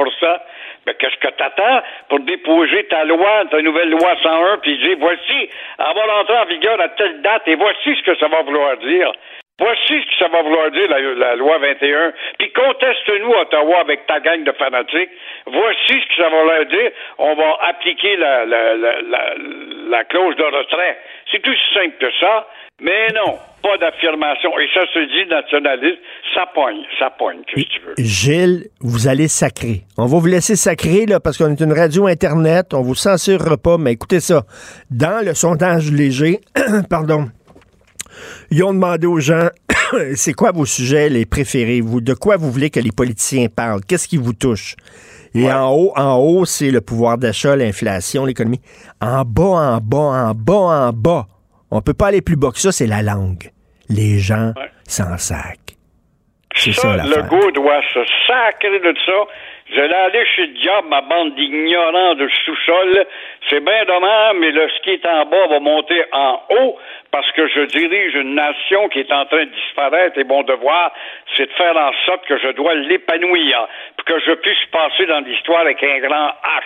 mais 0.86 0.94
qu'est-ce 0.94 1.16
que 1.16 1.34
t'attends 1.34 1.82
pour 2.08 2.20
déposer 2.20 2.84
ta 2.84 3.04
loi, 3.04 3.44
ta 3.50 3.62
nouvelle 3.62 3.90
loi 3.90 4.16
101, 4.22 4.58
puis 4.58 4.78
dire 4.78 4.96
voici, 4.98 5.48
elle 5.78 5.94
va 5.94 6.16
rentrer 6.16 6.38
en 6.38 6.44
vigueur 6.46 6.80
à 6.80 6.88
telle 6.90 7.22
date 7.22 7.42
et 7.46 7.54
voici 7.54 7.96
ce 7.96 8.02
que 8.02 8.18
ça 8.18 8.28
va 8.28 8.42
vouloir 8.42 8.76
dire. 8.78 9.12
Voici 9.60 10.02
ce 10.02 10.06
que 10.10 10.18
ça 10.18 10.28
va 10.28 10.42
vouloir 10.42 10.70
dire, 10.72 10.88
la, 10.88 11.36
loi 11.36 11.58
21. 11.58 12.12
Puis 12.38 12.52
conteste-nous, 12.52 13.30
Ottawa, 13.30 13.80
avec 13.80 14.06
ta 14.06 14.18
gang 14.20 14.42
de 14.42 14.52
fanatiques. 14.52 15.10
Voici 15.46 15.92
ce 15.92 16.08
que 16.08 16.16
ça 16.16 16.28
va 16.28 16.40
vouloir 16.40 16.66
dire. 16.66 16.90
On 17.18 17.34
va 17.34 17.56
appliquer 17.68 18.16
la, 18.16 18.44
la, 18.46 18.74
la 19.88 20.04
clause 20.04 20.36
de 20.36 20.42
retrait. 20.42 20.98
C'est 21.30 21.40
tout 21.40 21.54
simple 21.72 21.96
que 22.00 22.10
ça. 22.20 22.48
Mais 22.80 23.06
non, 23.14 23.38
pas 23.62 23.78
d'affirmation. 23.78 24.50
Et 24.58 24.66
ça 24.74 24.80
se 24.92 24.98
dit 24.98 25.30
nationaliste, 25.30 25.98
ça 26.34 26.46
pogne, 26.52 26.82
ça 26.98 27.10
pogne, 27.10 27.42
que 27.46 27.60
tu 27.60 27.80
veux? 27.80 27.94
Gilles, 27.98 28.64
vous 28.80 29.06
allez 29.06 29.28
sacrer. 29.28 29.82
On 29.96 30.06
va 30.06 30.18
vous 30.18 30.26
laisser 30.26 30.56
sacrer, 30.56 31.06
là, 31.06 31.20
parce 31.20 31.38
qu'on 31.38 31.52
est 31.52 31.60
une 31.60 31.72
radio 31.72 32.06
Internet, 32.06 32.74
on 32.74 32.82
vous 32.82 32.96
censurera 32.96 33.56
pas, 33.56 33.78
mais 33.78 33.92
écoutez 33.92 34.18
ça. 34.18 34.42
Dans 34.90 35.24
le 35.24 35.34
sondage 35.34 35.92
léger, 35.92 36.40
pardon, 36.90 37.26
ils 38.54 38.62
ont 38.62 38.72
demandé 38.72 39.08
aux 39.08 39.18
gens, 39.18 39.48
c'est 40.14 40.32
quoi 40.32 40.52
vos 40.52 40.64
sujets 40.64 41.08
les 41.08 41.26
préférés? 41.26 41.80
Vous, 41.80 42.00
de 42.00 42.14
quoi 42.14 42.36
vous 42.36 42.52
voulez 42.52 42.70
que 42.70 42.78
les 42.78 42.92
politiciens 42.92 43.48
parlent? 43.48 43.80
Qu'est-ce 43.84 44.06
qui 44.06 44.16
vous 44.16 44.32
touche? 44.32 44.76
Et 45.34 45.50
en 45.50 45.72
haut, 45.72 45.92
en 45.96 46.18
haut, 46.18 46.44
c'est 46.44 46.70
le 46.70 46.80
pouvoir 46.80 47.18
d'achat, 47.18 47.56
l'inflation, 47.56 48.24
l'économie. 48.24 48.60
En 49.02 49.24
bas, 49.24 49.42
en 49.42 49.78
bas, 49.78 50.28
en 50.28 50.34
bas, 50.34 50.88
en 50.88 50.92
bas, 50.92 51.26
on 51.72 51.80
peut 51.80 51.94
pas 51.94 52.08
aller 52.08 52.22
plus 52.22 52.36
bas 52.36 52.52
que 52.52 52.60
ça, 52.60 52.70
c'est 52.70 52.86
la 52.86 53.02
langue. 53.02 53.50
Les 53.88 54.18
gens 54.18 54.52
s'en 54.86 55.18
sacrent. 55.18 55.58
C'est 56.54 56.72
ça, 56.72 56.96
le 56.96 57.22
goût 57.28 57.50
doit 57.50 57.82
se 57.92 57.98
sacrer 58.28 58.78
de 58.78 58.94
ça. 59.04 59.26
Je 59.74 59.80
vais 59.80 59.92
aller 59.92 60.24
chez 60.36 60.46
le 60.46 60.54
diable, 60.60 60.88
ma 60.88 61.00
bande 61.00 61.34
d'ignorants 61.34 62.14
de 62.14 62.28
sous-sol. 62.44 63.06
C'est 63.50 63.64
bien 63.64 63.84
dommage, 63.86 64.36
mais 64.38 64.52
le 64.52 64.68
ski 64.78 64.90
est 64.90 65.06
en 65.06 65.26
bas 65.26 65.48
va 65.48 65.58
monter 65.58 66.04
en 66.12 66.40
haut 66.50 66.76
parce 67.14 67.30
que 67.30 67.46
je 67.46 67.60
dirige 67.66 68.16
une 68.16 68.34
nation 68.34 68.88
qui 68.88 68.98
est 68.98 69.12
en 69.12 69.24
train 69.26 69.44
de 69.44 69.50
disparaître 69.50 70.18
et 70.18 70.24
mon 70.24 70.42
devoir, 70.42 70.92
c'est 71.36 71.46
de 71.46 71.52
faire 71.52 71.76
en 71.76 71.92
sorte 72.06 72.26
que 72.26 72.36
je 72.36 72.48
dois 72.48 72.74
l'épanouir, 72.74 73.68
que 74.04 74.18
je 74.18 74.32
puisse 74.32 74.64
passer 74.72 75.06
dans 75.06 75.20
l'histoire 75.20 75.60
avec 75.60 75.80
un 75.84 76.00
grand 76.00 76.26
H. 76.26 76.62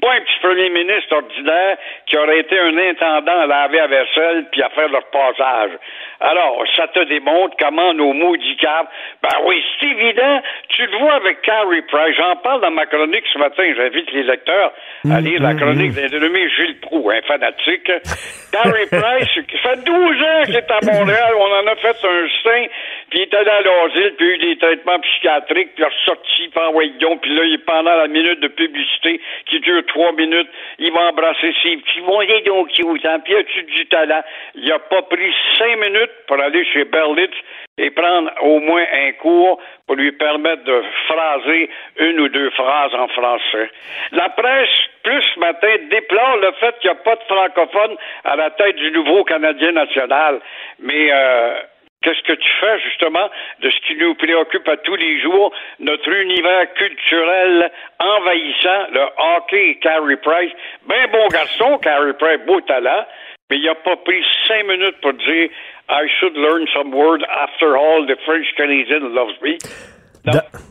Pas 0.00 0.12
un 0.12 0.20
petit 0.20 0.38
premier 0.40 0.70
ministre 0.70 1.16
ordinaire 1.16 1.76
qui 2.06 2.16
aurait 2.16 2.38
été 2.38 2.56
un 2.56 2.78
intendant 2.78 3.40
à 3.40 3.46
laver 3.46 3.80
à 3.80 3.88
vaisselle 3.88 4.46
puis 4.52 4.62
à 4.62 4.68
faire 4.70 4.88
leur 4.88 5.04
passage. 5.10 5.72
Alors, 6.20 6.64
ça 6.76 6.86
te 6.88 7.04
démontre 7.04 7.56
comment 7.58 7.92
nos 7.94 8.12
maudits 8.12 8.56
caves. 8.56 8.86
Ben 9.22 9.38
oui, 9.44 9.62
c'est 9.80 9.86
évident. 9.86 10.40
Tu 10.68 10.86
le 10.86 10.98
vois 10.98 11.14
avec 11.14 11.42
Carrie 11.42 11.82
Price. 11.82 12.16
J'en 12.16 12.36
parle 12.36 12.60
dans 12.60 12.70
ma 12.70 12.86
chronique 12.86 13.24
ce 13.32 13.38
matin. 13.38 13.64
J'invite 13.76 14.12
les 14.12 14.22
lecteurs 14.22 14.72
à 15.10 15.20
lire 15.20 15.42
la 15.42 15.54
chronique 15.54 15.92
d'un 15.94 16.06
dénommé 16.06 16.48
Gilles 16.50 16.78
Proux, 16.80 17.10
un 17.10 17.20
fanatique. 17.22 17.90
Carrie 18.52 18.86
Price, 18.86 19.28
ça 19.62 19.70
fait 19.70 19.84
12 19.84 19.94
ans 19.94 20.42
qu'il 20.44 20.56
est 20.56 20.70
à 20.70 20.80
Montréal. 20.92 21.34
On 21.38 21.52
en 21.52 21.66
a 21.66 21.76
fait 21.76 21.96
un 22.04 22.28
sein, 22.42 22.66
puis 23.10 23.26
il 23.30 23.36
allé 23.36 23.50
à 23.50 23.62
l'asile, 23.62 24.14
puis 24.16 24.26
il 24.26 24.30
a 24.30 24.34
eu 24.34 24.38
des 24.38 24.58
traitements 24.58 24.98
psychiatriques, 25.00 25.74
puis 25.74 25.82
il 25.82 25.82
est 25.82 25.86
ressorti, 25.86 26.48
puis 26.48 26.64
envoyé 26.64 26.92
puis 27.22 27.34
là, 27.34 27.44
il 27.44 27.54
est 27.54 27.64
pendant 27.64 27.94
la 27.94 28.08
minute 28.08 28.40
de 28.40 28.48
publicité 28.48 29.20
qui 29.46 29.60
dure 29.60 29.84
trois 29.86 30.12
minutes, 30.12 30.48
il 30.78 30.92
va 30.92 31.08
embrasser 31.08 31.54
ses 31.62 31.76
petits, 31.76 32.00
vont 32.00 32.20
les 32.20 32.42
donc 32.42 32.68
autant, 32.84 33.20
puis 33.20 33.36
as-tu 33.36 33.62
du 33.62 33.86
talent? 33.86 34.22
Il 34.54 34.70
a 34.70 34.78
pas 34.78 35.02
pris 35.02 35.32
cinq 35.58 35.76
minutes 35.78 36.10
pour 36.26 36.40
aller 36.40 36.64
chez 36.66 36.84
Berlitz 36.84 37.34
et 37.78 37.90
prendre 37.90 38.30
au 38.42 38.58
moins 38.60 38.84
un 38.92 39.12
cours 39.12 39.60
pour 39.86 39.96
lui 39.96 40.12
permettre 40.12 40.64
de 40.64 40.82
phraser 41.06 41.70
une 41.98 42.20
ou 42.20 42.28
deux 42.28 42.50
phrases 42.50 42.94
en 42.94 43.08
français. 43.08 43.70
La 44.12 44.28
presse, 44.30 44.68
plus 45.04 45.22
ce 45.34 45.40
matin, 45.40 45.68
déplore 45.90 46.36
le 46.38 46.52
fait 46.60 46.78
qu'il 46.80 46.90
n'y 46.90 46.96
a 46.96 47.00
pas 47.02 47.16
de 47.16 47.22
francophones 47.22 47.96
à 48.24 48.36
la 48.36 48.50
tête 48.50 48.76
du 48.76 48.90
nouveau 48.90 49.24
Canadien 49.24 49.72
national. 49.72 50.40
Mais 50.80 51.10
euh, 51.12 51.60
Qu'est-ce 52.02 52.22
que 52.22 52.32
tu 52.32 52.50
fais 52.60 52.78
justement 52.80 53.28
de 53.60 53.70
ce 53.70 53.80
qui 53.86 53.96
nous 53.96 54.14
préoccupe 54.14 54.68
à 54.68 54.76
tous 54.76 54.94
les 54.94 55.20
jours, 55.20 55.52
notre 55.80 56.08
univers 56.08 56.72
culturel 56.74 57.72
envahissant, 57.98 58.86
le 58.92 59.04
hockey, 59.18 59.78
Carey 59.82 60.16
Price, 60.16 60.52
ben 60.86 61.10
bon 61.10 61.26
garçon, 61.28 61.78
Carey 61.78 62.12
Price, 62.14 62.38
beau 62.46 62.60
talent, 62.60 63.04
mais 63.50 63.56
il 63.56 63.64
n'a 63.64 63.74
pas 63.74 63.96
pris 63.96 64.24
cinq 64.46 64.64
minutes 64.66 65.00
pour 65.02 65.14
dire 65.14 65.50
I 65.90 66.06
should 66.20 66.36
learn 66.36 66.66
some 66.72 66.92
word 66.92 67.24
after 67.30 67.76
all 67.76 68.06
the 68.06 68.16
French 68.24 68.46
Canadian 68.56 69.14
loves 69.14 69.34
me. 69.42 69.58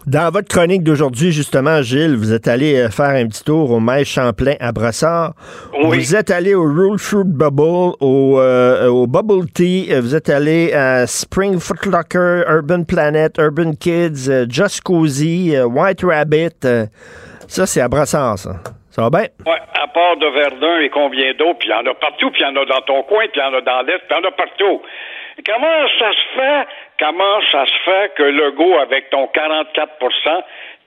Dans, 0.06 0.30
votre 0.32 0.48
chronique 0.48 0.84
d'aujourd'hui, 0.84 1.32
justement, 1.32 1.82
Gilles, 1.82 2.16
vous 2.16 2.34
êtes 2.34 2.48
allé 2.48 2.76
euh, 2.76 2.90
faire 2.90 3.10
un 3.10 3.28
petit 3.28 3.44
tour 3.44 3.72
au 3.72 3.80
Maïs 3.80 4.08
Champlain 4.08 4.56
à 4.60 4.72
Brossard. 4.72 5.34
Vous 5.82 6.16
êtes 6.16 6.32
allé 6.32 6.54
au 6.54 6.64
Rule 6.64 7.00
Fruit 7.00 7.24
Bubble, 7.26 7.96
au, 8.00 8.40
euh, 8.40 8.88
au, 8.88 9.08
Bubble 9.08 9.50
Tea. 9.54 9.88
Euh, 9.92 10.02
vous 10.02 10.16
êtes 10.16 10.30
allé 10.30 10.74
à 10.74 11.08
Spring 11.08 11.60
Footlocker, 11.60 12.44
Urban 12.48 12.84
Planet, 12.84 13.38
Urban 13.38 13.74
Kids, 13.80 14.48
Just 14.50 14.82
Cozy, 14.82 15.56
White 15.60 16.04
Rabbit. 16.04 16.90
ça, 17.48 17.66
c'est 17.66 17.82
à 17.82 17.88
Brossard, 17.88 18.38
ça. 18.38 18.52
Ça 18.98 19.04
va 19.04 19.10
bien? 19.12 19.28
Oui, 19.46 19.54
à 19.80 19.88
part 19.88 20.18
de 20.18 20.26
Verdun 20.26 20.80
et 20.80 20.90
combien 20.90 21.32
d'autres, 21.36 21.60
puis 21.60 21.70
il 21.70 21.72
y 21.72 21.76
en 21.76 21.86
a 21.86 21.94
partout, 21.94 22.32
puis 22.32 22.42
il 22.42 22.48
y 22.48 22.50
en 22.50 22.60
a 22.60 22.66
dans 22.66 22.82
ton 22.82 23.04
coin, 23.04 23.28
puis 23.32 23.40
il 23.40 23.40
y 23.40 23.44
en 23.44 23.54
a 23.54 23.62
dans 23.62 23.82
l'Est, 23.84 24.00
puis 24.00 24.08
il 24.10 24.18
y 24.18 24.26
en 24.26 24.28
a 24.28 24.32
partout. 24.32 24.82
Comment 25.46 25.88
ça 26.00 26.12
se 26.14 26.40
fait, 26.40 26.68
comment 27.00 27.42
ça 27.52 27.66
se 27.66 27.78
fait 27.86 28.14
que 28.16 28.24
le 28.24 28.52
go 28.52 28.78
avec 28.80 29.10
ton 29.10 29.28
44 29.28 29.98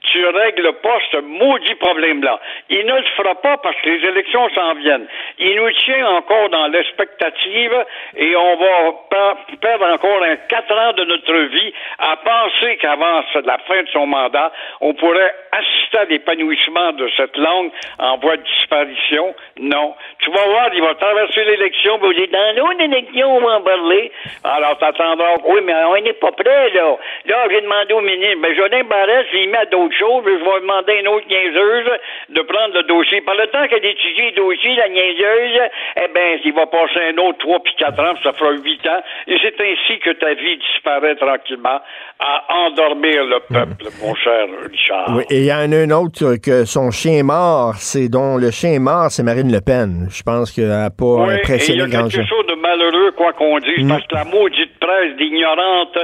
tu 0.02 0.26
règles 0.26 0.72
pas 0.82 0.98
ce 1.12 1.18
maudit 1.18 1.74
problème-là. 1.74 2.40
Il 2.68 2.86
ne 2.86 2.96
le 2.96 3.04
fera 3.16 3.34
pas 3.36 3.58
parce 3.58 3.76
que 3.82 3.90
les 3.90 4.08
élections 4.08 4.48
s'en 4.54 4.74
viennent. 4.74 5.06
Il 5.38 5.56
nous 5.56 5.70
tient 5.84 6.06
encore 6.08 6.48
dans 6.48 6.66
l'expectative 6.68 7.84
et 8.16 8.34
on 8.36 8.56
va 8.56 9.36
perdre 9.60 9.86
encore 9.92 10.22
un 10.22 10.36
quatre 10.48 10.72
ans 10.72 10.92
de 10.92 11.04
notre 11.04 11.34
vie 11.34 11.72
à 11.98 12.16
penser 12.16 12.76
qu'avant 12.78 13.22
la 13.44 13.58
fin 13.58 13.82
de 13.82 13.88
son 13.88 14.06
mandat, 14.06 14.52
on 14.80 14.94
pourrait 14.94 15.34
assister 15.52 15.98
à 15.98 16.04
l'épanouissement 16.04 16.92
de 16.92 17.08
cette 17.16 17.36
langue 17.36 17.70
en 17.98 18.16
voie 18.18 18.36
de 18.36 18.42
disparition. 18.42 19.34
Non. 19.58 19.94
Tu 20.20 20.30
vas 20.30 20.46
voir, 20.46 20.70
il 20.72 20.82
va 20.82 20.94
traverser 20.94 21.44
l'élection, 21.44 21.98
va 21.98 22.12
dire, 22.12 22.28
dans 22.32 22.56
l'autre 22.56 22.80
élection, 22.80 23.36
on 23.36 23.40
va 23.40 23.56
en 23.56 23.62
parler. 23.62 24.12
Alors, 24.44 24.78
t'attendras, 24.78 25.36
oui, 25.44 25.60
mais 25.64 25.74
on 25.74 26.00
n'est 26.00 26.12
pas 26.14 26.32
prêt, 26.32 26.70
là. 26.70 26.96
Là, 27.26 27.46
j'ai 27.50 27.60
demandé 27.60 27.92
au 27.94 28.00
ministre, 28.00 28.38
mais 28.40 28.54
Jolin 28.54 28.84
Barrès, 28.84 29.26
il 29.34 29.50
met 29.50 29.58
à 29.58 29.66
d'autres 29.66 29.89
chose, 29.92 30.22
je 30.24 30.30
vais 30.30 30.60
demander 30.60 30.92
à 30.92 31.00
une 31.00 31.08
autre 31.08 31.26
niaiseuse 31.28 31.90
de 32.30 32.40
prendre 32.42 32.74
le 32.74 32.82
dossier. 32.84 33.20
Par 33.22 33.34
le 33.34 33.46
temps 33.48 33.66
qu'elle 33.68 33.84
étudie 33.84 34.30
le 34.30 34.36
dossier, 34.36 34.74
la 34.76 34.88
niaiseuse, 34.88 35.60
eh 35.96 36.08
bien, 36.12 36.38
il 36.44 36.52
va 36.52 36.66
passer 36.66 37.00
un 37.12 37.18
autre 37.18 37.38
3 37.38 37.60
puis 37.60 37.74
4 37.78 38.00
ans, 38.00 38.14
ça 38.22 38.32
fera 38.32 38.52
8 38.52 38.86
ans. 38.88 39.02
Et 39.26 39.36
c'est 39.42 39.60
ainsi 39.60 39.98
que 40.00 40.10
ta 40.10 40.34
vie 40.34 40.58
disparaît 40.58 41.16
tranquillement 41.16 41.80
à 42.18 42.44
endormir 42.66 43.24
le 43.24 43.40
peuple, 43.40 43.86
mon 44.02 44.14
cher 44.14 44.46
Richard. 44.70 45.16
Oui, 45.16 45.24
et 45.30 45.38
il 45.38 45.46
y 45.46 45.52
en 45.52 45.72
a 45.72 45.76
un 45.76 45.90
autre 45.90 46.36
que 46.36 46.64
son 46.64 46.90
chien 46.90 47.18
est 47.18 47.22
mort, 47.22 47.74
c'est 47.76 48.08
dont 48.08 48.36
le 48.36 48.50
chien 48.50 48.72
est 48.72 48.78
mort, 48.78 49.10
c'est 49.10 49.22
Marine 49.22 49.50
Le 49.50 49.60
Pen. 49.60 50.08
Je 50.10 50.22
pense 50.22 50.52
qu'elle 50.52 50.68
n'a 50.68 50.90
pas 50.90 51.04
oui, 51.04 51.34
impressionné 51.34 51.84
Il 51.84 51.92
y 51.92 51.96
a 51.96 52.02
quelque 52.02 52.26
chose 52.26 52.46
de 52.46 52.54
malheureux, 52.54 53.12
quoi 53.12 53.32
qu'on 53.32 53.58
dise, 53.58 53.84
mm. 53.84 53.88
parce 53.88 54.06
que 54.06 54.14
la 54.14 54.24
maudite 54.24 54.78
presse 54.78 55.16
d'ignorante 55.16 55.98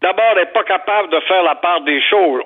D'abord, 0.00 0.24
elle 0.32 0.38
n'est 0.38 0.52
pas 0.52 0.62
capable 0.62 1.10
de 1.10 1.18
faire 1.20 1.42
la 1.42 1.56
part 1.56 1.80
des 1.80 2.00
choses. 2.02 2.42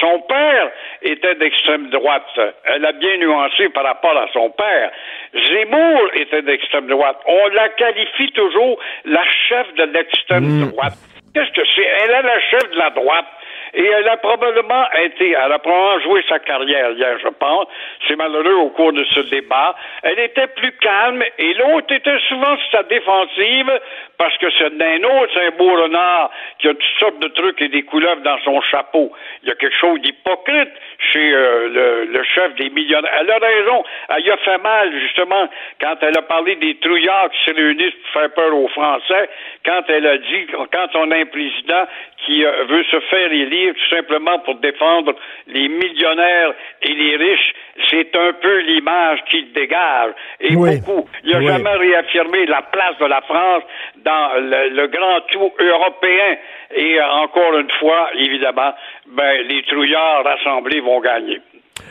son 0.00 0.20
père 0.28 0.70
était 1.02 1.34
d'extrême 1.34 1.90
droite. 1.90 2.28
Elle 2.64 2.84
a 2.84 2.92
bien 2.92 3.16
nuancé 3.18 3.68
par 3.70 3.82
rapport 3.82 4.16
à 4.16 4.28
son 4.32 4.50
père. 4.50 4.92
Zemmour 5.34 6.10
était 6.14 6.42
d'extrême 6.42 6.86
droite. 6.86 7.18
On 7.26 7.48
la 7.48 7.68
qualifie 7.70 8.30
toujours 8.32 8.78
la 9.04 9.24
chef 9.48 9.74
de 9.74 9.84
l'extrême 9.84 10.44
hmm. 10.44 10.70
droite. 10.70 10.94
Qu'est-ce 11.34 11.50
que 11.50 11.66
c'est? 11.74 11.82
Elle 11.82 12.10
est 12.10 12.22
la 12.22 12.40
chef 12.42 12.70
de 12.70 12.78
la 12.78 12.90
droite. 12.90 13.26
Et 13.74 13.84
elle 13.84 14.08
a 14.08 14.16
probablement 14.16 14.84
été, 15.02 15.30
elle 15.30 15.52
a 15.52 15.58
probablement 15.58 16.00
joué 16.00 16.24
sa 16.28 16.38
carrière 16.38 16.92
hier, 16.92 17.18
je 17.22 17.28
pense. 17.28 17.66
C'est 18.06 18.16
malheureux 18.16 18.54
au 18.54 18.70
cours 18.70 18.92
de 18.92 19.04
ce 19.04 19.20
débat. 19.20 19.74
Elle 20.02 20.18
était 20.20 20.46
plus 20.48 20.72
calme 20.72 21.22
et 21.38 21.54
l'autre 21.54 21.94
était 21.94 22.18
souvent 22.28 22.56
sur 22.56 22.70
sa 22.70 22.82
défensive 22.84 23.80
parce 24.18 24.36
que 24.38 24.46
c'est 24.58 24.82
un 24.82 25.04
autre, 25.04 25.30
c'est 25.34 25.46
un 25.46 25.50
beau 25.52 25.70
renard 25.70 26.30
qui 26.58 26.68
a 26.68 26.74
toutes 26.74 26.98
sortes 26.98 27.18
de 27.20 27.28
trucs 27.28 27.60
et 27.62 27.68
des 27.68 27.82
couleuvres 27.82 28.22
dans 28.22 28.38
son 28.44 28.60
chapeau. 28.62 29.12
Il 29.42 29.48
y 29.48 29.52
a 29.52 29.54
quelque 29.54 29.76
chose 29.76 30.00
d'hypocrite 30.00 30.72
chez 31.12 31.32
euh, 31.32 32.06
le, 32.10 32.22
chef 32.24 32.54
des 32.56 32.70
millionnaires. 32.70 33.12
Elle 33.20 33.30
a 33.30 33.38
raison. 33.38 33.84
Elle 34.08 34.30
a 34.30 34.36
fait 34.38 34.58
mal, 34.58 34.92
justement, 35.00 35.48
quand 35.80 35.96
elle 36.02 36.18
a 36.18 36.22
parlé 36.22 36.56
des 36.56 36.76
trouillards 36.78 37.30
qui 37.30 37.50
se 37.50 37.54
réunissent 37.54 37.94
pour 37.94 38.20
faire 38.20 38.30
peur 38.34 38.56
aux 38.56 38.68
Français, 38.68 39.30
quand 39.64 39.82
elle 39.88 40.06
a 40.06 40.18
dit, 40.18 40.46
quand 40.72 40.88
on 40.94 41.10
a 41.10 41.16
un 41.16 41.26
président 41.26 41.86
qui 42.24 42.44
euh, 42.44 42.64
veut 42.68 42.84
se 42.84 43.00
faire 43.00 43.32
élire 43.32 43.57
tout 43.66 43.96
simplement 43.96 44.38
pour 44.40 44.56
défendre 44.56 45.14
les 45.46 45.68
millionnaires 45.68 46.52
et 46.82 46.92
les 46.94 47.16
riches, 47.16 47.54
c'est 47.90 48.14
un 48.14 48.32
peu 48.40 48.58
l'image 48.60 49.20
qu'il 49.30 49.52
dégage. 49.52 50.12
Et 50.40 50.54
beaucoup. 50.54 51.08
Il 51.24 51.32
n'a 51.32 51.40
jamais 51.40 51.76
réaffirmé 51.76 52.46
la 52.46 52.62
place 52.62 52.98
de 53.00 53.06
la 53.06 53.20
France 53.22 53.62
dans 54.04 54.30
le, 54.36 54.86
grand 54.88 55.20
tout 55.30 55.52
européen. 55.60 56.36
Et 56.74 56.98
euh, 56.98 57.06
encore 57.22 57.58
une 57.58 57.70
fois, 57.80 58.08
évidemment, 58.14 58.72
ben, 59.16 59.46
les 59.48 59.62
trouillards 59.64 60.24
rassemblés 60.24 60.80
vont 60.80 61.00
gagner. 61.00 61.40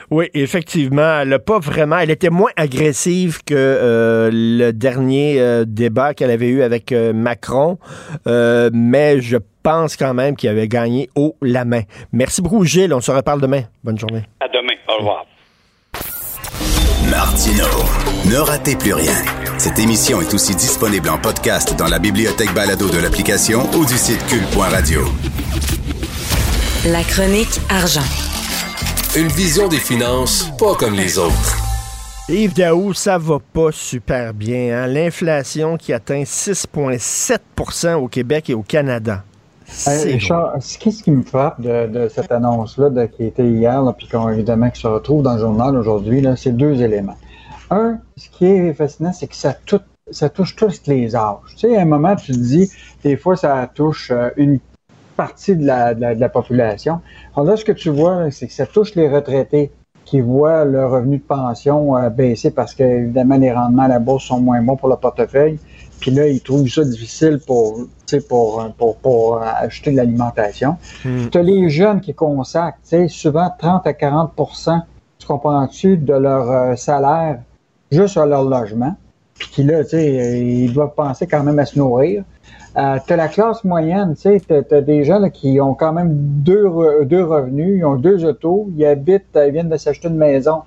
Oui, 0.10 0.30
effectivement, 0.34 1.22
elle 1.22 1.30
n'a 1.30 1.40
pas 1.40 1.60
vraiment. 1.60 1.98
Elle 1.98 2.12
était 2.12 2.30
moins 2.30 2.52
agressive 2.56 3.40
que 3.46 3.56
euh, 3.56 4.30
le 4.32 4.72
dernier 4.72 5.40
euh, 5.40 5.64
débat 5.66 6.14
qu'elle 6.14 6.32
avait 6.32 6.50
eu 6.50 6.62
avec 6.62 6.92
Macron, 6.92 7.78
mais 8.26 9.22
je 9.22 9.38
pense 9.68 9.98
quand 9.98 10.14
même 10.14 10.38
qu'il 10.38 10.48
avait 10.48 10.70
gagné 10.70 11.10
haut 11.14 11.36
la 11.42 11.66
main. 11.66 11.82
Merci 12.14 12.42
beaucoup, 12.42 12.64
Gilles. 12.64 12.94
On 12.94 13.02
se 13.02 13.12
reparle 13.12 13.42
demain. 13.42 13.64
Bonne 13.84 14.00
journée. 14.00 14.24
À 14.40 14.48
demain. 14.48 14.76
Au 14.88 15.00
revoir. 15.00 15.26
Martino, 17.10 17.66
ne 18.32 18.38
ratez 18.38 18.78
plus 18.78 18.94
rien. 18.94 19.12
Cette 19.58 19.78
émission 19.78 20.22
est 20.22 20.34
aussi 20.34 20.56
disponible 20.56 21.10
en 21.10 21.18
podcast 21.18 21.76
dans 21.78 21.88
la 21.88 22.00
bibliothèque 22.00 22.54
balado 22.54 22.90
de 22.90 22.98
l'application 22.98 23.70
ou 23.76 23.86
du 23.86 23.98
site 23.98 24.26
cul.radio. 24.28 25.02
La 26.86 27.04
chronique 27.04 27.60
argent. 27.70 28.08
Une 29.18 29.28
vision 29.28 29.68
des 29.68 29.80
finances 29.80 30.50
pas 30.58 30.76
comme 30.76 30.96
les 30.96 31.18
autres. 31.18 31.58
Yves 32.30 32.54
Daou, 32.54 32.94
ça 32.94 33.18
va 33.18 33.40
pas 33.40 33.74
super 33.74 34.34
bien. 34.34 34.78
Hein? 34.84 34.88
L'inflation 34.88 35.76
qui 35.76 35.92
atteint 35.92 36.24
6,7% 36.24 37.96
au 37.96 38.08
Québec 38.08 38.50
et 38.50 38.54
au 38.54 38.64
Canada. 38.64 39.26
Qu'est-ce 39.68 41.04
qui 41.04 41.12
me 41.12 41.24
frappe 41.24 41.62
de, 41.62 42.08
cette 42.10 42.32
annonce-là 42.32 43.08
qui 43.08 43.26
était 43.26 43.48
hier, 43.48 43.84
puis 43.98 44.08
qu'on 44.08 44.30
évidemment 44.30 44.70
qui 44.70 44.82
se 44.82 44.88
retrouve 44.88 45.24
dans 45.24 45.34
le 45.34 45.40
journal 45.40 45.76
aujourd'hui, 45.76 46.26
c'est 46.36 46.56
deux 46.56 46.82
éléments. 46.82 47.18
Un, 47.70 48.00
ce 48.16 48.30
qui 48.30 48.46
est 48.46 48.74
fascinant, 48.74 49.12
c'est 49.12 49.28
que 49.28 49.36
ça, 49.36 49.56
ça 50.12 50.30
touche 50.30 50.56
tous 50.56 50.88
les 50.88 51.16
âges. 51.16 51.38
Tu 51.50 51.58
sais, 51.58 51.78
à 51.78 51.82
un 51.82 51.86
moment, 51.86 52.16
tu 52.16 52.32
te 52.32 52.38
dis, 52.38 52.72
des 53.04 53.18
fois, 53.18 53.36
ça 53.36 53.70
touche 53.74 54.10
euh, 54.12 54.30
une 54.38 54.60
partie 55.18 55.56
de 55.56 55.66
la, 55.66 55.94
de 55.94 56.02
la, 56.02 56.30
population. 56.30 57.02
Alors 57.36 57.48
là, 57.48 57.58
ce 57.58 57.66
que 57.66 57.72
tu 57.72 57.90
vois, 57.90 58.32
c'est 58.32 58.48
que 58.48 58.54
ça 58.54 58.66
touche 58.66 58.96
les 58.96 59.10
retraités 59.10 59.72
qui 60.06 60.22
voient 60.22 60.64
leur 60.64 60.92
revenu 60.92 61.18
de 61.18 61.24
pension 61.24 61.98
euh, 61.98 62.10
baisser 62.10 62.52
parce 62.52 62.74
que, 62.74 62.84
évidemment, 62.84 63.38
les 63.38 63.52
rendements 63.52 63.84
à 63.84 63.88
la 63.90 64.00
bourse 64.00 64.24
sont 64.26 64.40
moins 64.40 64.62
bons 64.62 64.78
pour 64.78 64.88
le 64.88 64.96
portefeuille. 64.96 65.60
Puis 66.00 66.12
là, 66.12 66.28
ils 66.28 66.42
trouvent 66.42 66.68
ça 66.68 66.84
difficile 66.84 67.40
pour, 67.46 67.88
pour, 68.30 68.74
pour, 68.78 68.98
pour 68.98 69.42
acheter 69.42 69.92
de 69.92 69.98
l'alimentation. 69.98 70.78
Hmm. 71.04 71.28
Tu 71.32 71.38
as 71.38 71.44
les 71.44 71.70
jeunes 71.70 72.02
qui 72.02 72.14
consacrent 72.14 72.78
souvent 73.10 73.50
30 73.58 73.88
à 73.88 73.94
40 73.94 74.34
tu 75.20 75.26
comprends-tu, 75.26 75.98
de 75.98 76.14
leur 76.14 76.52
euh, 76.52 76.76
salaire 76.76 77.40
juste 77.92 78.18
à 78.18 78.26
leur 78.26 78.44
logement. 78.44 78.96
Puis 79.36 79.50
qui 79.50 79.64
là, 79.64 79.84
tu 79.84 79.92
sais, 79.92 80.40
ils 80.40 80.74
doivent 80.74 80.94
penser 80.96 81.28
quand 81.28 81.44
même 81.44 81.60
à 81.60 81.66
se 81.66 81.78
nourrir. 81.78 82.24
Euh, 82.78 82.98
tu 83.06 83.14
as 83.14 83.16
la 83.16 83.28
classe 83.28 83.64
moyenne, 83.64 84.14
tu 84.16 84.22
sais, 84.22 84.42
tu 84.48 84.76
as, 84.76 84.82
des 84.82 85.04
gens 85.04 85.30
qui 85.30 85.60
ont 85.60 85.74
quand 85.74 85.94
même 85.94 86.12
deux, 86.14 86.70
deux 87.06 87.24
revenus, 87.24 87.80
ils 87.80 87.86
ont 87.86 87.96
deux 87.96 88.24
autos, 88.26 88.70
ils 88.76 88.86
habitent, 88.86 89.26
ils 89.36 89.52
viennent 89.52 89.70
de 89.70 89.78
s'acheter 89.78 90.08
une 90.08 90.18
maison 90.18 90.62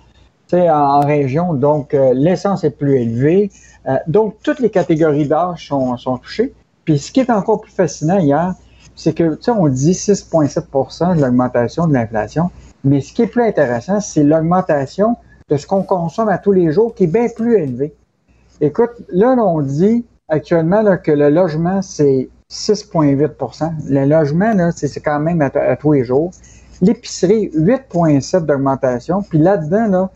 en, 0.54 1.00
région, 1.00 1.54
donc 1.54 1.94
euh, 1.94 2.12
l'essence 2.14 2.64
est 2.64 2.70
plus 2.70 3.00
élevée. 3.00 3.50
Euh, 3.88 3.96
donc, 4.06 4.36
toutes 4.42 4.60
les 4.60 4.70
catégories 4.70 5.26
d'âge 5.28 5.68
sont, 5.68 6.18
touchées. 6.18 6.52
Puis, 6.84 6.98
ce 6.98 7.12
qui 7.12 7.20
est 7.20 7.30
encore 7.30 7.60
plus 7.60 7.72
fascinant 7.72 8.18
hier, 8.18 8.54
c'est 8.96 9.14
que, 9.14 9.34
tu 9.36 9.42
sais, 9.42 9.50
on 9.50 9.68
dit 9.68 9.92
6,7% 9.92 11.16
de 11.16 11.22
l'augmentation 11.22 11.86
de 11.86 11.94
l'inflation, 11.94 12.50
mais 12.84 13.00
ce 13.00 13.12
qui 13.12 13.22
est 13.22 13.26
plus 13.26 13.42
intéressant, 13.42 14.00
c'est 14.00 14.24
l'augmentation 14.24 15.16
de 15.48 15.56
ce 15.56 15.66
qu'on 15.66 15.82
consomme 15.82 16.28
à 16.28 16.38
tous 16.38 16.52
les 16.52 16.72
jours 16.72 16.94
qui 16.94 17.04
est 17.04 17.12
bien 17.12 17.26
plus 17.34 17.56
élevé. 17.56 17.94
Écoute, 18.60 18.90
là, 19.08 19.34
on 19.38 19.60
dit 19.62 20.04
actuellement 20.28 20.96
que 20.98 21.12
le 21.12 21.30
logement, 21.30 21.82
c'est 21.82 22.28
6,8% 22.50 23.70
Le 23.88 24.04
logement, 24.04 24.70
c'est 24.74 25.00
quand 25.00 25.20
même 25.20 25.40
à, 25.40 25.46
à 25.46 25.76
tous 25.76 25.92
les 25.92 26.04
jours. 26.04 26.30
L'épicerie, 26.82 27.50
8,7% 27.54 28.44
d'augmentation. 28.44 29.22
Puis 29.22 29.38
là-dedans, 29.38 29.86
là, 29.86 30.10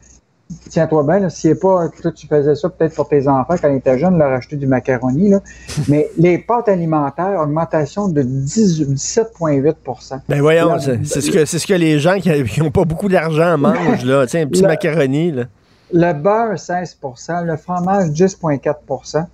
tiens-toi 0.70 1.03
bien, 1.05 1.28
si 1.28 1.49
c'est 1.49 1.55
pas, 1.55 1.88
toi, 2.01 2.12
tu 2.12 2.26
faisais 2.26 2.55
ça 2.55 2.68
peut-être 2.68 2.95
pour 2.95 3.09
tes 3.09 3.26
enfants 3.28 3.55
quand 3.61 3.68
ils 3.70 3.76
étaient 3.76 3.99
jeunes, 3.99 4.18
leur 4.18 4.32
acheter 4.32 4.57
du 4.57 4.66
macaroni, 4.66 5.30
là. 5.30 5.40
mais 5.88 6.11
les 6.18 6.38
pâtes 6.38 6.68
alimentaires, 6.68 7.40
augmentation 7.40 8.09
de 8.09 8.22
17,8% 8.22 10.20
Ben 10.28 10.40
voyons, 10.40 10.78
c'est 10.78 11.20
ce, 11.20 11.30
que, 11.30 11.45
ce 11.45 11.66
que 11.66 11.74
les 11.74 11.99
gens 11.99 12.18
qui 12.18 12.61
n'ont 12.61 12.70
pas 12.70 12.84
beaucoup 12.84 13.09
d'argent 13.09 13.57
mangent, 13.59 14.05
là. 14.05 14.26
Tiens, 14.26 14.42
un 14.42 14.47
petit 14.47 14.62
macaroni, 14.62 15.32
là. 15.32 15.45
Le 15.92 16.12
beurre, 16.12 16.55
16% 16.55 17.45
le 17.45 17.57
fromage, 17.57 18.09
10,4 18.09 19.26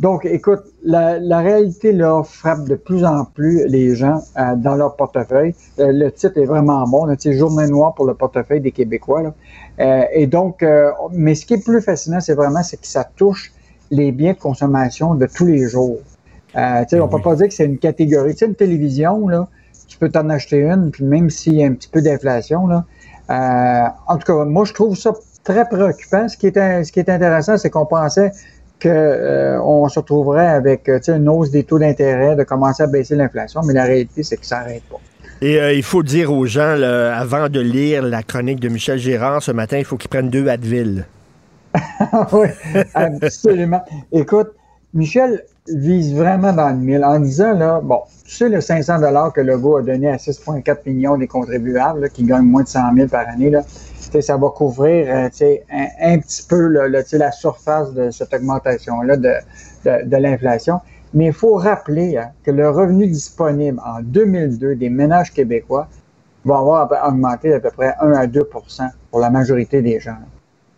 donc, 0.00 0.24
écoute, 0.24 0.62
la, 0.82 1.38
réalité 1.38 1.92
là 1.92 2.22
frappe 2.24 2.64
de 2.64 2.74
plus 2.74 3.04
en 3.04 3.24
plus 3.24 3.66
les 3.66 3.94
gens 3.94 4.22
euh, 4.36 4.56
dans 4.56 4.74
leur 4.74 4.96
portefeuille. 4.96 5.54
Euh, 5.78 5.92
le 5.92 6.10
titre 6.10 6.38
est 6.38 6.46
vraiment 6.46 6.86
bon, 6.86 7.06
c'est 7.18 7.32
Journée 7.34 7.66
noire 7.68 7.94
pour 7.94 8.06
le 8.06 8.14
portefeuille 8.14 8.60
des 8.60 8.72
Québécois. 8.72 9.22
Là. 9.22 9.34
Euh, 9.80 10.04
et 10.12 10.26
donc, 10.26 10.64
mais 11.12 11.34
ce 11.34 11.46
qui 11.46 11.54
est 11.54 11.64
plus 11.64 11.80
fascinant, 11.80 12.20
c'est 12.20 12.34
vraiment 12.34 12.62
c'est 12.62 12.80
que 12.80 12.86
ça 12.86 13.04
touche 13.04 13.52
les 13.90 14.10
biens 14.10 14.32
de 14.32 14.38
consommation 14.38 15.14
de 15.14 15.26
tous 15.26 15.46
les 15.46 15.68
jours. 15.68 15.98
Euh, 16.56 16.84
on 16.92 17.08
peut 17.08 17.22
pas 17.22 17.36
dire 17.36 17.48
que 17.48 17.54
c'est 17.54 17.66
une 17.66 17.78
catégorie. 17.78 18.32
Tu 18.32 18.38
sais, 18.38 18.46
une 18.46 18.54
télévision, 18.54 19.28
là, 19.28 19.48
tu 19.86 19.98
peux 19.98 20.08
t'en 20.08 20.28
acheter 20.30 20.62
une, 20.62 20.90
puis 20.90 21.04
même 21.04 21.30
s'il 21.30 21.54
y 21.54 21.62
a 21.62 21.66
un 21.66 21.72
petit 21.72 21.88
peu 21.88 22.00
d'inflation, 22.00 22.66
là. 22.66 22.84
en 24.08 24.16
tout 24.18 24.26
cas, 24.26 24.44
moi, 24.44 24.64
je 24.64 24.72
trouve 24.72 24.96
ça 24.96 25.12
très 25.44 25.68
préoccupant. 25.68 26.28
Ce 26.28 26.36
qui 26.36 26.48
est, 26.48 26.84
ce 26.84 26.90
qui 26.90 27.00
est 27.00 27.08
intéressant, 27.08 27.56
c'est 27.58 27.70
qu'on 27.70 27.86
pensait 27.86 28.32
qu'on 28.82 28.88
euh, 28.88 29.88
se 29.88 29.98
retrouverait 29.98 30.46
avec 30.46 30.88
euh, 30.88 30.98
une 31.08 31.28
hausse 31.28 31.50
des 31.50 31.64
taux 31.64 31.78
d'intérêt, 31.78 32.36
de 32.36 32.42
commencer 32.42 32.82
à 32.82 32.86
baisser 32.86 33.16
l'inflation, 33.16 33.62
mais 33.66 33.72
la 33.72 33.84
réalité, 33.84 34.22
c'est 34.22 34.36
que 34.36 34.46
ça 34.46 34.60
n'arrête 34.60 34.82
pas. 34.90 35.00
Et 35.40 35.60
euh, 35.60 35.72
il 35.72 35.82
faut 35.82 36.02
dire 36.02 36.32
aux 36.32 36.46
gens, 36.46 36.80
avant 36.80 37.48
de 37.48 37.60
lire 37.60 38.02
la 38.02 38.22
chronique 38.22 38.60
de 38.60 38.68
Michel 38.68 38.98
Gérard 38.98 39.42
ce 39.42 39.52
matin, 39.52 39.78
il 39.78 39.84
faut 39.84 39.96
qu'ils 39.96 40.10
prennent 40.10 40.30
deux 40.30 40.48
Advil. 40.48 41.06
oui, 42.32 42.48
absolument. 42.94 43.82
Écoute, 44.12 44.52
Michel 44.92 45.44
vise 45.66 46.14
vraiment 46.14 46.52
dans 46.52 46.68
le 46.68 46.76
mille 46.76 47.04
en 47.04 47.18
disant, 47.18 47.52
là, 47.54 47.80
bon, 47.82 48.00
tu 48.24 48.34
sais, 48.34 48.48
le 48.48 48.60
500 48.60 49.30
que 49.32 49.40
Legault 49.40 49.78
a 49.78 49.82
donné 49.82 50.08
à 50.08 50.16
6,4 50.16 50.78
millions 50.86 51.16
des 51.16 51.26
contribuables 51.26 52.10
qui 52.10 52.24
gagnent 52.24 52.44
moins 52.44 52.62
de 52.62 52.68
100 52.68 52.94
000 52.94 53.08
par 53.08 53.28
année, 53.28 53.50
là, 53.50 53.62
ça 54.20 54.36
va 54.36 54.48
couvrir 54.50 55.06
euh, 55.08 55.28
un, 56.00 56.18
petit 56.18 56.46
peu 56.48 56.68
la 56.68 57.32
surface 57.32 57.92
de 57.92 58.10
cette 58.10 58.32
augmentation-là 58.34 59.16
de, 59.16 60.16
l'inflation. 60.16 60.80
Mais 61.12 61.26
il 61.26 61.32
faut 61.32 61.54
rappeler 61.54 62.16
hein, 62.16 62.30
que 62.42 62.50
le 62.50 62.68
revenu 62.68 63.06
disponible 63.06 63.80
en 63.84 64.00
2002 64.02 64.74
des 64.76 64.90
ménages 64.90 65.32
québécois 65.32 65.88
va 66.44 66.58
avoir 66.58 67.08
augmenté 67.08 67.50
d'à 67.50 67.60
peu 67.60 67.70
près 67.70 67.94
1 68.00 68.12
à 68.12 68.26
2% 68.26 68.90
pour 69.10 69.20
la 69.20 69.30
majorité 69.30 69.80
des 69.80 70.00
gens. 70.00 70.16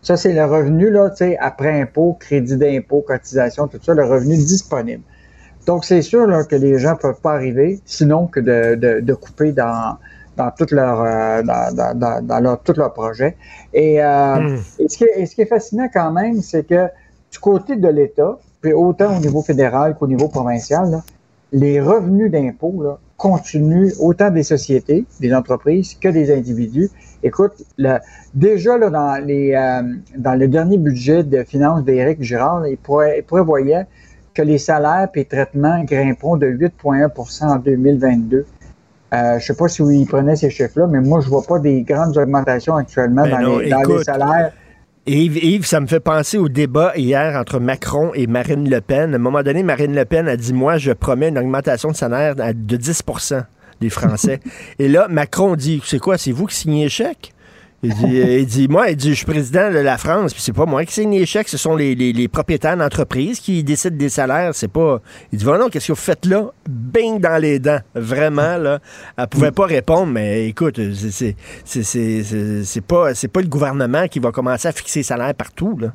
Ça, 0.01 0.15
c'est 0.15 0.33
le 0.33 0.45
revenu 0.45 0.89
là, 0.89 1.09
après 1.39 1.81
impôt, 1.81 2.15
crédit 2.19 2.55
d'impôt, 2.55 3.03
cotisation, 3.05 3.67
tout 3.67 3.79
ça, 3.81 3.93
le 3.93 4.05
revenu 4.05 4.37
disponible. 4.37 5.03
Donc, 5.65 5.83
c'est 5.83 6.01
sûr 6.01 6.27
que 6.47 6.55
les 6.55 6.79
gens 6.79 6.93
ne 6.93 6.97
peuvent 6.97 7.19
pas 7.19 7.33
arriver, 7.33 7.81
sinon 7.85 8.27
que 8.27 8.39
de 8.39 9.13
couper 9.15 9.51
dans, 9.51 9.97
dans 10.37 10.51
tout 10.51 10.67
leur, 10.71 11.01
euh, 11.01 11.41
dans, 11.43 12.21
dans, 12.23 12.39
leur, 12.39 12.61
tout 12.61 12.73
leur 12.77 12.93
projet. 12.93 13.35
Et, 13.73 14.01
euh, 14.01 14.35
hmm. 14.35 14.57
et, 14.79 14.87
ce 14.87 14.97
qui 14.97 15.03
est, 15.03 15.25
ce 15.25 15.35
qui 15.35 15.41
est 15.41 15.47
fascinant 15.47 15.89
quand 15.91 16.11
même, 16.11 16.41
c'est 16.41 16.65
que 16.65 16.87
du 17.31 17.39
côté 17.39 17.75
de 17.75 17.87
l'État, 17.87 18.37
puis 18.61 18.73
autant 18.73 19.17
au 19.17 19.19
niveau 19.19 19.41
fédéral 19.41 19.95
qu'au 19.97 20.07
niveau 20.07 20.29
provincial, 20.29 21.01
les 21.51 21.81
revenus 21.81 22.31
d'impôts 22.31 22.97
continue, 23.17 23.91
autant 23.99 24.29
des 24.29 24.43
sociétés, 24.43 25.05
des 25.19 25.33
entreprises 25.33 25.95
que 25.95 26.07
des 26.09 26.31
individus. 26.31 26.89
Écoute, 27.23 27.53
déjà 28.33 28.77
là, 28.77 28.89
dans, 28.89 29.25
les, 29.25 29.53
euh, 29.55 29.81
dans 30.15 30.35
le 30.35 30.47
dernier 30.47 30.77
budget 30.77 31.23
de 31.23 31.43
finances 31.43 31.83
d'Éric 31.83 32.21
Girard, 32.21 32.67
il, 32.67 32.77
prévoyait 32.77 33.87
que 34.35 34.43
les 34.43 34.59
salaires 34.59 35.09
et 35.15 35.25
traitements 35.25 35.83
grimperont 35.83 36.37
de 36.37 36.47
8,1% 36.47 37.45
en 37.45 37.55
2022. 37.55 38.45
Euh, 39.13 39.31
je 39.31 39.35
ne 39.35 39.39
sais 39.39 39.55
pas 39.55 39.67
si 39.67 39.81
il 39.83 40.05
prenait 40.05 40.35
ces 40.35 40.49
chiffres-là, 40.49 40.87
mais 40.87 40.99
moi, 40.99 41.21
je 41.21 41.29
vois 41.29 41.43
pas 41.43 41.59
des 41.59 41.83
grandes 41.83 42.17
augmentations 42.17 42.75
actuellement 42.75 43.23
ben 43.23 43.41
dans, 43.41 43.59
les, 43.59 43.69
dans 43.69 43.81
les 43.81 44.03
salaires. 44.03 44.51
Yves, 45.05 45.37
Yves, 45.37 45.65
ça 45.65 45.79
me 45.79 45.87
fait 45.87 46.01
penser 46.01 46.37
au 46.37 46.49
débat 46.49 46.91
hier 46.97 47.39
entre 47.39 47.59
Macron 47.59 48.11
et 48.13 48.27
Marine 48.27 48.69
Le 48.69 48.81
Pen. 48.81 49.13
À 49.13 49.15
un 49.15 49.19
moment 49.19 49.41
donné, 49.41 49.63
Marine 49.63 49.95
Le 49.95 50.03
Pen 50.03 50.27
a 50.27 50.35
dit 50.35 50.51
Moi, 50.51 50.77
je 50.77 50.91
promets 50.91 51.29
une 51.29 51.37
augmentation 51.37 51.91
de 51.91 51.95
salaire 51.95 52.35
de 52.35 52.77
10% 52.77 53.43
des 53.79 53.89
Français. 53.89 54.41
et 54.79 54.89
là, 54.89 55.07
Macron 55.09 55.55
dit 55.55 55.81
C'est 55.85 55.99
quoi 55.99 56.17
C'est 56.17 56.33
vous 56.33 56.45
qui 56.45 56.55
signez 56.55 56.89
chèque? 56.89 57.33
Il 57.83 58.45
dit, 58.45 58.67
moi, 58.67 58.89
il 58.89 58.95
dit, 58.95 59.09
je 59.09 59.15
suis 59.15 59.25
président 59.25 59.69
de 59.71 59.77
la 59.77 59.97
France, 59.97 60.33
puis 60.33 60.41
c'est 60.41 60.53
pas 60.53 60.65
moi 60.65 60.83
qui 60.85 60.93
signe 60.93 61.11
les 61.11 61.25
chèques, 61.25 61.47
ce 61.47 61.57
sont 61.57 61.75
les, 61.75 62.27
propriétaires 62.27 62.75
d'entreprises 62.75 63.39
qui 63.39 63.63
décident 63.63 63.95
des 63.95 64.09
salaires, 64.09 64.55
c'est 64.55 64.67
pas... 64.67 64.99
Il 65.31 65.37
dit, 65.37 65.45
voilà, 65.45 65.63
non, 65.63 65.69
qu'est-ce 65.69 65.87
que 65.87 65.91
vous 65.93 65.99
faites 65.99 66.25
là? 66.25 66.51
Bing 66.67 67.19
dans 67.19 67.39
les 67.41 67.59
dents, 67.59 67.79
vraiment, 67.93 68.57
là. 68.57 68.79
Elle 69.17 69.27
pouvait 69.27 69.51
pas 69.51 69.65
répondre, 69.65 70.07
mais 70.07 70.47
écoute, 70.47 70.79
c'est 70.95 71.35
pas, 72.81 73.13
pas 73.13 73.41
le 73.41 73.47
gouvernement 73.47 74.07
qui 74.07 74.19
va 74.19 74.31
commencer 74.31 74.67
à 74.67 74.71
fixer 74.71 74.99
les 74.99 75.03
salaires 75.03 75.35
partout, 75.35 75.77
là. 75.79 75.93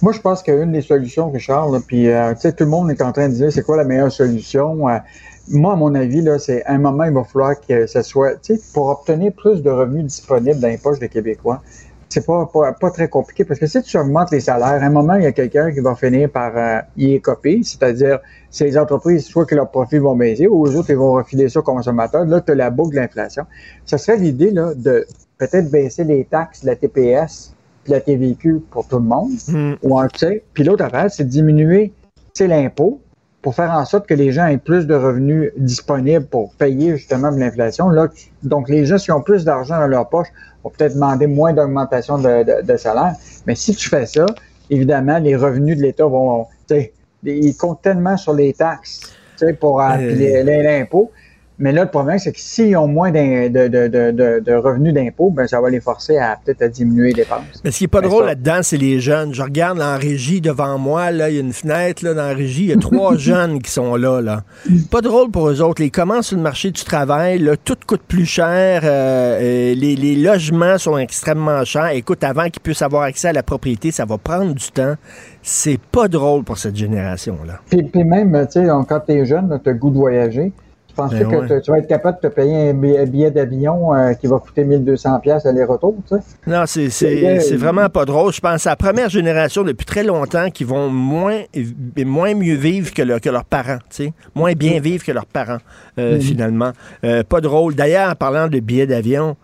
Moi, 0.00 0.12
je 0.12 0.20
pense 0.20 0.42
qu'une 0.42 0.72
des 0.72 0.80
solutions, 0.80 1.30
Richard, 1.30 1.70
puis 1.86 2.08
euh, 2.08 2.34
tout 2.34 2.64
le 2.64 2.66
monde 2.66 2.90
est 2.90 3.02
en 3.02 3.12
train 3.12 3.28
de 3.28 3.34
dire 3.34 3.52
c'est 3.52 3.62
quoi 3.62 3.76
la 3.76 3.84
meilleure 3.84 4.10
solution. 4.10 4.88
Euh, 4.88 4.98
moi, 5.48 5.72
à 5.72 5.76
mon 5.76 5.94
avis, 5.94 6.22
là, 6.22 6.38
c'est 6.38 6.64
un 6.66 6.78
moment, 6.78 7.04
il 7.04 7.12
va 7.12 7.24
falloir 7.24 7.60
que 7.60 7.86
ce 7.86 8.02
soit, 8.02 8.36
tu 8.36 8.56
sais, 8.56 8.62
pour 8.72 8.88
obtenir 8.88 9.32
plus 9.32 9.62
de 9.62 9.70
revenus 9.70 10.04
disponibles 10.04 10.60
dans 10.60 10.68
les 10.68 10.78
poches 10.78 10.98
des 10.98 11.08
Québécois, 11.08 11.60
c'est 12.08 12.26
pas, 12.26 12.46
pas, 12.78 12.90
très 12.90 13.08
compliqué 13.08 13.44
parce 13.44 13.58
que 13.58 13.66
si 13.66 13.82
tu 13.82 13.96
augmentes 13.96 14.30
les 14.32 14.40
salaires, 14.40 14.82
à 14.82 14.84
un 14.84 14.90
moment, 14.90 15.14
il 15.14 15.22
y 15.22 15.26
a 15.26 15.32
quelqu'un 15.32 15.72
qui 15.72 15.80
va 15.80 15.94
finir 15.94 16.30
par 16.30 16.52
euh, 16.56 16.80
y 16.96 17.14
écoper, 17.14 17.62
c'est-à-dire, 17.62 18.20
c'est 18.50 18.64
les 18.64 18.76
entreprises, 18.76 19.24
soit 19.24 19.46
que 19.46 19.54
leurs 19.54 19.70
profits 19.70 19.98
vont 19.98 20.14
baisser 20.14 20.46
ou 20.46 20.66
les 20.66 20.76
autres, 20.76 20.90
ils 20.90 20.96
vont 20.96 21.12
refiler 21.12 21.48
ça 21.48 21.60
aux 21.60 21.62
consommateurs. 21.62 22.26
Là, 22.26 22.42
tu 22.42 22.52
as 22.52 22.54
la 22.54 22.68
boucle 22.68 22.94
de 22.94 23.00
l'inflation. 23.00 23.46
Ça 23.86 23.96
serait 23.96 24.18
l'idée, 24.18 24.50
là, 24.50 24.74
de 24.74 25.06
peut-être 25.38 25.70
baisser 25.70 26.04
les 26.04 26.24
taxes, 26.24 26.62
la 26.64 26.76
TPS, 26.76 27.54
puis 27.82 27.92
la 27.92 28.00
TVQ 28.00 28.60
pour 28.70 28.86
tout 28.86 28.96
le 28.96 29.04
monde, 29.04 29.32
mm. 29.48 29.74
ou 29.82 29.98
en, 29.98 30.06
puis 30.52 30.64
l'autre 30.64 30.84
affaire, 30.84 31.10
c'est 31.10 31.24
de 31.24 31.30
diminuer, 31.30 31.92
l'impôt, 32.40 33.00
pour 33.42 33.56
faire 33.56 33.72
en 33.72 33.84
sorte 33.84 34.06
que 34.06 34.14
les 34.14 34.30
gens 34.30 34.46
aient 34.46 34.56
plus 34.56 34.86
de 34.86 34.94
revenus 34.94 35.50
disponibles 35.56 36.24
pour 36.26 36.54
payer 36.54 36.96
justement 36.96 37.30
l'inflation. 37.30 37.90
Là, 37.90 38.08
donc, 38.44 38.68
les 38.68 38.86
gens, 38.86 38.96
qui 38.96 39.10
ont 39.10 39.20
plus 39.20 39.44
d'argent 39.44 39.78
dans 39.78 39.88
leur 39.88 40.08
poche, 40.08 40.28
vont 40.62 40.70
peut-être 40.70 40.94
demander 40.94 41.26
moins 41.26 41.52
d'augmentation 41.52 42.18
de, 42.18 42.76
salaire. 42.76 43.14
Mais 43.46 43.56
si 43.56 43.74
tu 43.74 43.88
fais 43.88 44.06
ça, 44.06 44.26
évidemment, 44.70 45.18
les 45.18 45.34
revenus 45.34 45.76
de 45.76 45.82
l'État 45.82 46.06
vont, 46.06 46.46
ils 47.24 47.56
comptent 47.56 47.82
tellement 47.82 48.16
sur 48.16 48.32
les 48.32 48.52
taxes 48.52 49.12
pour 49.58 49.82
euh, 49.82 49.96
l'impôt 50.44 51.10
mais 51.62 51.70
là, 51.70 51.84
le 51.84 51.90
problème, 51.90 52.18
c'est 52.18 52.32
que 52.32 52.40
s'ils 52.40 52.76
ont 52.76 52.88
moins 52.88 53.12
de, 53.12 54.56
revenus 54.56 54.92
d'impôts, 54.92 55.30
ben, 55.30 55.46
ça 55.46 55.60
va 55.60 55.70
les 55.70 55.78
forcer 55.78 56.18
à 56.18 56.36
peut-être 56.44 56.62
à 56.62 56.68
diminuer 56.68 57.10
les 57.10 57.22
dépenses. 57.22 57.62
Mais 57.62 57.70
ce 57.70 57.78
qui 57.78 57.84
n'est 57.84 57.88
pas 57.88 58.00
drôle 58.00 58.26
là-dedans, 58.26 58.58
c'est 58.62 58.76
les 58.76 58.98
jeunes. 58.98 59.32
Je 59.32 59.42
regarde 59.42 59.80
en 59.80 59.96
régie 59.96 60.40
devant 60.40 60.76
moi, 60.76 61.12
là, 61.12 61.30
il 61.30 61.36
y 61.36 61.38
a 61.38 61.40
une 61.40 61.52
fenêtre 61.52 62.04
là, 62.04 62.14
dans 62.14 62.26
la 62.26 62.34
régie, 62.34 62.64
il 62.64 62.70
y 62.70 62.72
a 62.72 62.76
trois 62.76 63.16
jeunes 63.16 63.62
qui 63.62 63.70
sont 63.70 63.94
là, 63.94 64.20
là. 64.20 64.42
Pas 64.90 65.02
drôle 65.02 65.30
pour 65.30 65.48
eux 65.50 65.62
autres. 65.62 65.82
Ils 65.82 65.92
commencent 65.92 66.26
sur 66.26 66.36
le 66.36 66.42
marché 66.42 66.72
du 66.72 66.82
travail, 66.82 67.38
là, 67.38 67.56
tout 67.56 67.76
coûte 67.86 68.02
plus 68.08 68.26
cher, 68.26 68.80
euh, 68.82 69.72
les, 69.76 70.16
logements 70.16 70.78
sont 70.78 70.98
extrêmement 70.98 71.64
chers. 71.64 71.90
Écoute, 71.90 72.24
avant 72.24 72.48
qu'ils 72.48 72.60
puissent 72.60 72.82
avoir 72.82 73.04
accès 73.04 73.28
à 73.28 73.32
la 73.32 73.44
propriété, 73.44 73.92
ça 73.92 74.04
va 74.04 74.18
prendre 74.18 74.52
du 74.52 74.68
temps. 74.72 74.96
C'est 75.42 75.78
pas 75.78 76.08
drôle 76.08 76.42
pour 76.42 76.58
cette 76.58 76.74
génération-là. 76.74 77.60
Puis, 77.70 78.02
même, 78.02 78.32
tu 78.46 78.64
sais, 78.64 78.66
quand 78.66 79.00
tu 79.06 79.12
es 79.12 79.24
jeune, 79.26 79.60
tu 79.62 79.70
as 79.70 79.72
le 79.72 79.78
goût 79.78 79.90
de 79.90 79.96
voyager. 79.98 80.52
Tu 80.92 80.96
penses 80.96 81.14
ben 81.14 81.48
que 81.48 81.60
tu 81.60 81.70
vas 81.70 81.78
être 81.78 81.86
capable 81.86 82.18
de 82.22 82.28
te 82.28 82.34
payer 82.34 82.68
un 82.68 83.06
billet 83.06 83.30
d'avion 83.30 83.94
euh, 83.94 84.12
qui 84.12 84.26
va 84.26 84.38
coûter 84.38 84.62
1200 84.62 85.20
pièces 85.20 85.46
aller-retour, 85.46 85.96
tu 86.06 86.16
sais? 86.16 86.22
Non, 86.46 86.64
c'est 86.66 87.56
vraiment 87.56 87.88
pas 87.88 88.04
drôle. 88.04 88.30
Je 88.30 88.40
pense 88.40 88.66
à 88.66 88.70
la 88.70 88.76
première 88.76 89.08
génération 89.08 89.62
depuis 89.62 89.86
très 89.86 90.02
longtemps 90.02 90.50
qui 90.50 90.64
vont 90.64 90.90
moins, 90.90 91.40
moins 92.04 92.34
mieux 92.34 92.56
vivre 92.56 92.92
que, 92.92 93.18
que 93.18 93.30
leurs 93.30 93.46
parents, 93.46 93.78
tu 93.88 94.04
sais? 94.04 94.12
Moins 94.34 94.52
bien 94.52 94.80
mm. 94.80 94.82
vivre 94.82 95.04
que 95.04 95.12
leurs 95.12 95.24
parents, 95.24 95.60
euh, 95.98 96.18
mm. 96.18 96.20
finalement. 96.20 96.72
Euh, 97.04 97.22
pas 97.22 97.40
drôle. 97.40 97.74
D'ailleurs, 97.74 98.10
en 98.10 98.14
parlant 98.14 98.48
de 98.48 98.60
billets 98.60 98.86
d'avion, 98.86 99.36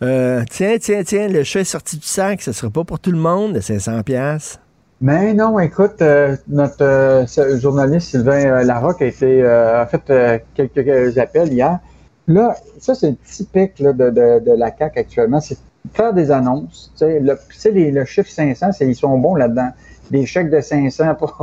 tiens, 0.00 0.76
tiens, 0.80 1.02
tiens, 1.04 1.28
le 1.28 1.44
chat 1.44 1.60
est 1.60 1.64
sorti 1.64 1.98
du 1.98 2.06
sac, 2.06 2.40
ce 2.40 2.52
sera 2.52 2.70
pas 2.70 2.84
pour 2.84 2.98
tout 2.98 3.12
le 3.12 3.18
monde, 3.18 3.52
de 3.52 3.60
500 3.60 4.02
pièces. 4.04 4.58
Mais 5.04 5.34
non, 5.34 5.58
écoute, 5.58 6.00
euh, 6.00 6.34
notre 6.48 6.82
euh, 6.82 7.58
journaliste 7.58 8.08
Sylvain 8.08 8.46
euh, 8.46 8.62
Larocque 8.64 9.02
a 9.02 9.04
été 9.04 9.42
a 9.44 9.84
fait 9.84 10.42
quelques 10.54 11.18
appels 11.18 11.52
hier. 11.52 11.78
Là, 12.26 12.56
ça 12.78 12.94
c'est 12.94 13.14
typique 13.22 13.80
là, 13.80 13.92
de, 13.92 14.08
de, 14.08 14.40
de, 14.40 14.52
la 14.56 14.70
CAC 14.70 14.96
actuellement, 14.96 15.42
c'est 15.42 15.58
faire 15.92 16.14
des 16.14 16.30
annonces. 16.30 16.90
Tu 16.96 17.04
sais, 17.04 17.20
le, 17.20 17.38
les, 17.70 17.90
le 17.90 18.06
chiffre 18.06 18.30
500, 18.30 18.70
ils 18.80 18.94
sont 18.94 19.18
bons 19.18 19.34
là-dedans. 19.34 19.72
Des 20.10 20.24
chèques 20.24 20.48
de 20.48 20.62
500 20.62 21.16
pour 21.16 21.36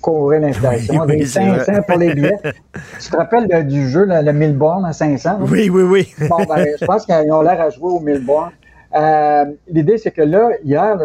couvrir 0.00 0.40
l'inflation, 0.42 1.04
des 1.04 1.26
500 1.26 1.82
pour 1.88 1.98
les 1.98 2.14
billets. 2.14 2.38
tu 3.00 3.10
te 3.10 3.16
rappelles 3.16 3.66
du 3.66 3.88
jeu, 3.88 4.06
le 4.06 4.32
1000 4.32 4.56
bornes 4.56 4.84
à 4.84 4.92
500? 4.92 5.38
Oui, 5.50 5.68
oui, 5.68 5.82
oui. 5.82 6.14
bon, 6.28 6.44
ben, 6.48 6.64
je 6.80 6.84
pense 6.84 7.06
qu'ils 7.06 7.32
ont 7.32 7.42
l'air 7.42 7.60
à 7.60 7.70
jouer 7.70 7.90
au 7.90 7.98
1000 7.98 8.24
bornes. 8.24 8.52
Euh, 8.94 9.44
l'idée, 9.68 9.98
c'est 9.98 10.10
que 10.10 10.22
là, 10.22 10.50
hier, 10.64 10.98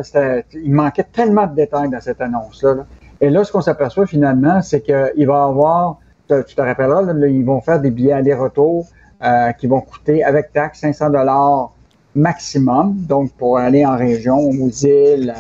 il 0.53 0.74
manquait 0.74 1.06
tellement 1.12 1.48
de 1.48 1.56
détails 1.56 1.90
dans 1.90 2.02
cette 2.02 2.22
annonce-là. 2.22 2.86
Et 3.22 3.30
là, 3.30 3.44
ce 3.44 3.52
qu'on 3.52 3.62
s'aperçoit 3.62 4.07
finalement, 4.07 4.62
c'est 4.62 4.82
qu'il 4.82 5.28
va 5.28 5.34
y 5.34 5.49
avoir, 5.49 5.99
tu 6.28 6.56
te 6.56 6.62
rappelleras, 6.62 7.14
ils 7.28 7.45
vont 7.45 7.62
faire 7.62 7.80
des 7.80 7.91
billets 7.91 8.14
aller-retour 8.14 8.88
euh, 9.24 9.52
qui 9.53 9.68
vont 9.68 9.82
coûter, 9.82 10.24
avec 10.24 10.52
taxe, 10.52 10.80
500 10.80 11.12
dollars 11.12 11.72
maximum, 12.16 12.95
donc 12.98 13.32
pour 13.34 13.57
aller 13.57 13.86
en 13.86 13.98
région, 13.98 14.38
aux 14.38 14.70
îles, 14.70 15.34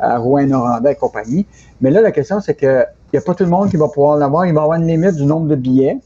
Rouen-Noranda 0.00 0.92
et 0.92 0.94
compagnie. 0.94 1.44
Mais 1.80 1.90
là, 1.90 2.00
la 2.00 2.12
question, 2.12 2.40
c'est 2.40 2.54
qu'il 2.54 2.86
n'y 3.12 3.18
a 3.18 3.22
pas 3.22 3.34
tout 3.34 3.44
le 3.44 3.50
monde 3.50 3.68
qui 3.68 3.76
va 3.76 3.88
pouvoir 3.88 4.16
l'avoir. 4.16 4.46
Il 4.46 4.54
va 4.54 4.60
y 4.60 4.64
avoir 4.64 4.78
une 4.78 4.86
limite 4.86 5.16
du 5.16 5.24
nombre 5.24 5.48
de 5.48 5.56
billets. 5.56 5.98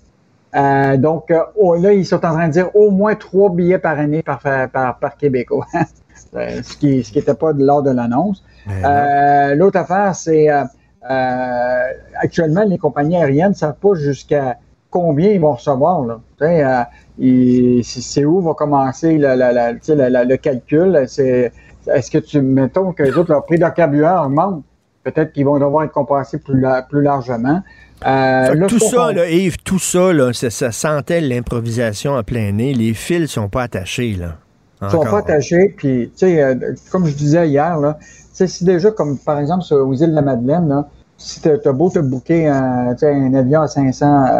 Euh, 0.55 0.97
donc, 0.97 1.31
euh, 1.31 1.41
oh, 1.57 1.75
là, 1.75 1.93
ils 1.93 2.07
sont 2.07 2.25
en 2.25 2.33
train 2.33 2.47
de 2.47 2.53
dire 2.53 2.75
au 2.75 2.91
moins 2.91 3.15
trois 3.17 3.51
billets 3.51 3.79
par 3.79 3.99
année 3.99 4.23
par, 4.23 4.41
par, 4.41 4.99
par 4.99 5.17
Québécois, 5.17 5.67
euh, 6.35 6.63
ce 6.63 6.77
qui 6.77 7.03
ce 7.03 7.11
qui 7.11 7.19
n'était 7.19 7.35
pas 7.35 7.53
lors 7.53 7.83
de 7.83 7.91
l'annonce. 7.91 8.45
L'autre 9.57 9.79
affaire, 9.79 10.15
c'est 10.15 10.49
actuellement, 12.15 12.65
les 12.65 12.79
compagnies 12.79 13.17
aériennes 13.17 13.51
ne 13.51 13.55
savent 13.55 13.79
pas 13.81 13.95
jusqu'à 13.95 14.59
combien 14.91 15.31
ils 15.31 15.41
vont 15.41 15.55
recevoir. 15.55 16.05
Là. 16.05 16.89
c'est 17.19 18.25
où 18.25 18.41
va 18.41 18.55
commencer 18.55 19.19
le, 19.19 19.35
le 20.25 20.37
calcul? 20.37 20.95
Est-ce 20.97 22.11
que 22.11 22.19
tu, 22.19 22.41
mettons 22.41 22.93
que 22.93 23.03
les 23.03 23.19
autres, 23.19 23.33
leur 23.33 23.45
prix 23.45 23.59
de 23.59 23.69
carburant 23.69 24.25
augmente, 24.25 24.63
peut-être 25.03 25.33
qu'ils 25.33 25.45
vont 25.45 25.59
devoir 25.59 25.85
être 25.85 25.93
compensés 25.93 26.39
plus, 26.39 26.65
plus 26.89 27.03
largement. 27.03 27.61
Euh, 28.07 28.67
tout 28.67 28.79
ça, 28.79 29.13
là, 29.13 29.29
Yves, 29.29 29.57
tout 29.65 29.79
ça, 29.79 30.13
là, 30.13 30.33
ça, 30.33 30.73
sentait 30.73 31.21
l'improvisation 31.21 32.17
à 32.17 32.23
plein 32.23 32.53
nez. 32.53 32.75
Les 32.75 32.95
fils 32.95 33.31
sont 33.31 33.49
pas 33.49 33.63
attachés. 33.63 34.15
Là. 34.15 34.37
Ils 34.83 34.91
sont 34.91 35.01
pas 35.01 35.19
attachés. 35.19 35.75
Puis, 35.77 36.11
tu 36.11 36.27
sais, 36.27 36.43
euh, 36.43 36.55
comme 36.91 37.07
je 37.07 37.15
disais 37.15 37.49
hier, 37.49 37.79
là, 37.79 37.99
si 38.33 38.65
déjà, 38.65 38.91
comme 38.91 39.17
par 39.19 39.39
exemple 39.39 39.63
sur, 39.63 39.77
aux 39.77 39.95
îles 39.95 40.11
de 40.11 40.15
la 40.15 40.23
Madeleine, 40.23 40.69
là, 40.69 40.89
si 41.17 41.41
tu 41.41 41.49
as 41.49 41.73
beau 41.73 41.89
te 41.89 42.01
booker 42.01 42.49
un, 42.49 42.95
un 43.01 43.35
avion 43.35 43.63
à 43.63 43.69
500 43.69 44.07
euh, 44.07 44.31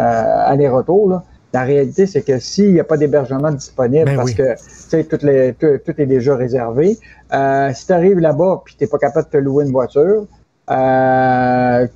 aller-retour, 0.45 1.21
la 1.53 1.63
réalité, 1.63 2.05
c'est 2.05 2.21
que 2.21 2.37
s'il 2.37 2.73
n'y 2.73 2.81
a 2.81 2.83
pas 2.83 2.97
d'hébergement 2.97 3.49
disponible, 3.49 4.05
ben 4.05 4.17
parce 4.17 4.33
que 4.33 5.01
tout, 5.03 5.25
les, 5.25 5.53
tout, 5.53 5.93
est 5.97 6.05
déjà 6.05 6.35
réservé, 6.35 6.97
si 7.73 7.87
tu 7.87 7.93
arrives 7.93 8.19
là-bas 8.19 8.61
et 8.67 8.71
tu 8.77 8.83
n'es 8.83 8.89
pas 8.89 8.97
capable 8.97 9.27
de 9.27 9.31
te 9.31 9.37
louer 9.37 9.63
une 9.63 9.71
voiture, 9.71 10.27
euh, 10.69 11.87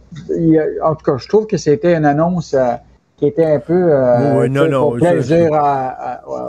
en 0.84 0.96
tout 0.96 1.06
cas, 1.06 1.18
je 1.18 1.28
trouve 1.28 1.48
que 1.48 1.58
c'était 1.58 1.96
une 1.96 2.06
annonce 2.06 2.54
euh, 2.54 2.74
qui 3.18 3.26
était 3.26 3.46
un 3.46 3.60
peu 3.60 3.74
euh, 3.74 4.48
pour 4.72 4.96
plaisir 4.96 5.52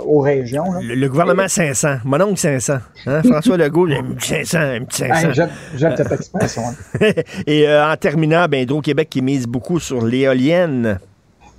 aux 0.07 0.21
régions. 0.21 0.65
Le, 0.83 1.09
gouvernement 1.09 1.49
500, 1.49 1.99
mon 2.05 2.21
oncle 2.21 2.37
500. 2.39 2.75
Hein? 3.07 3.23
François 3.25 3.57
Legault, 3.57 3.89
un 3.89 4.19
500, 4.19 4.59
un 4.59 4.85
petit 4.85 4.99
500. 4.99 5.47
J'aime 5.77 5.97
cette 5.97 6.13
expression. 6.13 6.63
Et 7.47 7.67
en 7.69 7.97
terminant, 7.97 8.47
ben, 8.49 8.61
Hydro-Québec 8.61 9.09
qui 9.11 9.23
mise 9.23 9.47
beaucoup 9.47 9.81
sur 9.81 10.05
l'éolienne. 10.05 10.99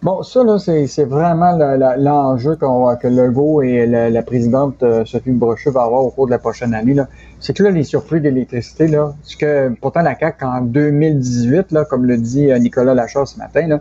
Bon, 0.04 0.24
ça, 0.24 0.44
là, 0.44 0.58
c'est 0.58 1.04
vraiment 1.04 1.52
l'enjeu 1.96 2.56
que 2.56 3.08
Legault 3.08 3.62
et 3.62 3.86
la, 3.86 4.24
présidente 4.24 4.84
Sophie 5.06 5.30
Brochu 5.30 5.70
vont 5.70 5.82
avoir 5.82 6.04
au 6.04 6.10
cours 6.10 6.26
de 6.26 6.32
la 6.32 6.40
prochaine 6.40 6.74
année. 6.74 6.96
C'est 7.40 7.56
que 7.56 7.62
là, 7.62 7.70
les 7.70 7.84
surplus 7.84 8.20
d'électricité, 8.20 8.88
là, 8.88 9.14
ce 9.22 9.38
que 9.38 9.70
pourtant 9.80 10.02
la 10.02 10.18
CAQ, 10.18 10.44
en 10.44 10.62
2018, 10.62 11.72
là, 11.72 11.86
comme 11.86 12.08
le 12.08 12.18
dit 12.18 12.52
euh, 12.52 12.58
Nicolas 12.58 12.96
Lachard 12.96 13.28
ce 13.28 13.38
matin, 13.38 13.68
là, 13.68 13.80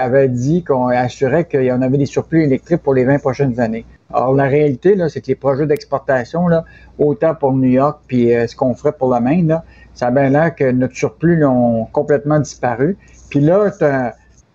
avait 0.00 0.28
dit 0.28 0.64
qu'on 0.64 0.86
assurait 0.86 1.44
qu'il 1.44 1.64
y 1.64 1.72
en 1.72 1.82
avait 1.82 1.98
des 1.98 2.06
surplus 2.06 2.44
électriques 2.44 2.82
pour 2.82 2.94
les 2.94 3.04
20 3.04 3.18
prochaines 3.18 3.60
années. 3.60 3.84
Alors, 4.10 4.32
la 4.32 4.44
réalité, 4.44 4.94
là, 4.94 5.10
c'est 5.10 5.20
que 5.20 5.26
les 5.26 5.34
projets 5.34 5.66
d'exportation, 5.66 6.48
là, 6.48 6.64
autant 6.98 7.34
pour 7.34 7.52
New 7.52 7.68
York 7.68 8.00
puis 8.06 8.34
euh, 8.34 8.46
ce 8.46 8.56
qu'on 8.56 8.74
ferait 8.74 8.92
pour 8.92 9.10
la 9.10 9.20
Maine, 9.20 9.48
là, 9.48 9.64
ça 9.92 10.06
a 10.06 10.10
bien 10.10 10.30
l'air 10.30 10.54
que 10.54 10.70
notre 10.70 10.96
surplus 10.96 11.44
ont 11.44 11.84
complètement 11.92 12.40
disparu. 12.40 12.96
Puis 13.28 13.40
là, 13.40 13.70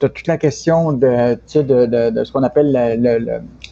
as, 0.05 0.09
toute 0.09 0.27
la 0.27 0.37
question 0.37 0.93
de, 0.93 1.35
de, 1.55 1.85
de, 1.85 2.09
de 2.11 2.23
ce 2.23 2.31
qu'on 2.31 2.43
appelle 2.43 2.71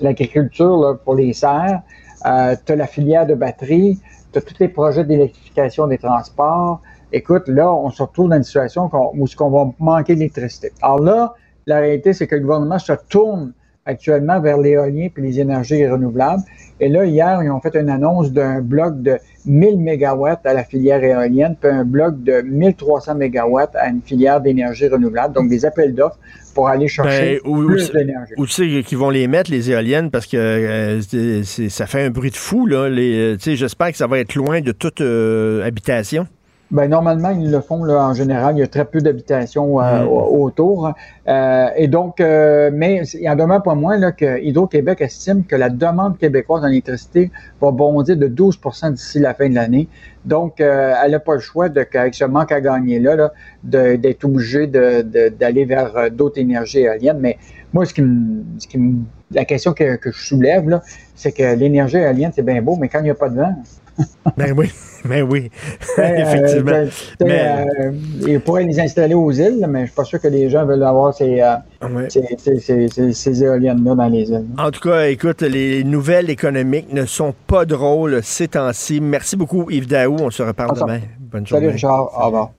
l'agriculture 0.02 1.00
pour 1.04 1.16
les 1.16 1.34
serres. 1.34 1.82
Euh, 2.26 2.56
tu 2.66 2.72
as 2.72 2.76
la 2.76 2.88
filière 2.88 3.28
de 3.28 3.36
batterie, 3.36 4.00
tu 4.32 4.40
as 4.40 4.42
tous 4.42 4.56
les 4.60 4.68
projets 4.68 5.04
d'électrification 5.04 5.88
des 5.88 5.98
transports. 5.98 6.82
Écoute, 7.12 7.48
là, 7.48 7.72
on 7.72 7.90
se 7.92 8.02
retrouve 8.02 8.30
dans 8.30 8.38
une 8.38 8.44
situation 8.44 8.90
où 9.14 9.26
qu'on 9.38 9.50
va 9.52 9.72
manquer 9.80 10.16
d'électricité. 10.16 10.72
Alors 10.82 11.00
là, 11.00 11.34
la 11.68 11.80
réalité, 11.80 12.14
c'est 12.14 12.28
que 12.28 12.36
le 12.36 12.42
gouvernement 12.42 12.80
se 12.80 12.94
tourne 13.10 13.54
actuellement 13.86 14.40
vers 14.40 14.58
l'éolien 14.58 15.10
et 15.16 15.22
les 15.22 15.40
énergies 15.40 15.86
renouvelables. 15.88 16.42
Et 16.80 16.90
là, 16.90 17.06
hier, 17.06 17.42
ils 17.42 17.50
ont 17.50 17.62
fait 17.62 17.76
une 17.76 17.90
annonce 17.90 18.32
d'un 18.32 18.62
bloc 18.62 19.02
de 19.02 19.18
1000 19.46 19.78
MW 19.78 20.26
à 20.44 20.54
la 20.54 20.64
filière 20.64 21.04
éolienne, 21.04 21.56
puis 21.60 21.70
un 21.70 21.86
bloc 21.86 22.22
de 22.24 22.42
1300 22.42 23.16
MW 23.16 23.60
à 23.76 23.88
une 23.90 24.02
filière 24.02 24.42
d'énergie 24.42 24.88
renouvelable, 24.88 25.34
donc 25.34 25.50
des 25.50 25.66
appels 25.66 25.94
d'offres 25.94 26.20
pour 26.54 26.68
aller 26.68 26.88
chercher 26.88 27.40
ben, 27.46 27.66
plus 27.66 27.92
d'énergie. 27.92 28.34
Où 28.38 28.46
tu 28.46 28.52
sais 28.52 28.84
qu'ils 28.84 28.98
vont 28.98 29.10
les 29.10 29.28
mettre, 29.28 29.52
les 29.52 29.72
éoliennes, 29.72 30.10
parce 30.10 30.26
que 30.26 30.38
euh, 30.38 31.44
ça 31.44 31.86
fait 31.86 32.04
un 32.04 32.10
bruit 32.10 32.32
de 32.32 32.36
fou, 32.36 32.66
là. 32.66 32.90
Euh, 32.90 33.38
j'espère 33.40 33.92
que 33.92 33.98
ça 33.98 34.08
va 34.08 34.20
être 34.20 34.36
loin 34.36 34.62
de 34.62 34.72
toute 34.72 35.02
euh, 35.02 35.66
habitation. 35.66 36.28
Ben, 36.72 36.90
normalement, 36.90 37.30
ils 37.30 37.52
le 37.52 37.62
font 37.62 37.84
là, 37.84 38.08
en 38.08 38.14
général. 38.14 38.56
Il 38.56 38.60
y 38.60 38.64
a 38.64 38.68
très 38.68 38.86
peu 38.86 39.00
d'habitations 39.00 39.80
euh, 39.80 40.04
mm. 40.04 40.08
autour. 40.08 40.94
Euh, 41.28 41.68
et 41.76 41.88
donc, 41.88 42.20
euh, 42.20 42.72
mais 42.74 43.04
il 43.14 43.30
en 43.30 43.36
demeure 43.36 43.62
pas 43.62 43.76
moins 43.76 43.98
là, 43.98 44.12
que 44.12 44.42
Hydro-Québec 44.42 45.00
estime 45.02 45.44
que 45.44 45.56
la 45.56 45.70
demande 45.70 46.18
québécoise 46.18 46.64
en 46.64 46.68
électricité 46.68 47.32
va 47.62 47.70
bondir 47.70 48.18
de 48.18 48.28
12% 48.28 48.94
d'ici 48.94 49.20
la 49.20 49.36
fin 49.36 49.48
de 49.48 49.56
l'année. 49.56 49.88
Donc, 50.26 50.60
elle 50.60 51.12
n'a 51.12 51.20
pas 51.20 51.36
le 51.36 51.40
choix, 51.40 51.70
de, 51.70 51.86
avec 51.94 52.16
ce 52.16 52.26
manque 52.26 52.52
à 52.52 52.60
gagner-là, 52.60 53.16
là, 53.16 53.32
d'être 53.64 54.26
obligée 54.26 54.66
d'aller 54.66 55.66
vers 55.66 56.10
d'autres 56.10 56.40
énergies 56.40 56.80
éoliennes. 56.80 57.20
Mais 57.20 57.38
moi, 57.74 57.86
ce 57.86 57.94
qui 57.94 58.02
me, 58.02 58.44
ce 58.58 58.68
qui 58.68 58.80
me, 58.80 59.04
la 59.32 59.46
question 59.46 59.74
que, 59.74 59.96
que 59.96 60.12
je 60.12 60.20
soulève, 60.20 60.82
c'est 61.16 61.32
que 61.32 61.56
l'énergie 61.56 61.98
éolienne, 61.98 62.32
c'est 62.34 62.46
bien 62.46 62.62
beau, 62.62 62.76
mais 62.76 62.90
quand 62.90 63.00
il 63.00 63.06
n'y 63.06 63.10
a 63.10 63.16
pas 63.16 63.30
de 63.30 63.38
vent, 63.38 63.56
ben 64.38 64.54
oui, 64.58 64.70
ben 65.06 65.24
oui, 65.24 65.50
effectivement. 65.98 66.72
Euh, 66.72 66.88
mais... 67.22 67.66
Euh, 67.80 67.92
ils 68.28 68.40
pourraient 68.40 68.64
les 68.64 68.80
installer 68.80 69.14
aux 69.14 69.32
îles, 69.32 69.66
mais 69.70 69.82
je 69.82 69.86
suis 69.86 69.96
pas 69.96 70.04
sûr 70.04 70.20
que 70.20 70.28
les 70.28 70.50
gens 70.50 70.66
veulent 70.66 70.84
avoir 70.84 71.14
ces, 71.14 71.42
euh, 71.42 72.08
ces, 72.10 73.44
éoliennes-là 73.44 73.96
dans 73.96 74.08
les 74.08 74.30
îles. 74.30 74.46
En 74.58 74.72
tout 74.72 74.82
cas, 74.82 75.08
écoute, 75.08 75.42
les 75.42 75.84
nouvelles 75.84 76.30
économiques 76.30 76.92
ne 76.92 77.06
sont 77.06 77.34
pas 77.48 77.66
drôles 77.66 78.22
ces 78.24 78.50
temps-ci. 78.50 79.00
Merci 79.00 79.38
beaucoup, 79.38 79.70
Yves 79.70 79.88
Daou. 79.88 80.18
On 80.20 80.30
se 80.30 80.44
reparle 80.44 80.78
demain. 80.78 81.00
Bonne 81.20 81.48
journée. 81.48 81.68
Salut, 81.68 81.74
Richard. 81.74 82.20
Au 82.20 82.26
revoir. 82.26 82.52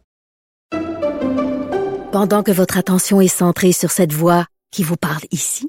Pendant 2.13 2.43
que 2.43 2.53
votre 2.53 2.79
attention 2.79 3.21
est 3.21 3.29
centrée 3.29 3.73
sur 3.73 3.91
cette 3.91 4.13
voix 4.13 4.47
qui 4.71 4.83
vous 4.83 4.97
parle 4.97 5.23
ici, 5.33 5.69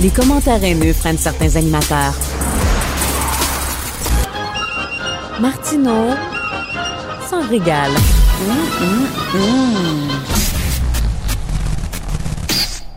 Les 0.00 0.10
commentaires 0.10 0.62
haineux 0.62 0.92
prennent 0.92 1.18
certains 1.18 1.56
animateurs. 1.56 2.14
Martineau 5.40 6.14
s'en 7.28 7.40
régale. 7.48 7.90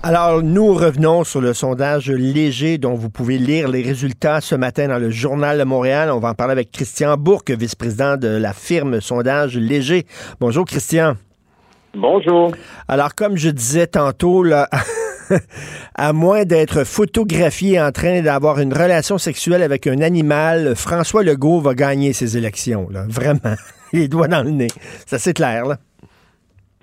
Alors, 0.03 0.43
nous 0.43 0.75
revenons 0.75 1.23
sur 1.23 1.41
le 1.41 1.55
sondage 1.55 2.11
léger 2.11 2.77
dont 2.77 2.93
vous 2.93 3.09
pouvez 3.09 3.39
lire 3.39 3.67
les 3.67 3.81
résultats 3.81 4.39
ce 4.39 4.53
matin 4.53 4.87
dans 4.87 4.99
le 4.99 5.09
Journal 5.09 5.57
de 5.57 5.63
Montréal. 5.63 6.11
On 6.11 6.19
va 6.19 6.29
en 6.29 6.33
parler 6.35 6.51
avec 6.51 6.69
Christian 6.69 7.17
Bourque, 7.17 7.49
vice-président 7.49 8.15
de 8.15 8.27
la 8.27 8.53
firme 8.53 9.01
Sondage 9.01 9.57
Léger. 9.57 10.05
Bonjour, 10.39 10.65
Christian. 10.65 11.15
Bonjour. 11.95 12.51
Alors, 12.87 13.15
comme 13.15 13.37
je 13.37 13.49
disais 13.49 13.87
tantôt, 13.87 14.43
là, 14.43 14.69
à 15.95 16.13
moins 16.13 16.43
d'être 16.43 16.85
photographié 16.85 17.79
en 17.81 17.91
train 17.91 18.21
d'avoir 18.21 18.59
une 18.59 18.73
relation 18.73 19.17
sexuelle 19.17 19.63
avec 19.63 19.87
un 19.87 20.01
animal, 20.01 20.75
François 20.75 21.23
Legault 21.23 21.59
va 21.59 21.73
gagner 21.73 22.13
ses 22.13 22.37
élections. 22.37 22.87
Là. 22.89 23.03
Vraiment. 23.07 23.55
les 23.93 24.07
doigts 24.07 24.27
dans 24.27 24.43
le 24.43 24.51
nez. 24.51 24.71
C'est 25.05 25.15
assez 25.15 25.33
clair, 25.33 25.65
là. 25.65 25.75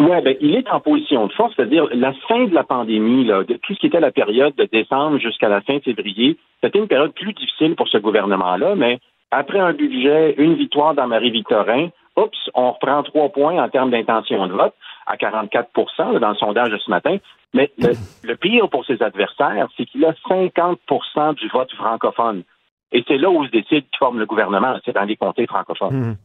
Oui, 0.01 0.15
ben, 0.23 0.37
il 0.41 0.55
est 0.55 0.69
en 0.70 0.79
position 0.79 1.27
de 1.27 1.33
force, 1.33 1.55
c'est-à-dire 1.57 1.89
la 1.93 2.12
fin 2.29 2.45
de 2.45 2.55
la 2.55 2.62
pandémie, 2.62 3.27
de 3.27 3.59
tout 3.62 3.75
ce 3.75 3.81
qui 3.81 3.87
était 3.89 3.99
la 3.99 4.12
période 4.12 4.55
de 4.55 4.69
décembre 4.70 5.19
jusqu'à 5.19 5.49
la 5.49 5.61
fin 5.61 5.81
février, 5.81 6.37
c'était 6.62 6.79
une 6.79 6.87
période 6.87 7.12
plus 7.15 7.33
difficile 7.33 7.75
pour 7.75 7.89
ce 7.89 7.99
gouvernement-là, 7.99 8.77
mais 8.77 9.01
après 9.33 9.59
un 9.59 9.73
budget, 9.73 10.37
une 10.39 10.55
victoire 10.55 10.95
dans 10.95 11.09
Marie-Victorin, 11.09 11.89
oups, 12.16 12.51
on 12.55 12.73
reprend 12.73 13.03
trois 13.03 13.31
points 13.31 13.61
en 13.61 13.69
termes 13.69 13.91
d'intention 13.91 14.47
de 14.47 14.53
vote 14.53 14.75
à 15.09 15.17
44% 15.17 16.19
dans 16.19 16.31
le 16.31 16.37
sondage 16.37 16.71
de 16.71 16.79
ce 16.79 16.91
matin. 16.91 17.17
Mais 17.55 17.73
le, 17.79 17.93
le 18.23 18.37
pire 18.37 18.69
pour 18.69 18.85
ses 18.85 19.03
adversaires, 19.03 19.69
c'est 19.77 19.87
qu'il 19.87 20.05
a 20.05 20.13
50% 20.29 21.35
du 21.35 21.49
vote 21.49 21.73
francophone. 21.73 22.45
Et 22.91 23.05
c'est 23.07 23.19
là 23.19 23.29
où 23.29 23.45
se 23.45 23.51
décide 23.51 23.85
qui 23.91 23.99
forme 23.99 24.19
le 24.19 24.25
gouvernement, 24.25 24.79
c'est 24.85 24.95
dans 24.95 25.05
les 25.05 25.17
comtés 25.17 25.47
francophones. 25.47 25.95
Hum. 25.95 26.17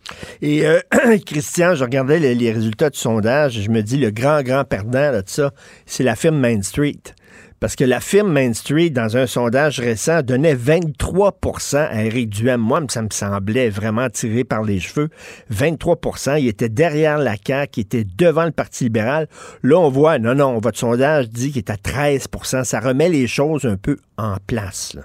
Et 0.42 0.66
euh, 0.66 0.80
Christian, 1.26 1.76
je 1.76 1.84
regardais 1.84 2.20
les, 2.20 2.52
résultats 2.52 2.90
du 2.90 2.98
sondage 2.98 3.58
et 3.58 3.62
je 3.62 3.70
me 3.70 3.82
dis 3.82 3.98
le 3.98 4.12
grand, 4.12 4.42
grand 4.44 4.64
perdant 4.64 5.12
de 5.12 5.24
ça, 5.26 5.52
c'est 5.86 6.04
la 6.04 6.16
firme 6.16 6.38
Main 6.38 6.62
Street. 6.62 7.02
Parce 7.64 7.78
que 7.78 7.86
la 7.86 8.02
firme 8.02 8.34
Main 8.34 8.52
Street, 8.52 8.90
dans 8.90 9.16
un 9.16 9.26
sondage 9.26 9.80
récent, 9.80 10.22
donnait 10.22 10.54
23% 10.54 11.78
à 11.78 12.04
Éric 12.04 12.30
Duhem. 12.30 12.60
Moi, 12.60 12.82
ça 12.90 13.02
me 13.02 13.08
semblait 13.10 13.70
vraiment 13.70 14.10
tiré 14.10 14.44
par 14.44 14.64
les 14.64 14.82
cheveux. 14.82 15.08
23 15.50 15.96
Il 16.40 16.50
était 16.50 16.68
derrière 16.68 17.18
la 17.20 17.36
CAQ, 17.36 17.80
il 17.80 17.82
était 17.84 18.04
devant 18.20 18.44
le 18.44 18.52
Parti 18.52 18.84
libéral. 18.84 19.28
Là, 19.64 19.78
on 19.80 19.88
voit, 19.88 20.20
non, 20.20 20.36
non, 20.36 20.60
votre 20.60 20.78
sondage 20.78 21.30
dit 21.30 21.54
qu'il 21.54 21.60
est 21.60 21.70
à 21.70 21.76
13% 21.76 22.66
Ça 22.66 22.82
remet 22.82 23.08
les 23.08 23.28
choses 23.28 23.66
un 23.66 23.78
peu 23.78 23.96
en 24.18 24.36
place. 24.46 24.98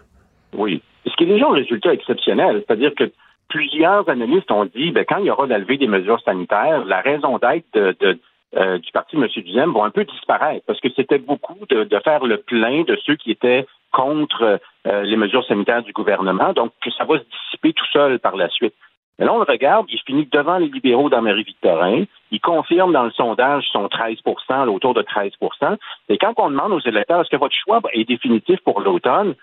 Oui 0.53 0.83
qui 1.19 1.25
est 1.25 1.27
déjà 1.27 1.49
un 1.49 1.53
résultat 1.53 1.93
exceptionnel. 1.93 2.63
C'est-à-dire 2.67 2.95
que 2.97 3.11
plusieurs 3.49 4.09
analystes 4.09 4.51
ont 4.51 4.65
dit, 4.67 4.93
ben, 4.93 5.05
quand 5.07 5.19
il 5.19 5.27
y 5.27 5.31
aura 5.31 5.47
levé 5.47 5.77
des 5.77 5.89
mesures 5.89 6.21
sanitaires, 6.21 6.85
la 6.87 7.01
raison 7.01 7.39
d'être 7.39 7.67
de, 7.75 8.19
euh, 8.57 8.79
du 8.79 8.91
parti 8.93 9.17
M. 9.17 9.27
Duhem 9.27 9.73
va 9.73 9.85
un 9.85 9.91
peu 9.91 10.05
disparaître 10.05 10.65
parce 10.67 10.81
que 10.81 10.89
c'était 10.97 11.19
beaucoup 11.19 11.67
de, 11.69 11.87
faire 12.03 12.25
le 12.25 12.39
plein 12.39 12.83
de 12.83 12.97
ceux 13.05 13.17
qui 13.17 13.31
étaient 13.31 13.67
contre 13.93 14.59
euh, 14.87 15.03
les 15.03 15.17
mesures 15.17 15.45
sanitaires 15.45 15.83
du 15.83 15.93
gouvernement. 15.93 16.53
Donc, 16.53 16.73
ça 16.97 17.05
va 17.05 17.19
se 17.19 17.25
dissiper 17.25 17.73
tout 17.73 17.87
seul 17.93 18.19
par 18.19 18.37
la 18.37 18.49
suite. 18.49 18.75
Mais 19.19 19.27
là, 19.27 19.35
on 19.35 19.39
le 19.39 19.45
regarde, 19.45 19.87
il 19.91 20.01
finit 20.07 20.27
devant 20.31 20.59
les 20.59 20.69
libéraux 20.69 21.11
dans 21.11 21.21
Marie-Victorin. 21.21 22.05
Il 22.31 22.41
confirme 22.41 22.93
dans 22.93 23.03
le 23.03 23.11
sondage 23.11 23.65
son 23.73 23.87
13% 23.87 24.69
autour 24.69 24.95
de 24.95 25.03
13% 25.03 25.77
Et 26.09 26.19
quand 26.19 26.35
on 26.39 26.51
demande 26.51 26.73
aux 26.73 26.81
électeurs 26.81 27.21
est-ce 27.21 27.31
que 27.31 27.37
votre 27.37 27.55
choix 27.55 27.81
est 27.93 28.05
définitif 28.05 28.61
pour 28.61 28.81
l'automne, 28.81 29.35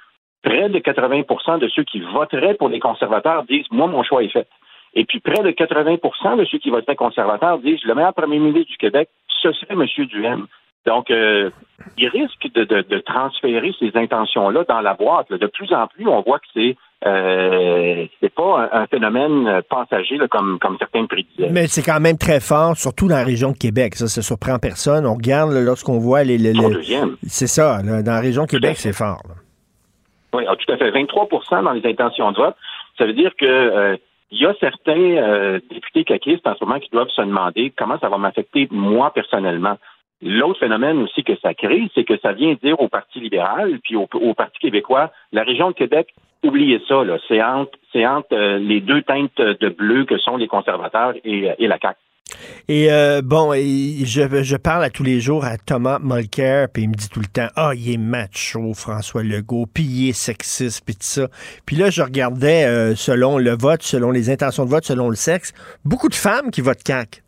près 0.44 0.70
de 0.70 0.80
80% 0.80 1.60
de 1.60 1.68
ceux 1.68 1.84
qui 1.84 2.00
voteraient 2.00 2.54
pour 2.54 2.70
les 2.70 2.80
conservateurs 2.80 3.44
disent 3.44 3.70
Moi, 3.72 3.88
mon 3.88 4.04
choix 4.04 4.24
est 4.24 4.30
fait. 4.30 4.48
Et 4.96 5.06
puis 5.06 5.20
près 5.20 5.44
de 5.44 5.52
80% 5.52 6.38
de 6.38 6.46
ceux 6.46 6.58
qui 6.58 6.70
voteraient 6.70 6.96
conservateurs 6.96 7.60
disent 7.60 7.84
Le 7.84 7.96
meilleur 7.96 8.14
premier 8.14 8.40
ministre 8.40 8.72
du 8.72 8.78
Québec, 8.78 9.10
ce 9.42 9.52
serait 9.52 9.74
M. 9.74 9.86
Duhem. 10.08 10.48
Donc, 10.86 11.10
euh, 11.10 11.50
il 11.98 12.08
risque 12.08 12.48
de, 12.54 13.00
transférer 13.00 13.74
ces 13.80 13.92
intentions-là 13.96 14.66
dans 14.70 14.82
la 14.82 14.94
boîte. 14.94 15.32
De 15.32 15.48
plus 15.48 15.74
en 15.74 15.88
plus, 15.88 16.08
on 16.08 16.22
voit 16.22 16.38
que 16.40 16.46
c'est 16.54 16.78
euh, 17.06 18.06
c'est 18.22 18.34
pas 18.34 18.70
un, 18.72 18.88
phénomène 18.88 19.62
passager 19.70 20.18
comme, 20.30 20.58
comme 20.60 20.78
certains 20.80 21.06
prédisaient. 21.06 21.50
Mais 21.52 21.68
c'est 21.68 21.84
quand 21.84 22.00
même 22.00 22.18
très 22.18 22.40
fort, 22.40 22.78
surtout 22.78 23.08
dans 23.08 23.16
la 23.16 23.24
région 23.24 23.52
de 23.52 23.58
Québec. 23.58 23.96
Ça, 23.96 24.08
ça 24.08 24.22
surprend 24.22 24.58
personne. 24.60 25.06
On 25.06 25.16
regarde 25.16 25.54
lorsqu'on 25.54 25.98
voit 25.98 26.24
les. 26.24 26.38
les, 26.38 26.54
C'est 27.24 27.48
ça. 27.48 27.82
dans 27.84 28.04
la 28.06 28.22
région 28.22 28.44
de 28.44 28.50
Québec, 28.50 28.78
c'est 28.78 28.94
fort. 28.94 29.24
Oui, 30.34 30.44
ah, 30.48 30.56
tout 30.56 30.72
à 30.72 30.78
fait. 30.78 30.92
23% 30.92 31.64
dans 31.64 31.72
les 31.72 31.86
intentions 31.90 32.32
de 32.32 32.38
vote. 32.38 32.56
Ça 32.98 33.06
veut 33.06 33.14
dire 33.14 33.32
que 33.38 33.46
euh, 33.46 33.98
il 34.32 34.42
y 34.42 34.46
a 34.46 34.54
certains 34.60 35.00
euh, 35.00 35.60
députés 35.70 36.04
caquistes 36.04 36.48
en 36.48 36.56
ce 36.56 36.64
moment 36.64 36.80
qui 36.80 36.90
doivent 36.90 37.10
se 37.10 37.22
demander 37.22 37.72
comment 37.78 38.00
ça 38.00 38.10
va 38.10 38.18
m'affecter 38.18 38.68
moi 38.72 39.12
personnellement. 39.12 39.78
L'autre 40.22 40.60
phénomène 40.60 41.00
aussi 41.00 41.24
que 41.24 41.38
ça 41.42 41.54
crée, 41.54 41.90
c'est 41.94 42.04
que 42.04 42.18
ça 42.18 42.32
vient 42.32 42.56
dire 42.62 42.80
au 42.80 42.88
Parti 42.88 43.20
libéral 43.20 43.80
puis 43.84 43.96
au, 43.96 44.34
Parti 44.34 44.58
québécois, 44.60 45.12
la 45.32 45.44
région 45.44 45.70
de 45.70 45.76
Québec, 45.76 46.08
oubliez 46.44 46.82
ça, 46.88 47.04
c'est 47.28 47.44
entre, 47.44 47.78
euh, 48.34 48.58
les 48.58 48.82
deux 48.82 49.02
teintes 49.04 49.38
de 49.38 49.70
bleu 49.70 50.06
que 50.06 50.18
sont 50.18 50.38
les 50.38 50.48
conservateurs 50.48 51.14
et, 51.24 51.50
et 51.60 51.68
la 51.68 51.78
CAQ. 51.78 52.00
Et 52.68 52.92
euh, 52.92 53.22
bon, 53.24 53.54
je, 53.54 54.44
je, 54.44 54.56
parle 54.58 54.84
à 54.84 54.90
tous 54.90 55.04
les 55.04 55.20
jours 55.20 55.46
à 55.46 55.58
Thomas 55.58 56.00
Mulcair, 56.02 56.68
puis 56.74 56.84
il 56.84 56.90
me 56.90 56.96
dit 56.96 57.10
tout 57.10 57.20
le 57.20 57.28
temps 57.28 57.48
Ah, 57.56 57.72
il 57.76 57.94
est 57.94 57.98
macho, 57.98 58.74
François 58.74 59.24
Legault, 59.24 59.68
puis 59.72 59.84
il 59.84 60.10
est 60.10 60.14
sexiste, 60.14 60.84
puis 60.86 60.96
tout 60.96 61.04
ça. 61.04 61.28
Puis 61.66 61.76
là, 61.76 61.90
je 61.90 62.02
regardais 62.02 62.66
euh, 62.66 62.96
selon 62.96 63.38
le 63.38 63.56
vote, 63.56 63.84
selon 63.84 64.12
les 64.12 64.30
intentions 64.30 64.66
de 64.66 64.70
vote, 64.70 64.86
selon 64.86 65.10
le 65.10 65.16
sexe, 65.16 65.54
beaucoup 65.84 66.10
de 66.10 66.16
femmes 66.16 66.52
qui 66.52 66.62
votent 66.62 66.84
CAC. 66.84 67.22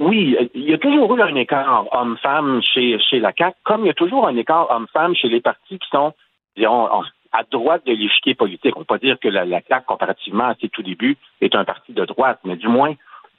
Oui, 0.00 0.34
il 0.54 0.64
y 0.64 0.72
a 0.72 0.78
toujours 0.78 1.14
eu 1.14 1.20
un 1.20 1.34
écart 1.34 1.86
homme-femme 1.92 2.62
chez, 2.62 2.98
chez 2.98 3.20
la 3.20 3.32
CAQ, 3.36 3.54
comme 3.64 3.82
il 3.82 3.88
y 3.88 3.90
a 3.90 3.94
toujours 3.94 4.26
un 4.26 4.34
écart 4.34 4.70
homme-femme 4.70 5.14
chez 5.14 5.28
les 5.28 5.42
partis 5.42 5.78
qui 5.78 5.88
sont, 5.90 6.14
disons, 6.56 6.88
à 7.32 7.42
droite 7.50 7.82
de 7.86 7.92
l'échiquier 7.92 8.34
politique. 8.34 8.74
On 8.76 8.80
ne 8.80 8.84
peut 8.84 8.98
pas 8.98 9.06
dire 9.06 9.18
que 9.20 9.28
la, 9.28 9.44
la 9.44 9.60
CAQ, 9.60 9.84
comparativement 9.86 10.48
à 10.48 10.54
ses 10.58 10.70
tout 10.70 10.82
débuts, 10.82 11.18
est 11.42 11.54
un 11.54 11.64
parti 11.64 11.92
de 11.92 12.04
droite, 12.06 12.40
mais 12.44 12.56
du 12.56 12.66
moins, 12.66 12.94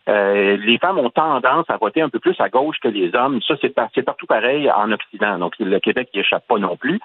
euh, 0.10 0.58
les 0.58 0.78
femmes 0.78 0.98
ont 0.98 1.10
tendance 1.10 1.66
à 1.70 1.78
voter 1.78 2.02
un 2.02 2.10
peu 2.10 2.20
plus 2.20 2.40
à 2.40 2.50
gauche 2.50 2.78
que 2.82 2.88
les 2.88 3.14
hommes. 3.16 3.42
Ça, 3.42 3.56
c'est, 3.62 3.74
partout 4.04 4.26
pareil 4.26 4.70
en 4.72 4.92
Occident. 4.92 5.38
Donc, 5.38 5.54
le 5.60 5.80
Québec 5.80 6.10
n'y 6.14 6.22
échappe 6.22 6.48
pas 6.48 6.58
non 6.58 6.76
plus. 6.76 7.00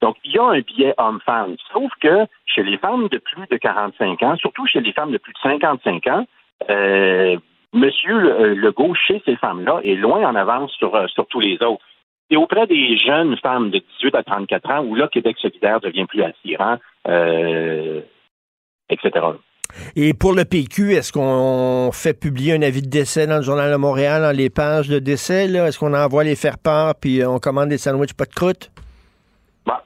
Donc, 0.00 0.16
il 0.24 0.32
y 0.32 0.38
a 0.38 0.44
un 0.44 0.60
biais 0.60 0.94
homme-femme. 0.98 1.56
Sauf 1.72 1.92
que 2.00 2.26
chez 2.44 2.62
les 2.62 2.76
femmes 2.78 3.08
de 3.08 3.18
plus 3.18 3.46
de 3.50 3.56
45 3.56 4.22
ans, 4.22 4.36
surtout 4.36 4.66
chez 4.66 4.80
les 4.80 4.92
femmes 4.92 5.12
de 5.12 5.18
plus 5.18 5.32
de 5.32 5.38
55 5.38 6.06
ans, 6.08 6.26
euh, 6.70 7.36
Monsieur 7.72 8.54
Legault, 8.54 8.94
chez 8.94 9.22
ces 9.24 9.36
femmes-là, 9.36 9.80
est 9.82 9.94
loin 9.94 10.28
en 10.28 10.34
avance 10.34 10.72
sur, 10.72 10.94
euh, 10.94 11.06
sur 11.06 11.26
tous 11.26 11.40
les 11.40 11.62
autres. 11.62 11.84
Et 12.28 12.36
auprès 12.36 12.66
des 12.66 12.98
jeunes 12.98 13.36
femmes 13.38 13.70
de 13.70 13.78
18 14.00 14.14
à 14.14 14.22
34 14.22 14.70
ans, 14.70 14.84
où 14.84 14.94
là, 14.94 15.08
Québec 15.08 15.36
solidaire 15.38 15.80
devient 15.80 16.06
plus 16.06 16.22
attirant, 16.22 16.78
euh, 17.08 18.00
etc. 18.90 19.26
Et 19.96 20.14
pour 20.14 20.34
le 20.34 20.44
PQ, 20.44 20.92
est-ce 20.92 21.12
qu'on 21.12 21.90
fait 21.92 22.18
publier 22.18 22.54
un 22.54 22.62
avis 22.62 22.82
de 22.82 22.90
décès 22.90 23.26
dans 23.26 23.36
le 23.36 23.42
Journal 23.42 23.70
de 23.70 23.76
Montréal, 23.76 24.22
dans 24.22 24.36
les 24.36 24.50
pages 24.50 24.88
de 24.88 24.98
décès? 24.98 25.46
Est-ce 25.46 25.78
qu'on 25.78 25.94
envoie 25.94 26.24
les 26.24 26.36
faire-part 26.36 26.94
puis 27.00 27.24
on 27.24 27.38
commande 27.38 27.68
des 27.68 27.78
sandwichs 27.78 28.14
pas 28.14 28.24
de 28.24 28.34
croûte? 28.34 28.70
Bah, 29.66 29.82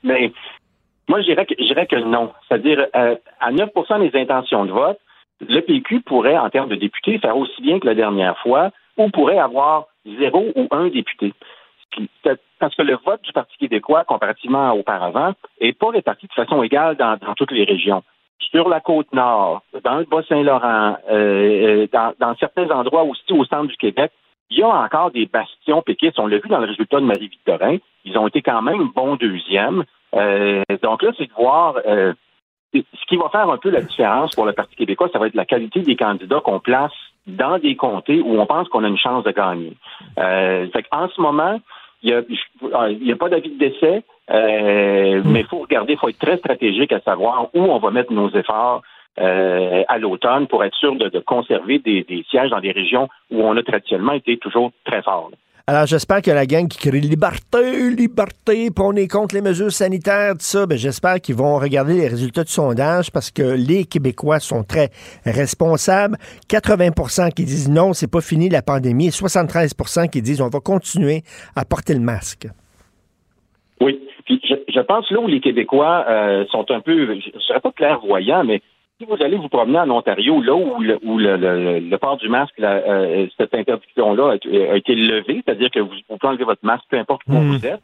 moi, 1.09 1.21
je 1.21 1.27
dirais 1.27 1.87
que, 1.87 1.97
non. 1.97 2.33
C'est-à-dire, 2.49 2.87
euh, 2.97 3.15
à 3.41 3.53
9% 3.53 4.11
des 4.11 4.19
intentions 4.19 4.65
de 4.65 4.73
vote, 4.73 4.99
le 5.41 5.61
PQ 5.61 6.01
pourrait, 6.01 6.37
en 6.37 6.51
termes 6.51 6.69
de 6.69 6.77
députés, 6.77 7.19
faire 7.19 7.37
aussi 7.37 7.63
bien 7.63 7.79
que 7.79 7.87
la 7.87 7.95
dernière 7.95 8.37
fois, 8.39 8.71
ou 8.97 9.09
pourrait 9.11 9.39
avoir 9.39 9.87
zéro 10.19 10.53
ou 10.57 10.67
un 10.71 10.89
député. 10.89 11.33
Parce 12.59 12.75
que 12.75 12.83
le 12.83 12.97
vote 13.05 13.23
du 13.23 13.33
Parti 13.33 13.57
québécois, 13.59 14.05
comparativement 14.05 14.73
auparavant, 14.73 15.33
n'est 15.61 15.73
pas 15.73 15.91
réparti 15.91 16.27
de 16.27 16.33
façon 16.33 16.63
égale 16.63 16.97
dans 16.97 17.35
toutes 17.37 17.53
les 17.53 17.65
régions 17.65 18.03
sur 18.39 18.69
la 18.69 18.81
côte 18.81 19.13
nord, 19.13 19.63
dans 19.85 19.99
le 19.99 20.05
Bas-Saint-Laurent, 20.05 20.97
euh, 21.11 21.87
euh, 21.95 22.13
dans, 22.19 22.35
certains 22.37 22.71
endroits 22.71 23.05
aussi 23.05 23.33
au 23.33 23.45
centre 23.45 23.67
du 23.67 23.77
Québec, 23.77 24.13
il 24.51 24.59
y 24.59 24.63
a 24.63 24.69
encore 24.69 25.11
des 25.11 25.27
bastions 25.27 25.83
péquistes. 25.83 26.19
On 26.19 26.27
l'a 26.27 26.39
vu 26.39 26.49
dans 26.49 26.61
le 26.61 26.67
résultat 26.67 27.01
de 27.01 27.07
Marie-Victorin. 27.07 27.79
Ils 28.05 28.17
ont 28.17 28.29
été 28.29 28.43
quand 28.43 28.63
même 28.63 28.91
bons 28.95 29.17
deuxièmes. 29.17 29.85
Euh, 30.15 30.63
donc 30.83 31.03
là, 31.03 31.11
c'est 31.19 31.27
de 31.27 31.33
voir 31.37 31.75
ce 32.73 33.07
qui 33.09 33.17
va 33.17 33.29
faire 33.31 33.51
un 33.51 33.57
peu 33.57 33.71
la 33.71 33.81
différence 33.81 34.35
pour 34.35 34.45
le 34.45 34.53
Parti 34.53 34.77
québécois, 34.77 35.09
ça 35.13 35.19
va 35.19 35.27
être 35.27 35.35
la 35.35 35.47
qualité 35.47 35.81
des 35.81 35.97
candidats 35.97 36.41
qu'on 36.41 36.61
place 36.61 36.93
dans 37.27 37.59
des 37.59 37.75
comtés 37.75 38.21
où 38.21 38.39
on 38.39 38.47
pense 38.47 38.69
qu'on 38.69 38.85
a 38.85 38.89
une 38.89 38.99
chance 38.99 39.25
de 39.25 39.33
gagner. 39.33 39.77
en 40.19 41.09
ce 41.09 41.21
moment, 41.21 41.59
il 42.03 43.03
n'y 43.03 43.13
a, 43.13 43.17
pas 43.17 43.29
d'avis 43.29 43.51
de 43.51 43.59
décès. 43.59 44.03
Euh, 44.31 45.23
mais 45.25 45.41
il 45.41 45.47
faut 45.47 45.59
regarder, 45.59 45.93
il 45.95 45.99
faut 45.99 46.09
être 46.09 46.19
très 46.19 46.39
stratégique 46.39 46.93
à 46.93 47.01
savoir 47.01 47.49
où 47.55 47.63
on 47.63 47.79
va 47.79 47.91
mettre 47.91 48.13
nos 48.13 48.31
efforts 48.31 48.83
euh, 49.19 49.83
à 49.89 49.99
l'automne 49.99 50.47
pour 50.47 50.65
être 50.65 50.75
sûr 50.77 50.95
de, 50.97 51.19
conserver 51.21 51.79
des, 51.79 52.25
sièges 52.29 52.51
dans 52.51 52.61
des 52.61 52.73
régions 52.73 53.09
où 53.31 53.43
on 53.43 53.57
a 53.57 53.63
traditionnellement 53.63 54.13
été 54.13 54.37
toujours 54.39 54.73
très 54.85 55.03
fort. 55.03 55.31
Alors, 55.69 55.87
j'espère 55.87 56.23
que 56.23 56.31
la 56.31 56.47
gang 56.47 56.69
qui 56.69 56.79
crie 56.79 57.01
liberté, 57.01 57.91
liberté, 57.91 58.71
puis 58.71 58.85
on 58.85 58.93
est 58.93 59.09
contre 59.09 59.35
les 59.35 59.41
mesures 59.41 59.73
sanitaires, 59.73 60.35
tout 60.35 60.41
ça, 60.41 60.65
ben, 60.65 60.79
j'espère 60.79 61.21
qu'ils 61.21 61.35
vont 61.35 61.59
regarder 61.59 61.95
les 61.95 62.07
résultats 62.07 62.45
du 62.45 62.53
sondage 62.53 63.11
parce 63.11 63.33
que 63.33 63.43
les 63.43 63.85
Québécois 63.85 64.39
sont 64.39 64.63
très 64.63 64.91
responsables. 65.25 66.19
80% 66.49 67.33
qui 67.33 67.45
disent 67.45 67.69
non, 67.69 67.95
c'est 67.95 68.11
pas 68.11 68.21
fini 68.21 68.49
la 68.49 68.63
pandémie 68.63 69.09
et 69.09 69.11
73% 69.11 70.09
qui 70.09 70.23
disent 70.23 70.41
on 70.41 70.49
va 70.49 70.61
continuer 70.61 71.23
à 71.57 71.65
porter 71.65 71.95
le 71.95 72.01
masque. 72.01 72.47
Oui. 73.81 74.07
Puis 74.27 74.41
je, 74.45 74.81
pense 74.81 75.11
là 75.11 75.21
où 75.21 75.29
les 75.29 75.41
Québécois 75.41 76.05
euh, 76.09 76.45
sont 76.51 76.71
un 76.71 76.81
peu, 76.81 77.07
je 77.07 77.31
ne 77.35 77.41
serais 77.41 77.61
pas 77.61 77.71
clairvoyant, 77.71 78.45
mais 78.45 78.61
si 78.99 79.07
vous 79.07 79.17
allez 79.23 79.37
vous 79.37 79.49
promener 79.49 79.79
en 79.79 79.91
Ontario, 79.91 80.41
là 80.43 80.55
où 80.55 80.81
le, 80.81 80.99
où 81.03 81.19
le, 81.19 81.97
port 81.97 82.17
du 82.17 82.29
masque, 82.29 82.59
euh, 82.61 83.27
cette 83.37 83.55
interdiction-là 83.55 84.33
a, 84.33 84.77
été 84.77 84.95
levée, 84.95 85.43
c'est-à-dire 85.45 85.71
que 85.71 85.81
vous, 85.81 85.95
pouvez 86.09 86.29
enlever 86.29 86.45
votre 86.45 86.65
masque 86.65 86.85
peu 86.91 86.99
importe 86.99 87.23
où 87.29 87.35
hmm. 87.35 87.51
vous 87.53 87.67
êtes, 87.67 87.83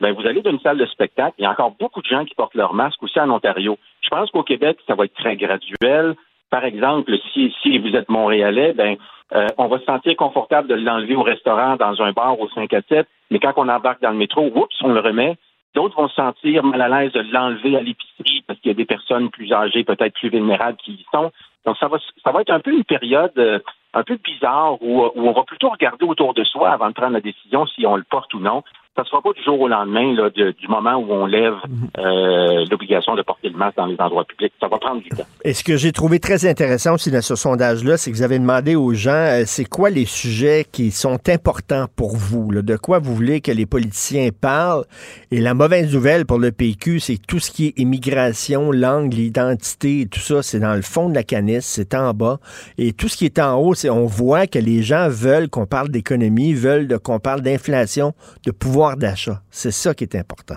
ben 0.00 0.12
vous 0.12 0.26
allez 0.26 0.40
dans 0.40 0.50
une 0.50 0.60
salle 0.60 0.78
de 0.78 0.86
spectacle, 0.86 1.34
il 1.38 1.42
y 1.42 1.46
a 1.46 1.50
encore 1.50 1.74
beaucoup 1.78 2.00
de 2.00 2.06
gens 2.06 2.24
qui 2.24 2.34
portent 2.34 2.54
leur 2.54 2.74
masque 2.74 3.02
aussi 3.02 3.20
en 3.20 3.30
Ontario. 3.30 3.78
Je 4.00 4.08
pense 4.08 4.30
qu'au 4.30 4.42
Québec, 4.42 4.78
ça 4.86 4.94
va 4.94 5.04
être 5.04 5.14
très 5.14 5.36
graduel. 5.36 6.14
Par 6.50 6.64
exemple, 6.64 7.12
si, 7.32 7.54
si 7.62 7.78
vous 7.78 7.94
êtes 7.94 8.08
Montréalais, 8.08 8.72
ben 8.72 8.96
euh, 9.34 9.46
on 9.58 9.68
va 9.68 9.78
se 9.78 9.84
sentir 9.84 10.16
confortable 10.16 10.68
de 10.68 10.74
l'enlever 10.74 11.14
au 11.14 11.22
restaurant, 11.22 11.76
dans 11.76 12.02
un 12.02 12.12
bar 12.12 12.38
au 12.38 12.48
5 12.48 12.72
à 12.74 12.82
7, 12.88 13.06
mais 13.30 13.38
quand 13.38 13.52
on 13.56 13.68
embarque 13.68 14.02
dans 14.02 14.10
le 14.10 14.16
métro, 14.16 14.50
oups, 14.54 14.74
on 14.82 14.92
le 14.92 15.00
remet. 15.00 15.36
D'autres 15.74 15.96
vont 15.96 16.08
se 16.08 16.14
sentir 16.14 16.64
mal 16.64 16.82
à 16.82 16.88
l'aise 16.88 17.12
de 17.12 17.20
l'enlever 17.32 17.76
à 17.76 17.80
l'épicerie 17.80 18.44
parce 18.46 18.58
qu'il 18.60 18.70
y 18.70 18.74
a 18.74 18.76
des 18.76 18.84
personnes 18.84 19.30
plus 19.30 19.52
âgées, 19.52 19.84
peut-être 19.84 20.14
plus 20.14 20.28
vulnérables 20.28 20.76
qui 20.76 20.92
y 20.92 21.06
sont. 21.12 21.32
Donc, 21.64 21.76
ça 21.78 21.88
va, 21.88 21.98
ça 22.22 22.32
va 22.32 22.42
être 22.42 22.50
un 22.50 22.60
peu 22.60 22.72
une 22.72 22.84
période 22.84 23.32
euh, 23.38 23.58
un 23.94 24.02
peu 24.02 24.16
bizarre 24.16 24.82
où, 24.82 25.02
où, 25.02 25.28
on 25.28 25.32
va 25.32 25.44
plutôt 25.44 25.70
regarder 25.70 26.04
autour 26.04 26.34
de 26.34 26.44
soi 26.44 26.70
avant 26.70 26.88
de 26.88 26.94
prendre 26.94 27.12
la 27.12 27.20
décision 27.20 27.66
si 27.66 27.86
on 27.86 27.96
le 27.96 28.04
porte 28.04 28.34
ou 28.34 28.40
non 28.40 28.62
ça 28.94 29.02
ne 29.02 29.06
sera 29.06 29.22
pas 29.22 29.32
du 29.32 29.42
jour 29.42 29.58
au 29.58 29.68
lendemain 29.68 30.14
là, 30.14 30.28
du 30.28 30.68
moment 30.68 30.96
où 30.96 31.10
on 31.10 31.24
lève 31.24 31.54
mhm. 31.66 31.88
euh, 31.98 32.64
l'obligation 32.70 33.14
de 33.14 33.22
porter 33.22 33.48
le 33.48 33.56
masque 33.56 33.78
dans 33.78 33.86
les 33.86 33.96
endroits 33.98 34.24
publics. 34.24 34.52
Ça 34.60 34.68
va 34.68 34.76
prendre 34.78 35.00
du 35.00 35.08
temps. 35.08 35.24
Et 35.44 35.54
ce 35.54 35.64
que 35.64 35.78
j'ai 35.78 35.92
trouvé 35.92 36.20
très 36.20 36.44
intéressant 36.46 36.94
aussi 36.94 37.10
dans 37.10 37.22
ce 37.22 37.34
sondage-là, 37.34 37.96
c'est 37.96 38.10
que 38.10 38.16
vous 38.16 38.22
avez 38.22 38.38
demandé 38.38 38.76
aux 38.76 38.92
gens, 38.92 39.12
euh, 39.12 39.44
c'est 39.46 39.64
quoi 39.64 39.88
les 39.88 40.04
sujets 40.04 40.66
qui 40.70 40.90
sont 40.90 41.18
importants 41.28 41.86
pour 41.96 42.16
vous? 42.16 42.52
De 42.52 42.76
quoi 42.76 42.98
vous 42.98 43.14
voulez 43.14 43.40
que 43.40 43.50
les 43.50 43.64
politiciens 43.64 44.28
parlent? 44.38 44.84
Et 45.30 45.40
la 45.40 45.54
mauvaise 45.54 45.94
nouvelle 45.94 46.26
pour 46.26 46.38
le 46.38 46.52
PQ, 46.52 47.00
c'est 47.00 47.16
tout 47.16 47.38
ce 47.38 47.50
qui 47.50 47.68
est 47.68 47.78
immigration, 47.78 48.72
langue, 48.72 49.14
l'identité, 49.14 50.06
tout 50.10 50.20
ça, 50.20 50.42
c'est 50.42 50.60
dans 50.60 50.74
le 50.74 50.82
fond 50.82 51.08
de 51.08 51.14
la 51.14 51.22
canisse, 51.22 51.64
c'est 51.64 51.94
en 51.94 52.12
bas. 52.12 52.40
Et 52.76 52.92
tout 52.92 53.08
ce 53.08 53.16
qui 53.16 53.24
est 53.24 53.38
en 53.38 53.56
haut, 53.56 53.72
c'est 53.72 53.88
on 53.88 54.04
voit 54.04 54.46
que 54.46 54.58
les 54.58 54.82
gens 54.82 55.08
veulent 55.08 55.48
qu'on 55.48 55.66
parle 55.66 55.88
d'économie, 55.88 56.52
veulent 56.52 56.98
qu'on 57.02 57.20
parle 57.20 57.40
d'inflation, 57.40 58.12
de 58.44 58.50
pouvoir 58.50 58.81
d'achat. 58.96 59.40
C'est 59.50 59.70
ça 59.70 59.94
qui 59.94 60.04
est 60.04 60.16
important. 60.16 60.56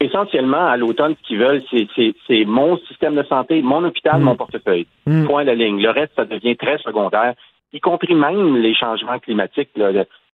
Essentiellement, 0.00 0.66
à 0.66 0.76
l'automne, 0.76 1.14
ce 1.22 1.26
qu'ils 1.28 1.38
veulent, 1.38 1.62
c'est 2.26 2.44
mon 2.44 2.76
système 2.88 3.14
de 3.14 3.22
santé, 3.22 3.62
mon 3.62 3.84
hôpital, 3.84 4.20
mm. 4.20 4.24
mon 4.24 4.34
portefeuille. 4.34 4.86
Mm. 5.06 5.26
Point 5.26 5.44
de 5.44 5.52
ligne. 5.52 5.80
Le 5.80 5.90
reste, 5.90 6.12
ça 6.16 6.24
devient 6.24 6.56
très 6.56 6.78
secondaire, 6.78 7.34
y 7.72 7.80
compris 7.80 8.14
même 8.14 8.56
les 8.56 8.74
changements 8.74 9.18
climatiques. 9.20 9.70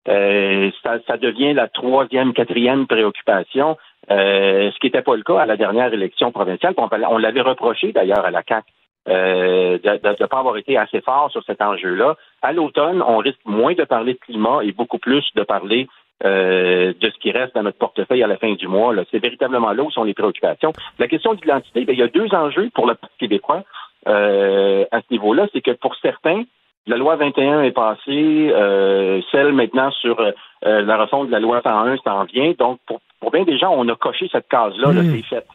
Euh, 0.08 0.70
ça, 0.82 1.16
devient 1.18 1.52
la 1.52 1.68
troisième, 1.68 2.32
quatrième 2.32 2.86
préoccupation, 2.86 3.76
euh, 4.10 4.70
ce 4.72 4.78
qui 4.78 4.86
n'était 4.86 5.02
pas 5.02 5.16
le 5.16 5.22
cas 5.22 5.40
à 5.40 5.46
la 5.46 5.58
dernière 5.58 5.92
élection 5.92 6.32
provinciale. 6.32 6.74
On, 6.78 7.18
l'avait 7.18 7.42
reproché 7.42 7.92
d'ailleurs 7.92 8.24
à 8.24 8.30
la 8.30 8.42
CAC 8.42 8.64
euh, 9.08 9.78
de 9.78 10.22
ne 10.22 10.26
pas 10.26 10.38
avoir 10.38 10.56
été 10.56 10.78
assez 10.78 11.02
fort 11.02 11.30
sur 11.30 11.42
cet 11.44 11.60
enjeu-là. 11.60 12.16
À 12.40 12.52
l'automne, 12.52 13.02
on 13.06 13.18
risque 13.18 13.40
moins 13.44 13.74
de 13.74 13.84
parler 13.84 14.14
de 14.14 14.18
climat 14.18 14.60
et 14.62 14.72
beaucoup 14.72 14.98
plus 14.98 15.24
de 15.34 15.42
parler 15.42 15.88
euh, 16.24 16.92
de 17.00 17.10
ce 17.10 17.18
qui 17.20 17.30
reste 17.30 17.54
dans 17.54 17.62
notre 17.62 17.78
portefeuille 17.78 18.24
à 18.24 18.26
la 18.26 18.36
fin 18.38 18.52
du 18.52 18.66
mois. 18.66 18.92
C'est 19.12 19.22
véritablement 19.22 19.70
là 19.70 19.84
où 19.84 19.90
sont 19.92 20.02
les 20.02 20.14
préoccupations. 20.14 20.72
La 20.98 21.06
question 21.06 21.32
de 21.32 21.40
l'identité, 21.40 21.84
ben, 21.84 21.92
il 21.92 21.98
y 22.00 22.02
a 22.02 22.08
deux 22.08 22.34
enjeux 22.34 22.70
pour 22.74 22.88
le 22.88 22.96
Parti 22.96 23.14
québécois 23.18 23.62
euh, 24.08 24.84
à 24.90 25.00
ce 25.00 25.06
niveau-là. 25.12 25.46
C'est 25.52 25.60
que 25.60 25.70
pour 25.70 25.94
certains, 26.02 26.42
la 26.88 26.96
loi 26.96 27.14
21 27.14 27.62
est 27.62 27.70
passée, 27.70 28.50
euh, 28.52 29.20
celle 29.30 29.52
maintenant 29.52 29.92
sur 29.92 30.20
la 30.62 30.96
refonte 30.96 31.28
de 31.28 31.32
la 31.32 31.38
loi 31.38 31.60
101 31.62 31.98
s'en 31.98 32.24
vient. 32.24 32.52
Donc, 32.58 32.80
pour, 32.84 33.00
pour 33.20 33.30
bien 33.30 33.44
des 33.44 33.56
gens, 33.56 33.72
on 33.76 33.88
a 33.88 33.94
coché 33.94 34.28
cette 34.32 34.48
case-là, 34.48 34.92
là, 34.92 35.02
c'est 35.04 35.22
fait. 35.22 35.46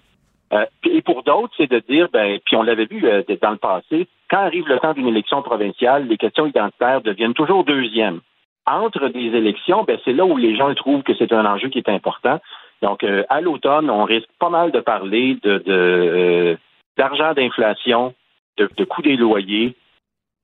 et 0.85 1.01
pour 1.01 1.23
d'autres, 1.23 1.53
c'est 1.57 1.69
de 1.69 1.79
dire, 1.79 2.07
ben, 2.13 2.39
puis 2.45 2.55
on 2.55 2.63
l'avait 2.63 2.85
vu 2.85 3.01
dans 3.01 3.51
le 3.51 3.57
passé, 3.57 4.07
quand 4.29 4.37
arrive 4.37 4.69
le 4.69 4.79
temps 4.79 4.93
d'une 4.93 5.09
élection 5.09 5.41
provinciale, 5.41 6.07
les 6.07 6.15
questions 6.15 6.45
identitaires 6.45 7.01
deviennent 7.01 7.33
toujours 7.33 7.65
deuxièmes 7.65 8.21
entre 8.65 9.09
des 9.09 9.37
élections, 9.37 9.83
ben, 9.83 9.97
c'est 10.05 10.13
là 10.13 10.25
où 10.25 10.37
les 10.37 10.55
gens 10.55 10.73
trouvent 10.75 11.03
que 11.03 11.13
c'est 11.15 11.31
un 11.33 11.45
enjeu 11.45 11.69
qui 11.69 11.79
est 11.79 11.89
important. 11.89 12.39
Donc, 12.81 13.03
euh, 13.03 13.23
à 13.29 13.41
l'automne, 13.41 13.89
on 13.89 14.03
risque 14.03 14.29
pas 14.39 14.49
mal 14.49 14.71
de 14.71 14.79
parler 14.79 15.37
de, 15.43 15.63
euh, 15.67 16.55
d'argent 16.97 17.33
d'inflation, 17.33 18.13
de, 18.57 18.69
de 18.77 18.83
coût 18.83 19.01
des 19.01 19.15
loyers 19.15 19.75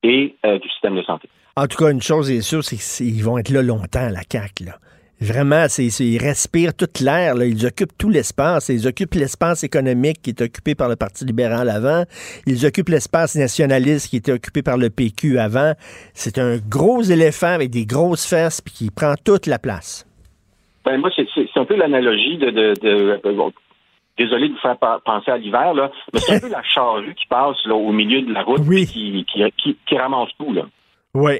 et 0.04 0.36
euh, 0.46 0.60
du 0.60 0.70
système 0.70 0.96
de 0.96 1.04
santé. 1.04 1.30
En 1.56 1.68
tout 1.68 1.78
cas, 1.78 1.92
une 1.92 2.02
chose 2.02 2.32
est 2.32 2.42
sûre, 2.42 2.64
c'est 2.64 2.78
qu'ils 2.78 3.24
vont 3.24 3.38
être 3.38 3.50
là 3.50 3.62
longtemps, 3.62 4.08
la 4.10 4.22
CAQ. 4.30 4.66
Là. 4.66 4.74
Vraiment, 5.22 5.66
c'est, 5.68 5.88
ils 5.88 6.18
respirent 6.18 6.74
toute 6.74 7.02
l'air. 7.02 7.36
Ils 7.44 7.66
occupent 7.66 7.98
tout 7.98 8.10
l'espace. 8.10 8.70
Ils 8.70 8.88
occupent 8.88 9.16
l'espace 9.16 9.64
économique 9.66 10.22
qui 10.22 10.30
est 10.30 10.42
occupé 10.42 10.76
par 10.76 10.88
le 10.88 10.96
Parti 10.96 11.26
libéral 11.26 11.70
avant. 11.70 12.04
Ils 12.48 12.66
occupent 12.66 12.90
l'espace 12.90 13.36
nationaliste 13.36 14.10
qui 14.10 14.18
était 14.18 14.32
occupé 14.32 14.62
par 14.64 14.78
le 14.78 14.90
PQ 14.90 15.38
avant. 15.38 15.74
C'est 16.14 16.38
un 16.38 16.58
gros 16.58 17.02
éléphant 17.02 17.54
avec 17.54 17.70
des 17.70 17.86
grosses 17.86 18.26
fesses 18.26 18.62
puis 18.62 18.74
qui 18.74 18.92
prend 18.92 19.16
toute 19.26 19.46
la 19.46 19.60
place. 19.60 20.06
Ben, 20.86 20.98
moi, 20.98 21.10
c'est, 21.14 21.28
un 21.56 21.66
peu 21.66 21.76
l'analogie 21.76 22.38
de... 22.38 22.50
de, 22.52 23.20
désolé 24.18 24.50
de 24.50 24.54
vous 24.54 24.60
faire 24.60 24.78
penser 25.06 25.32
à 25.32 25.38
l'hiver, 25.38 25.74
là, 25.74 25.92
mais 26.14 26.20
c'est 26.20 26.36
un 26.36 26.40
peu 26.48 26.50
la 26.50 26.64
charrue 26.64 27.14
qui 27.16 27.26
passe 27.28 27.58
là, 27.66 27.76
au 27.76 27.92
milieu 27.92 28.22
de 28.22 28.34
la 28.34 28.44
route 28.44 28.62
et 28.72 28.86
qui, 28.86 29.26
qui, 29.26 29.44
qui, 29.58 29.78
qui, 29.86 29.98
ramasse 29.98 30.30
tout. 30.38 30.54
Là. 30.54 30.64
Oui. 31.14 31.40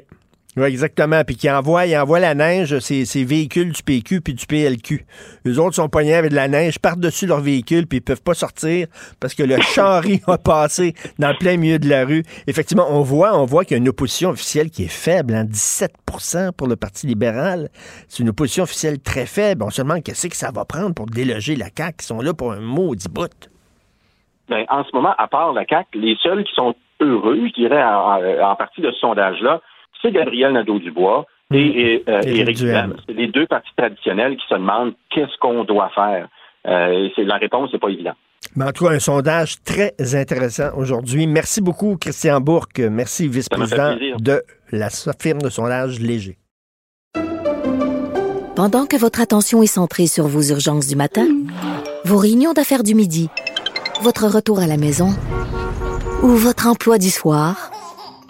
Oui, 0.56 0.64
exactement. 0.64 1.22
Puis 1.24 1.36
qui 1.36 1.48
envoie, 1.48 1.86
il 1.86 1.96
envoie 1.96 2.18
la 2.18 2.34
neige, 2.34 2.76
ces, 2.80 3.04
ces 3.04 3.24
véhicules 3.24 3.70
du 3.70 3.82
PQ 3.84 4.20
puis 4.20 4.34
du 4.34 4.46
PLQ. 4.46 5.06
Les 5.44 5.60
autres 5.60 5.76
sont 5.76 5.88
poignés 5.88 6.16
avec 6.16 6.32
de 6.32 6.36
la 6.36 6.48
neige, 6.48 6.80
par-dessus 6.80 7.26
leur 7.26 7.40
véhicule, 7.40 7.86
puis 7.86 7.98
ils 7.98 8.02
peuvent 8.02 8.22
pas 8.22 8.34
sortir 8.34 8.88
parce 9.20 9.34
que 9.34 9.44
le 9.44 9.60
charri 9.60 10.20
a 10.26 10.38
passé 10.38 10.94
dans 11.20 11.28
le 11.28 11.36
plein 11.38 11.56
milieu 11.56 11.78
de 11.78 11.88
la 11.88 12.04
rue. 12.04 12.24
Effectivement, 12.48 12.86
on 12.90 13.02
voit, 13.02 13.38
on 13.38 13.44
voit 13.44 13.64
qu'il 13.64 13.76
y 13.76 13.80
a 13.80 13.82
une 13.82 13.88
opposition 13.88 14.30
officielle 14.30 14.70
qui 14.70 14.84
est 14.84 14.92
faible, 14.92 15.34
hein, 15.34 15.44
17% 15.44 16.52
pour 16.52 16.66
le 16.66 16.74
Parti 16.74 17.06
libéral. 17.06 17.68
C'est 18.08 18.24
une 18.24 18.30
opposition 18.30 18.64
officielle 18.64 19.00
très 19.00 19.26
faible. 19.26 19.62
On 19.62 19.70
se 19.70 19.82
demande 19.82 20.02
qu'est-ce 20.02 20.26
que 20.26 20.36
ça 20.36 20.50
va 20.50 20.64
prendre 20.64 20.94
pour 20.94 21.06
déloger 21.06 21.54
la 21.54 21.66
CAQ, 21.66 21.98
qui 21.98 22.06
sont 22.06 22.20
là 22.20 22.34
pour 22.34 22.52
un 22.52 22.60
maudit 22.60 23.08
bout. 23.08 23.30
Ben, 24.48 24.64
en 24.68 24.82
ce 24.82 24.90
moment, 24.94 25.14
à 25.16 25.28
part 25.28 25.52
la 25.52 25.64
CAQ, 25.64 25.96
les 25.96 26.16
seuls 26.20 26.42
qui 26.42 26.54
sont 26.56 26.74
heureux, 26.98 27.38
je 27.46 27.52
dirais, 27.52 27.84
en 27.84 28.56
partie 28.56 28.80
de 28.80 28.90
ce 28.90 28.98
sondage-là, 28.98 29.60
c'est 30.02 30.12
Gabriel 30.12 30.52
Nadeau-Dubois 30.52 31.26
et, 31.52 32.02
euh, 32.08 32.20
Éric 32.22 32.56
Duhem. 32.56 32.96
C'est 33.06 33.14
les 33.14 33.28
deux 33.28 33.46
partis 33.46 33.72
traditionnels 33.76 34.36
qui 34.36 34.46
se 34.48 34.54
demandent 34.54 34.94
qu'est-ce 35.10 35.36
qu'on 35.40 35.64
doit 35.64 35.90
faire. 35.94 36.28
Euh, 36.66 37.08
c'est, 37.16 37.24
la 37.24 37.36
réponse 37.36 37.72
n'est 37.72 37.78
pas 37.78 37.88
évidente. 37.88 38.16
Mais 38.56 38.64
en 38.64 38.72
tout 38.72 38.84
cas, 38.86 38.92
un 38.92 38.98
sondage 38.98 39.62
très 39.64 39.92
intéressant 40.14 40.70
aujourd'hui. 40.76 41.26
Merci 41.26 41.60
beaucoup, 41.60 41.96
Christian 42.00 42.40
Bourque. 42.40 42.78
Merci, 42.78 43.28
vice-président 43.28 43.96
de 44.18 44.42
la 44.72 44.88
firme 45.18 45.42
de 45.42 45.50
sondage 45.50 46.00
Léger. 46.00 46.36
Pendant 48.56 48.86
que 48.86 48.96
votre 48.96 49.20
attention 49.20 49.62
est 49.62 49.66
centrée 49.66 50.06
sur 50.06 50.26
vos 50.26 50.42
urgences 50.42 50.86
du 50.86 50.96
matin, 50.96 51.26
vos 52.04 52.18
réunions 52.18 52.52
d'affaires 52.52 52.82
du 52.82 52.94
midi, 52.94 53.28
votre 54.02 54.26
retour 54.26 54.58
à 54.58 54.66
la 54.66 54.76
maison 54.76 55.10
ou 56.22 56.28
votre 56.28 56.66
emploi 56.66 56.98
du 56.98 57.10
soir, 57.10 57.70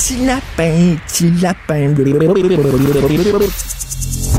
petit 0.00 0.24
lapin, 0.24 0.96
petit 1.06 1.30
lapin. 1.42 1.94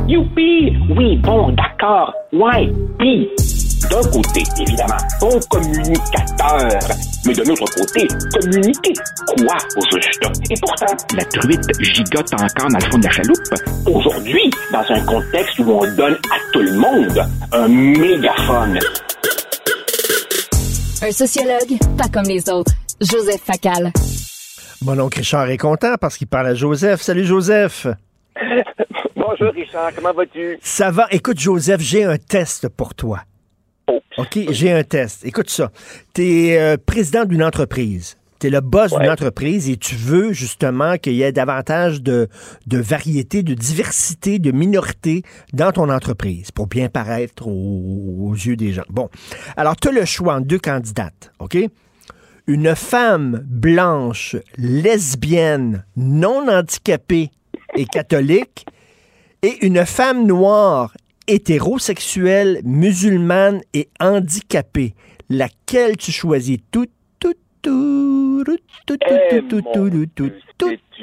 Youpi! 0.08 0.76
Oui, 0.98 1.18
bon, 1.18 1.52
d'accord. 1.52 2.12
Ouais, 2.34 2.68
pis, 2.98 3.30
d'un 3.92 4.02
côté, 4.10 4.42
évidemment, 4.60 4.98
bon 5.20 5.40
communicateur, 5.52 6.80
mais 7.28 7.34
de 7.34 7.44
l'autre 7.44 7.66
côté, 7.76 8.08
communiquer 8.34 8.94
quoi 9.28 9.58
au 9.78 9.82
juste? 9.96 10.24
Et 10.50 10.56
pourtant, 10.60 10.98
la 11.16 11.26
truite 11.26 11.70
gigote 11.80 12.34
encore 12.34 12.70
dans 12.72 12.80
le 12.80 12.92
fond 12.92 12.98
de 12.98 13.04
la 13.04 13.12
chaloupe. 13.12 13.54
Aujourd'hui, 13.86 14.50
dans 14.74 14.96
un 14.96 15.06
contexte 15.06 15.60
où 15.60 15.70
on 15.70 15.96
donne 15.96 16.18
à 16.32 16.38
tout 16.54 16.62
le 16.62 16.74
monde 16.74 17.24
un 17.52 17.68
mégaphone. 17.68 18.80
Un 21.04 21.12
sociologue, 21.12 21.78
pas 22.00 22.08
comme 22.12 22.26
les 22.26 22.50
autres. 22.50 22.74
Joseph 23.00 23.42
Facal. 23.46 23.92
Mon 24.84 24.98
oncle 24.98 25.20
Richard 25.20 25.48
est 25.50 25.58
content 25.58 25.94
parce 26.02 26.18
qu'il 26.18 26.26
parle 26.26 26.48
à 26.48 26.56
Joseph. 26.56 27.02
Salut 27.02 27.24
Joseph. 27.24 27.86
Bonjour 29.16 29.54
Richard, 29.54 29.92
comment 29.96 30.12
vas-tu? 30.12 30.58
Ça 30.62 30.90
va. 30.90 31.06
Écoute 31.12 31.40
Joseph, 31.40 31.82
j'ai 31.82 32.04
un 32.04 32.18
test 32.18 32.68
pour 32.68 32.96
toi. 32.96 33.22
Oh. 33.88 34.02
OK, 34.18 34.40
j'ai 34.50 34.72
un 34.72 34.84
test. 34.84 35.24
Écoute 35.24 35.52
ça. 35.52 35.72
Tu 36.16 36.24
es 36.24 36.60
euh, 36.60 36.78
président 36.84 37.26
d'une 37.26 37.44
entreprise. 37.44 38.18
Tu 38.40 38.48
es 38.48 38.50
le 38.50 38.60
boss 38.60 38.92
d'une 38.98 39.10
entreprise 39.10 39.70
et 39.70 39.78
tu 39.78 39.94
veux 39.94 40.34
justement 40.34 40.98
qu'il 40.98 41.14
y 41.14 41.22
ait 41.22 41.32
davantage 41.32 42.02
de, 42.02 42.28
de 42.66 42.78
variété, 42.80 43.44
de 43.44 43.54
diversité, 43.54 44.40
de 44.40 44.50
minorité 44.50 45.22
dans 45.54 45.72
ton 45.72 45.90
entreprise 45.90 46.50
pour 46.50 46.66
bien 46.66 46.90
paraître 46.90 47.48
aux, 47.48 48.30
aux 48.30 48.34
yeux 48.34 48.56
des 48.56 48.74
gens. 48.74 48.86
Bon. 48.90 49.10
Alors, 49.58 49.76
tu 49.76 49.90
as 49.90 49.92
le 49.92 50.06
choix 50.06 50.34
entre 50.34 50.48
deux 50.48 50.58
candidates. 50.58 51.32
OK? 51.38 51.56
Une 52.52 52.76
femme 52.76 53.42
blanche, 53.46 54.36
lesbienne, 54.58 55.86
non 55.96 56.50
handicapée 56.50 57.30
et 57.76 57.86
catholique, 57.86 58.66
et 59.42 59.66
une 59.66 59.86
femme 59.86 60.28
noire, 60.28 60.94
hétérosexuelle, 61.28 62.60
musulmane 62.66 63.62
et 63.74 63.88
handicapée. 64.02 64.96
Laquelle 65.30 65.96
tu 65.96 66.12
choisis? 66.12 66.58
Tout, 66.72 66.88
tout, 67.22 67.34
tout, 67.62 68.44
tout, 68.44 68.58
tout, 68.86 68.98
tout, 68.98 69.62
tout, 70.14 70.32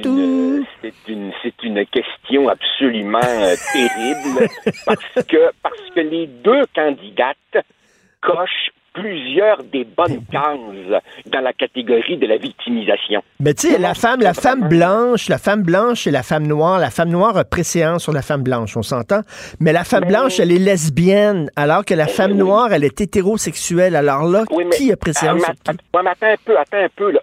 tout, 0.02 0.66
c'est 0.82 1.08
une, 1.08 1.32
c'est 1.42 1.62
une 1.62 1.86
question 1.86 2.48
absolument 2.48 3.20
euh, 3.24 3.54
terrible 3.72 4.48
parce 4.84 5.26
que, 5.26 5.50
parce 5.62 5.90
que 5.94 6.00
les 6.00 6.26
deux 6.26 6.66
candidates 6.74 7.64
cochent 8.20 8.70
plusieurs 9.00 9.62
des 9.64 9.84
bonnes 9.84 10.24
cases 10.30 11.02
dans 11.26 11.40
la 11.40 11.52
catégorie 11.52 12.16
de 12.16 12.26
la 12.26 12.36
victimisation. 12.36 13.22
Mais 13.40 13.54
tu 13.54 13.68
sais, 13.68 13.78
la 13.78 13.94
femme, 13.94 14.20
la 14.20 14.34
femme 14.34 14.68
blanche, 14.68 15.28
la 15.28 15.38
femme 15.38 15.62
blanche 15.62 16.06
et 16.06 16.10
la 16.10 16.22
femme 16.22 16.46
noire, 16.46 16.78
la 16.78 16.90
femme 16.90 17.10
noire 17.10 17.36
a 17.36 17.44
préséance 17.44 18.02
sur 18.04 18.12
la 18.12 18.22
femme 18.22 18.42
blanche, 18.42 18.76
on 18.76 18.82
s'entend? 18.82 19.20
Mais 19.60 19.72
la 19.72 19.84
femme 19.84 20.04
blanche, 20.04 20.40
elle 20.40 20.52
est 20.52 20.58
lesbienne, 20.58 21.50
alors 21.56 21.84
que 21.84 21.94
la 21.94 22.06
femme 22.06 22.32
noire, 22.32 22.72
elle 22.72 22.84
est 22.84 23.00
hétérosexuelle. 23.00 23.96
Alors 23.96 24.24
là, 24.24 24.44
qui 24.72 24.92
a 24.92 24.96
préséance 24.96 25.42
sur 25.42 25.54
qui? 25.54 25.70
attends 25.70 26.26
un 26.26 26.36
peu, 26.44 26.58
attends 26.58 26.78
un 26.78 26.88
peu. 26.94 27.10
Là. 27.12 27.20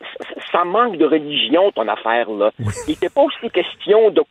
Ça 0.52 0.64
manque 0.64 0.98
de 0.98 1.06
religion, 1.06 1.72
ton 1.72 1.88
affaire. 1.88 2.30
là. 2.30 2.52
Il 2.88 2.92
n'était 2.92 3.10
pas 3.10 3.22
aussi 3.22 3.50
question 3.52 4.10
de 4.12 4.22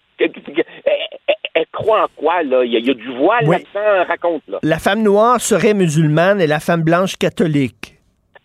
elle 1.55 1.67
croit 1.73 2.05
en 2.05 2.07
quoi, 2.17 2.43
là? 2.43 2.65
Il 2.65 2.73
y 2.73 2.91
a, 2.91 2.95
du 2.95 3.17
voile 3.17 3.47
là-dedans, 3.47 4.05
raconte, 4.07 4.43
là. 4.49 4.59
La 4.63 4.79
femme 4.79 5.03
noire 5.03 5.41
serait 5.41 5.75
musulmane 5.75 6.41
et 6.41 6.47
la 6.47 6.61
femme 6.61 6.83
blanche 6.83 7.17
catholique. 7.17 7.95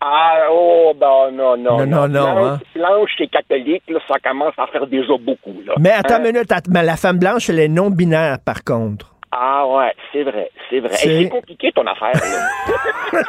Ah, 0.02 0.48
oh, 0.50 0.94
ben 0.96 1.32
non, 1.34 1.58
non. 1.58 1.80
Non, 1.80 1.86
non, 1.86 2.08
non. 2.08 2.34
Blanche, 2.36 2.52
hein. 2.52 2.60
blanche 2.74 3.12
et 3.20 3.28
catholique, 3.28 3.84
là, 3.90 4.00
ça 4.08 4.16
commence 4.20 4.54
à 4.58 4.68
faire 4.68 4.88
déjà 4.88 5.18
beaucoup, 5.20 5.62
là. 5.66 5.74
Mais 5.78 5.90
attends 5.90 6.16
hein? 6.16 6.26
une 6.26 6.34
minute, 6.34 6.50
mais 6.70 6.84
la 6.84 6.96
femme 6.96 7.20
blanche, 7.20 7.50
elle 7.50 7.60
est 7.60 7.68
non-binaire, 7.68 8.38
par 8.46 8.64
contre. 8.64 9.14
Ah 9.32 9.68
ouais, 9.68 9.94
c'est 10.12 10.24
vrai, 10.24 10.50
c'est 10.70 10.80
vrai. 10.80 10.94
C'est 10.94 11.30
compliqué 11.30 11.72
ton 11.72 11.86
affaire. 11.86 12.14
Là. 12.14 13.22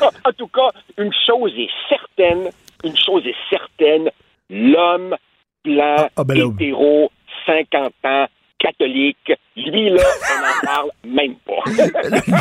en, 0.24 0.32
tout 0.32 0.46
cas, 0.48 0.68
une 0.98 1.12
chose 1.26 1.52
est 1.56 1.70
certaine, 1.88 2.50
une 2.84 2.96
chose 2.96 3.26
est 3.26 3.34
certaine, 3.50 4.10
l'homme 4.50 5.16
blanc, 5.64 5.96
ah, 5.98 6.08
ah, 6.16 6.24
ben 6.24 6.52
hétéro, 6.52 7.10
50 7.46 7.92
ans, 8.04 8.26
catholique. 8.62 9.32
Lui, 9.56 9.90
là, 9.90 10.02
on 10.02 10.40
n'en 10.40 10.60
parle 10.72 10.90
même 11.04 11.34
pas. 11.44 11.62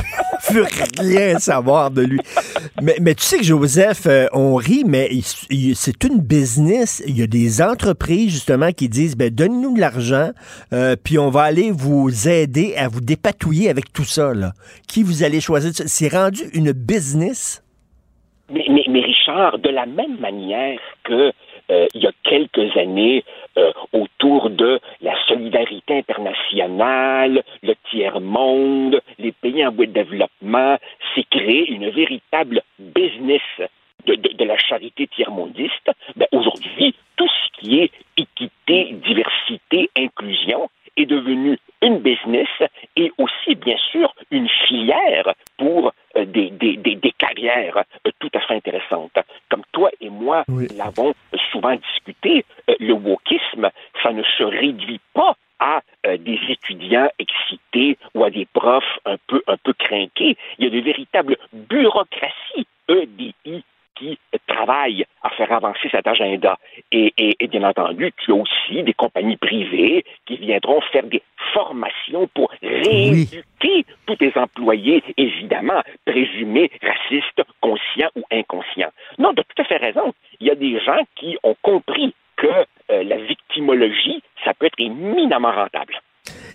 Je 0.48 0.54
veux 0.54 0.66
rien 1.00 1.40
savoir 1.40 1.92
de 1.92 2.04
lui. 2.04 2.20
Mais, 2.82 2.96
mais 3.02 3.16
tu 3.16 3.24
sais 3.24 3.38
que 3.38 3.44
Joseph, 3.44 4.06
euh, 4.06 4.28
on 4.34 4.56
rit, 4.56 4.84
mais 4.86 5.10
c'est 5.74 6.04
une 6.04 6.20
business. 6.20 7.04
Il 7.08 7.18
y 7.18 7.24
a 7.24 7.28
des 7.28 7.62
entreprises, 7.62 8.32
justement, 8.32 8.72
qui 8.72 8.90
disent, 8.90 9.18
ben, 9.18 9.30
donnez-nous 9.30 9.76
de 9.76 9.80
l'argent, 9.80 10.30
euh, 10.74 10.96
puis 11.02 11.18
on 11.20 11.30
va 11.30 11.44
aller 11.44 11.72
vous 11.72 12.28
aider 12.28 12.76
à 12.76 12.88
vous 12.88 13.02
dépatouiller 13.02 13.70
avec 13.70 13.92
tout 13.92 14.04
ça, 14.04 14.34
là. 14.34 14.52
Qui 14.88 15.04
vous 15.04 15.24
allez 15.24 15.42
choisir? 15.42 15.72
C'est 15.74 16.14
rendu 16.14 16.44
une 16.54 16.72
business? 16.72 17.64
Mais, 18.52 18.66
mais, 18.70 18.84
mais 18.90 19.02
Richard, 19.02 19.60
de 19.60 19.70
la 19.70 19.86
même 19.86 20.20
manière 20.20 20.80
que 21.06 21.32
euh, 21.72 21.88
il 21.94 22.04
y 22.04 22.08
a 22.08 22.12
quelques 22.24 22.76
années 22.76 23.24
euh, 23.58 23.72
autour 23.94 24.50
de 24.50 24.80
la 25.02 25.14
solidarité 25.28 26.00
internationale, 26.00 27.44
le 27.64 27.74
tiers-monde, 27.90 29.02
les 29.18 29.32
pays 29.32 29.66
en 29.66 29.72
voie 29.72 29.86
de 29.86 29.94
développement, 29.94 30.78
s'est 31.16 31.26
créé 31.30 31.72
une 31.72 31.90
véritable 31.90 32.62
business 32.78 33.42
de, 34.06 34.44
la 34.44 34.58
charité 34.58 35.08
tiers-mondiste. 35.08 35.92
Ben, 36.16 36.28
aujourd'hui, 36.32 36.96
tout 37.16 37.28
ce 37.28 37.60
qui 37.60 37.80
est 37.80 37.92
équité, 38.18 38.96
diversité, 39.06 39.90
inclusion 39.96 40.70
est 40.98 41.06
devenu 41.06 41.58
une 41.82 42.00
business 42.00 42.50
et 42.98 43.12
aussi, 43.18 43.56
bien 43.56 43.78
sûr, 43.92 44.14
une 44.30 44.50
filière 44.68 45.34
pour 45.58 45.94
euh, 46.18 46.26
des, 46.26 46.50
des, 46.50 46.76
des, 46.78 47.12
carrières 47.18 47.84
euh, 48.06 48.12
tout 48.20 48.30
à 48.34 48.40
fait 48.42 48.56
intéressantes. 48.56 49.18
Comme 49.50 49.64
toi 49.72 49.90
et 50.02 50.10
moi 50.10 50.44
l'avons 50.76 51.14
souvent 51.52 51.76
discuté, 51.76 52.46
euh, 52.70 52.76
le 52.80 52.94
wokisme, 52.94 53.70
ça 54.04 54.12
ne 54.12 54.24
se 54.24 54.44
réduit 54.44 55.00
pas 55.14 55.36
à 55.60 55.82
des 56.04 56.40
étudiants 56.50 57.08
excités 57.20 57.96
ou 58.16 58.24
à 58.24 58.32
des 58.32 58.48
profs 58.48 58.98
un 59.06 59.18
peu 59.28 59.44
un 59.46 59.58
peu 59.58 59.74
crainqués. 59.74 60.36
Il 60.58 60.66
y 60.66 60.68
a 60.68 60.72
de 60.72 60.80
véritables 60.80 61.38
bureaucraties 61.54 62.66
EDI 62.90 63.64
qui 63.96 64.18
travaillent 64.48 65.06
à 65.24 65.30
faire 65.30 65.52
avancer 65.52 65.90
cet 65.92 66.08
agenda. 66.08 66.58
Et, 66.92 67.14
et, 67.18 67.48
bien 67.48 67.64
entendu, 67.64 68.12
tu 68.18 68.32
as 68.32 68.36
aussi 68.36 68.84
des 68.84 68.94
compagnies 68.94 69.38
privées 69.38 70.04
qui 70.26 70.38
viendront 70.38 70.82
faire 70.92 71.04
des 71.04 71.22
formations 71.54 72.28
pour 72.34 72.52
rééduquer 72.62 73.86
tous 74.06 74.18
les 74.20 74.32
employés, 74.36 75.04
évidemment, 75.18 75.82
présumés 76.06 76.72
racistes, 76.82 77.44
conscients 77.60 78.12
ou 78.16 78.24
inconscients. 78.32 78.92
Non, 79.18 79.34
tu 79.34 79.42
as 79.42 79.44
tout 79.44 79.62
à 79.62 79.66
fait 79.66 79.78
raison. 79.78 80.14
Il 80.40 80.48
y 80.48 80.52
a 80.52 80.56
des 80.56 80.80
gens 80.80 81.02
qui 81.16 81.38
ont 81.44 81.56
compris 81.62 82.14
que 82.38 82.48
euh, 82.92 83.04
la 83.04 83.18
victimologie, 83.18 84.24
ça 84.44 84.54
peut 84.54 84.66
être 84.66 84.80
éminemment 84.80 85.52
rentable. 85.52 86.02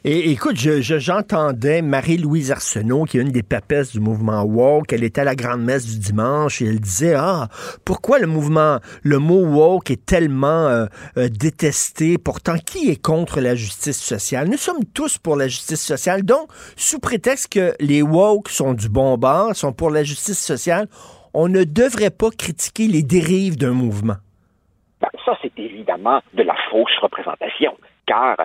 Et 0.05 0.31
écoute, 0.31 0.57
j'entendais 0.57 1.83
Marie-Louise 1.83 2.53
Arsenault, 2.53 3.05
qui 3.05 3.19
est 3.19 3.23
une 3.23 3.31
des 3.31 3.43
papesses 3.43 3.93
du 3.93 4.01
mouvement 4.01 4.43
woke, 4.45 4.93
elle 4.93 5.05
était 5.05 5.23
à 5.23 5.25
la 5.25 5.35
grande 5.35 5.63
messe 5.63 5.87
du 5.87 5.99
dimanche 5.99 6.63
et 6.63 6.67
elle 6.67 6.81
disait 6.81 7.15
ah 7.17 7.49
pourquoi 7.85 8.19
le 8.19 8.27
mouvement, 8.27 8.79
le 9.03 9.19
mot 9.19 9.45
woke 9.45 9.91
est 9.91 10.05
tellement 10.07 10.67
euh, 10.67 10.87
euh, 11.17 11.29
détesté? 11.29 12.19
Pourtant, 12.19 12.57
qui 12.59 12.91
est 12.91 13.03
contre 13.03 13.41
la 13.41 13.55
justice 13.55 14.01
sociale? 14.01 14.49
Nous 14.49 14.57
sommes 14.57 14.85
tous 14.95 15.19
pour 15.19 15.37
la 15.37 15.49
justice 15.49 15.83
sociale. 15.83 16.23
Donc, 16.23 16.49
sous 16.77 17.01
prétexte 17.01 17.53
que 17.53 17.75
les 17.81 18.03
woke 18.03 18.49
sont 18.49 18.75
du 18.75 18.89
bon 18.89 19.17
bord, 19.19 19.55
sont 19.57 19.73
pour 19.73 19.91
la 19.91 20.05
justice 20.05 20.39
sociale, 20.39 20.89
on 21.35 21.49
ne 21.49 21.65
devrait 21.65 22.11
pas 22.11 22.31
critiquer 22.31 22.87
les 22.87 23.03
dérives 23.03 23.57
d'un 23.57 23.73
mouvement. 23.73 24.17
Ben, 25.01 25.09
ça, 25.25 25.37
c'est 25.43 25.53
évidemment 25.59 26.21
de 26.33 26.43
la 26.43 26.55
fausse 26.71 26.97
représentation, 27.03 27.77
car 28.07 28.37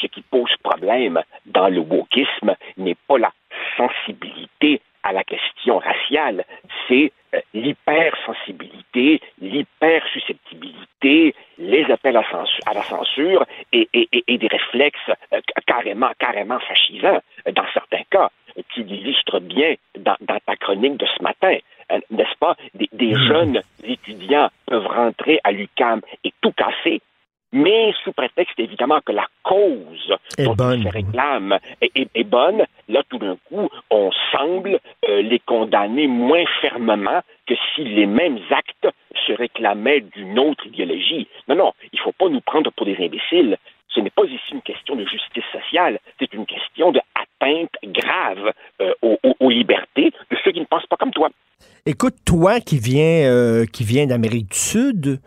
ce 0.00 0.06
qui 0.06 0.22
pose 0.22 0.54
problème 0.62 1.20
dans 1.46 1.68
le 1.68 1.80
wokisme 1.80 2.54
n'est 2.76 2.96
pas 3.06 3.18
la 3.18 3.32
sensibilité 3.76 4.80
à 5.02 5.12
la 5.12 5.24
question 5.24 5.78
raciale, 5.78 6.44
c'est 6.86 7.12
euh, 7.34 7.40
l'hypersensibilité, 7.54 9.20
l'hypersusceptibilité, 9.40 11.34
les 11.58 11.84
appels 11.90 12.16
à, 12.16 12.22
la 12.74 12.82
censure 12.82 13.44
et, 13.72 13.88
des 13.92 14.48
réflexes 14.48 15.10
euh, 15.32 15.40
carrément, 15.66 16.10
carrément 16.18 16.58
fascisants 16.60 17.20
dans 17.52 17.66
certains 17.72 18.02
cas. 18.10 18.30
Tu 18.70 18.82
l'illustres 18.82 19.40
bien 19.40 19.74
dans, 19.98 20.16
ta 20.20 20.56
chronique 20.56 20.96
de 20.96 21.06
ce 21.06 21.22
matin, 21.22 21.56
euh, 21.92 22.00
n'est-ce 22.10 22.36
pas? 22.38 22.56
Des, 22.74 22.88
des 22.92 23.14
mmh. 23.14 23.28
jeunes 23.28 23.62
étudiants 23.84 24.50
peuvent 24.66 24.86
rentrer 24.86 25.38
à 25.44 25.52
l'UCAM 25.52 26.00
et 26.24 26.32
tout 26.40 26.52
casser 26.52 27.00
mais 27.52 27.92
sous 28.04 28.12
prétexte 28.12 28.58
évidemment 28.58 29.00
que 29.04 29.12
la 29.12 29.26
cause 29.42 30.14
dont 30.38 30.72
ils 30.72 30.82
se 30.82 30.88
réclament 30.88 31.58
est, 31.80 32.24
bonne, 32.24 32.64
là 32.88 33.02
tout 33.08 33.18
d'un 33.18 33.36
coup, 33.48 33.68
on 33.90 34.10
semble 34.32 34.78
euh, 35.08 35.22
les 35.22 35.38
condamner 35.38 36.06
moins 36.06 36.44
fermement 36.60 37.20
que 37.46 37.54
si 37.74 37.84
les 37.84 38.06
mêmes 38.06 38.38
actes 38.50 38.88
se 39.26 39.32
réclamaient 39.32 40.00
d'une 40.00 40.38
autre 40.38 40.66
idéologie. 40.66 41.26
Non, 41.48 41.56
non, 41.56 41.72
il 41.92 41.98
ne 41.98 42.02
faut 42.02 42.12
pas 42.12 42.28
nous 42.28 42.40
prendre 42.40 42.70
pour 42.72 42.86
des 42.86 42.96
imbéciles. 42.96 43.56
Ce 43.88 44.00
n'est 44.00 44.10
pas 44.10 44.24
ici 44.24 44.52
une 44.52 44.62
question 44.62 44.96
de 44.96 45.04
justice 45.06 45.44
sociale, 45.50 45.98
c'est 46.18 46.32
une 46.34 46.44
question 46.44 46.92
de 46.92 47.00
atteinte 47.14 47.72
grave 47.84 48.52
euh, 48.82 48.92
aux, 49.02 49.50
libertés 49.50 50.12
de 50.30 50.36
ceux 50.44 50.52
qui 50.52 50.60
ne 50.60 50.66
pensent 50.66 50.86
pas 50.86 50.96
comme 50.96 51.10
toi. 51.10 51.30
Écoute, 51.86 52.14
toi 52.24 52.60
qui 52.60 52.78
viens, 52.78 53.30
euh, 53.30 53.64
qui 53.64 53.84
viens 53.84 54.06
d'Amérique 54.06 54.50
du 54.50 54.58
Sud, 54.58 55.20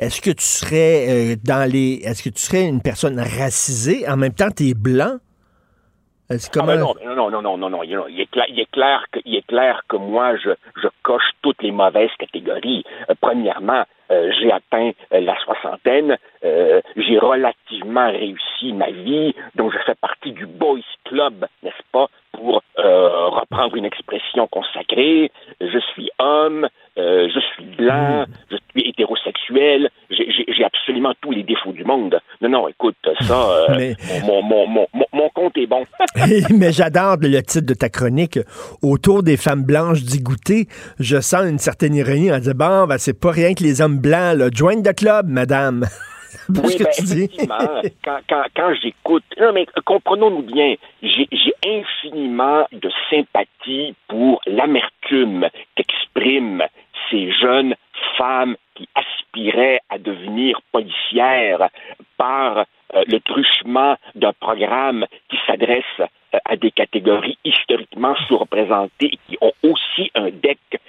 est-ce 0.00 0.22
que 0.22 0.30
tu 0.30 0.42
serais 0.42 1.06
euh, 1.08 1.36
dans 1.44 1.70
les. 1.70 2.00
Est-ce 2.04 2.22
que 2.22 2.30
tu 2.30 2.40
serais 2.40 2.66
une 2.66 2.80
personne 2.80 3.18
racisée? 3.20 4.08
En 4.08 4.16
même 4.16 4.32
temps, 4.32 4.50
tu 4.50 4.70
es 4.70 4.74
blanc? 4.74 5.18
Ah 6.32 6.62
ben 6.64 6.78
non, 6.78 6.94
non, 7.04 7.28
non, 7.28 7.42
non, 7.42 7.58
non, 7.58 7.70
non, 7.70 7.82
Il 7.82 8.20
est 8.20 8.30
clair, 8.30 8.46
il 8.48 8.60
est 8.60 8.70
clair 8.70 9.04
que, 9.10 9.18
il 9.24 9.34
est 9.34 9.46
clair 9.48 9.82
que 9.88 9.96
moi, 9.96 10.36
je, 10.36 10.50
je 10.80 10.86
coche 11.02 11.28
toutes 11.42 11.60
les 11.60 11.72
mauvaises 11.72 12.14
catégories. 12.20 12.84
Euh, 13.10 13.14
premièrement, 13.20 13.82
euh, 14.12 14.30
j'ai 14.38 14.52
atteint 14.52 14.92
la 15.10 15.36
soixantaine, 15.44 16.16
j'ai 16.42 17.18
relativement 17.18 18.10
réussi 18.12 18.72
ma 18.72 18.92
vie, 18.92 19.34
donc 19.56 19.72
je 19.72 19.78
fais 19.84 19.96
partie 19.96 20.30
du 20.30 20.46
boys 20.46 20.78
club, 21.04 21.46
n'est-ce 21.64 21.82
pas, 21.90 22.06
pour 22.32 22.62
reprendre 22.76 23.74
une 23.74 23.84
expression 23.84 24.46
consacrée. 24.46 25.32
Je 25.60 25.78
suis 25.92 26.10
homme, 26.20 26.68
je 27.28 27.40
suis 27.54 27.64
blanc, 27.76 28.24
hmm. 28.26 28.32
je 28.50 28.56
suis 28.70 28.88
hétérosexuel, 28.88 29.90
j'ai 30.10 30.64
absolument 30.64 31.12
tous 31.20 31.30
les 31.30 31.42
défauts 31.42 31.72
du 31.72 31.84
monde. 31.84 32.20
Non, 32.40 32.48
non, 32.48 32.68
écoute, 32.68 32.96
ça, 33.20 33.50
euh, 33.70 33.94
mon, 34.24 34.42
mon, 34.42 34.66
mon, 34.66 34.86
mon, 35.12 35.28
compte 35.30 35.56
est 35.56 35.66
bon. 35.66 35.84
Mais 36.50 36.72
j'adore 36.72 37.16
le 37.20 37.40
titre 37.42 37.66
de 37.66 37.74
ta 37.74 37.88
chronique, 37.88 38.38
Autour 38.82 39.22
des 39.22 39.36
femmes 39.36 39.64
blanches 39.64 40.02
dégoûtées. 40.02 40.66
Je 40.98 41.20
sens 41.20 41.42
une 41.48 41.58
certaine 41.58 41.94
ironie 41.94 42.32
en 42.32 42.38
disant, 42.38 42.52
bon, 42.54 42.86
ben, 42.86 42.98
c'est 42.98 43.18
pas 43.18 43.30
rien 43.30 43.54
que 43.54 43.62
les 43.62 43.80
hommes 43.80 43.98
blancs, 43.98 44.36
là. 44.36 44.48
Join 44.52 44.82
the 44.82 44.94
club, 44.94 45.28
madame. 45.28 45.86
oui, 46.48 46.76
que 46.76 46.84
ben, 46.84 46.90
tu 46.94 47.02
dis. 47.02 47.28
quand, 48.04 48.20
quand, 48.28 48.42
quand 48.54 48.74
j'écoute, 48.82 49.24
non, 49.40 49.52
mais 49.52 49.66
comprenons-nous 49.84 50.42
bien, 50.42 50.74
j'ai 51.02 51.28
infiniment 51.66 52.66
de 52.72 52.90
sympathie 53.10 53.94
pour 54.08 54.40
l'amertume 54.46 55.48
qu'expriment 55.74 56.64
ces 57.10 57.30
jeunes 57.32 57.74
femmes 58.16 58.56
qui 58.74 58.88
aspiraient 58.94 59.80
à 59.88 59.98
devenir 59.98 60.60
policières 60.72 61.68
par 62.16 62.58
euh, 62.94 63.04
le 63.06 63.20
truchement 63.20 63.96
d'un 64.14 64.32
programme 64.32 65.06
qui 65.28 65.38
s'adresse 65.46 65.84
euh, 66.00 66.38
à 66.44 66.56
des 66.56 66.70
catégories 66.70 67.38
historiquement 67.44 68.14
sous-représentées 68.26 69.12
et 69.12 69.18
qui 69.28 69.38
ont 69.40 69.52
aussi 69.62 70.10
un 70.14 70.30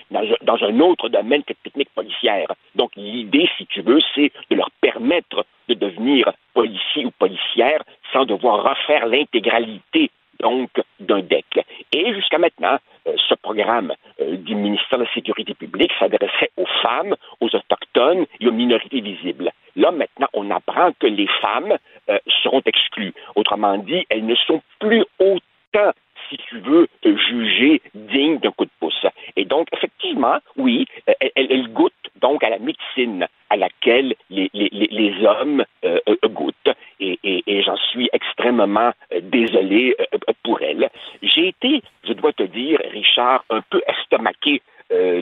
dans, 0.10 0.24
dans 0.42 0.64
un 0.64 0.80
autre 0.80 1.10
domaine 1.10 1.44
que 1.44 1.54
technique 1.64 1.90
policière. 1.94 2.48
Donc 2.76 2.92
l'idée, 2.96 3.50
si 3.58 3.66
tu 3.68 3.82
veux, 3.82 4.00
c'est 4.16 4.32
de 4.50 4.56
leur 4.56 4.72
permettre 4.82 5.46
de 5.70 5.74
devenir 5.74 6.32
policiers 6.54 7.06
ou 7.06 7.12
policières 7.12 7.84
sans 8.14 8.26
devoir 8.26 8.64
refaire 8.64 9.06
l'intégralité 9.06 10.12
donc 10.42 10.70
d'un 11.00 11.22
deck. 11.22 11.46
Et 11.92 12.14
jusqu'à 12.14 12.38
maintenant, 12.38 12.78
euh, 13.08 13.14
ce 13.30 13.36
programme 13.36 13.94
euh, 14.20 14.38
du 14.38 14.56
ministère 14.56 15.00
de 15.00 15.04
la 15.04 15.14
Sécurité 15.14 15.54
publique 15.54 15.92
s'adressait 16.00 16.52
aux 16.58 16.68
femmes, 16.82 17.16
aux 17.40 17.48
autochtones 17.48 18.26
et 18.40 18.48
aux 18.48 18.52
minorités 18.52 19.02
visibles. 19.02 19.52
Là, 19.76 19.92
maintenant, 19.92 20.28
on 20.34 20.52
apprend 20.52 20.92
que 21.00 21.08
les 21.08 21.28
femmes 21.42 21.78
euh, 22.10 22.20
seront 22.44 22.62
exclues. 22.66 23.14
Autrement 23.36 23.78
dit, 23.78 24.06
elles 24.10 24.26
ne 24.26 24.36
sont 24.36 24.62
plus 24.80 25.06
autant 25.20 25.92
si 26.32 26.38
tu 26.38 26.60
veux, 26.60 26.88
jugées 27.04 27.82
dignes 27.94 28.40
d'un 28.40 28.52
coup 28.52 28.66
de 28.66 28.72
pouce. 28.80 29.06
Et 29.36 29.46
donc, 29.46 29.68
effectivement, 29.74 30.38
oui, 30.58 30.88
elles, 31.36 31.68
goûtent 31.74 31.94
donc 32.22 32.44
à 32.44 32.50
la 32.50 32.58
médecine 32.58 33.28
à 33.50 33.58
laquelle 33.58 34.16
les, 34.30 34.50
les, 34.54 34.70
les 34.72 35.26
hommes 35.26 35.66
goûtent. 36.26 36.56
Et, 37.00 37.64
j'en 37.64 37.78
suis 37.78 38.10
extrêmement 38.14 38.92
désolé 39.22 39.96
pour 40.44 40.62
elles. 40.62 40.90
J'ai 41.22 41.50
été, 41.50 41.82
je 42.08 42.14
dois 42.14 42.34
te 42.34 42.44
dire, 42.44 42.80
Richard, 42.92 43.44
un 43.50 43.62
peu 43.70 43.82
estomaqué 43.88 44.62
euh, 44.92 45.22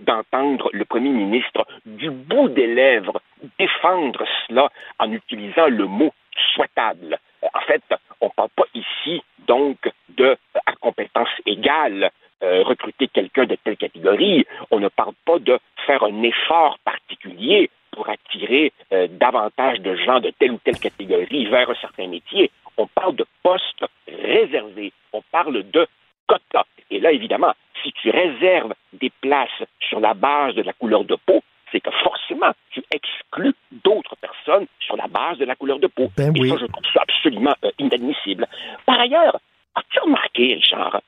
d'entendre 0.00 0.70
le 0.72 0.84
premier 0.86 1.10
ministre 1.10 1.66
du 1.84 2.10
bout 2.10 2.48
des 2.48 2.66
lèvres 2.66 3.20
défendre 3.58 4.24
cela 4.46 4.70
en 4.98 5.12
utilisant 5.12 5.66
le 5.66 5.84
mot 5.84 6.14
souhaitable. 6.54 7.18
Euh, 7.44 7.48
en 7.54 7.60
fait, 7.60 7.82
on 8.20 8.26
ne 8.26 8.30
parle 8.30 8.48
pas 8.56 8.66
ici 8.74 9.22
donc 9.46 9.76
de 10.16 10.36
à 10.66 10.72
compétence 10.80 11.28
égale 11.46 12.10
euh, 12.42 12.62
recruter 12.62 13.08
quelqu'un 13.08 13.46
de 13.46 13.56
telle 13.56 13.76
catégorie. 13.76 14.46
On 14.70 14.80
ne 14.80 14.88
parle 14.88 15.14
pas 15.24 15.38
de 15.38 15.58
faire 15.86 16.02
un 16.02 16.22
effort 16.22 16.78
particulier 16.84 17.70
pour 17.92 18.08
attirer 18.08 18.72
davantage 19.10 19.80
de 19.80 19.96
gens 19.96 20.20
de 20.20 20.30
telle 20.38 20.52
ou 20.52 20.60
telle 20.62 20.78
catégorie 20.78 21.46
vers 21.46 21.68
un 21.68 21.74
certain 21.74 22.06
métier. 22.06 22.50
On 22.76 22.86
parle 22.86 23.16
de 23.16 23.26
postes 23.42 23.84
réservés. 24.06 24.92
On 25.12 25.22
parle 25.32 25.68
de 25.70 25.88
quotas. 26.26 26.64
Et 26.90 27.00
là, 27.00 27.12
évidemment, 27.12 27.52
si 27.82 27.92
tu 27.92 28.10
réserves 28.10 28.74
des 28.92 29.10
places 29.20 29.62
sur 29.80 30.00
la 30.00 30.14
base 30.14 30.54
de 30.54 30.62
la 30.62 30.72
couleur 30.72 31.04
de 31.04 31.16
peau, 31.26 31.42
c'est 31.72 31.80
que 31.80 31.90
forcément, 32.02 32.52
tu 32.70 32.82
exclus 32.92 33.54
d'autres 33.84 34.16
personnes 34.16 34.66
sur 34.80 34.96
la 34.96 35.06
base 35.06 35.38
de 35.38 35.44
la 35.44 35.54
couleur 35.54 35.78
de 35.78 35.86
peau. 35.86 36.10
Ben 36.16 36.34
Et 36.36 36.48
ça, 36.48 36.56
je 36.60 36.66
trouve 36.66 36.84
ça 36.92 37.02
absolument 37.02 37.54
euh, 37.64 37.70
inadmissible. 37.78 38.46
Par 38.86 39.00
ailleurs, 39.00 39.38
as-tu 39.74 40.00
remarqué, 40.00 40.54
Richard, 40.54 41.00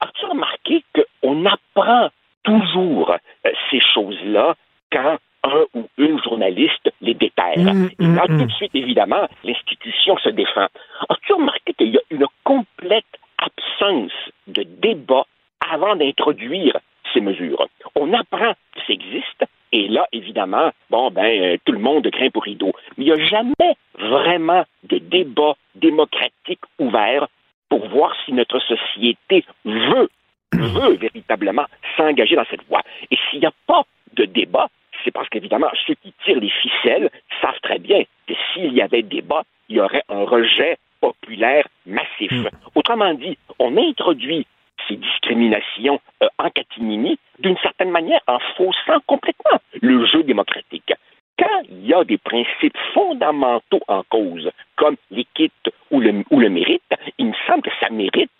as-tu 0.00 0.26
remarqué 0.26 0.84
qu'on 1.22 1.46
apprend 1.46 2.10
toujours 2.42 3.10
euh, 3.10 3.50
ces 3.70 3.80
choses-là 3.80 4.54
quand 4.90 5.18
un 5.42 5.64
ou 5.74 5.88
une 5.96 6.22
journaliste 6.22 6.92
les 7.00 7.14
déterre? 7.14 7.56
Mmh, 7.56 7.88
Et 7.98 8.06
là, 8.06 8.24
mmh, 8.24 8.26
tout 8.26 8.36
de 8.36 8.44
mmh. 8.44 8.50
suite, 8.50 8.74
évidemment, 8.74 9.26
l'institution 9.44 10.16
se 10.18 10.28
défend. 10.30 10.66
As-tu 11.08 11.32
remarqué 11.32 11.72
qu'il 11.74 11.90
y 11.90 11.96
a 11.96 12.02
une 12.10 12.26
complète 12.44 13.04
l'absence 13.40 14.12
de 14.46 14.62
débat 14.62 15.24
avant 15.72 15.96
d'introduire 15.96 16.78
ces 17.12 17.20
mesures? 17.20 17.66
On 17.94 18.12
apprend 18.12 18.52
que 18.74 18.80
ça 18.86 18.92
existe, 18.92 19.44
et 19.72 19.88
là, 19.88 20.06
évidemment, 20.12 20.70
bon, 20.90 21.10
ben, 21.10 21.24
euh, 21.24 21.56
tout 21.64 21.72
le 21.72 21.78
monde 21.78 22.08
craint 22.10 22.30
pour 22.30 22.42
rideau. 22.42 22.72
Mais 22.96 23.04
il 23.04 23.14
n'y 23.14 23.20
a 23.20 23.26
jamais 23.26 23.76
vraiment 23.98 24.64
de 24.84 24.98
débat 24.98 25.54
démocratique 25.76 26.60
ouvert 26.78 27.28
pour 27.68 27.86
voir 27.88 28.14
si 28.24 28.32
notre 28.32 28.58
société 28.58 29.44
veut, 29.64 30.10
veut 30.52 30.94
véritablement 30.94 31.66
s'engager 31.96 32.34
dans 32.34 32.46
cette 32.50 32.66
voie. 32.68 32.82
Et 33.10 33.16
s'il 33.30 33.40
n'y 33.40 33.46
a 33.46 33.52
pas 33.66 33.82
de 34.14 34.24
débat, 34.24 34.68
c'est 35.04 35.12
parce 35.12 35.28
qu'évidemment, 35.28 35.70
ceux 35.86 35.94
qui 35.94 36.12
tirent 36.24 36.40
les 36.40 36.50
ficelles 36.50 37.10
savent 37.40 37.60
très 37.62 37.78
bien 37.78 38.02
que 38.26 38.34
s'il 38.52 38.72
y 38.72 38.82
avait 38.82 39.02
débat, 39.02 39.44
il 39.68 39.76
y 39.76 39.80
aurait 39.80 40.02
un 40.08 40.24
rejet 40.24 40.78
populaire 41.00 41.66
massif. 41.86 42.32
Hmm. 42.32 42.48
Autrement 42.74 43.14
dit, 43.14 43.38
on 43.58 43.76
introduit 43.76 44.46
ces 44.90 44.96
discriminations 44.96 46.00
euh, 46.22 46.28
en 46.38 46.50
catimini 46.50 47.18
d'une 47.38 47.56
certaine 47.58 47.90
manière 47.90 48.20
en 48.26 48.38
faussant 48.56 49.00
complètement 49.06 49.58
le 49.80 50.04
jeu 50.06 50.22
démocratique. 50.22 50.92
Quand 51.38 51.62
il 51.70 51.86
y 51.86 51.94
a 51.94 52.04
des 52.04 52.18
principes 52.18 52.76
fondamentaux 52.92 53.80
en 53.88 54.02
cause, 54.10 54.50
comme 54.76 54.96
l'équité 55.10 55.72
ou 55.90 56.00
le, 56.00 56.22
ou 56.30 56.38
le 56.38 56.50
mérite, 56.50 56.82
il 57.16 57.26
me 57.26 57.34
semble 57.46 57.62
que 57.62 57.70
ça 57.80 57.88
mérite 57.88 58.30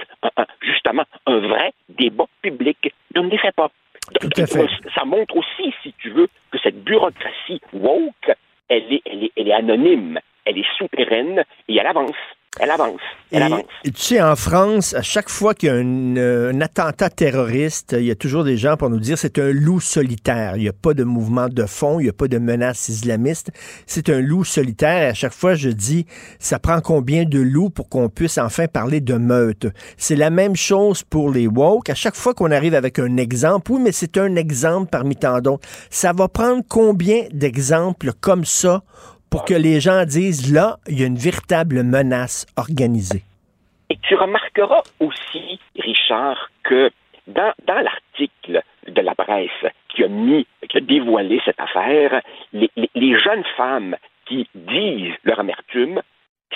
justement 0.60 1.04
un 1.26 1.38
vrai 1.38 1.72
débat 1.88 2.26
public. 2.42 2.92
On 3.16 3.22
ne 3.22 3.30
les 3.30 3.38
fait 3.38 3.54
pas. 3.54 3.70
Ça 4.94 5.04
montre 5.06 5.36
aussi, 5.36 5.72
si 5.82 5.94
tu 5.98 6.10
veux, 6.10 6.28
que 6.50 6.58
cette 6.58 6.82
bureaucratie 6.84 7.60
woke, 7.72 8.32
elle 8.68 8.92
est, 8.92 9.02
elle 9.06 9.24
est, 9.24 9.32
elle 9.36 9.48
est 9.48 9.52
anonyme, 9.52 10.18
elle 10.44 10.58
est 10.58 10.76
souterraine 10.76 11.44
et 11.68 11.76
elle 11.76 11.86
avance. 11.86 12.16
Elle 12.58 12.70
avance. 12.72 13.00
Elle 13.30 13.44
avance. 13.44 13.62
tu 13.84 13.92
sais, 13.94 14.20
en 14.20 14.34
France, 14.34 14.92
à 14.94 15.02
chaque 15.02 15.28
fois 15.28 15.54
qu'il 15.54 15.68
y 15.68 15.70
a 15.70 15.76
euh, 15.76 16.52
un, 16.52 16.60
attentat 16.60 17.08
terroriste, 17.08 17.94
il 17.96 18.06
y 18.06 18.10
a 18.10 18.16
toujours 18.16 18.42
des 18.42 18.56
gens 18.56 18.76
pour 18.76 18.90
nous 18.90 18.98
dire 18.98 19.16
c'est 19.16 19.38
un 19.38 19.52
loup 19.52 19.78
solitaire. 19.78 20.56
Il 20.56 20.62
n'y 20.62 20.68
a 20.68 20.72
pas 20.72 20.92
de 20.92 21.04
mouvement 21.04 21.48
de 21.48 21.64
fond, 21.64 22.00
il 22.00 22.04
n'y 22.04 22.08
a 22.08 22.12
pas 22.12 22.26
de 22.26 22.38
menace 22.38 22.88
islamiste. 22.88 23.52
C'est 23.86 24.08
un 24.08 24.20
loup 24.20 24.42
solitaire. 24.42 25.02
Et 25.04 25.06
à 25.06 25.14
chaque 25.14 25.32
fois, 25.32 25.54
je 25.54 25.68
dis, 25.68 26.06
ça 26.40 26.58
prend 26.58 26.80
combien 26.80 27.24
de 27.24 27.38
loups 27.38 27.70
pour 27.70 27.88
qu'on 27.88 28.08
puisse 28.08 28.36
enfin 28.36 28.66
parler 28.66 29.00
de 29.00 29.14
meute? 29.14 29.68
C'est 29.96 30.16
la 30.16 30.30
même 30.30 30.56
chose 30.56 31.04
pour 31.04 31.30
les 31.30 31.46
woke. 31.46 31.88
À 31.88 31.94
chaque 31.94 32.16
fois 32.16 32.34
qu'on 32.34 32.50
arrive 32.50 32.74
avec 32.74 32.98
un 32.98 33.16
exemple, 33.16 33.70
oui, 33.70 33.80
mais 33.80 33.92
c'est 33.92 34.18
un 34.18 34.34
exemple 34.34 34.88
parmi 34.90 35.14
tant 35.14 35.40
d'autres. 35.40 35.68
Ça 35.88 36.12
va 36.12 36.26
prendre 36.26 36.64
combien 36.68 37.22
d'exemples 37.32 38.10
comme 38.20 38.44
ça 38.44 38.82
pour 39.30 39.44
que 39.44 39.54
les 39.54 39.80
gens 39.80 40.04
disent 40.04 40.52
là, 40.52 40.78
il 40.88 41.00
y 41.00 41.04
a 41.04 41.06
une 41.06 41.16
véritable 41.16 41.82
menace 41.82 42.46
organisée. 42.56 43.22
Et 43.88 43.96
tu 44.02 44.14
remarqueras 44.14 44.82
aussi, 45.00 45.60
Richard, 45.76 46.50
que 46.64 46.90
dans, 47.26 47.52
dans 47.66 47.80
l'article 47.80 48.62
de 48.86 49.00
la 49.00 49.14
presse 49.14 49.72
qui 49.88 50.04
a 50.04 50.08
mis, 50.08 50.46
qui 50.68 50.78
a 50.78 50.80
dévoilé 50.80 51.40
cette 51.44 51.60
affaire, 51.60 52.22
les, 52.52 53.18
jeunes 53.18 53.44
femmes 53.56 53.96
qui 54.26 54.48
disent 54.54 55.14
leur 55.24 55.40
amertume 55.40 56.02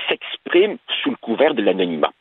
s'expriment 0.09 0.79
sous 1.03 1.11
le 1.11 1.17
couvert 1.17 1.55
de 1.55 1.63
l'anonymat. 1.63 2.13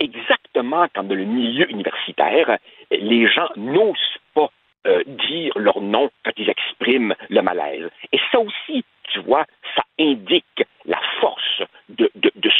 Exactement 0.00 0.86
comme 0.94 1.08
dans 1.08 1.14
le 1.14 1.24
milieu 1.24 1.70
universitaire, 1.70 2.58
les 2.90 3.26
gens 3.28 3.48
n'osent 3.56 4.18
pas 4.34 4.50
euh, 4.86 5.02
dire 5.28 5.52
leur 5.56 5.80
nom 5.80 6.10
quand 6.24 6.32
ils 6.36 6.50
expriment 6.50 7.14
le 7.30 7.40
malaise. 7.40 7.88
Et 8.12 8.18
ça 8.30 8.38
aussi, 8.40 8.84
tu 9.16 9.22
vois, 9.22 9.46
ça 9.74 9.82
indique 9.98 10.64
la 10.84 11.00
force 11.20 11.62
de, 11.88 12.10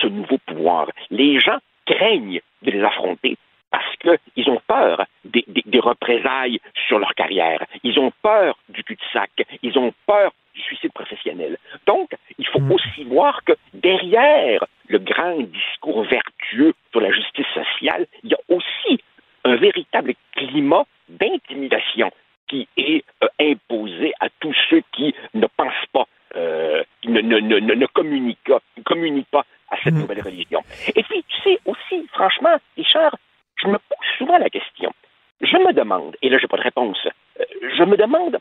ce 0.01 0.07
nouveau 0.07 0.39
pouvoir. 0.47 0.89
Les 1.11 1.39
gens 1.39 1.59
craignent 1.85 2.41
de 2.63 2.71
les 2.71 2.83
affronter 2.83 3.37
parce 3.71 3.95
qu'ils 3.97 4.49
ont 4.49 4.61
peur 4.67 5.05
des, 5.25 5.45
représailles 5.81 6.61
sur 6.89 6.99
leur 6.99 7.15
carrière. 7.15 7.63
Ils 7.83 7.99
ont 7.99 8.11
peur 8.23 8.57
du 8.71 8.83
cul-de-sac. 8.85 9.31
Ils 9.63 9.79
ont 9.79 9.93
peur 10.07 10.33
du 10.55 10.63
suicide 10.63 10.93
professionnel. 10.93 11.59
Donc, 11.87 12.11
il 12.39 12.47
faut 12.47 12.61
mm. 12.61 12.73
aussi 12.73 13.05
voir 13.05 13.45
que 13.45 13.53
derrière 13.75 14.65
le 14.89 14.99
grand 14.99 15.41
discours 15.41 16.05
vertueux 16.05 16.73
sur 16.91 17.01
la 17.03 17.13
justice 17.13 17.47
sociale, 17.53 18.07
il 18.25 18.31
y 18.31 18.35
a 18.35 18.41
aussi 18.49 18.99
un 19.45 19.57
véritable 19.57 20.15
climat 20.35 20.85
d'intimidation 21.09 22.11
qui 22.49 22.67
est 22.77 23.05
euh, 23.23 23.29
imposé 23.41 24.13
à 24.21 24.29
tous 24.41 24.55
ceux 24.71 24.83
qui 24.93 25.15
ne 25.35 25.47
pensent 25.57 25.87
pas, 25.93 26.07
euh, 26.37 26.83
ne, 27.05 27.21
ne, 27.21 27.39
ne, 27.41 27.75
ne 27.75 27.87
communiquent, 27.87 29.31
pas 29.31 29.45
à 29.71 29.77
cette 29.83 29.95
mhm. 29.95 30.03
nouvelle 30.03 30.23
religion. 30.23 30.63
Et 30.95 31.03
puis, 31.03 31.25
tu 31.25 31.43
sais, 31.43 31.59
aussi, 31.65 32.07
franchement, 32.13 32.57
Richard, 32.77 33.17
je 33.57 33.69
me 33.69 33.79
pose 33.79 34.07
souvent 34.19 34.39
la 34.39 34.51
question. 34.51 34.93
Je 35.41 35.57
me 35.57 35.73
demande, 35.73 36.17
et 36.23 36.29
là, 36.29 36.39
je 36.39 36.45
n'ai 36.45 36.49
pas 36.49 36.57
de 36.57 36.63
réponse, 36.63 36.99
euh, 37.41 37.45
je 37.77 37.85
me 37.85 37.97
demande 37.97 38.39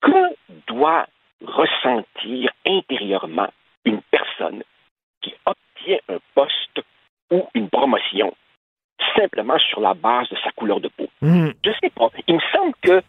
que 0.00 0.36
doit 0.66 1.06
ressentir 1.44 2.50
intérieurement 2.66 3.48
une 3.84 4.00
personne 4.10 4.62
qui 5.20 5.34
obtient 5.46 5.98
un 6.08 6.18
poste 6.34 6.80
ou 7.30 7.48
une 7.54 7.68
promotion 7.68 8.34
simplement 9.16 9.58
sur 9.58 9.80
la 9.80 9.94
base 9.94 10.28
de 10.28 10.36
sa 10.42 10.50
couleur 10.52 10.80
de 10.80 10.88
peau. 10.88 11.08
Hmm. 11.20 11.50
Je 11.64 11.70
sais 11.82 11.90
pas. 11.90 12.08
Il 12.26 12.36
me 12.36 12.40
semble 12.52 12.74
que 12.82 13.02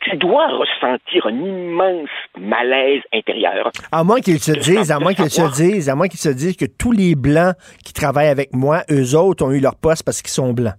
tu 0.00 0.16
dois 0.16 0.48
ressentir 0.48 1.26
un 1.26 1.34
immense 1.34 2.08
malaise 2.38 3.02
intérieur. 3.12 3.70
À 3.92 4.02
moins 4.02 4.20
qu'ils 4.20 4.40
se 4.40 4.52
disent, 4.52 4.90
à 4.90 4.98
moins 4.98 5.14
qu'ils 5.14 5.30
se 5.30 5.54
disent, 5.54 5.88
à 5.88 5.94
moins 5.94 6.08
qu'ils 6.08 6.20
se 6.20 6.30
disent 6.30 6.56
que 6.56 6.64
tous 6.64 6.92
les 6.92 7.14
blancs 7.14 7.54
qui 7.84 7.92
travaillent 7.92 8.28
avec 8.28 8.54
moi, 8.54 8.82
eux 8.90 9.14
autres 9.16 9.44
ont 9.44 9.50
eu 9.50 9.60
leur 9.60 9.76
poste 9.76 10.04
parce 10.04 10.22
qu'ils 10.22 10.30
sont 10.30 10.52
blancs. 10.52 10.74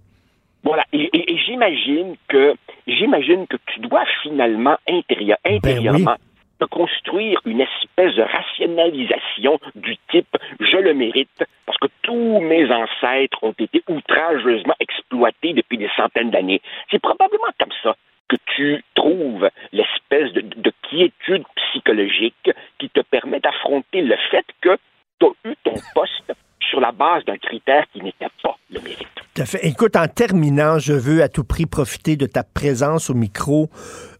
Voilà. 0.64 0.84
Et, 0.92 1.10
j'imagine 1.46 2.16
que 2.28 2.54
j'imagine 2.86 3.46
que 3.46 3.56
tu 3.66 3.80
dois 3.80 4.04
finalement 4.22 4.76
intérieur, 4.88 5.38
ben 5.44 5.56
intérieurement 5.56 6.16
de 6.60 6.66
construire 6.66 7.40
une 7.44 7.60
espèce 7.60 8.14
de 8.14 8.22
rationalisation 8.22 9.58
du 9.74 9.96
type 10.10 10.36
je 10.60 10.76
le 10.76 10.94
mérite 10.94 11.44
parce 11.66 11.78
que 11.78 11.88
tous 12.02 12.40
mes 12.40 12.70
ancêtres 12.70 13.38
ont 13.42 13.54
été 13.58 13.82
outrageusement 13.88 14.74
exploités 14.78 15.52
depuis 15.52 15.78
des 15.78 15.90
centaines 15.96 16.30
d'années. 16.30 16.60
C'est 16.90 17.00
probablement 17.00 17.50
comme 17.58 17.72
ça 17.82 17.96
que 18.32 18.36
tu 18.56 18.84
trouves 18.94 19.50
l'espèce 19.72 20.32
de, 20.32 20.40
de, 20.40 20.72
quiétude 20.88 21.44
psychologique 21.56 22.50
qui 22.78 22.88
te 22.88 23.00
permet 23.00 23.40
d'affronter 23.40 24.00
le 24.00 24.16
fait 24.30 24.46
que 24.62 24.78
tu 25.20 25.26
as 25.26 25.50
eu 25.50 25.54
ton 25.64 25.74
poste 25.94 26.32
sur 26.72 26.80
la 26.80 26.90
base 26.90 27.22
d'un 27.26 27.36
critère 27.36 27.84
qui 27.92 28.00
n'était 28.00 28.28
pas 28.42 28.56
le 28.70 28.80
mérite. 28.80 29.06
Écoute, 29.62 29.96
en 29.96 30.08
terminant, 30.08 30.78
je 30.78 30.94
veux 30.94 31.22
à 31.22 31.28
tout 31.28 31.44
prix 31.44 31.66
profiter 31.66 32.16
de 32.16 32.26
ta 32.26 32.44
présence 32.44 33.10
au 33.10 33.14
micro. 33.14 33.68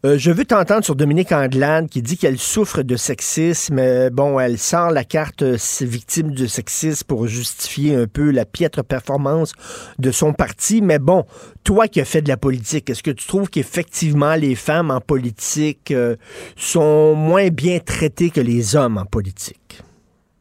Euh, 0.04 0.18
je 0.18 0.30
veux 0.30 0.44
t'entendre 0.44 0.84
sur 0.84 0.96
Dominique 0.96 1.32
Anglade 1.32 1.88
qui 1.88 2.02
dit 2.02 2.18
qu'elle 2.18 2.38
souffre 2.38 2.82
de 2.82 2.96
sexisme. 2.96 4.10
Bon, 4.10 4.38
elle 4.38 4.58
sort 4.58 4.90
la 4.90 5.04
carte 5.04 5.42
euh, 5.42 5.56
victime 5.80 6.32
de 6.34 6.46
sexisme 6.46 7.06
pour 7.06 7.26
justifier 7.26 7.94
un 7.94 8.06
peu 8.06 8.30
la 8.30 8.44
piètre 8.44 8.84
performance 8.84 9.52
de 9.98 10.10
son 10.10 10.34
parti. 10.34 10.82
Mais 10.82 10.98
bon, 10.98 11.24
toi 11.64 11.88
qui 11.88 12.00
as 12.00 12.06
fait 12.06 12.22
de 12.22 12.28
la 12.28 12.36
politique, 12.36 12.90
est-ce 12.90 13.02
que 13.02 13.10
tu 13.10 13.26
trouves 13.26 13.48
qu'effectivement 13.48 14.34
les 14.34 14.54
femmes 14.54 14.90
en 14.90 15.00
politique 15.00 15.90
euh, 15.90 16.16
sont 16.56 17.14
moins 17.14 17.48
bien 17.48 17.78
traitées 17.78 18.30
que 18.30 18.40
les 18.40 18.76
hommes 18.76 18.98
en 18.98 19.06
politique? 19.06 19.82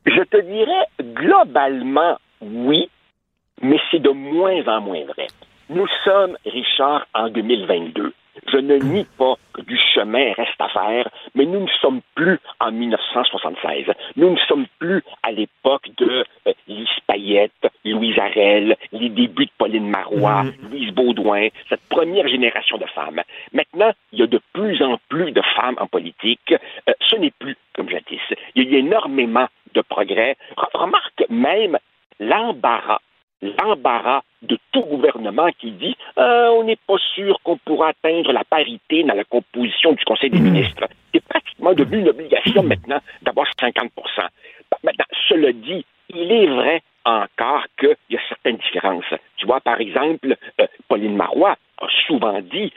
Je 0.06 0.22
te 0.24 0.38
dirais 0.42 0.86
globalement 1.02 2.18
oui, 2.42 2.90
mais 3.62 3.80
c'est 3.90 4.00
de 4.00 4.10
moins 4.10 4.68
en 4.68 4.82
moins 4.82 5.06
vrai. 5.06 5.28
Nous 5.70 5.88
sommes, 6.04 6.38
Richard, 6.46 7.06
en 7.14 7.30
2022. 7.30 8.14
Je 8.48 8.58
ne 8.58 8.78
nie 8.78 9.06
pas 9.18 9.36
que 9.54 9.62
du 9.62 9.78
chemin 9.94 10.34
reste 10.34 10.60
à 10.60 10.70
faire, 10.70 11.10
mais 11.36 11.46
nous 11.46 11.62
ne 11.62 11.70
sommes 11.82 12.02
plus 12.16 12.40
en 12.60 12.72
1976. 12.72 13.86
Nous 14.16 14.32
ne 14.32 14.38
sommes 14.48 14.66
plus 14.80 15.04
à 15.22 15.32
l'époque 15.32 15.90
de 15.98 16.26
euh, 16.48 16.54
Lise 16.68 16.88
Payette, 17.08 17.68
Louise 17.86 18.18
Arel, 18.18 18.76
les 18.94 19.10
débuts 19.10 19.46
de 19.46 19.52
Pauline 19.58 19.90
Marois, 19.90 20.44
mm. 20.44 20.54
Louise 20.72 20.92
Baudouin, 20.92 21.50
cette 21.70 21.82
première 21.90 22.28
génération 22.28 22.78
de 22.78 22.86
femmes. 22.86 23.22
Maintenant, 23.54 23.92
il 24.14 24.20
y 24.20 24.24
a 24.24 24.28
de 24.28 24.40
plus 24.54 24.82
en 24.82 24.98
plus 25.10 25.32
de 25.32 25.42
femmes 25.56 25.76
en 25.80 25.88
politique. 25.88 26.54
Euh, 26.54 26.94
ce 27.02 27.18
n'est 27.18 27.34
plus 27.38 27.58
comme 27.76 27.90
jadis. 27.90 28.22
Il 28.56 28.72
y 28.72 28.76
a 28.76 28.80
énormément 28.80 29.48
de 29.74 29.82
progrès. 29.82 30.36
Remarque 30.74 31.26
même 31.30 31.78
l'embarras 32.20 33.00
l'embarras 33.42 34.22
de 34.42 34.58
tout 34.72 34.84
gouvernement 34.84 35.50
qui 35.60 35.72
dit 35.72 35.96
euh, 36.18 36.50
on 36.50 36.64
n'est 36.64 36.78
pas 36.88 36.98
sûr 37.16 37.40
qu'on 37.44 37.58
pourra 37.58 37.90
atteindre 37.90 38.32
la 38.32 38.44
parité 38.44 39.04
dans 39.04 39.16
la 39.16 39.24
composition 39.24 39.94
du 39.94 40.04
Conseil 40.06 40.30
des 40.30 40.40
hmm. 40.40 40.52
ministres. 40.52 40.88
C'est 41.14 41.24
pratiquement 41.24 41.74
devenu 41.74 42.00
une 42.00 42.10
obligation 42.10 42.64
maintenant 42.64 43.00
d'avoir 43.22 43.48
50 43.60 43.92
Maintenant, 44.84 45.06
cela 45.28 45.52
dit, 45.52 45.86
il 46.10 46.32
est 46.32 46.48
vrai 46.48 46.82
encore 47.06 47.66
qu'il 47.78 47.96
y 48.10 48.16
a 48.16 48.22
certaines 48.30 48.58
différences. 48.58 49.14
Tu 49.38 49.46
vois, 49.46 49.60
par 49.60 49.80
exemple, 49.80 50.36
euh, 50.60 50.68
Pauline 50.88 51.16
Marois 51.16 51.56
a 51.80 51.88
souvent 52.08 52.40
dit 52.42 52.72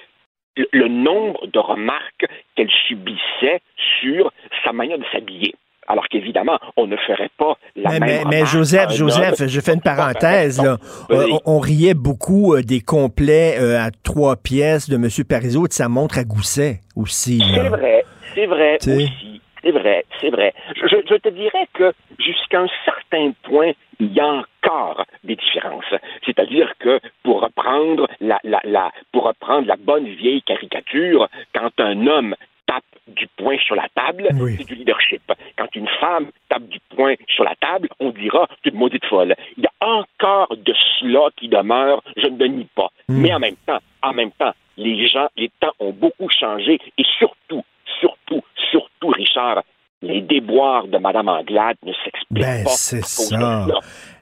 le 0.72 0.88
nombre 0.88 1.46
de 1.46 1.58
remarques 1.58 2.26
qu'elle 2.54 2.70
subissait 2.86 3.60
sur 4.00 4.32
sa 4.64 4.72
manière 4.72 4.98
de 4.98 5.04
s'habiller. 5.12 5.54
Alors 5.86 6.08
qu'évidemment, 6.08 6.54
évidemment, 6.54 6.72
on 6.76 6.86
ne 6.86 6.96
ferait 6.96 7.30
pas 7.36 7.56
la 7.76 7.90
mais, 7.90 8.00
même 8.00 8.28
Mais, 8.28 8.40
mais 8.40 8.46
Joseph, 8.46 8.90
Joseph, 8.90 9.46
je 9.46 9.60
fais 9.60 9.74
une 9.74 9.80
parenthèse. 9.80 10.62
Là. 10.62 10.78
On, 11.10 11.40
on, 11.44 11.58
riait 11.58 11.94
beaucoup 11.94 12.56
des 12.62 12.80
complets 12.80 13.56
à 13.58 13.90
trois 14.02 14.36
pièces 14.36 14.88
de 14.88 14.96
M. 14.96 15.08
Parizeau 15.28 15.66
et 15.66 15.68
de 15.68 15.72
sa 15.72 15.88
montre 15.88 16.18
à 16.18 16.24
gousset 16.24 16.80
aussi. 16.96 17.42
C'est 17.54 17.68
vrai, 17.68 18.04
c'est 18.34 18.46
vrai 18.46 18.76
aussi. 18.76 19.40
C'est 19.64 19.70
vrai, 19.70 20.04
c'est 20.20 20.28
vrai. 20.28 20.52
Je, 20.76 20.86
je, 21.08 21.14
te 21.14 21.28
dirais 21.30 21.66
que 21.72 21.94
jusqu'à 22.18 22.60
un 22.60 22.68
certain 22.84 23.32
point, 23.44 23.72
il 23.98 24.12
y 24.12 24.20
a 24.20 24.26
encore 24.26 25.06
des 25.22 25.36
différences. 25.36 25.84
C'est-à-dire 26.26 26.70
que 26.78 27.00
pour 27.22 27.40
reprendre 27.40 28.06
la, 28.20 28.38
la, 28.44 28.60
la, 28.64 28.92
pour 29.10 29.24
reprendre 29.24 29.66
la 29.66 29.76
bonne 29.76 30.06
vieille 30.06 30.42
caricature, 30.42 31.28
quand 31.54 31.70
un 31.78 32.06
homme 32.06 32.34
tape 32.66 32.84
du 33.14 33.26
poing 33.36 33.56
sur 33.58 33.74
la 33.74 33.88
table, 33.94 34.28
c'est 34.56 34.64
du 34.64 34.74
leadership. 34.74 35.22
Quand 35.56 35.74
une 35.74 35.88
femme 36.00 36.30
tape 36.48 36.66
du 36.68 36.78
poing 36.94 37.14
sur 37.28 37.44
la 37.44 37.54
table, 37.56 37.88
on 38.00 38.10
dira 38.10 38.46
c'est 38.62 38.70
une 38.70 38.78
maudite 38.78 39.04
folle. 39.06 39.34
Il 39.56 39.64
y 39.64 39.66
a 39.66 39.86
encore 39.86 40.54
de 40.56 40.74
cela 40.98 41.28
qui 41.36 41.48
demeure, 41.48 42.02
je 42.16 42.26
ne 42.26 42.38
le 42.38 42.46
nie 42.46 42.68
pas. 42.74 42.90
Mm. 43.08 43.20
Mais 43.20 43.34
en 43.34 43.38
même 43.38 43.56
temps, 43.66 43.80
en 44.02 44.12
même 44.12 44.30
temps, 44.32 44.52
les 44.76 45.06
gens, 45.08 45.28
les 45.36 45.50
temps 45.60 45.72
ont 45.78 45.92
beaucoup 45.92 46.28
changé 46.28 46.80
et 46.98 47.04
surtout, 47.18 47.64
surtout, 48.00 48.42
surtout, 48.70 49.08
Richard, 49.08 49.62
les 50.02 50.20
déboires 50.20 50.86
de 50.86 50.98
Mme 50.98 51.28
Anglade 51.28 51.76
ne 51.82 51.92
s'expliquent 51.92 52.42
ben, 52.42 52.64
pas. 52.64 52.70
c'est 52.70 53.04
ça. 53.04 53.66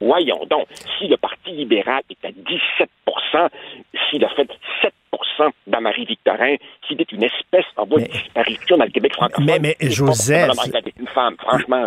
Voyons 0.00 0.46
donc, 0.48 0.66
si 0.98 1.08
le 1.08 1.16
Parti 1.16 1.50
libéral 1.50 2.02
est 2.08 2.24
à 2.24 2.30
17% 2.30 3.48
s'il 4.08 4.24
a 4.24 4.28
fait 4.30 4.48
7 4.82 4.92
dans 5.66 5.80
Victorin, 6.04 6.56
qui 6.86 6.94
est 6.94 7.12
une 7.12 7.24
espèce 7.24 7.64
en 7.76 7.86
voie 7.86 8.00
de 8.00 8.06
disparition 8.06 8.76
dans 8.76 8.84
le 8.84 8.90
Québec 8.90 9.12
francophone. 9.14 9.44
Mais, 9.44 9.58
mais 9.58 9.76
Joseph. 9.90 10.50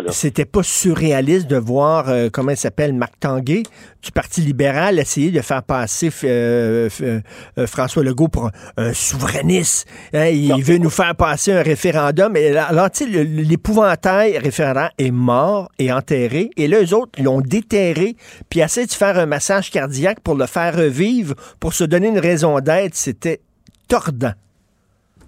C'était 0.08 0.44
pas 0.44 0.62
surréaliste 0.62 1.48
de 1.48 1.56
voir, 1.56 2.08
euh, 2.08 2.28
comment 2.32 2.50
il 2.50 2.56
s'appelle, 2.56 2.92
Marc 2.92 3.18
Tanguay, 3.20 3.62
du 4.06 4.12
Parti 4.12 4.40
libéral, 4.40 4.98
essayer 4.98 5.30
de 5.30 5.40
faire 5.40 5.62
passer 5.62 6.10
euh, 6.24 6.88
euh, 7.00 7.66
François 7.66 8.04
Legault 8.04 8.28
pour 8.28 8.50
un, 8.76 8.92
souverainiste. 8.92 9.86
Hein, 10.14 10.26
il 10.26 10.62
veut 10.62 10.78
nous 10.78 10.90
faire 10.90 11.14
passer 11.16 11.52
un 11.52 11.62
référendum. 11.62 12.36
Et 12.36 12.56
alors, 12.56 12.90
tu 12.90 13.04
sais, 13.04 13.24
l'épouvantail 13.24 14.38
référendum 14.38 14.88
est 14.98 15.10
mort 15.10 15.70
et 15.78 15.92
enterré. 15.92 16.50
Et 16.56 16.68
là, 16.68 16.82
eux 16.82 16.94
autres 16.94 17.20
l'ont 17.20 17.40
déterré, 17.40 18.16
puis 18.48 18.60
essaient 18.60 18.86
de 18.86 18.92
faire 18.92 19.18
un 19.18 19.26
massage 19.26 19.70
cardiaque 19.70 20.20
pour 20.20 20.36
le 20.36 20.46
faire 20.46 20.76
revivre, 20.76 21.34
pour 21.58 21.74
se 21.74 21.84
donner 21.84 22.08
une 22.08 22.20
raison 22.20 22.60
d'être. 22.60 22.94
C'était 22.94 23.40
tordant. 23.88 24.32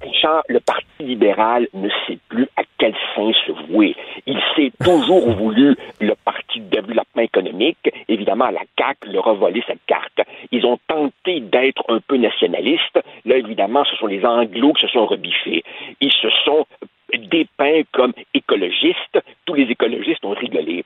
Richard, 0.01 0.43
le 0.49 0.61
Parti 0.61 0.85
libéral 1.01 1.69
ne 1.75 1.89
sait 2.07 2.19
plus 2.29 2.49
à 2.57 2.63
quel 2.79 2.95
fin 3.15 3.31
se 3.47 3.53
vouer. 3.71 3.97
Il 4.27 4.41
s'est 4.55 4.73
toujours 4.85 5.31
voulu 5.37 5.77
le 6.01 6.15
parti 6.25 6.61
de 6.61 6.69
développement 6.69 7.23
économique. 7.23 7.91
Évidemment, 8.09 8.51
la 8.51 8.63
CAQ 8.79 9.13
leur 9.13 9.29
a 9.29 9.35
volé 9.35 9.63
cette 9.67 9.85
carte. 9.87 10.21
Ils 10.53 10.65
ont 10.67 10.79
tenté 10.87 11.41
d'être 11.41 11.83
un 11.89 12.01
peu 12.01 12.17
nationalistes. 12.17 13.01
Là, 13.25 13.37
évidemment, 13.37 13.85
ce 13.85 13.97
sont 13.97 14.07
les 14.07 14.25
Anglos 14.25 14.73
qui 14.75 14.83
se 14.83 14.93
sont 14.93 15.07
rebiffés. 15.07 15.63
Ils 16.01 16.13
se 16.13 16.31
sont 16.45 16.67
dépeints 17.17 17.83
comme 17.93 18.13
écologistes. 18.35 19.19
Tous 19.47 19.55
les 19.55 19.65
écologistes 19.65 20.25
ont 20.25 20.35
rigolé. 20.35 20.85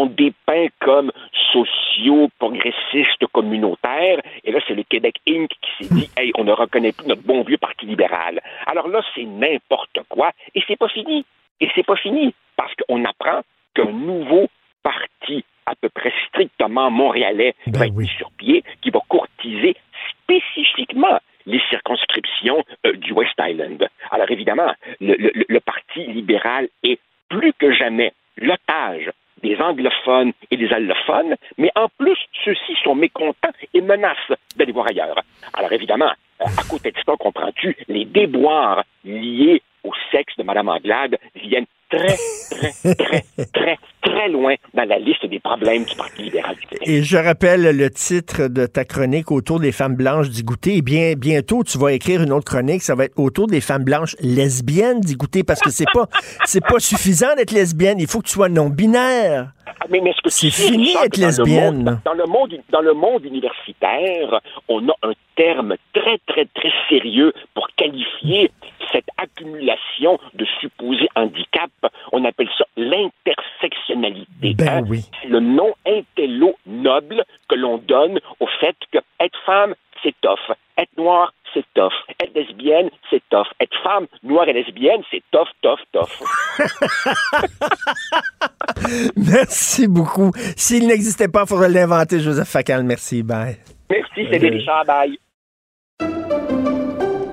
Sont 0.00 0.06
dépeints 0.06 0.68
comme 0.78 1.12
sociaux, 1.52 2.30
progressistes, 2.38 3.26
communautaires. 3.32 4.18
Et 4.44 4.50
là, 4.50 4.58
c'est 4.66 4.74
le 4.74 4.82
Québec 4.82 5.16
Inc. 5.28 5.50
qui 5.60 5.84
s'est 5.84 5.94
dit, 5.94 6.10
hey, 6.16 6.32
on 6.38 6.44
ne 6.44 6.52
reconnaît 6.52 6.92
plus 6.92 7.06
notre 7.06 7.20
bon 7.20 7.42
vieux 7.42 7.58
Parti 7.58 7.84
libéral. 7.84 8.40
Alors 8.66 8.88
là, 8.88 9.02
c'est 9.14 9.24
n'importe 9.24 10.00
quoi. 10.08 10.30
Et 10.54 10.62
c'est 10.66 10.78
pas 10.78 10.88
fini. 10.88 11.26
Et 11.60 11.68
c'est 11.74 11.84
pas 11.84 11.96
fini. 11.96 12.34
Parce 12.56 12.72
qu'on 12.76 13.04
apprend 13.04 13.42
qu'un 13.74 13.92
nouveau 13.92 14.48
parti 14.82 15.44
à 15.66 15.74
peu 15.74 15.90
près 15.90 16.14
strictement 16.28 16.90
montréalais 16.90 17.54
ben 17.66 17.78
va 17.78 17.86
être 17.86 18.02
sur 18.16 18.30
pied, 18.38 18.64
qui 18.80 18.88
va 18.88 19.00
courtiser 19.06 19.76
spécifiquement 20.22 21.18
les 21.44 21.60
circonscriptions 21.68 22.64
euh, 22.86 22.92
du 22.94 23.12
West 23.12 23.34
Island. 23.38 23.86
Alors 24.10 24.30
évidemment, 24.30 24.72
le, 25.00 25.14
le, 25.14 25.44
le 25.46 25.60
Parti 25.60 26.06
libéral 26.06 26.68
est 26.84 26.98
plus 27.28 27.52
que 27.52 27.70
jamais 27.74 28.14
l'otage 28.38 29.10
des 29.42 29.56
anglophones 29.60 30.32
et 30.50 30.56
des 30.56 30.72
allophones, 30.72 31.36
mais 31.58 31.70
en 31.74 31.88
plus, 31.98 32.18
ceux-ci 32.44 32.74
sont 32.82 32.94
mécontents 32.94 33.50
et 33.74 33.80
menacent 33.80 34.34
d'aller 34.56 34.72
voir 34.72 34.86
ailleurs. 34.88 35.22
Alors 35.54 35.72
évidemment, 35.72 36.12
à 36.40 36.62
côté 36.68 36.90
de 36.90 36.96
ça, 37.04 37.12
comprends-tu, 37.18 37.76
les 37.88 38.04
déboires 38.04 38.84
liés 39.04 39.62
au 39.84 39.92
sexe 40.10 40.36
de 40.36 40.42
Mme 40.42 40.68
Anglade 40.68 41.16
viennent 41.34 41.66
très, 41.88 42.16
très, 42.50 42.94
très, 42.94 43.24
très, 43.52 43.78
très 44.20 44.28
loin 44.28 44.54
dans 44.74 44.84
la 44.84 44.98
liste 44.98 45.24
des 45.26 45.40
problèmes 45.40 45.84
du 45.84 45.94
Parti 45.94 46.22
libéral 46.22 46.54
du 46.56 46.66
Québec. 46.66 46.88
Et 46.88 47.02
je 47.02 47.16
rappelle 47.16 47.76
le 47.76 47.90
titre 47.90 48.48
de 48.48 48.66
ta 48.66 48.84
chronique 48.84 49.30
autour 49.30 49.60
des 49.60 49.72
femmes 49.72 49.94
blanches 49.94 50.28
d'Igouté. 50.28 50.76
Et 50.76 50.82
bien, 50.82 51.14
bientôt, 51.16 51.62
tu 51.64 51.78
vas 51.78 51.92
écrire 51.92 52.22
une 52.22 52.32
autre 52.32 52.44
chronique. 52.44 52.82
Ça 52.82 52.94
va 52.94 53.04
être 53.04 53.18
autour 53.18 53.46
des 53.46 53.60
femmes 53.60 53.84
blanches 53.84 54.16
lesbiennes 54.20 55.00
d'Igouté 55.00 55.42
parce 55.42 55.60
que 55.60 55.70
c'est 55.70 55.90
pas, 55.92 56.06
c'est 56.44 56.64
pas 56.64 56.78
suffisant 56.78 57.34
d'être 57.36 57.52
lesbienne. 57.52 57.98
Il 57.98 58.06
faut 58.06 58.20
que 58.20 58.26
tu 58.26 58.34
sois 58.34 58.48
non-binaire. 58.48 59.52
Ah, 59.66 59.86
mais, 59.88 60.00
mais 60.00 60.12
c'est 60.26 60.50
fini 60.50 60.94
d'être 61.00 61.16
lesbienne. 61.16 62.00
dans, 62.04 62.14
le 62.14 62.26
monde, 62.26 62.56
dans 62.70 62.82
le 62.82 62.92
monde 62.92 63.24
universitaire, 63.24 64.40
on 64.68 64.86
a 64.88 64.94
un 65.02 65.12
terme 65.36 65.76
très, 65.94 66.18
très, 66.26 66.46
très 66.54 66.72
sérieux 66.88 67.32
pour 67.54 67.68
qualifier 67.76 68.50
cette 68.92 69.08
accumulation 69.16 70.18
de 70.34 70.44
supposés 70.60 71.08
handicaps. 71.14 71.72
On 72.12 72.24
appelle 72.24 72.48
ça 72.56 72.64
l'intersectionnalité. 72.76 74.54
Ben 74.54 74.68
hein? 74.68 74.84
oui. 74.88 75.04
C'est 75.22 75.28
le 75.28 75.40
nom 75.40 75.74
intello 75.86 76.56
noble 76.66 77.24
que 77.48 77.54
l'on 77.54 77.78
donne 77.78 78.20
au 78.40 78.46
fait 78.60 78.76
que 78.92 78.98
être 79.20 79.38
femme, 79.44 79.74
c'est 80.02 80.14
tough. 80.20 80.56
Être 80.78 80.96
noir, 80.96 81.32
c'est 81.52 81.64
tough. 81.74 81.92
Être 82.22 82.34
lesbienne, 82.34 82.90
c'est 83.10 83.22
tough. 83.28 83.48
Être 83.60 83.76
femme, 83.82 84.06
noire 84.22 84.48
et 84.48 84.52
lesbienne, 84.52 85.02
c'est 85.10 85.22
tough, 85.30 85.48
tough, 85.62 85.80
tough. 85.92 86.22
Merci 89.16 89.88
beaucoup. 89.88 90.30
S'il 90.56 90.86
n'existait 90.86 91.28
pas, 91.28 91.42
il 91.42 91.48
faudrait 91.48 91.68
l'inventer, 91.68 92.20
Joseph 92.20 92.48
Facal. 92.48 92.84
Merci. 92.84 93.22
Bye. 93.22 93.56
Merci, 93.90 94.26
c'est 94.30 94.38
Richard. 94.38 94.84
Bye. 94.86 95.18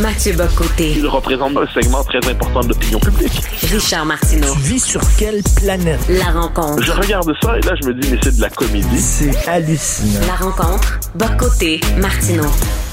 Mathieu 0.00 0.32
Bocoté. 0.32 0.94
Il 0.96 1.06
représente 1.06 1.54
un 1.54 1.66
segment 1.66 2.02
très 2.02 2.18
important 2.26 2.60
de 2.60 2.68
l'opinion 2.68 2.98
publique. 2.98 3.42
Richard 3.70 4.06
Martineau. 4.06 4.54
Tu 4.54 4.60
vis 4.60 4.80
sur 4.84 5.02
quelle 5.18 5.42
planète? 5.56 6.00
La 6.08 6.30
rencontre. 6.30 6.82
Je 6.82 6.92
regarde 6.92 7.30
ça 7.42 7.58
et 7.58 7.60
là, 7.60 7.74
je 7.80 7.88
me 7.88 7.94
dis, 7.94 8.10
mais 8.10 8.18
c'est 8.22 8.34
de 8.34 8.40
la 8.40 8.48
comédie. 8.48 8.98
C'est 8.98 9.46
hallucinant. 9.46 10.26
La 10.26 10.34
rencontre. 10.36 10.98
Bocoté. 11.14 11.80
Martineau. 11.98 12.46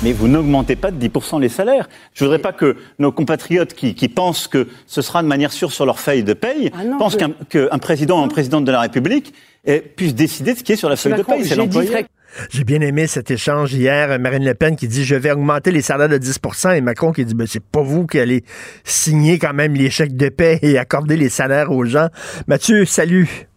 Mais 0.04 0.12
vous 0.12 0.28
n'augmentez 0.28 0.76
pas 0.76 0.92
de 0.92 0.98
10 0.98 1.10
les 1.40 1.48
salaires. 1.48 1.88
Je 2.14 2.26
voudrais 2.26 2.40
pas 2.40 2.52
que 2.52 2.76
nos 3.00 3.14
compatriotes 3.14 3.74
qui, 3.74 3.96
qui, 3.96 4.10
pensent 4.10 4.50
que 4.50 4.68
ce 4.86 5.02
sera 5.02 5.24
de 5.24 5.28
manière 5.28 5.54
sûre 5.54 5.72
sur 5.72 5.86
leur 5.86 6.00
feuille 6.02 6.24
de 6.24 6.34
paye 6.34 6.70
ah 6.78 6.84
non, 6.84 6.98
pensent 6.98 7.16
qu'un 7.16 7.32
qu'un 7.50 7.78
président 7.78 8.20
ou 8.20 8.26
un 8.26 8.28
président 8.28 8.60
de 8.60 8.72
la 8.72 8.82
République 8.82 9.34
eh, 9.66 9.80
puisse 9.80 10.16
décider 10.16 10.54
de 10.54 10.60
ce 10.60 10.64
qui 10.64 10.74
est 10.74 10.78
sur 10.78 10.90
la 10.90 10.98
feuille 10.98 11.16
de 11.16 11.24
paye. 11.24 11.46
C'est 11.46 11.56
l'employeur. 11.56 12.04
J'ai 12.50 12.64
bien 12.64 12.82
aimé 12.82 13.08
cet 13.08 13.32
échange 13.32 13.74
hier. 13.74 14.20
Marine 14.20 14.46
Le 14.46 14.54
Pen 14.54 14.76
qui 14.76 14.88
dit 14.88 15.04
je 15.04 15.16
vais 15.16 15.32
augmenter 15.32 15.72
les 15.72 15.82
salaires 15.82 16.10
de 16.10 16.18
10% 16.18 16.76
et 16.76 16.82
Macron 16.82 17.12
qui 17.12 17.26
dit 17.26 17.34
ben, 17.34 17.48
c'est 17.48 17.64
pas 17.64 17.82
vous 17.82 18.06
qui 18.06 18.20
allez 18.20 18.44
signer 18.84 19.40
quand 19.40 19.54
même 19.54 19.74
les 19.74 19.90
chèques 19.90 20.16
de 20.16 20.30
paix 20.30 20.60
et 20.62 20.78
accorder 20.78 21.18
les 21.18 21.30
salaires 21.30 21.72
aux 21.72 21.86
gens. 21.86 22.10
Mathieu, 22.48 22.86
salut. 22.86 23.49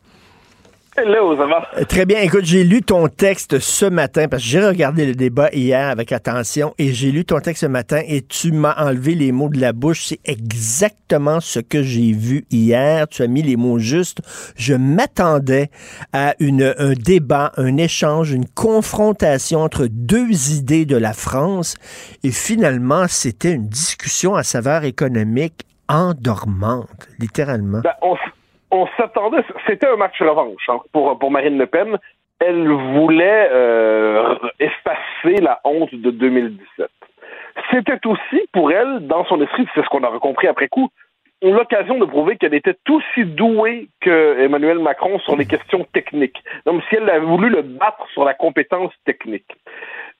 Hello, 0.94 1.34
ça 1.38 1.46
va? 1.46 1.66
Euh, 1.78 1.84
très 1.84 2.04
bien. 2.04 2.20
Écoute, 2.20 2.44
j'ai 2.44 2.64
lu 2.64 2.82
ton 2.82 3.08
texte 3.08 3.60
ce 3.60 3.86
matin 3.86 4.28
parce 4.28 4.42
que 4.42 4.48
j'ai 4.50 4.62
regardé 4.62 5.06
le 5.06 5.14
débat 5.14 5.48
hier 5.50 5.88
avec 5.88 6.12
attention 6.12 6.74
et 6.76 6.92
j'ai 6.92 7.10
lu 7.10 7.24
ton 7.24 7.40
texte 7.40 7.62
ce 7.62 7.66
matin 7.66 8.02
et 8.06 8.20
tu 8.20 8.52
m'as 8.52 8.74
enlevé 8.74 9.14
les 9.14 9.32
mots 9.32 9.48
de 9.48 9.58
la 9.58 9.72
bouche. 9.72 10.04
C'est 10.04 10.20
exactement 10.26 11.40
ce 11.40 11.60
que 11.60 11.82
j'ai 11.82 12.12
vu 12.12 12.44
hier. 12.50 13.08
Tu 13.08 13.22
as 13.22 13.26
mis 13.26 13.40
les 13.40 13.56
mots 13.56 13.78
justes. 13.78 14.18
Je 14.54 14.74
m'attendais 14.74 15.70
à 16.12 16.34
une, 16.40 16.74
un 16.76 16.92
débat, 16.92 17.52
un 17.56 17.78
échange, 17.78 18.32
une 18.32 18.46
confrontation 18.46 19.60
entre 19.60 19.86
deux 19.86 20.52
idées 20.52 20.84
de 20.84 20.98
la 20.98 21.14
France 21.14 21.74
et 22.22 22.30
finalement, 22.30 23.06
c'était 23.08 23.52
une 23.52 23.66
discussion 23.66 24.34
à 24.34 24.42
saveur 24.42 24.84
économique 24.84 25.64
endormante, 25.88 27.08
littéralement. 27.18 27.80
Ben, 27.80 27.94
on 28.02 28.14
s'attendait, 28.96 29.44
c'était 29.66 29.86
un 29.86 29.96
match 29.96 30.20
revanche 30.20 30.68
hein, 30.68 30.80
pour, 30.92 31.18
pour 31.18 31.30
Marine 31.30 31.58
Le 31.58 31.66
Pen. 31.66 31.98
Elle 32.40 32.68
voulait 32.68 33.48
euh, 33.52 34.34
effacer 34.58 35.40
la 35.40 35.60
honte 35.64 35.94
de 35.94 36.10
2017. 36.10 36.88
C'était 37.70 38.06
aussi 38.06 38.48
pour 38.52 38.72
elle, 38.72 39.06
dans 39.06 39.24
son 39.26 39.40
esprit, 39.40 39.66
c'est 39.74 39.84
ce 39.84 39.88
qu'on 39.88 40.02
a 40.02 40.18
compris 40.18 40.48
après 40.48 40.68
coup, 40.68 40.88
l'occasion 41.42 41.98
de 41.98 42.04
prouver 42.04 42.36
qu'elle 42.36 42.54
était 42.54 42.76
aussi 42.88 43.24
douée 43.24 43.88
que 44.00 44.38
Emmanuel 44.40 44.78
Macron 44.78 45.18
sur 45.20 45.36
les 45.36 45.46
questions 45.46 45.86
techniques. 45.92 46.42
Donc, 46.66 46.82
si 46.88 46.96
elle 46.96 47.10
a 47.10 47.18
voulu 47.18 47.48
le 47.48 47.62
battre 47.62 48.06
sur 48.12 48.24
la 48.24 48.34
compétence 48.34 48.92
technique. 49.04 49.56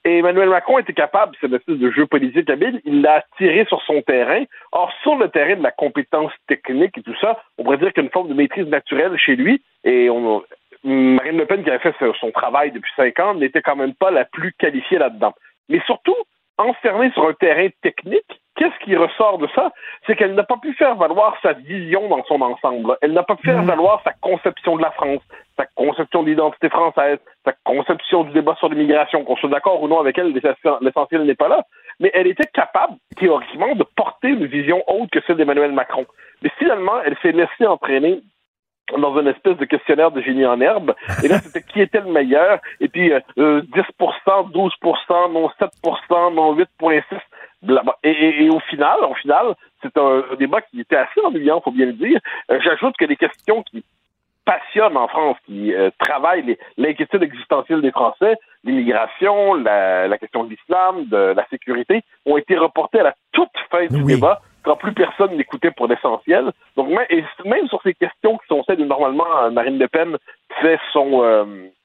Et 0.04 0.18
Emmanuel 0.18 0.48
Macron 0.48 0.78
était 0.78 0.92
capable, 0.92 1.36
c'est 1.40 1.52
espèce 1.52 1.78
de 1.78 1.90
jeu 1.92 2.06
politique 2.06 2.50
habile, 2.50 2.80
il 2.84 3.02
l'a 3.02 3.24
tiré 3.36 3.64
sur 3.66 3.80
son 3.82 4.02
terrain. 4.02 4.44
Or, 4.72 4.92
sur 5.02 5.14
le 5.14 5.28
terrain 5.28 5.56
de 5.56 5.62
la 5.62 5.70
compétence 5.70 6.32
technique 6.48 6.98
et 6.98 7.02
tout 7.02 7.14
ça, 7.20 7.40
on 7.56 7.62
pourrait 7.62 7.78
dire 7.78 7.92
qu'il 7.92 8.02
y 8.02 8.04
a 8.04 8.06
une 8.06 8.12
forme 8.12 8.28
de 8.28 8.34
maîtrise 8.34 8.66
naturelle 8.66 9.16
chez 9.16 9.36
lui. 9.36 9.62
Et 9.84 10.10
on, 10.10 10.42
Marine 10.82 11.38
Le 11.38 11.46
Pen, 11.46 11.62
qui 11.62 11.70
avait 11.70 11.78
fait 11.78 11.94
son 12.18 12.32
travail 12.32 12.72
depuis 12.72 12.90
cinq 12.96 13.20
ans, 13.20 13.34
n'était 13.34 13.62
quand 13.62 13.76
même 13.76 13.94
pas 13.94 14.10
la 14.10 14.24
plus 14.24 14.52
qualifiée 14.54 14.98
là-dedans. 14.98 15.34
Mais 15.68 15.80
surtout, 15.86 16.16
enfermée 16.58 17.12
sur 17.12 17.28
un 17.28 17.34
terrain 17.34 17.68
technique, 17.82 18.41
qu'est-ce 18.62 18.84
qui 18.84 18.94
ressort 18.97 19.39
de 19.39 19.48
ça? 19.56 19.72
C'est 20.06 20.14
qu'elle 20.14 20.34
n'a 20.34 20.44
pas 20.44 20.56
pu 20.56 20.72
faire 20.74 20.94
valoir 20.94 21.36
sa 21.43 21.52
vision 21.52 22.09
dans 22.09 22.22
son 22.24 22.40
ensemble. 22.40 22.97
Elle 23.02 23.12
n'a 23.12 23.24
pas 23.24 23.34
pu 23.34 23.47
faire 23.47 23.62
mmh. 23.62 23.66
valoir 23.66 24.01
sa 24.05 24.12
conception 24.12 24.76
de 24.76 24.82
la 24.82 24.93
France, 24.93 25.20
sa 25.56 25.66
conception 25.74 26.22
de 26.22 26.28
l'identité 26.28 26.68
française, 26.68 27.18
sa 27.44 27.52
conception 27.64 28.22
du 28.22 28.32
débat 28.32 28.55
sur 28.60 28.68
l'immigration, 28.68 29.24
qu'on 29.24 29.36
soit 29.36 29.48
d'accord 29.48 29.82
ou 29.82 29.89
non 29.89 29.98
avec 29.98 30.16
elle, 30.16 30.32
l'essentiel 30.32 31.24
n'est 31.24 31.34
pas 31.34 31.48
là. 31.48 31.64
Mais 31.98 32.12
elle 32.14 32.28
était 32.28 32.48
capable, 32.55 32.94
théoriquement, 33.16 33.74
de 33.74 33.84
porter 33.97 34.28
une 34.28 34.47
vision 34.47 34.82
autre 34.86 35.10
que 35.10 35.20
celle 35.26 35.36
d'Emmanuel 35.36 35.72
Macron. 35.72 36.06
Mais 36.43 36.51
finalement, 36.59 37.01
elle 37.05 37.16
s'est 37.20 37.32
laissée 37.32 37.66
entraîner 37.66 38.20
dans 38.97 39.18
une 39.18 39.28
espèce 39.28 39.56
de 39.56 39.64
questionnaire 39.64 40.10
de 40.10 40.20
génie 40.20 40.47
en 40.47 40.60
herbe. 40.60 40.94
Et 41.24 41.28
là, 41.28 41.39
c'était 41.39 41.62
qui 41.62 41.80
était 41.80 42.01
le 42.01 42.12
meilleur? 42.12 42.60
Et 42.80 42.89
puis, 42.89 43.10
10%, 43.36 43.62
12%, 43.72 45.32
non 45.32 45.51
7%, 45.60 46.34
non 46.34 46.55
8,6%. 46.55 47.02
Et, 48.02 48.44
et, 48.44 48.51
au 48.51 48.60
final, 48.60 48.98
au 49.09 49.14
final, 49.14 49.55
c'est 49.82 49.97
un, 49.97 50.22
débat 50.39 50.60
qui 50.62 50.80
était 50.80 50.97
assez 50.97 51.20
ennuyant, 51.24 51.60
faut 51.60 51.70
bien 51.70 51.86
le 51.86 51.93
dire. 51.93 52.20
Euh, 52.51 52.59
j'ajoute 52.62 52.97
que 52.98 53.05
les 53.05 53.16
questions 53.16 53.62
qui 53.62 53.84
passionnent 54.44 54.97
en 54.97 55.06
France, 55.06 55.36
qui 55.47 55.72
euh, 55.72 55.90
travaillent 55.98 56.56
l'inquiétude 56.76 57.22
existentielle 57.22 57.80
des 57.80 57.93
Français, 57.93 58.36
l'immigration, 58.64 59.55
la, 59.55 60.09
la, 60.09 60.18
question 60.18 60.44
de 60.44 60.51
l'islam, 60.51 61.06
de 61.06 61.34
la 61.36 61.47
sécurité, 61.48 62.02
ont 62.26 62.36
été 62.36 62.56
reportées 62.56 63.01
à 63.01 63.05
la 63.05 63.14
toute 63.32 63.48
fin 63.70 63.86
du 63.86 64.02
débat 64.02 64.40
quand 64.64 64.76
plus 64.76 64.93
personne 64.93 65.36
n'écoutait 65.36 65.70
pour 65.70 65.89
l'essentiel. 65.89 66.52
Donc 66.76 66.89
même, 66.89 67.06
et 67.10 67.24
même 67.44 67.68
sur 67.68 67.80
ces 67.82 67.94
questions 67.94 68.39
qui 68.39 68.47
sont 68.48 68.62
celles 68.64 68.80
où 68.80 68.84
normalement 68.84 69.51
Marine 69.51 69.78
Le 69.78 69.89
Pen 69.89 70.16
fait 70.60 70.78
son 70.93 71.22
euh, 71.22 71.44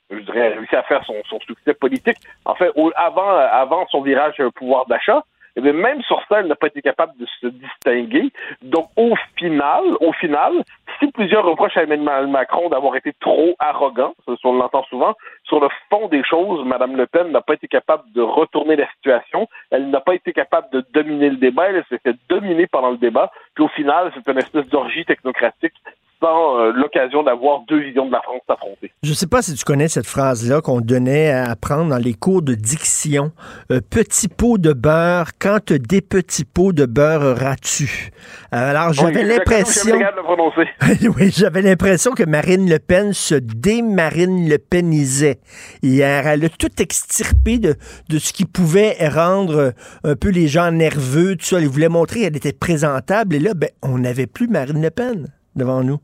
je 0.09 0.19
dirais 0.19 0.49
réussi 0.49 0.75
à 0.75 0.83
faire 0.83 1.03
son, 1.05 1.15
son, 1.29 1.39
succès 1.41 1.73
politique. 1.73 2.17
En 2.45 2.55
fait, 2.55 2.71
avant 2.95 3.29
avant 3.29 3.85
son 3.87 4.01
virage 4.01 4.41
pouvoir 4.55 4.85
d'achat, 4.85 5.23
eh 5.57 5.73
même 5.73 6.01
sur 6.03 6.21
ça, 6.29 6.39
elle 6.39 6.47
n'a 6.47 6.55
pas 6.55 6.67
été 6.67 6.81
capable 6.81 7.13
de 7.17 7.25
se 7.41 7.47
distinguer. 7.47 8.31
Donc, 8.61 8.89
au 8.95 9.15
final, 9.35 9.83
au 10.01 10.13
final, 10.13 10.63
si 10.99 11.07
plusieurs 11.11 11.45
reprochent 11.45 11.77
à 11.77 11.83
Emmanuel 11.83 12.27
Macron 12.27 12.69
d'avoir 12.69 12.95
été 12.95 13.13
trop 13.19 13.55
arrogant, 13.59 14.13
on 14.43 14.53
l'entend 14.53 14.83
souvent, 14.83 15.15
sur 15.43 15.59
le 15.59 15.67
fond 15.89 16.07
des 16.09 16.23
choses, 16.23 16.65
Mme 16.65 16.95
Le 16.95 17.07
Pen 17.07 17.31
n'a 17.31 17.41
pas 17.41 17.55
été 17.55 17.67
capable 17.67 18.03
de 18.13 18.21
retourner 18.21 18.75
la 18.75 18.87
situation. 18.91 19.47
Elle 19.71 19.89
n'a 19.89 19.99
pas 19.99 20.15
été 20.15 20.31
capable 20.31 20.69
de 20.71 20.85
dominer 20.93 21.29
le 21.29 21.37
débat. 21.37 21.69
Elle 21.69 21.83
s'est 21.89 21.99
fait 22.03 22.15
dominer 22.29 22.67
pendant 22.67 22.91
le 22.91 22.97
débat. 22.97 23.31
Puis 23.55 23.63
au 23.63 23.69
final, 23.69 24.11
c'est 24.13 24.31
une 24.31 24.37
espèce 24.37 24.67
d'orgie 24.69 25.05
technocratique 25.05 25.73
sans 26.19 26.59
euh, 26.59 26.71
l'occasion 26.71 27.23
d'avoir 27.23 27.61
deux 27.67 27.79
visions 27.79 28.07
de 28.07 28.11
la 28.11 28.21
France 28.21 28.41
s'affronter. 28.47 28.91
Je 29.03 29.09
ne 29.09 29.15
sais 29.15 29.27
pas 29.27 29.41
si 29.41 29.53
tu 29.53 29.63
connais 29.63 29.87
cette 29.87 30.07
phrase-là 30.07 30.61
qu'on 30.61 30.81
donnait 30.81 31.29
à 31.29 31.51
apprendre 31.51 31.89
dans 31.89 31.97
les 31.97 32.13
cours 32.13 32.41
de 32.41 32.55
diction. 32.55 33.31
Euh, 33.71 33.79
petit 33.81 34.27
pot 34.27 34.57
de 34.57 34.73
beurre, 34.73 35.31
quand 35.39 35.71
des 35.71 36.01
petits 36.01 36.45
pots 36.45 36.73
de 36.73 36.85
beurre 36.85 37.21
auras-tu? 37.21 38.11
Euh, 38.53 38.71
alors, 38.71 38.93
j'avais 38.93 39.23
l'impression... 39.23 39.95
oui, 41.17 41.31
j'avais 41.31 41.61
l'impression 41.61 42.11
que 42.11 42.23
Marine 42.23 42.69
Le 42.69 42.79
Pen 42.79 43.13
se 43.13 43.35
démarine 43.35 44.49
Le 44.49 44.57
Penisait 44.57 45.39
hier. 45.83 46.27
Elle 46.27 46.45
a 46.45 46.49
tout 46.49 46.81
extirpé 46.81 47.59
de, 47.59 47.75
de 48.09 48.19
ce 48.19 48.33
qui 48.33 48.45
pouvait 48.45 48.97
rendre 49.09 49.73
un 50.03 50.15
peu 50.15 50.29
les 50.29 50.47
gens 50.47 50.71
nerveux, 50.71 51.35
tout 51.35 51.45
ça. 51.45 51.57
Elle 51.57 51.67
voulait 51.67 51.89
montrer 51.89 52.21
qu'elle 52.21 52.37
était 52.37 52.53
présentable. 52.53 53.35
Et 53.35 53.39
là, 53.39 53.53
ben, 53.53 53.69
on 53.83 53.99
n'avait 53.99 54.27
plus 54.27 54.47
Marine 54.47 54.81
Le 54.81 54.89
Pen 54.91 55.27
devant 55.57 55.83
nous? 55.83 55.99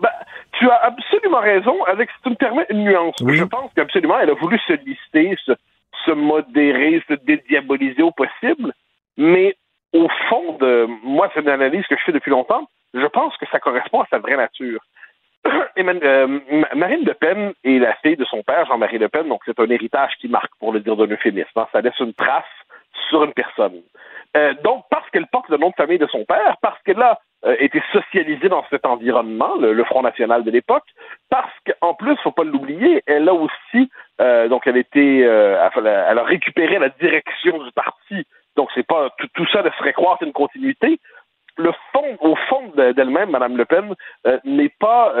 Ben, 0.00 0.10
tu 0.52 0.68
as 0.68 0.80
absolument 0.84 1.40
raison, 1.40 1.76
si 1.98 2.22
tu 2.22 2.30
me 2.30 2.34
permets, 2.34 2.66
une 2.70 2.84
nuance. 2.84 3.16
Je 3.26 3.44
pense 3.44 3.72
qu'absolument, 3.74 4.18
elle 4.18 4.30
a 4.30 4.34
voulu 4.34 4.58
se 4.66 4.74
lister, 4.74 5.36
se, 5.44 5.52
se 6.04 6.10
modérer, 6.10 7.02
se 7.08 7.14
dédiaboliser 7.14 8.02
au 8.02 8.10
possible, 8.10 8.72
mais 9.16 9.56
au 9.92 10.08
fond 10.28 10.56
de 10.60 10.86
moi, 11.02 11.30
c'est 11.32 11.40
une 11.40 11.48
analyse 11.48 11.86
que 11.86 11.96
je 11.96 12.02
fais 12.04 12.12
depuis 12.12 12.30
longtemps, 12.30 12.68
je 12.94 13.06
pense 13.06 13.36
que 13.36 13.46
ça 13.50 13.60
correspond 13.60 14.00
à 14.00 14.06
sa 14.10 14.18
vraie 14.18 14.36
nature. 14.36 14.80
Euh, 15.78 16.40
Marine 16.74 17.04
Le 17.04 17.14
Pen 17.14 17.52
est 17.62 17.78
la 17.78 17.94
fille 17.96 18.16
de 18.16 18.24
son 18.24 18.42
père, 18.42 18.66
Jean-Marie 18.66 18.98
Le 18.98 19.08
Pen, 19.08 19.28
donc 19.28 19.42
c'est 19.44 19.60
un 19.60 19.68
héritage 19.68 20.12
qui 20.20 20.26
marque, 20.26 20.50
pour 20.58 20.72
le 20.72 20.80
dire 20.80 20.96
d'un 20.96 21.06
euphémisme. 21.06 21.48
Hein. 21.54 21.66
Ça 21.70 21.80
laisse 21.80 21.98
une 22.00 22.14
trace 22.14 22.44
sur 23.08 23.22
une 23.24 23.32
personne. 23.32 23.82
Euh, 24.36 24.54
donc, 24.64 24.84
parce 24.90 25.08
qu'elle 25.10 25.26
porte 25.26 25.48
le 25.48 25.58
nom 25.58 25.68
de 25.68 25.74
famille 25.74 25.98
de 25.98 26.06
son 26.06 26.24
père, 26.24 26.56
parce 26.60 26.80
qu'elle 26.82 27.00
a 27.02 27.20
été 27.58 27.82
socialisée 27.92 28.48
dans 28.48 28.64
cet 28.70 28.86
environnement, 28.86 29.56
le, 29.56 29.84
Front 29.84 30.02
National 30.02 30.44
de 30.44 30.50
l'époque, 30.50 30.84
parce 31.30 31.52
qu'en 31.66 31.94
plus, 31.94 32.16
faut 32.22 32.32
pas 32.32 32.44
l'oublier, 32.44 33.02
elle 33.06 33.28
a 33.28 33.34
aussi, 33.34 33.90
euh, 34.20 34.48
donc 34.48 34.66
elle 34.66 34.76
était, 34.76 35.20
elle 35.20 36.18
a 36.18 36.24
récupéré 36.24 36.78
la 36.78 36.88
direction 36.88 37.62
du 37.62 37.70
parti. 37.72 38.26
Donc, 38.56 38.68
c'est 38.74 38.86
pas 38.86 39.10
tout, 39.34 39.46
ça 39.52 39.62
laisserait 39.62 39.92
croire 39.92 40.16
c'est 40.18 40.26
une 40.26 40.32
continuité. 40.32 40.98
Le 41.58 41.72
fond, 41.92 42.16
au 42.20 42.36
fond 42.48 42.72
d'elle-même, 42.76 43.30
Madame 43.30 43.56
Le 43.56 43.64
Pen 43.64 43.94
n'est 44.44 44.72
pas 44.80 45.14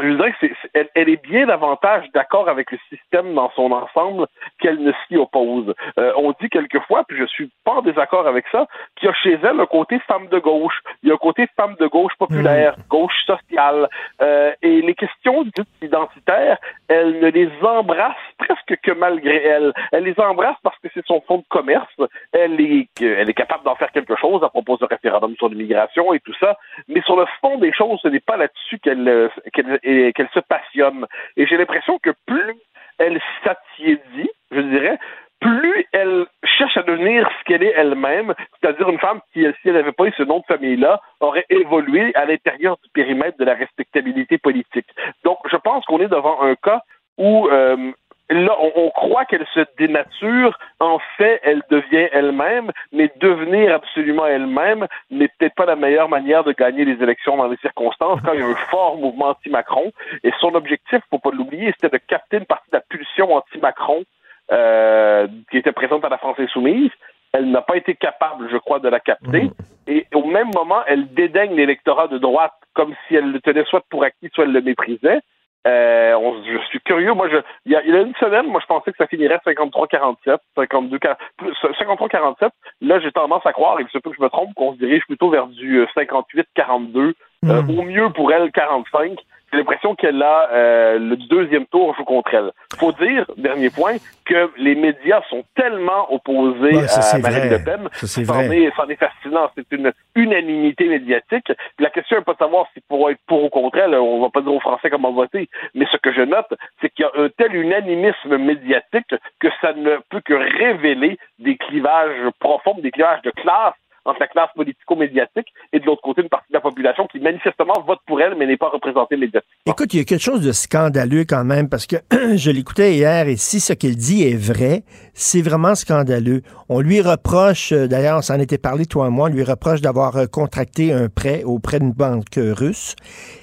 je 0.00 0.14
dirais 0.14 0.32
que 0.32 0.46
c'est, 0.72 0.90
elle, 0.94 1.08
est 1.08 1.22
bien 1.22 1.46
davantage 1.46 2.04
d'accord 2.14 2.48
avec 2.48 2.70
le 2.70 2.78
système 2.88 3.34
dans 3.34 3.50
son 3.52 3.72
ensemble 3.72 4.26
qu'elle 4.60 4.82
ne 4.82 4.92
s'y 5.06 5.16
oppose. 5.16 5.74
Euh, 5.98 6.12
on 6.16 6.32
dit 6.40 6.48
quelquefois, 6.50 7.04
puis 7.06 7.18
je 7.18 7.26
suis 7.26 7.50
pas 7.64 7.72
en 7.72 7.82
désaccord 7.82 8.26
avec 8.26 8.46
ça, 8.50 8.66
qu'il 8.96 9.08
y 9.08 9.10
a 9.10 9.14
chez 9.14 9.38
elle 9.42 9.60
un 9.60 9.66
côté 9.66 9.98
femme 10.00 10.28
de 10.28 10.38
gauche, 10.38 10.80
il 11.02 11.08
y 11.08 11.12
a 11.12 11.14
un 11.14 11.18
côté 11.18 11.46
femme 11.56 11.74
de 11.78 11.86
gauche 11.86 12.12
populaire, 12.18 12.76
mmh. 12.78 12.82
gauche 12.88 13.24
sociale, 13.26 13.88
euh, 14.22 14.52
et 14.62 14.82
les 14.82 14.94
questions 14.94 15.44
dites 15.44 15.66
identitaires, 15.82 16.58
elle 16.88 17.20
ne 17.20 17.28
les 17.28 17.50
embrasse 17.62 18.16
presque 18.38 18.80
que 18.82 18.92
malgré 18.92 19.36
elle. 19.36 19.72
Elle 19.92 20.04
les 20.04 20.18
embrasse 20.18 20.56
parce 20.62 20.78
que 20.78 20.88
c'est 20.94 21.04
son 21.06 21.20
fond 21.22 21.38
de 21.38 21.44
commerce. 21.48 21.94
Elle 22.32 22.60
est, 22.60 22.88
elle 23.00 23.28
est 23.28 23.34
capable 23.34 23.64
d'en 23.64 23.74
faire 23.74 23.92
quelque 23.92 24.16
chose 24.16 24.42
à 24.42 24.48
propos 24.48 24.76
du 24.76 24.84
référendum 24.84 25.34
sur 25.36 25.48
l'immigration 25.48 26.12
et 26.12 26.20
tout 26.20 26.34
ça, 26.40 26.56
mais 26.88 27.02
sur 27.02 27.16
le 27.16 27.26
fond 27.40 27.58
des 27.58 27.72
choses, 27.72 28.00
ce 28.02 28.08
n'est 28.08 28.20
pas 28.20 28.36
là-dessus 28.36 28.78
qu'elle, 28.78 29.08
euh, 29.08 29.28
qu'elle 29.52 29.78
et 29.88 30.12
qu'elle 30.12 30.28
se 30.34 30.40
passionne. 30.40 31.06
Et 31.36 31.46
j'ai 31.46 31.56
l'impression 31.56 31.98
que 31.98 32.10
plus 32.26 32.54
elle 32.98 33.20
s'attiédit, 33.44 34.30
je 34.50 34.60
dirais, 34.60 34.98
plus 35.40 35.86
elle 35.92 36.26
cherche 36.44 36.76
à 36.76 36.82
devenir 36.82 37.28
ce 37.38 37.44
qu'elle 37.44 37.62
est 37.62 37.74
elle-même, 37.76 38.34
c'est-à-dire 38.60 38.88
une 38.88 38.98
femme 38.98 39.20
qui, 39.32 39.46
si 39.62 39.68
elle 39.68 39.74
n'avait 39.74 39.92
pas 39.92 40.06
eu 40.06 40.12
ce 40.16 40.24
nom 40.24 40.40
de 40.40 40.44
famille-là, 40.46 41.00
aurait 41.20 41.46
évolué 41.48 42.12
à 42.14 42.24
l'intérieur 42.24 42.76
du 42.82 42.90
périmètre 42.92 43.38
de 43.38 43.44
la 43.44 43.54
respectabilité 43.54 44.36
politique. 44.38 44.88
Donc, 45.24 45.38
je 45.50 45.56
pense 45.56 45.84
qu'on 45.86 46.00
est 46.00 46.08
devant 46.08 46.42
un 46.42 46.56
cas 46.56 46.82
où 47.18 47.48
euh, 47.48 47.92
là, 48.30 48.56
on, 48.76 48.90
croit 48.90 49.24
qu'elle 49.24 49.46
se 49.54 49.60
dénature. 49.78 50.58
En 50.80 50.98
fait, 51.16 51.40
elle 51.42 51.62
devient 51.70 52.08
elle-même, 52.12 52.70
mais 52.92 53.10
devenir 53.20 53.74
absolument 53.74 54.26
elle-même 54.26 54.86
n'est 55.10 55.28
peut-être 55.28 55.54
pas 55.54 55.66
la 55.66 55.76
meilleure 55.76 56.08
manière 56.08 56.44
de 56.44 56.52
gagner 56.52 56.84
les 56.84 57.02
élections 57.02 57.36
dans 57.36 57.48
les 57.48 57.56
circonstances 57.58 58.20
quand 58.24 58.32
il 58.32 58.40
y 58.40 58.42
a 58.42 58.46
un 58.46 58.54
fort 58.70 58.96
mouvement 58.96 59.28
anti-Macron. 59.28 59.92
Et 60.24 60.32
son 60.40 60.54
objectif, 60.54 61.00
faut 61.10 61.18
pas 61.18 61.30
l'oublier, 61.30 61.72
c'était 61.72 61.96
de 61.96 62.02
capter 62.06 62.38
une 62.38 62.46
partie 62.46 62.70
de 62.70 62.76
la 62.76 62.82
pulsion 62.82 63.34
anti-Macron 63.34 64.04
euh, 64.52 65.26
qui 65.50 65.58
était 65.58 65.72
présente 65.72 66.04
à 66.04 66.08
la 66.08 66.18
France 66.18 66.38
insoumise. 66.38 66.90
Elle 67.32 67.50
n'a 67.50 67.60
pas 67.60 67.76
été 67.76 67.94
capable, 67.94 68.48
je 68.50 68.56
crois, 68.56 68.78
de 68.78 68.88
la 68.88 69.00
capter. 69.00 69.44
Mmh. 69.44 69.52
Et 69.86 70.06
au 70.14 70.24
même 70.24 70.50
moment, 70.54 70.82
elle 70.86 71.12
dédaigne 71.14 71.54
l'électorat 71.54 72.08
de 72.08 72.18
droite 72.18 72.52
comme 72.74 72.94
si 73.06 73.16
elle 73.16 73.32
le 73.32 73.40
tenait 73.40 73.64
soit 73.64 73.82
pour 73.90 74.04
acquis, 74.04 74.30
soit 74.32 74.44
elle 74.44 74.52
le 74.52 74.60
méprisait. 74.62 75.20
Euh, 75.66 76.14
on, 76.14 76.42
je 76.44 76.58
suis 76.68 76.80
curieux. 76.80 77.12
Moi, 77.12 77.28
je, 77.30 77.36
il, 77.66 77.72
y 77.72 77.76
a, 77.76 77.82
il 77.84 77.92
y 77.92 77.96
a 77.96 78.00
une 78.00 78.14
semaine, 78.14 78.46
moi, 78.46 78.60
je 78.60 78.66
pensais 78.66 78.90
que 78.90 78.96
ça 78.96 79.06
finirait 79.06 79.40
53-47, 79.46 80.38
52, 80.56 80.98
53-47. 80.98 82.50
Là, 82.80 83.00
j'ai 83.00 83.12
tendance 83.12 83.44
à 83.44 83.52
croire, 83.52 83.78
et 83.80 83.82
il 83.82 83.88
se 83.88 83.98
peut 83.98 84.10
que 84.10 84.16
je 84.16 84.22
me 84.22 84.28
trompe, 84.28 84.54
qu'on 84.54 84.74
se 84.74 84.78
dirige 84.78 85.04
plutôt 85.06 85.30
vers 85.30 85.46
du 85.48 85.84
58-42. 85.96 87.14
Euh, 87.44 87.62
hmm. 87.62 87.78
au 87.78 87.82
mieux 87.82 88.10
pour 88.10 88.32
elle, 88.32 88.50
45 88.50 89.16
j'ai 89.50 89.58
l'impression 89.58 89.94
qu'elle 89.94 90.22
a 90.22 90.48
euh, 90.52 90.98
le 90.98 91.16
deuxième 91.16 91.66
tour 91.66 91.94
joue 91.96 92.04
contre 92.04 92.34
elle. 92.34 92.52
Faut 92.78 92.92
dire, 92.92 93.24
dernier 93.36 93.70
point, 93.70 93.96
que 94.24 94.50
les 94.58 94.74
médias 94.74 95.22
sont 95.30 95.42
tellement 95.56 96.12
opposés 96.12 96.76
à 96.76 97.18
Marine 97.18 97.50
Le 97.50 97.64
Pen. 97.64 97.88
Ça, 97.92 98.06
c'en 98.06 98.40
est, 98.42 98.64
est, 98.64 98.96
fascinant. 98.96 99.50
C'est 99.56 99.70
une 99.72 99.92
unanimité 100.14 100.88
médiatique. 100.88 101.50
la 101.78 101.90
question 101.90 102.18
n'est 102.18 102.24
pas 102.24 102.34
de 102.34 102.38
savoir 102.38 102.66
si 102.74 102.80
pour 102.88 103.10
être 103.10 103.20
pour 103.26 103.44
ou 103.44 103.48
contre 103.48 103.78
elle, 103.78 103.94
on 103.94 104.20
va 104.20 104.30
pas 104.30 104.42
dire 104.42 104.52
aux 104.52 104.60
Français 104.60 104.90
comment 104.90 105.12
voter. 105.12 105.48
Mais 105.74 105.86
ce 105.90 105.96
que 105.96 106.12
je 106.12 106.22
note, 106.22 106.52
c'est 106.80 106.90
qu'il 106.90 107.04
y 107.04 107.18
a 107.18 107.22
un 107.22 107.28
tel 107.30 107.54
unanimisme 107.54 108.36
médiatique 108.36 109.14
que 109.40 109.48
ça 109.60 109.72
ne 109.72 109.96
peut 110.10 110.20
que 110.20 110.34
révéler 110.34 111.18
des 111.38 111.56
clivages 111.56 112.30
profonds, 112.38 112.76
des 112.78 112.90
clivages 112.90 113.22
de 113.22 113.30
classe 113.30 113.74
entre 114.08 114.20
la 114.20 114.26
classe 114.26 114.50
politico-médiatique 114.54 115.48
et 115.72 115.80
de 115.80 115.84
l'autre 115.84 116.02
côté 116.02 116.22
une 116.22 116.28
partie 116.28 116.50
de 116.50 116.54
la 116.54 116.60
population 116.60 117.06
qui 117.06 117.20
manifestement 117.20 117.74
vote 117.86 118.00
pour 118.06 118.20
elle 118.20 118.34
mais 118.36 118.46
n'est 118.46 118.56
pas 118.56 118.68
représentée 118.68 119.16
médiatiquement. 119.16 119.54
Écoute, 119.66 119.92
il 119.94 119.98
y 119.98 120.00
a 120.00 120.04
quelque 120.04 120.22
chose 120.22 120.40
de 120.40 120.52
scandaleux 120.52 121.24
quand 121.24 121.44
même 121.44 121.68
parce 121.68 121.86
que 121.86 121.96
je 122.36 122.50
l'écoutais 122.50 122.94
hier 122.94 123.28
et 123.28 123.36
si 123.36 123.60
ce 123.60 123.72
qu'il 123.72 123.96
dit 123.96 124.22
est 124.22 124.36
vrai, 124.36 124.82
c'est 125.14 125.42
vraiment 125.42 125.74
scandaleux. 125.74 126.42
On 126.68 126.80
lui 126.80 127.00
reproche, 127.00 127.72
euh, 127.72 127.86
d'ailleurs, 127.86 128.18
on 128.18 128.22
s'en 128.22 128.38
était 128.40 128.58
parlé 128.58 128.86
toi 128.86 129.06
et 129.08 129.10
moi, 129.10 129.28
on 129.28 129.32
lui 129.32 129.44
reproche 129.44 129.80
d'avoir 129.80 130.16
euh, 130.16 130.26
contracté 130.26 130.92
un 130.92 131.08
prêt 131.08 131.44
auprès 131.44 131.78
d'une 131.78 131.92
banque 131.92 132.38
russe 132.38 132.96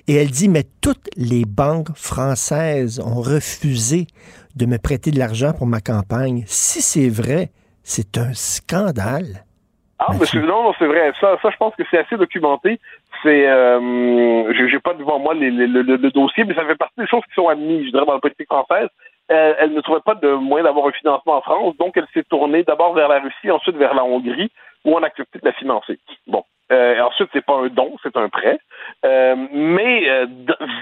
et 0.08 0.16
elle 0.16 0.32
dit 0.32 0.50
mais 0.50 0.64
toutes 0.82 1.10
les 1.16 1.46
banques 1.46 1.96
françaises 1.96 3.00
ont 3.00 3.22
refusé 3.22 4.08
de 4.56 4.66
me 4.66 4.78
prêter 4.78 5.12
de 5.12 5.20
l'argent 5.20 5.54
pour 5.54 5.68
ma 5.68 5.82
campagne. 5.82 6.44
Si 6.48 6.82
c'est 6.82 7.10
vrai, 7.10 7.52
c'est 7.84 8.18
un 8.18 8.34
scandale. 8.34 9.45
Ah, 9.98 10.12
mais 10.12 10.42
non, 10.42 10.64
non, 10.64 10.74
c'est 10.78 10.88
vrai. 10.88 11.14
Ça, 11.22 11.38
ça, 11.42 11.50
je 11.50 11.58
pense 11.58 11.74
que 11.76 11.84
c'est 11.90 12.00
assez 12.00 12.18
documenté. 12.18 12.80
C'est, 13.24 13.48
euh, 13.48 14.54
j'ai 14.70 14.80
pas 14.80 14.94
devant 14.94 15.20
moi 15.20 15.34
les, 15.34 15.50
le, 15.50 16.12
dossier, 16.12 16.44
mais 16.44 16.54
ça 16.54 16.66
fait 16.66 16.76
partie 16.76 17.00
des 17.00 17.08
choses 17.08 17.24
qui 17.26 17.34
sont 17.34 17.48
admises, 17.48 17.86
je 17.86 17.92
dirais, 17.92 18.06
dans 18.06 18.14
la 18.14 18.20
politique 18.20 18.48
française. 18.48 18.90
Elle, 19.28 19.74
ne 19.74 19.82
trouvait 19.82 20.02
pas 20.06 20.16
de 20.16 20.34
moyen 20.34 20.66
d'avoir 20.66 20.88
un 20.88 20.92
financement 20.92 21.38
en 21.38 21.42
France, 21.42 21.78
donc 21.78 21.98
elle 21.98 22.06
s'est 22.14 22.26
tournée 22.30 22.64
d'abord 22.64 22.94
vers 22.94 23.08
la 23.08 23.20
Russie, 23.20 23.50
ensuite 23.50 23.76
vers 23.78 23.96
la 23.96 24.04
Hongrie, 24.04 24.52
où 24.84 24.94
on 24.94 25.02
a 25.02 25.08
accepté 25.08 25.40
de 25.40 25.46
la 25.46 25.54
financer. 25.54 25.98
Bon. 26.28 26.44
Euh, 26.72 27.00
ensuite, 27.02 27.30
c'est 27.32 27.46
pas 27.46 27.58
un 27.58 27.68
don, 27.68 27.96
c'est 28.02 28.18
un 28.18 28.28
prêt. 28.30 28.60
Euh, 29.06 29.36
mais 29.52 30.10
euh, 30.10 30.26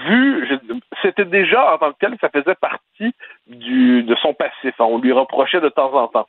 vu, 0.06 0.58
c'était 1.02 1.26
déjà 1.26 1.74
en 1.74 1.78
tant 1.78 1.92
que 1.92 1.98
tel, 2.00 2.16
ça 2.20 2.30
faisait 2.30 2.54
partie 2.54 3.14
du, 3.46 4.02
de 4.02 4.14
son 4.16 4.32
passif. 4.32 4.74
On 4.78 4.98
lui 4.98 5.12
reprochait 5.12 5.60
de 5.60 5.68
temps 5.68 5.92
en 5.94 6.08
temps. 6.08 6.26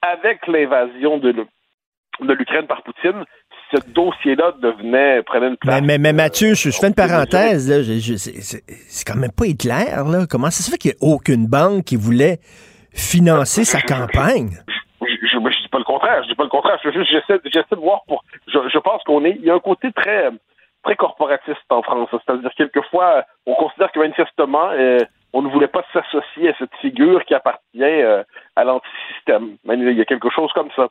Avec 0.00 0.46
l'invasion 0.46 1.18
de, 1.18 1.46
de 2.20 2.32
l'Ukraine 2.32 2.66
par 2.66 2.82
Poutine, 2.82 3.24
ce 3.72 3.90
dossier-là 3.90 4.52
devenait, 4.60 5.22
prenait 5.22 5.48
une 5.48 5.56
place. 5.56 5.82
Mais, 5.82 5.98
mais, 5.98 6.12
Mathieu, 6.12 6.54
je, 6.54 6.70
fais 6.70 6.88
une 6.88 6.94
parenthèse, 6.94 7.70
c'est 7.70 9.04
quand 9.04 9.18
même 9.18 9.32
pas 9.32 9.46
Hitler, 9.46 9.86
là. 9.90 10.26
Comment 10.28 10.50
ça 10.50 10.62
se 10.62 10.70
fait 10.70 10.78
qu'il 10.78 10.92
n'y 10.92 11.08
a 11.08 11.14
aucune 11.14 11.46
banque 11.46 11.84
qui 11.84 11.96
voulait 11.96 12.38
financer 12.92 13.64
sa 13.64 13.80
campagne? 13.80 14.50
Je, 15.00 15.38
ne 15.38 15.50
dis 15.50 15.68
pas 15.68 15.78
le 15.78 15.84
contraire, 15.84 16.22
je 16.22 16.28
dis 16.28 16.34
pas 16.34 16.44
le 16.44 16.48
contraire, 16.48 16.78
j'essaie, 16.82 17.38
de 17.38 17.76
voir 17.76 18.02
pour, 18.06 18.24
je, 18.46 18.78
pense 18.78 19.02
qu'on 19.04 19.24
est, 19.24 19.36
il 19.38 19.44
y 19.44 19.50
a 19.50 19.54
un 19.54 19.60
côté 19.60 19.92
très, 19.92 20.30
très 20.82 20.96
corporatiste 20.96 21.58
en 21.70 21.82
France, 21.82 22.08
c'est-à-dire 22.12 22.50
quelquefois, 22.56 23.24
on 23.46 23.54
considère 23.54 23.90
que 23.92 23.98
manifestement, 23.98 24.70
euh, 24.72 24.98
on 25.32 25.42
ne 25.42 25.48
voulait 25.48 25.68
pas 25.68 25.84
s'associer 25.92 26.50
à 26.50 26.54
cette 26.58 26.74
figure 26.80 27.24
qui 27.24 27.34
appartient 27.34 27.82
euh, 27.82 28.22
à 28.54 28.64
l'antisystème. 28.64 29.56
Il 29.68 29.98
y 29.98 30.00
a 30.00 30.04
quelque 30.04 30.30
chose 30.30 30.50
comme 30.54 30.70
ça. 30.76 30.88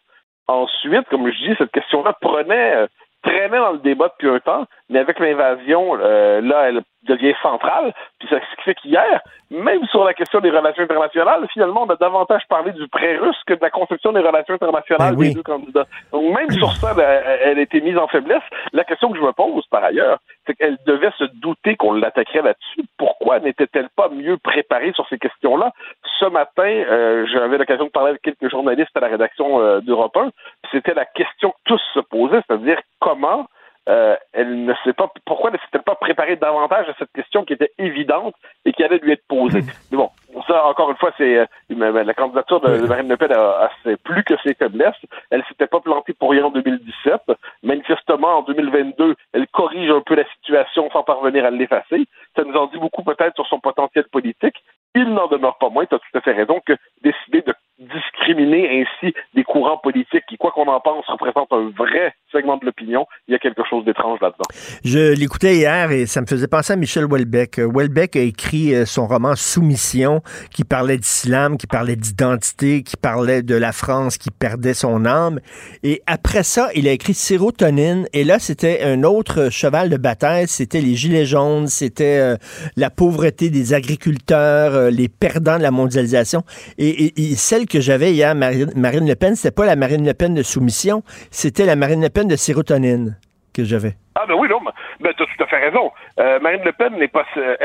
Ensuite, 0.48 1.08
comme 1.10 1.30
je 1.32 1.50
dis, 1.50 1.56
cette 1.58 1.72
question-là 1.72 2.14
prenait, 2.20 2.76
euh, 2.76 2.88
traînait 3.24 3.58
dans 3.58 3.72
le 3.72 3.80
débat 3.80 4.10
depuis 4.10 4.30
un 4.30 4.40
temps, 4.40 4.66
mais 4.90 5.00
avec 5.00 5.20
l'invasion, 5.20 5.98
euh, 6.00 6.42
là, 6.42 6.70
elle 6.70 6.82
devient 7.08 7.34
centrale. 7.42 7.94
Puis 8.20 8.28
ça, 8.30 8.38
ce 8.40 8.56
qui 8.56 8.62
fait 8.64 8.76
qu'hier, 8.76 9.22
même 9.50 9.86
sur 9.88 10.04
la 10.04 10.14
question 10.14 10.40
des 10.40 10.50
relations 10.50 10.84
internationales, 10.84 11.46
finalement, 11.52 11.84
on 11.84 11.90
a 11.90 11.96
davantage 11.96 12.44
parlé 12.50 12.72
du 12.72 12.88
prêt 12.88 13.18
russe 13.18 13.38
que 13.46 13.54
de 13.54 13.60
la 13.62 13.70
conception 13.70 14.12
des 14.12 14.22
relations 14.22 14.56
internationales 14.56 15.16
ben 15.16 15.28
des 15.28 15.34
deux 15.34 15.44
candidats. 15.44 15.86
Donc 16.12 16.36
même 16.36 16.50
sur 16.52 16.72
ça, 16.74 16.94
elle, 16.98 17.58
a 17.58 17.62
été 17.62 17.82
mise 17.82 17.98
en 17.98 18.08
faiblesse. 18.08 18.44
La 18.72 18.84
question 18.84 19.12
que 19.12 19.18
je 19.18 19.24
me 19.24 19.32
pose, 19.32 19.66
par 19.68 19.84
ailleurs, 19.84 20.20
c'est 20.46 20.56
qu'elle 20.56 20.78
devait 20.86 21.12
se 21.18 21.26
douter 21.26 21.76
qu'on 21.76 21.94
l'attaquerait 21.94 22.42
là-dessus. 22.42 22.84
Pourquoi 22.98 23.40
n'était-elle 23.40 23.90
pas 23.96 24.10
mieux 24.10 24.38
préparée 24.38 24.92
sur 24.94 25.08
ces 25.10 25.18
questions-là? 25.18 25.72
Ce 26.20 26.26
matin, 26.26 26.64
euh, 26.64 27.26
j'avais 27.32 27.58
l'occasion 27.58 27.86
de 27.86 27.92
parler 27.92 28.10
avec 28.12 28.22
quelques 28.22 28.50
journalistes 28.50 28.96
à 28.96 29.02
la 29.02 29.08
rédaction 29.08 29.60
euh, 29.60 29.82
d'Europe 29.82 30.18
1. 30.18 30.30
C'était 30.72 30.94
la 30.94 31.06
question 31.06 31.52
que 31.52 31.58
tous 31.66 31.82
se 31.94 32.00
posaient, 32.00 32.42
c'est-à-dire 32.48 32.80
comment 33.00 33.46
euh, 33.90 34.16
elle 34.32 34.64
ne 34.64 34.74
sait 34.84 34.94
pas 34.94 35.12
pourquoi 35.26 35.52
ne 35.52 35.58
s'est-elle 35.58 35.84
pas 35.84 35.96
préparée 35.96 36.38
davantage 36.38 36.88
à 36.88 36.94
cette 36.98 37.12
question 37.12 37.44
qui 37.44 37.54
était 37.54 37.72
évidente 37.78 38.34
et 38.66 38.72
qui 38.72 38.84
allait 38.84 39.00
lui 39.00 39.12
être 39.12 39.28
posée? 39.28 39.62
Mais 39.92 39.98
bon, 39.98 40.10
ça, 40.48 40.66
encore 40.66 40.90
une 40.90 40.98
fois, 40.98 41.12
c'est 41.18 41.38
euh, 41.38 41.46
la 41.70 42.14
candidature 42.14 42.62
de, 42.62 42.88
Marine 42.88 43.10
Le 43.10 43.18
Pen 43.18 43.32
a, 43.34 43.66
a, 43.66 43.98
plus 44.04 44.24
que 44.24 44.36
ses 44.44 44.54
faiblesses. 44.54 44.96
Elle 45.32 45.44
s'était 45.50 45.68
pas 45.68 45.82
plantée 45.82 46.14
pour 46.14 46.32
rien 46.32 46.46
en 46.46 46.52
2017. 46.52 47.22
Manifestement, 47.64 48.40
en 48.40 48.42
2022, 48.44 49.16
elle 49.34 49.48
corrige 49.48 49.92
un 49.92 50.02
peu 50.02 50.16
la 50.16 50.26
situation 50.36 50.90
sans 50.92 51.04
parvenir 51.04 51.46
à 51.46 51.52
l'effacer. 51.52 52.08
Ça 52.36 52.44
nous 52.44 52.56
en 52.56 52.68
dit 52.68 52.78
beaucoup 52.78 53.04
peut-être 53.04 53.36
sur 53.36 53.48
son 53.48 53.60
potentiel 53.60 54.06
politique. 54.06 54.56
Il 54.96 55.10
n'en 55.14 55.28
demeure 55.28 55.58
pas 55.58 55.70
moins, 55.70 55.86
tu 55.86 55.96
as 55.96 56.00
tout 56.00 56.18
à 56.18 56.22
fait 56.22 56.34
raison, 56.34 56.62
que 56.66 56.74
décider 57.02 57.42
de 57.42 57.54
discriminer 57.80 58.84
ainsi 58.84 59.14
des 59.34 59.44
courants 59.44 59.78
politiques 59.78 60.24
qui, 60.30 60.38
quoi 60.38 60.52
qu'on 60.52 60.68
en 60.68 60.80
pense, 60.80 61.06
représentent 61.08 61.52
un 61.52 61.72
vrai 61.76 62.14
segment 62.32 62.58
de 62.58 62.66
l'opinion, 62.66 63.06
il 63.28 63.34
y 63.34 63.36
a 63.36 63.40
quelque 63.40 63.64
chose 63.70 63.84
d'étrange 63.86 64.20
là-dedans. 64.22 64.46
Je 64.84 65.14
l'écoutais 65.14 65.56
hier 65.56 65.92
et 65.92 66.06
ça 66.06 66.22
me 66.22 66.26
faisait 66.26 66.48
penser 66.48 66.74
à 66.74 66.76
Michel 66.76 67.06
Houellebecq. 67.06 67.60
Houellebecq 67.60 68.16
a 68.16 68.22
écrit 68.22 68.74
euh, 68.74 68.86
son 68.86 69.08
roman 69.08 69.36
Soumission, 69.36 70.22
qui 70.52 70.64
parlait 70.64 70.98
d'islam, 70.98 71.58
qui 71.58 71.68
parlait 71.68 71.96
d'identité, 71.96 72.84
qui 72.84 72.98
parlait 72.98 73.42
de 73.42 73.56
la 73.56 73.72
France 73.72 74.18
qui 74.18 74.32
perdait 74.32 74.74
son 74.74 75.06
âme. 75.06 75.40
Et 75.84 76.02
après 76.08 76.44
ça, 76.44 76.70
il 76.76 76.88
a 76.88 76.92
écrit 76.92 77.14
Sérotonine. 77.14 78.08
Et 78.14 78.24
là, 78.24 78.40
c'était 78.40 78.84
un 78.84 79.04
autre 79.04 79.50
cheval 79.50 79.90
de 79.90 79.98
bataille. 79.98 80.48
C'était 80.48 80.82
les 80.82 80.96
gilets 80.96 81.26
jaunes, 81.26 81.68
c'était 81.68 82.20
euh, 82.20 82.38
la 82.76 82.90
pauvreté 82.90 83.50
des 83.50 83.74
agriculteurs, 83.74 84.74
euh, 84.74 84.90
les 84.90 85.10
perdants 85.10 85.58
de 85.58 85.64
la 85.64 85.72
mondialisation. 85.72 86.44
Et, 86.78 87.14
et 87.18 87.36
celle 87.36 87.63
que 87.66 87.82
j'avais 87.82 88.12
hier, 88.12 88.36
Marine, 88.36 88.72
Le 88.76 89.16
Pen, 89.16 89.36
c'était 89.36 89.56
pas 89.56 89.66
la 89.66 89.76
Marine 89.76 90.06
Le 90.06 90.14
Pen 90.14 90.34
de 90.34 90.44
soumission, 90.44 91.04
c'était 91.32 91.66
la 91.66 91.76
Marine 91.76 92.02
Le 92.02 92.10
Pen 92.10 92.28
de 92.28 92.36
sérotonine 92.36 93.18
que 93.54 93.64
j'avais. 93.64 93.94
Ah 94.16 94.26
ben 94.28 94.36
oui, 94.36 94.48
non, 94.50 94.60
ben, 95.00 95.14
tu 95.16 95.24
as 95.24 95.26
tout 95.26 95.44
à 95.44 95.48
fait 95.48 95.60
raison. 95.60 95.92
Euh, 96.20 96.40
Marine 96.40 96.64
Le 96.64 96.72
Pen 96.72 96.96
n'est 96.98 97.08
pas, 97.08 97.26
euh, 97.38 97.56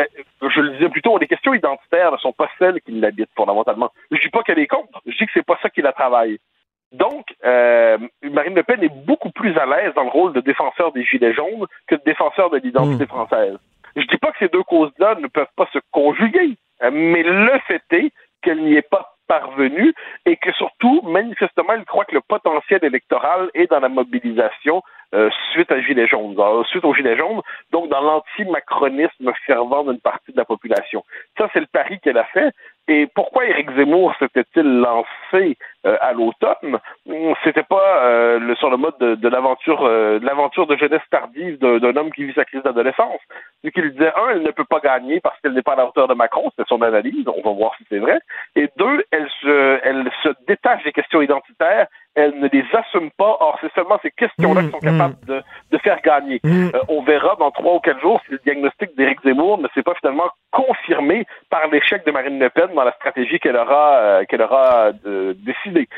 je 0.43 0.61
le 0.61 0.71
disais 0.73 0.89
plutôt, 0.89 1.19
les 1.19 1.27
questions 1.27 1.55
identitaires 1.55 2.13
ne 2.13 2.19
sont 2.19 2.33
pas 2.33 2.49
celles 2.59 2.81
qui 2.83 2.93
l'habitent 2.93 3.31
fondamentalement. 3.37 3.91
Je 4.11 4.19
dis 4.19 4.29
pas 4.29 4.43
qu'elle 4.43 4.59
est 4.59 4.67
contre, 4.67 5.01
je 5.07 5.17
dis 5.17 5.27
que 5.27 5.33
c'est 5.35 5.47
pas 5.47 5.59
ça 5.63 5.71
qui 5.71 5.83
la 5.83 5.93
travaille. 5.93 6.39
Donc, 6.93 7.27
euh, 7.45 7.99
Marine 8.23 8.55
Le 8.55 8.63
Pen 8.63 8.83
est 8.83 9.05
beaucoup 9.07 9.31
plus 9.31 9.57
à 9.59 9.67
l'aise 9.67 9.93
dans 9.95 10.05
le 10.05 10.11
rôle 10.11 10.33
de 10.33 10.41
défenseur 10.41 10.93
des 10.93 11.05
Gilets 11.05 11.35
jaunes 11.35 11.67
que 11.87 11.97
de 11.97 12.03
défenseur 12.05 12.51
de 12.51 12.59
l'identité 12.59 13.05
hmm. 13.05 13.09
française. 13.09 13.59
Je 13.97 14.03
dis 14.03 14.19
pas 14.19 14.33
que 14.33 14.39
ces 14.39 14.49
deux 14.49 14.63
causes-là 14.63 15.17
ne 15.21 15.27
peuvent 15.27 15.47
pas 15.57 15.69
se 15.73 15.79
conjuguer, 15.91 16.57
mais 16.93 17.23
le 17.23 17.59
fait 17.67 17.83
est 17.91 18.13
qu'elle 18.43 18.63
n'y 18.63 18.75
est 18.75 18.89
pas 18.89 19.18
parvenue 19.29 19.95
et 20.27 20.37
que 20.37 20.53
surtout, 20.53 21.03
manifestement, 21.03 21.75
elle 21.75 21.85
croit 21.85 22.05
que 22.05 22.15
le 22.15 22.21
potentiel 22.21 22.81
électoral 22.83 23.51
est 23.55 23.71
dans 23.71 23.81
la 23.81 23.89
mobilisation 23.89 24.83
euh, 25.15 25.31
suite 25.53 25.71
à 25.73 25.81
Gilets 25.81 26.07
jaunes, 26.07 26.37
suite 26.67 26.85
aux 26.85 26.95
Gilets 26.95 27.17
jaunes, 27.17 27.41
donc 27.73 27.89
dans 27.89 28.01
l'anti-macronisme 28.01 29.33
fervent 29.47 29.85
d'une 29.85 30.01
partie 30.01 30.33
de 30.33 30.37
la 30.37 30.45
population. 30.45 31.05
Ça, 31.39 31.49
c'est 31.53 31.61
le 31.61 31.67
pari 31.67 31.99
qu'elle 32.01 32.19
a 32.19 32.25
fait. 32.25 32.51
Et 32.89 33.07
pourquoi 33.15 33.45
Éric 33.45 33.71
Zemmour 33.77 34.15
s'était-il 34.19 34.81
lancé 34.81 35.57
euh, 35.87 35.97
à 36.01 36.13
l'automne? 36.15 36.79
C'était 37.45 37.63
pas 37.63 38.05
euh, 38.05 38.55
sur 38.57 38.71
le 38.71 38.79
mode 38.79 38.99
de, 38.99 39.29
l'aventure, 39.29 39.85
de 39.85 40.25
l'aventure 40.25 40.67
de 40.67 40.77
jeunesse 40.77 41.03
tardive 41.11 41.59
d'un 41.59 41.97
homme 41.97 42.11
qui 42.11 42.25
vit 42.25 42.33
sa 42.33 42.47
crise 42.47 42.63
d'adolescence. 42.63 43.21
C'est 43.63 43.73
qu'il 43.73 43.91
disait 43.93 44.13
un, 44.17 44.31
elle 44.31 44.43
ne 44.43 44.51
peut 44.51 44.65
pas 44.65 44.81
gagner 44.81 45.21
parce 45.21 45.39
qu'elle 45.41 45.53
n'est 45.53 45.63
pas 45.63 45.75
à 45.75 45.77
la 45.77 45.87
hauteur 45.87 46.09
de 46.09 46.15
Macron, 46.15 46.51
c'est 46.57 46.67
son 46.67 46.81
analyse. 46.83 47.27
On 47.29 47.43
va 47.43 47.55
voir 47.55 47.75
si 47.77 47.85
c'est 47.91 47.99
vrai. 47.99 48.21
Et 48.57 48.69
deux, 48.77 49.05
elle 49.11 49.29
se, 49.43 49.81
elle 49.85 50.11
se 50.23 50.31
détache 50.47 50.83
des 50.85 50.93
questions 50.93 51.21
identitaires 51.21 51.87
elle 52.19 52.39
ne 52.41 52.49
les 52.49 52.65
assume 52.73 53.11
pas. 53.13 53.37
Or, 53.41 53.57
c'est 53.61 53.73
seulement 53.75 53.99
ces 54.03 54.11
questions-là 54.11 54.63
qui 54.63 54.71
sont 54.71 54.79
mmh, 54.79 54.99
capables 54.99 55.17
mmh. 55.23 55.27
de, 55.27 55.43
de, 55.71 55.79
faire 55.79 56.01
gagner. 56.03 56.41
Mmh. 56.43 56.71
Euh, 56.75 56.81
on 56.89 57.03
verra 57.03 57.37
dans 57.39 57.51
trois 57.53 57.75
ou 57.77 57.81
quatre 57.81 58.01
jours 58.01 58.21
si 58.27 58.33
le 58.33 58.41
diagnostic 58.45 58.97
d'Éric 58.97 59.21
Zemmour 59.25 59.59
ne 59.59 59.69
s'est 59.75 59.85
pas 59.85 59.95
finalement 59.95 60.29
confirmé 60.51 61.27
par 61.49 61.69
l'échec 61.69 62.05
de 62.05 62.11
Marine 62.11 62.41
Le 62.41 62.51
Pen 62.51 62.75
dans 62.75 62.83
la 62.83 62.93
stratégie 62.93 63.39
qu'elle 63.39 63.57
aura, 63.57 63.97
euh, 63.99 64.25
qu'elle 64.29 64.43
aura 64.43 64.91
euh, 65.07 65.35
décidée. 65.47 65.89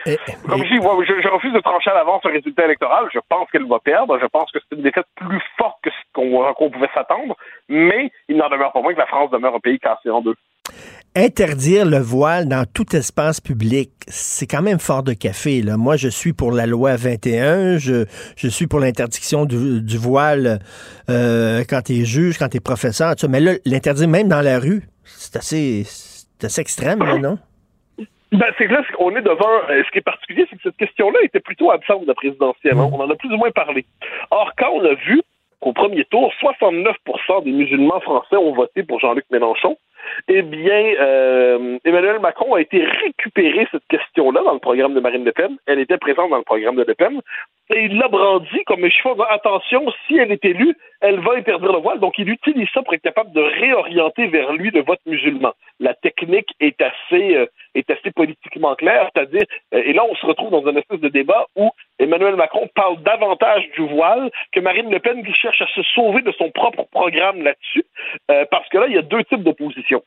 Comme 0.46 0.62
je 0.62 0.68
dis, 0.68 1.22
je, 1.22 1.28
refuse 1.28 1.52
de 1.54 1.60
trancher 1.60 1.90
à 1.90 1.94
l'avance 1.94 2.20
un 2.24 2.30
résultat 2.30 2.66
électoral. 2.66 3.06
Je 3.14 3.20
pense 3.28 3.50
qu'elle 3.50 3.66
va 3.66 3.78
perdre. 3.78 4.18
Je 4.20 4.26
pense 4.26 4.52
que 4.52 4.58
c'est 4.58 4.76
une 4.76 4.82
défaite 4.82 5.06
plus 5.16 5.40
forte 5.56 5.78
que 5.82 5.90
ce 5.90 6.12
qu'on 6.12 6.70
pouvait 6.70 6.90
s'attendre, 6.94 7.34
mais 7.68 8.10
il 8.28 8.36
n'en 8.36 8.48
demeure 8.50 8.72
pas 8.72 8.82
moins 8.82 8.92
que 8.92 8.98
la 8.98 9.06
France 9.06 9.30
demeure 9.30 9.54
un 9.54 9.60
pays 9.60 9.78
cassé 9.78 10.10
en 10.10 10.20
deux. 10.20 10.34
Interdire 11.16 11.86
le 11.86 11.98
voile 11.98 12.46
dans 12.46 12.64
tout 12.72 12.94
espace 12.94 13.40
public, 13.40 13.90
c'est 14.06 14.46
quand 14.46 14.62
même 14.62 14.78
fort 14.78 15.02
de 15.02 15.12
café. 15.12 15.60
Là. 15.60 15.76
Moi, 15.76 15.96
je 15.96 16.06
suis 16.06 16.32
pour 16.32 16.52
la 16.52 16.66
loi 16.66 16.94
21, 16.94 17.78
je, 17.78 18.04
je 18.36 18.48
suis 18.48 18.68
pour 18.68 18.78
l'interdiction 18.78 19.44
du, 19.44 19.98
voile 19.98 20.60
euh, 21.08 21.64
quand 21.68 21.82
tu 21.86 21.94
es 21.94 22.04
juge, 22.04 22.38
quand 22.38 22.48
tu 22.48 22.58
es 22.58 22.60
professeur, 22.60 23.14
mais 23.28 23.40
là, 23.40 23.54
l'interdire 23.64 24.06
même 24.06 24.28
dans 24.28 24.40
la 24.40 24.60
rue, 24.60 24.84
c'est 25.02 25.34
assez, 25.34 25.82
assez 26.40 26.60
extrême, 26.60 27.00
non? 27.20 27.38
Ben, 28.30 28.46
c'est 28.56 28.68
que 28.68 28.72
là, 28.72 28.82
on 29.00 29.10
est 29.16 29.22
devant. 29.22 29.50
Euh, 29.68 29.82
ce 29.84 29.90
qui 29.90 29.98
est 29.98 30.02
particulier, 30.02 30.46
c'est 30.48 30.56
que 30.56 30.62
cette 30.62 30.76
question-là 30.76 31.18
était 31.24 31.40
plutôt 31.40 31.72
absente 31.72 32.02
de 32.02 32.06
la 32.06 32.14
présidentielle. 32.14 32.78
Hein. 32.78 32.88
Mm. 32.88 32.94
On 32.94 33.00
en 33.00 33.10
a 33.10 33.16
plus 33.16 33.32
ou 33.32 33.36
moins 33.36 33.50
parlé. 33.50 33.84
Or, 34.30 34.52
quand 34.56 34.70
on 34.70 34.84
a 34.84 34.94
vu 34.94 35.20
qu'au 35.58 35.72
premier 35.72 36.04
tour, 36.04 36.32
69% 36.40 37.44
des 37.44 37.50
musulmans 37.50 38.00
français 38.00 38.36
ont 38.36 38.54
voté 38.54 38.84
pour 38.84 39.00
Jean-Luc 39.00 39.24
Mélenchon, 39.32 39.76
eh 40.28 40.42
bien, 40.42 40.94
euh, 41.00 41.78
Emmanuel 41.84 42.20
Macron 42.20 42.54
a 42.54 42.60
été 42.60 42.84
récupéré 42.84 43.66
cette 43.70 43.86
question-là 43.88 44.42
dans 44.44 44.54
le 44.54 44.58
programme 44.58 44.94
de 44.94 45.00
Marine 45.00 45.24
Le 45.24 45.32
Pen. 45.32 45.56
Elle 45.66 45.78
était 45.78 45.98
présente 45.98 46.30
dans 46.30 46.38
le 46.38 46.44
programme 46.44 46.76
de 46.76 46.84
Le 46.84 46.94
Pen. 46.94 47.20
Et 47.72 47.84
il 47.84 47.98
l'a 47.98 48.08
brandi 48.08 48.64
comme 48.66 48.84
je 48.84 49.00
fais 49.00 49.10
attention, 49.30 49.86
si 50.06 50.16
elle 50.16 50.32
est 50.32 50.44
élue, 50.44 50.76
elle 51.00 51.20
va 51.20 51.34
interdire 51.36 51.72
le 51.72 51.78
voile. 51.78 52.00
Donc, 52.00 52.18
il 52.18 52.28
utilise 52.28 52.68
ça 52.74 52.82
pour 52.82 52.94
être 52.94 53.02
capable 53.02 53.32
de 53.32 53.40
réorienter 53.40 54.26
vers 54.26 54.52
lui 54.52 54.70
le 54.70 54.82
vote 54.82 54.98
musulman. 55.06 55.52
La 55.78 55.94
technique 55.94 56.48
est 56.58 56.80
assez, 56.82 57.36
euh, 57.36 57.46
est 57.76 57.88
assez 57.88 58.10
politiquement 58.10 58.74
claire, 58.74 59.08
c'est-à-dire, 59.14 59.44
euh, 59.72 59.82
et 59.84 59.92
là, 59.92 60.02
on 60.04 60.14
se 60.16 60.26
retrouve 60.26 60.50
dans 60.50 60.66
un 60.66 60.74
espèce 60.74 61.00
de 61.00 61.08
débat 61.08 61.46
où 61.54 61.70
Emmanuel 62.00 62.34
Macron 62.34 62.68
parle 62.74 63.00
davantage 63.02 63.70
du 63.76 63.86
voile 63.86 64.30
que 64.52 64.58
Marine 64.58 64.90
Le 64.90 64.98
Pen 64.98 65.24
qui 65.24 65.32
cherche 65.32 65.62
à 65.62 65.66
se 65.68 65.82
sauver 65.94 66.22
de 66.22 66.32
son 66.32 66.50
propre 66.50 66.84
programme 66.90 67.42
là-dessus, 67.42 67.84
parce 68.50 68.68
que 68.68 68.78
là, 68.78 68.86
il 68.88 68.94
y 68.94 68.98
a 68.98 69.02
deux 69.02 69.22
types 69.24 69.42
d'opposition. 69.42 70.02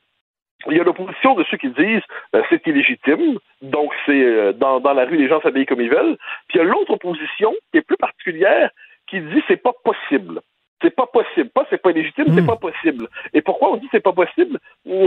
Il 0.69 0.77
y 0.77 0.80
a 0.80 0.84
l'opposition 0.84 1.35
de 1.35 1.44
ceux 1.49 1.57
qui 1.57 1.69
disent 1.69 2.02
euh, 2.35 2.41
c'est 2.49 2.65
illégitime, 2.68 3.38
donc 3.61 3.91
c'est 4.06 4.23
euh, 4.23 4.53
dans, 4.53 4.80
dans 4.80 4.94
la 4.94 5.06
rue 5.06 5.18
les 5.18 5.27
gens 5.27 5.41
s'habillent 5.41 5.65
comme 5.65 5.81
ils 5.81 5.90
veulent. 5.90 6.18
Puis 6.48 6.56
il 6.56 6.57
y 6.57 6.61
a 6.61 6.64
l'autre 6.64 6.91
opposition 6.91 7.53
qui 7.72 7.80
est 7.80 7.81
plus 7.81 7.98
particulière 7.98 8.69
qui 9.07 9.19
dit 9.19 9.44
c'est 9.48 9.61
pas 9.61 9.73
possible. 9.84 10.41
C'est 10.81 10.95
pas 10.95 11.06
possible. 11.06 11.49
Pas 11.49 11.65
c'est 11.69 11.81
pas 11.81 11.91
illégitime, 11.91 12.26
c'est 12.34 12.41
hmm. 12.41 12.48
pas 12.48 12.57
possible. 12.57 13.07
Et 13.34 13.41
pourquoi 13.41 13.72
on 13.72 13.77
dit 13.77 13.88
c'est 13.91 14.03
pas 14.03 14.11
possible? 14.11 14.60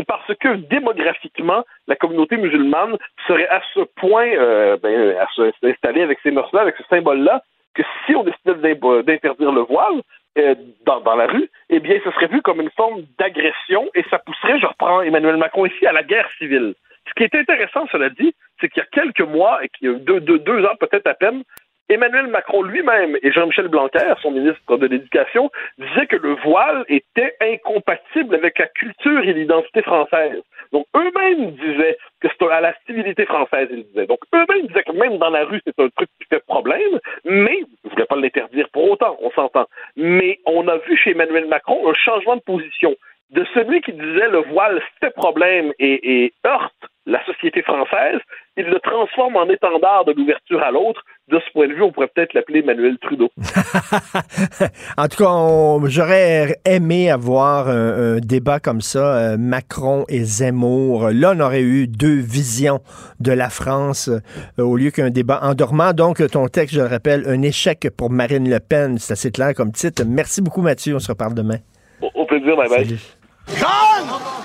Parce 0.07 0.35
que 0.41 0.57
démographiquement, 0.57 1.65
la 1.87 1.97
communauté 1.97 2.39
musulmane 2.39 2.97
serait 3.27 3.49
à 3.49 3.61
ce 3.75 3.81
point 3.81 4.29
euh, 4.29 4.77
ben, 4.83 5.17
à 5.19 5.27
s'installer 5.61 6.03
avec 6.03 6.19
ces 6.23 6.31
mœurs-là, 6.31 6.63
avec 6.63 6.77
ce 6.77 6.85
symbole-là, 6.89 7.43
que 7.77 7.83
si 8.07 8.15
on 8.15 8.25
décidait 8.25 8.75
d'interdire 9.05 9.53
le 9.53 9.61
voile, 9.61 10.03
euh, 10.39 10.55
dans, 10.85 11.17
la 11.17 11.27
rue, 11.27 11.49
eh 11.71 11.81
bien, 11.81 11.99
ce 12.05 12.11
serait 12.11 12.27
vu 12.27 12.43
comme 12.43 12.61
une 12.61 12.71
forme 12.71 13.03
d'agression 13.19 13.89
et 13.95 14.05
ça 14.11 14.19
pousserait, 14.19 14.59
je 14.61 14.67
reprends 14.67 15.01
Emmanuel 15.01 15.37
Macron 15.37 15.65
ici, 15.65 15.87
à 15.87 15.93
la 15.93 16.03
guerre 16.03 16.29
civile. 16.37 16.75
Ce 17.09 17.15
qui 17.15 17.23
est 17.23 17.35
intéressant, 17.35 17.87
cela 17.91 18.11
dit, 18.11 18.35
c'est 18.61 18.69
qu'il 18.69 18.83
y 18.83 18.87
a 18.87 18.89
quelques 18.93 19.21
mois, 19.21 19.65
et 19.65 19.69
qu'il 19.69 19.91
y 19.91 19.95
a 19.95 19.99
deux 19.99 20.65
ans 20.67 20.77
peut-être 20.79 21.07
à 21.07 21.15
peine, 21.15 21.43
Emmanuel 21.89 22.27
Macron 22.27 22.63
lui-même 22.63 23.17
et 23.23 23.31
Jean-Michel 23.31 23.69
Blanquer, 23.69 24.15
son 24.21 24.33
ministre 24.33 24.77
de 24.77 24.87
l'Éducation, 24.87 25.51
disaient 25.79 26.07
que 26.07 26.17
le 26.17 26.35
voile 26.35 26.85
était 26.89 27.37
incompatible 27.41 28.35
avec 28.35 28.59
la 28.59 28.67
culture 28.67 29.21
et 29.21 29.33
l'identité 29.33 29.83
française. 29.83 30.43
Donc 30.73 30.87
eux-mêmes 30.97 31.53
disaient 31.53 31.97
que 32.21 32.29
c'était 32.29 32.51
à 32.51 32.61
la 32.61 32.75
civilité 32.87 33.25
française, 33.25 33.69
ils 33.71 33.85
disaient. 33.85 34.07
Donc 34.07 34.19
eux-mêmes 34.35 34.67
disaient 34.67 34.83
que 34.83 34.93
même 34.93 35.19
dans 35.19 35.31
la 35.31 35.45
rue, 35.45 35.61
c'est 35.65 35.79
un 35.79 35.89
truc 35.91 36.09
qui 36.21 36.27
fait 36.29 36.45
problème, 36.47 36.99
mais 37.25 37.61
je 37.85 37.89
ne 37.89 37.91
voulais 37.91 38.07
pas 38.07 38.17
l'interdire 38.17 38.69
pour 38.73 38.91
autant, 38.91 39.17
on 39.21 39.31
s'entend. 39.31 39.67
Mais 39.97 40.41
on 40.45 40.67
a 40.67 40.79
vu 40.79 40.97
chez 40.97 41.11
Emmanuel 41.11 41.47
Macron 41.47 41.89
un 41.89 41.95
changement 41.95 42.37
de 42.37 42.43
position 42.43 42.97
de 43.31 43.45
celui 43.55 43.81
qui 43.81 43.93
disait 43.93 44.29
le 44.29 44.43
voile 44.51 44.81
fait 45.01 45.11
problème 45.11 45.73
et, 45.79 46.25
et 46.25 46.33
heurte 46.45 46.75
la 47.07 47.25
société 47.25 47.63
française, 47.63 48.21
il 48.57 48.65
le 48.65 48.81
transforme 48.81 49.37
en 49.37 49.49
étendard 49.49 50.05
de 50.05 50.13
l'ouverture 50.13 50.61
à 50.63 50.71
l'autre. 50.73 51.03
De 51.29 51.39
ce 51.39 51.53
point 51.53 51.69
de 51.69 51.73
vue, 51.73 51.83
on 51.83 51.93
pourrait 51.93 52.09
peut-être 52.09 52.35
l'appeler 52.35 52.61
Emmanuel 52.61 52.99
Trudeau. 52.99 53.31
en 54.97 55.09
tout 55.09 55.17
cas, 55.25 55.89
j'aurais 55.89 56.57
aimé 56.65 57.11
avoir 57.11 57.69
un, 57.69 58.19
débat 58.19 58.61
comme 58.61 58.81
ça, 58.81 59.17
euh, 59.17 59.37
Macron 59.37 60.05
et 60.09 60.21
Zemmour. 60.21 61.11
Là, 61.13 61.33
on 61.37 61.41
aurait 61.41 61.63
eu 61.63 61.87
deux 61.87 62.19
visions 62.21 62.81
de 63.21 63.33
la 63.33 63.51
France 63.51 64.09
euh, 64.09 64.63
au 64.63 64.77
lieu 64.77 64.91
qu'un 64.91 65.11
débat 65.11 65.41
endormant. 65.43 65.93
Donc, 65.93 66.25
ton 66.31 66.47
texte, 66.49 66.75
je 66.75 66.81
le 66.81 66.87
rappelle, 66.87 67.25
un 67.27 67.43
échec 67.43 67.89
pour 67.97 68.11
Marine 68.11 68.49
Le 68.49 68.61
Pen. 68.61 68.99
C'est 68.99 69.13
assez 69.13 69.31
clair 69.31 69.55
comme 69.55 69.73
titre. 69.73 70.03
Merci 70.07 70.43
beaucoup, 70.43 70.63
Mathieu. 70.63 70.97
On 70.97 71.01
se 71.01 71.11
reparle 71.11 71.35
demain. 71.35 71.59
Au, 72.01 72.25
plaisir, 72.25 72.57
bye 72.57 72.69
bye. 72.69 72.99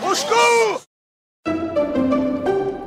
Au 0.04 0.14
secours! 0.14 0.82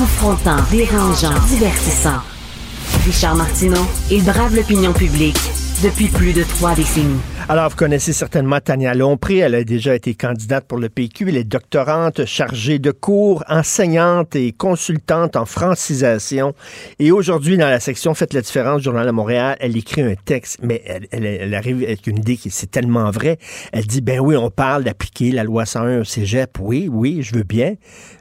Confrontant, 0.00 0.56
dérangeant, 0.70 1.38
divertissant. 1.46 2.20
Richard 3.04 3.36
Martineau, 3.36 3.86
il 4.10 4.24
brave 4.24 4.56
l'opinion 4.56 4.94
publique 4.94 5.36
depuis 5.82 6.08
plus 6.08 6.32
de 6.32 6.42
trois 6.42 6.74
décennies. 6.74 7.20
Alors, 7.50 7.68
vous 7.68 7.76
connaissez 7.76 8.14
certainement 8.14 8.60
Tania 8.60 8.94
Lompré. 8.94 9.38
Elle 9.38 9.54
a 9.54 9.62
déjà 9.62 9.94
été 9.94 10.14
candidate 10.14 10.66
pour 10.66 10.78
le 10.78 10.88
PQ. 10.88 11.28
Elle 11.28 11.36
est 11.36 11.44
doctorante, 11.44 12.24
chargée 12.24 12.78
de 12.78 12.92
cours, 12.92 13.44
enseignante 13.46 14.36
et 14.36 14.52
consultante 14.52 15.36
en 15.36 15.44
francisation. 15.44 16.54
Et 16.98 17.12
aujourd'hui, 17.12 17.58
dans 17.58 17.68
la 17.68 17.80
section 17.80 18.14
Faites 18.14 18.32
la 18.32 18.40
différence, 18.40 18.80
Journal 18.80 19.06
de 19.06 19.12
Montréal, 19.12 19.58
elle 19.60 19.76
écrit 19.76 20.00
un 20.00 20.14
texte, 20.14 20.60
mais 20.62 20.82
elle, 21.10 21.54
arrive 21.54 21.82
avec 21.82 22.06
une 22.06 22.18
idée 22.18 22.38
qui 22.38 22.50
c'est 22.50 22.70
tellement 22.70 23.10
vrai. 23.10 23.38
Elle 23.72 23.86
dit, 23.86 24.00
ben 24.00 24.18
oui, 24.20 24.34
on 24.34 24.50
parle 24.50 24.84
d'appliquer 24.84 25.30
la 25.30 25.44
loi 25.44 25.66
101 25.66 26.00
au 26.00 26.04
cégep. 26.04 26.58
Oui, 26.58 26.88
oui, 26.90 27.22
je 27.22 27.34
veux 27.34 27.42
bien 27.42 27.74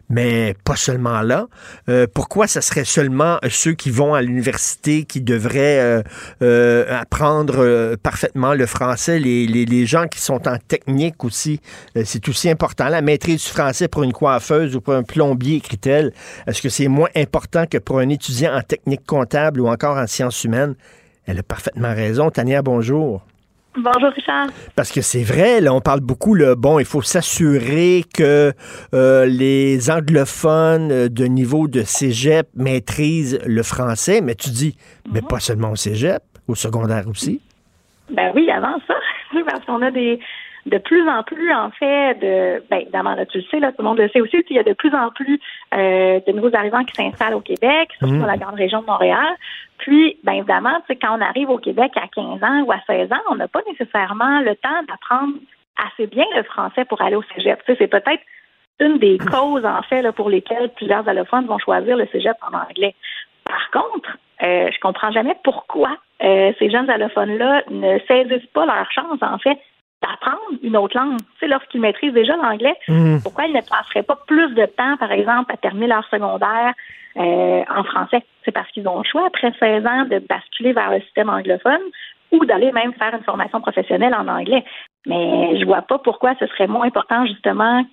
mais 0.10 0.56
pas 0.64 0.76
seulement 0.76 1.22
là. 1.22 1.48
Euh, 1.88 2.08
pourquoi 2.12 2.48
ce 2.48 2.62
serait 2.62 2.86
seulement 2.86 3.38
ceux 3.50 3.74
qui 3.74 3.92
vont 3.92 4.14
à 4.14 4.22
l'université 4.22 5.04
qui 5.04 5.22
devraient 5.22 5.80
euh, 5.80 6.02
euh, 6.42 7.00
apprendre 7.00 7.96
parfaitement 8.02 8.54
le 8.54 8.66
français, 8.66 9.20
les, 9.20 9.86
gens 9.86 10.08
qui 10.08 10.20
sont 10.20 10.48
en 10.48 10.58
technique 10.58 11.24
aussi, 11.24 11.62
c'est 12.04 12.28
aussi 12.28 12.50
important. 12.50 12.90
La 12.90 13.02
maîtrise 13.02 13.44
du 13.44 13.50
français 13.50 13.88
pour 13.88 14.04
une 14.04 14.12
coiffeuse 14.12 14.76
ou 14.76 14.82
pour 14.82 14.94
un 14.94 15.04
plombier, 15.04 15.58
écrit-elle, 15.58 16.12
est-ce 16.48 16.62
que 16.62 16.70
c'est 16.70 16.88
moins 16.88 17.10
important 17.16 17.66
que 17.66 17.78
pour 17.78 18.00
un 18.00 18.10
étudiant 18.10 18.56
en 18.56 18.62
technique 18.62 19.06
comptable 19.06 19.62
ou 19.62 19.68
encore 19.68 19.98
en 19.98 20.08
sciences 20.08 20.44
humaines? 20.44 20.76
Elle 21.26 21.40
a 21.40 21.44
parfaitement 21.44 21.94
raison. 21.94 22.30
Tania, 22.30 22.62
bonjour. 22.62 23.24
Bonjour 23.78 24.10
Richard. 24.10 24.48
Parce 24.76 24.92
que 24.92 25.02
c'est 25.02 25.24
vrai, 25.24 25.62
là, 25.62 25.74
on 25.74 25.80
parle 25.80 26.00
beaucoup, 26.00 26.36
bon, 26.58 26.80
il 26.80 26.86
faut 26.86 27.02
s'assurer 27.02 28.04
que 28.16 28.52
euh, 28.94 29.26
les 29.26 29.92
anglophones 29.92 30.92
euh, 30.92 31.08
de 31.08 31.26
niveau 31.26 31.68
de 31.68 31.82
cégep 31.82 32.48
maîtrisent 32.56 33.40
le 33.46 33.62
français, 33.62 34.22
mais 34.22 34.34
tu 34.34 34.50
dis, 34.50 34.76
mais 35.14 35.22
pas 35.22 35.40
seulement 35.40 35.72
au 35.72 35.76
cégep, 35.76 36.24
au 36.48 36.56
secondaire 36.56 37.08
aussi. 37.08 37.42
Ben 38.12 38.32
oui, 38.34 38.50
avant 38.50 38.80
ça, 38.88 38.96
parce 39.46 39.64
qu'on 39.66 39.82
a 39.84 39.92
des 39.92 40.20
de 40.66 40.78
plus 40.78 41.08
en 41.08 41.24
plus, 41.24 41.54
en 41.54 41.72
fait, 41.72 42.16
de 42.16 42.64
ben 42.70 42.78
évidemment, 42.82 43.16
là, 43.16 43.26
tu 43.26 43.40
le 43.40 43.44
sais, 43.50 43.60
là, 43.60 43.72
tout 43.72 43.82
le 43.82 43.86
monde 43.86 44.00
le 44.00 44.10
sait 44.10 44.22
aussi, 44.22 44.44
il 44.50 44.56
y 44.56 44.60
a 44.60 44.64
de 44.64 44.74
plus 44.74 44.94
en 44.94 45.10
plus 45.10 45.40
euh, 45.74 46.20
de 46.26 46.32
nouveaux 46.32 46.54
arrivants 46.54 46.84
qui 46.84 46.96
s'installent 46.96 47.34
au 47.34 47.42
Québec, 47.42 47.90
surtout 47.98 48.16
mmh. 48.16 48.20
dans 48.20 48.28
la 48.28 48.38
grande 48.38 48.56
région 48.56 48.82
de 48.82 48.86
Montréal. 48.86 49.36
Puis, 49.80 50.18
bien 50.24 50.34
évidemment, 50.34 50.78
quand 51.02 51.18
on 51.18 51.22
arrive 51.22 51.50
au 51.50 51.58
Québec 51.58 51.92
à 51.96 52.08
15 52.08 52.44
ans 52.44 52.62
ou 52.66 52.72
à 52.72 52.80
16 52.86 53.12
ans, 53.12 53.22
on 53.32 53.36
n'a 53.36 53.48
pas 53.48 53.62
nécessairement 53.68 54.42
le 54.42 54.56
temps 54.56 54.84
d'apprendre 54.88 55.34
assez 55.88 56.08
bien 56.08 56.26
le 56.36 56.44
français 56.44 56.86
pour 56.86 57.02
aller 57.02 57.16
au 57.16 57.24
cégep. 57.36 57.62
c'est 57.66 57.88
peut-être 57.88 58.24
une 58.82 58.98
des 58.98 59.18
causes, 59.18 59.66
en 59.66 59.82
fait, 59.84 60.02
là, 60.02 60.12
pour 60.12 60.30
lesquelles 60.30 60.70
plusieurs 60.76 61.08
allophones 61.08 61.46
vont 61.46 61.58
choisir 61.60 61.98
le 61.98 62.08
cégep 62.12 62.36
en 62.42 62.58
anglais. 62.58 62.96
Par 63.46 63.70
contre, 63.72 64.18
euh, 64.44 64.70
je 64.72 64.80
comprends 64.80 65.12
jamais 65.12 65.36
pourquoi 65.44 65.98
euh, 66.24 66.54
ces 66.60 66.70
jeunes 66.70 66.90
allophones-là 66.90 67.64
ne 67.70 68.00
saisissent 68.08 68.50
pas 68.54 68.66
leur 68.66 68.90
chance, 68.92 69.20
en 69.22 69.38
fait, 69.38 69.58
d'apprendre 70.02 70.60
une 70.64 70.78
autre 70.78 70.98
langue. 70.98 71.20
Tu 71.20 71.40
sais, 71.40 71.48
lorsqu'ils 71.48 71.82
maîtrisent 71.82 72.14
déjà 72.14 72.36
l'anglais, 72.38 72.76
mmh. 72.88 73.18
pourquoi 73.24 73.46
ils 73.46 73.54
ne 73.54 73.62
passeraient 73.62 74.04
pas 74.04 74.18
plus 74.28 74.54
de 74.54 74.66
temps, 74.66 74.96
par 74.98 75.12
exemple, 75.12 75.54
à 75.54 75.58
terminer 75.58 75.88
leur 75.88 76.06
secondaire 76.10 76.74
euh, 77.20 77.64
en 77.70 77.84
français? 77.84 78.24
C'est 78.46 78.52
parce 78.52 78.70
qu'ils 78.72 78.88
ont 78.88 79.00
le 79.00 79.04
choix, 79.04 79.28
après 79.28 79.52
16 79.60 79.86
ans, 79.86 80.06
de 80.06 80.20
basculer 80.20 80.74
vers 80.74 80.92
le 80.92 81.02
système 81.02 81.30
anglophone 81.30 81.82
ou 82.32 82.46
d'aller 82.46 82.72
même 82.72 82.94
faire 82.94 83.14
une 83.16 83.24
formation 83.24 83.62
professionnelle 83.62 84.14
en 84.14 84.28
anglais. 84.28 84.64
Mais 85.06 85.60
je 85.60 85.66
vois 85.66 85.82
pas 85.82 85.98
pourquoi 86.00 86.36
ce 86.40 86.48
serait 86.48 86.68
moins 86.68 86.86
important, 86.86 87.26
justement, 87.26 87.84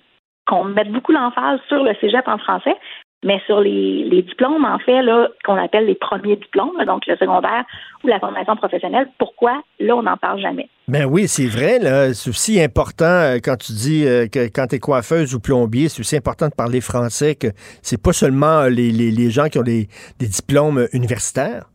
qu'on 0.45 0.63
mette 0.63 0.91
beaucoup 0.91 1.11
l'emphase 1.11 1.59
sur 1.67 1.83
le 1.83 1.93
cégep 1.95 2.27
en 2.27 2.37
français, 2.37 2.75
mais 3.23 3.41
sur 3.45 3.61
les, 3.61 4.21
diplômes, 4.21 4.63
en 4.63 4.77
fait, 4.79 5.01
là, 5.01 5.29
qu'on 5.43 5.55
appelle 5.55 5.85
les 5.85 5.95
premiers 5.95 6.35
diplômes, 6.35 6.83
donc 6.85 7.05
le 7.07 7.15
secondaire 7.17 7.63
ou 8.03 8.07
la 8.07 8.19
formation 8.19 8.55
professionnelle, 8.55 9.09
pourquoi 9.17 9.63
là, 9.79 9.95
on 9.95 10.03
n'en 10.03 10.17
parle 10.17 10.39
jamais? 10.39 10.69
Ben 10.87 11.05
oui, 11.05 11.27
c'est 11.27 11.47
vrai, 11.47 11.79
là. 11.79 12.13
C'est 12.13 12.29
aussi 12.29 12.61
important 12.61 13.05
euh, 13.05 13.37
quand 13.43 13.57
tu 13.57 13.73
dis 13.73 14.05
euh, 14.05 14.27
que 14.27 14.47
quand 14.47 14.67
tu 14.67 14.75
es 14.75 14.79
coiffeuse 14.79 15.33
ou 15.33 15.39
plombier, 15.39 15.89
c'est 15.89 16.01
aussi 16.01 16.15
important 16.15 16.47
de 16.47 16.53
parler 16.55 16.79
français 16.79 17.35
que 17.35 17.47
c'est 17.81 18.01
pas 18.01 18.13
seulement 18.13 18.61
euh, 18.61 18.69
les, 18.69 19.29
gens 19.31 19.47
qui 19.49 19.57
ont 19.57 19.63
des, 19.63 19.87
diplômes 20.19 20.87
universitaires. 20.93 21.65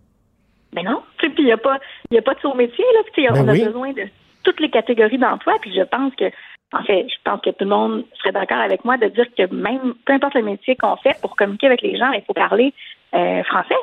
Ben 0.72 0.84
non. 0.84 1.02
Puis 1.18 1.32
il 1.38 1.44
n'y 1.44 1.52
a 1.52 1.58
pas 1.58 1.78
y 2.10 2.18
a 2.18 2.22
pas 2.22 2.34
de 2.34 2.40
saut 2.40 2.54
métier, 2.54 2.84
là. 2.94 3.30
on 3.30 3.44
ben 3.44 3.48
a 3.48 3.64
besoin 3.66 3.92
de 3.92 4.02
toutes 4.44 4.60
les 4.60 4.70
catégories 4.70 5.18
d'emploi, 5.18 5.54
puis 5.60 5.72
je 5.74 5.82
pense 5.82 6.14
que 6.14 6.24
en 6.72 6.82
fait, 6.84 7.06
je 7.08 7.16
pense 7.24 7.40
que 7.40 7.50
tout 7.50 7.64
le 7.64 7.70
monde 7.70 8.04
serait 8.18 8.32
d'accord 8.32 8.58
avec 8.58 8.84
moi 8.84 8.96
de 8.96 9.06
dire 9.08 9.26
que 9.36 9.52
même, 9.54 9.94
peu 10.06 10.14
importe 10.14 10.34
le 10.34 10.42
métier 10.42 10.76
qu'on 10.76 10.96
fait, 10.96 11.20
pour 11.20 11.36
communiquer 11.36 11.66
avec 11.66 11.82
les 11.82 11.96
gens, 11.96 12.10
il 12.12 12.22
faut 12.22 12.32
parler 12.32 12.72
euh, 13.14 13.42
français. 13.44 13.74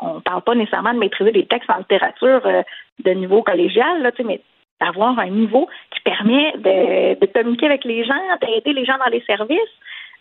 on 0.00 0.14
ne 0.14 0.20
parle 0.20 0.42
pas 0.42 0.54
nécessairement 0.54 0.94
de 0.94 0.98
maîtriser 0.98 1.32
des 1.32 1.46
textes 1.46 1.68
en 1.70 1.78
littérature 1.78 2.40
euh, 2.46 2.62
de 3.04 3.10
niveau 3.10 3.42
collégial, 3.42 4.02
là, 4.02 4.10
mais 4.24 4.40
d'avoir 4.80 5.18
un 5.18 5.28
niveau 5.28 5.68
qui 5.90 6.00
permet 6.00 6.52
de, 6.52 7.26
communiquer 7.26 7.66
avec 7.66 7.84
les 7.84 8.04
gens, 8.04 8.14
d'aider 8.40 8.72
les 8.72 8.86
gens 8.86 8.96
dans 8.98 9.10
les 9.10 9.22
services. 9.22 9.58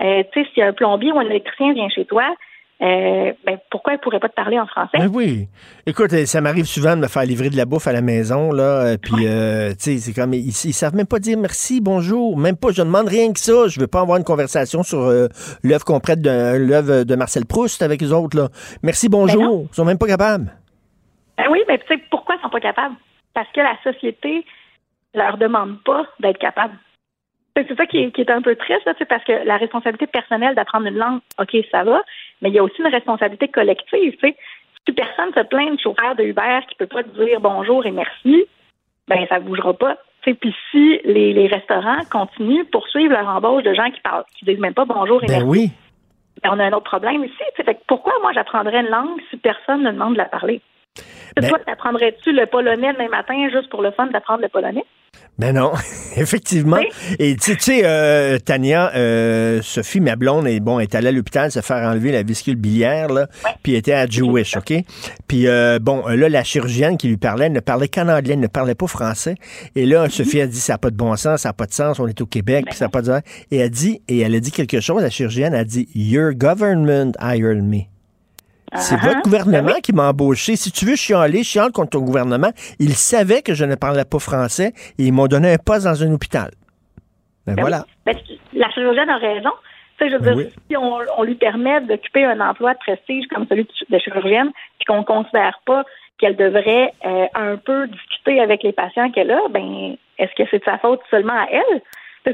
Euh, 0.02 0.24
si 0.34 0.62
un 0.62 0.74
plombier 0.74 1.12
ou 1.12 1.20
un 1.20 1.26
électricien 1.26 1.74
vient 1.74 1.90
chez 1.90 2.06
toi, 2.06 2.36
euh, 2.82 3.34
ben, 3.46 3.58
pourquoi 3.70 3.94
elle 3.94 4.00
pourrait 4.00 4.22
pas 4.22 4.30
te 4.30 4.36
parler 4.36 4.58
en 4.58 4.66
français? 4.66 4.98
Ben 4.98 5.10
oui. 5.14 5.48
Écoute, 5.86 6.14
euh, 6.14 6.26
ça 6.26 6.40
m'arrive 6.40 6.66
souvent 6.66 6.96
de 6.96 7.02
me 7.02 7.08
faire 7.08 7.24
livrer 7.24 7.50
de 7.50 7.58
la 7.58 7.66
bouffe 7.66 7.88
à 7.88 7.92
la 7.92 8.02
maison, 8.02 8.54
là, 8.54 8.94
euh, 8.94 8.98
puis, 8.98 9.26
tu 9.26 9.80
sais, 9.80 9.98
c'est 9.98 10.14
comme, 10.14 10.34
ils, 10.34 10.48
ils, 10.48 10.74
savent 10.74 10.96
même 10.96 11.08
pas 11.08 11.20
dire 11.20 11.38
merci, 11.38 11.82
bonjour, 11.82 12.38
même 12.38 12.56
pas, 12.56 12.70
je 12.72 12.82
demande 12.82 13.10
rien 13.10 13.34
que 13.34 13.40
ça, 13.40 13.68
je 13.68 13.82
veux 13.82 13.88
pas 13.88 14.00
avoir 14.00 14.18
une 14.18 14.24
conversation 14.24 14.84
sur 14.84 15.00
l'œuvre 15.64 15.84
qu'on 15.84 16.00
prête 16.00 16.22
de 16.22 16.58
l'œuvre 16.58 17.04
de 17.04 17.16
Marcel 17.16 17.46
Proust 17.46 17.82
avec 17.82 18.02
les 18.02 18.14
autres, 18.14 18.38
là. 18.38 18.48
Merci, 18.82 19.10
bonjour, 19.10 19.68
ils 19.70 19.76
sont 19.76 19.86
même 19.86 19.98
pas 19.98 20.08
capables. 20.08 20.54
Ben 21.38 21.46
oui, 21.52 21.60
mais 21.68 21.80
tu 21.80 21.88
sais, 21.88 22.02
pourquoi 22.10 22.36
ils 22.36 22.42
sont 22.42 22.50
pas 22.50 22.62
capables? 22.62 22.96
Parce 23.34 23.50
que 23.52 23.60
la 23.60 23.76
société 23.84 24.46
leur 25.14 25.38
demande 25.38 25.84
pas 25.84 26.06
d'être 26.20 26.40
capables. 26.40 26.76
C'est 27.56 27.76
ça 27.76 27.86
qui 27.86 27.98
est, 27.98 28.30
un 28.30 28.42
peu 28.42 28.56
triste, 28.56 28.86
là, 28.86 28.94
parce 29.10 29.24
que 29.26 29.46
la 29.46 29.58
responsabilité 29.58 30.08
personnelle 30.08 30.56
d'apprendre 30.56 30.88
une 30.88 30.98
langue, 30.98 31.20
OK, 31.40 31.58
ça 31.72 31.84
va, 31.84 32.02
mais 32.42 32.50
il 32.50 32.56
y 32.56 32.60
a 32.60 32.64
aussi 32.64 32.82
une 32.82 32.88
responsabilité 32.88 33.48
collective. 33.48 34.16
sais. 34.22 34.36
Si 34.88 34.94
personne 34.94 35.34
se 35.36 35.42
plaint 35.42 35.76
du 35.76 35.84
chauffeur 35.84 36.16
de 36.16 36.24
Uber 36.24 36.60
qui 36.68 36.76
peut 36.76 36.88
pas 36.88 37.04
te 37.04 37.24
dire 37.24 37.40
bonjour 37.42 37.86
et 37.86 37.92
merci, 37.92 38.46
ben 39.08 39.26
ça 39.28 39.40
ne 39.40 39.46
bougera 39.46 39.74
pas. 39.74 39.98
Puis 40.22 40.56
si 40.72 41.00
les, 41.06 41.48
restaurants 41.48 42.04
continuent, 42.12 42.66
poursuivre 42.66 43.14
leur 43.14 43.28
embauche 43.28 43.64
de 43.64 43.74
gens 43.74 43.90
qui 43.90 44.02
parlent, 44.02 44.26
qui 44.38 44.46
disent 44.46 44.60
même 44.60 44.74
pas 44.74 44.86
bonjour 44.86 45.24
et 45.24 45.28
ben 45.28 45.34
merci, 45.34 45.48
oui. 45.48 45.72
Ben 46.44 46.52
on 46.54 46.60
a 46.60 46.66
un 46.66 46.72
autre 46.72 46.90
problème 46.90 47.24
ici. 47.24 47.44
Fait 47.56 47.80
pourquoi 47.88 48.14
moi 48.22 48.32
j'apprendrais 48.34 48.82
une 48.82 48.90
langue 48.90 49.20
si 49.30 49.38
personne 49.38 49.84
ne 49.84 49.92
demande 49.92 50.14
de 50.14 50.20
la 50.20 50.26
parler? 50.26 50.62
Ben 51.36 51.48
Toi, 51.48 51.60
t'apprendrais-tu 51.60 52.32
le 52.32 52.46
polonais 52.46 52.94
demain 52.94 53.10
matin 53.10 53.50
juste 53.50 53.70
pour 53.70 53.82
le 53.82 53.92
fun 53.92 54.08
d'apprendre 54.08 54.42
le 54.42 54.50
polonais? 54.50 54.86
Ben 55.40 55.56
non, 55.56 55.72
effectivement. 56.18 56.82
Et 57.18 57.38
tu 57.38 57.56
sais, 57.58 57.82
euh, 57.86 58.40
Tania, 58.40 58.92
euh, 58.94 59.62
Sophie, 59.62 60.02
ma 60.02 60.18
blonde, 60.18 60.46
est, 60.48 60.60
bon, 60.60 60.80
est 60.80 60.94
allée 60.96 61.08
à 61.08 61.12
l'hôpital 61.14 61.50
se 61.50 61.62
faire 61.62 61.88
enlever 61.90 62.12
la 62.12 62.24
viscule 62.24 62.58
biliaire, 62.58 63.08
là, 63.08 63.28
puis 63.64 63.76
était 63.76 63.94
à 63.94 64.06
Jewish, 64.06 64.58
OK? 64.58 64.74
Puis 65.30 65.48
euh, 65.48 65.80
bon, 65.80 66.06
là, 66.08 66.28
la 66.28 66.44
chirurgienne 66.44 66.98
qui 66.98 67.08
lui 67.08 67.16
parlait 67.16 67.50
ne 67.50 67.62
parlait 67.62 67.88
qu'en 67.88 68.10
anglais, 68.10 68.36
ne 68.36 68.48
parlait 68.48 68.76
pas 68.76 68.88
français. 68.88 69.36
Et 69.78 69.86
là, 69.86 70.04
mhm. 70.04 70.10
Sophie 70.10 70.42
a 70.42 70.48
dit, 70.48 70.60
ça 70.60 70.74
n'a 70.74 70.78
pas 70.78 70.90
de 70.90 70.98
bon 70.98 71.16
sens, 71.16 71.42
ça 71.42 71.50
n'a 71.50 71.54
pas 71.54 71.68
de 71.68 71.74
sens, 71.74 72.00
on 72.00 72.08
est 72.08 72.20
au 72.20 72.26
Québec, 72.26 72.66
puis 72.68 72.76
ça 72.76 72.86
n'a 72.86 72.90
pas 72.90 73.02
de 73.02 73.08
sens. 73.08 73.22
Et 73.50 73.58
elle 73.58 73.70
dit, 73.70 74.02
et 74.10 74.20
elle 74.20 74.36
a 74.36 74.42
dit 74.42 74.52
quelque 74.52 74.82
chose, 74.82 75.02
la 75.02 75.10
chirurgienne 75.10 75.54
a 75.54 75.64
dit, 75.64 75.88
Your 75.96 76.34
government 76.34 77.14
hired 77.22 77.64
me. 77.64 77.99
C'est 78.76 78.96
uh-huh. 78.96 79.08
votre 79.08 79.22
gouvernement 79.22 79.74
ben 79.74 79.82
qui 79.82 79.94
m'a 79.94 80.10
embauché. 80.10 80.56
Si 80.56 80.72
tu 80.72 80.86
veux 80.86 80.96
chialer, 80.96 81.44
chiale 81.44 81.72
contre 81.72 81.92
ton 81.92 82.02
gouvernement. 82.02 82.52
Ils 82.80 82.94
savaient 82.94 83.42
que 83.42 83.54
je 83.54 83.66
ne 83.66 83.76
parlais 83.76 84.06
pas 84.06 84.20
français 84.20 84.74
et 84.98 85.06
ils 85.06 85.14
m'ont 85.14 85.28
donné 85.28 85.54
un 85.54 85.58
poste 85.58 85.86
dans 85.86 86.04
un 86.04 86.14
hôpital. 86.14 86.52
Ben, 87.46 87.56
ben 87.56 87.62
voilà. 87.62 87.86
Ben, 88.06 88.16
la 88.54 88.70
chirurgienne 88.72 89.10
a 89.10 89.18
raison. 89.18 89.52
je 90.00 90.16
veux 90.16 90.36
dire, 90.36 90.52
si 90.70 90.78
on, 90.78 91.24
lui 91.24 91.36
permet 91.36 91.82
d'occuper 91.82 92.26
un 92.26 92.40
emploi 92.40 92.74
de 92.74 92.80
prestige 92.80 93.26
comme 93.28 93.48
celui 93.48 93.68
de 93.90 94.00
chirurgienne, 94.00 94.52
puis 94.78 94.86
qu'on 94.86 95.00
ne 95.00 95.04
considère 95.04 95.60
pas 95.66 95.84
qu'elle 96.20 96.36
devrait 96.36 96.94
euh, 97.06 97.26
un 97.34 97.56
peu 97.58 97.88
discuter 97.88 98.40
avec 98.42 98.62
les 98.64 98.74
patients 98.74 99.10
qu'elle 99.12 99.32
a, 99.32 99.48
ben 99.50 99.96
est-ce 100.18 100.34
que 100.36 100.48
c'est 100.52 100.60
de 100.60 100.66
sa 100.66 100.78
faute 100.78 101.00
seulement 101.10 101.34
à 101.34 101.48
elle? 101.50 101.82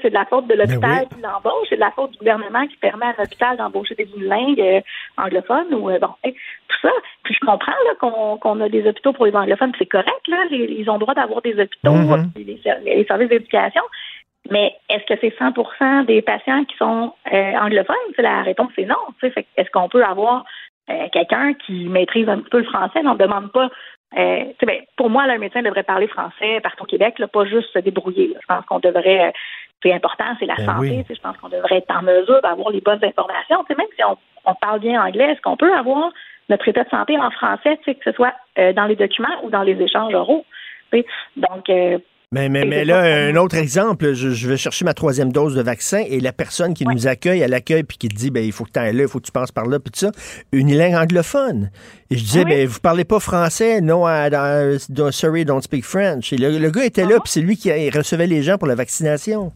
C'est 0.02 0.10
de 0.10 0.14
la 0.14 0.26
faute 0.26 0.48
de 0.48 0.54
l'hôpital 0.54 1.08
qui 1.08 1.22
l'embauche, 1.22 1.68
c'est 1.70 1.76
de 1.76 1.82
la 1.82 1.92
faute 1.92 2.12
du 2.12 2.18
gouvernement 2.18 2.66
qui 2.68 2.78
permet 2.78 3.06
à 3.06 3.16
l'hôpital 3.18 3.58
d'embaucher 3.58 3.96
des 3.96 4.08
unilingues 4.16 4.60
euh, 4.60 4.82
anglophones 5.18 5.74
ou 5.74 5.90
euh, 5.90 6.00
bon, 6.00 6.10
tout 6.24 6.78
ça. 6.82 6.92
Puis 7.24 7.36
je 7.40 7.46
comprends 7.46 8.38
qu'on 8.38 8.62
a 8.62 8.70
des 8.70 8.88
hôpitaux 8.88 9.14
pour 9.14 9.26
les 9.26 9.36
anglophones, 9.36 9.72
c'est 9.78 9.86
correct, 9.86 10.28
là, 10.28 10.38
ils 10.52 10.90
ont 10.90 10.94
le 10.94 11.00
droit 11.00 11.14
d'avoir 11.14 11.42
des 11.42 11.60
hôpitaux, 11.60 11.92
mm-hmm. 11.92 12.84
les, 12.84 13.06
services 13.06 13.30
d'éducation. 13.30 13.84
Mais 14.52 14.76
est-ce 14.90 15.06
que 15.06 15.20
c'est 15.20 15.36
100% 15.40 16.06
des 16.06 16.22
patients 16.22 16.66
qui 16.66 16.78
sont 16.78 17.14
euh, 17.34 17.54
anglophones? 17.60 17.96
La 18.18 18.44
réponse 18.44 18.72
c'est 18.76 18.86
non. 18.86 18.96
Est-ce 19.22 19.72
qu'on 19.72 19.90
peut 19.90 20.04
avoir 20.04 20.46
quelqu'un 21.12 21.54
qui 21.66 21.88
maîtrise 21.88 22.30
un 22.30 22.38
petit 22.38 22.50
peu 22.52 22.60
le 22.60 22.66
français? 22.66 23.00
On 23.04 23.14
ne 23.14 23.18
demande 23.18 23.52
pas 23.52 23.70
ben, 24.16 24.82
pour 24.98 25.10
moi, 25.10 25.24
un 25.24 25.38
médecin 25.38 25.62
devrait 25.62 25.84
parler 25.84 26.08
français 26.08 26.60
partout 26.62 26.84
au 26.84 26.88
Québec, 26.88 27.20
là, 27.20 27.28
pas 27.28 27.46
juste 27.46 27.72
se 27.74 27.80
débrouiller. 27.80 28.36
Je 28.40 28.46
pense 28.48 28.66
qu'on 28.66 28.80
devrait 28.80 29.34
c'est 29.86 29.94
important, 29.94 30.26
c'est 30.40 30.46
la 30.46 30.56
ben 30.56 30.66
santé. 30.66 31.06
Je 31.08 31.22
pense 31.22 31.38
qu'on 31.38 31.50
devrait 31.50 31.78
être 31.78 31.96
en 31.96 32.02
mesure 32.02 32.42
d'avoir 32.42 32.72
les 32.72 32.82
bonnes 32.82 33.04
informations. 33.04 33.64
même 33.70 33.88
si 33.96 34.04
on, 34.04 34.56
parle 34.56 34.80
bien 34.80 35.04
anglais, 35.04 35.32
est-ce 35.32 35.42
qu'on 35.42 35.58
peut 35.58 35.74
avoir 35.74 36.12
notre 36.50 36.68
état 36.68 36.84
de 36.84 36.90
santé 36.90 37.18
en 37.20 37.30
français, 37.32 37.78
que 37.86 37.94
ce 38.04 38.12
soit 38.12 38.34
euh, 38.58 38.74
dans 38.74 38.86
les 38.86 38.96
documents 38.96 39.44
ou 39.44 39.50
dans 39.50 39.64
les 39.64 39.80
échanges 39.82 40.14
oraux? 40.14 40.46
Donc, 41.36 41.70
euh, 41.70 41.98
mais, 42.32 42.50
mais, 42.50 42.66
mais 42.66 42.86
là, 42.86 43.02
un 43.02 43.36
autre 43.36 43.56
exemple, 43.56 44.14
je, 44.14 44.48
vais 44.48 44.58
chercher 44.58 44.84
ma 44.84 44.94
troisième 44.94 45.32
dose 45.32 45.56
de 45.56 45.62
vaccin 45.62 46.04
et 46.08 46.20
la 46.20 46.34
personne 46.34 46.74
qui 46.74 46.86
nous 46.86 47.08
accueille 47.08 47.44
à 47.44 47.48
l'accueil 47.48 47.84
puis 47.84 47.98
qui 47.98 48.08
dit 48.08 48.32
ben 48.32 48.44
il 48.44 48.52
faut 48.52 48.64
que 48.64 48.72
tu 48.72 48.80
ailles 48.80 48.96
là, 48.96 49.04
il 49.04 49.08
faut 49.08 49.20
que 49.20 49.26
tu 49.26 49.32
passes 49.32 49.52
par 49.52 49.66
là, 49.66 49.80
puis 49.80 49.92
tout 49.92 50.00
ça, 50.00 50.12
une 50.52 50.76
langue 50.76 50.96
anglophone. 50.96 51.70
Et 52.10 52.18
je 52.18 52.24
disais, 52.24 52.44
ah 52.46 52.50
ben 52.50 52.68
vous 52.68 52.80
parlez 52.80 53.04
pas 53.04 53.20
français, 53.20 53.82
non, 53.82 54.06
sorry, 55.12 55.46
don't 55.46 55.62
speak 55.62 55.86
French. 55.86 56.34
Et 56.34 56.38
le, 56.38 56.70
gars 56.72 56.86
était 56.86 57.06
là, 57.06 57.16
ah 57.18 57.22
puis 57.24 57.32
c'est 57.32 57.42
lui 57.42 57.58
qui 57.58 57.72
recevait 57.90 58.28
les 58.28 58.42
gens 58.42 58.58
pour 58.58 58.68
la 58.68 58.76
vaccination. 58.76 59.52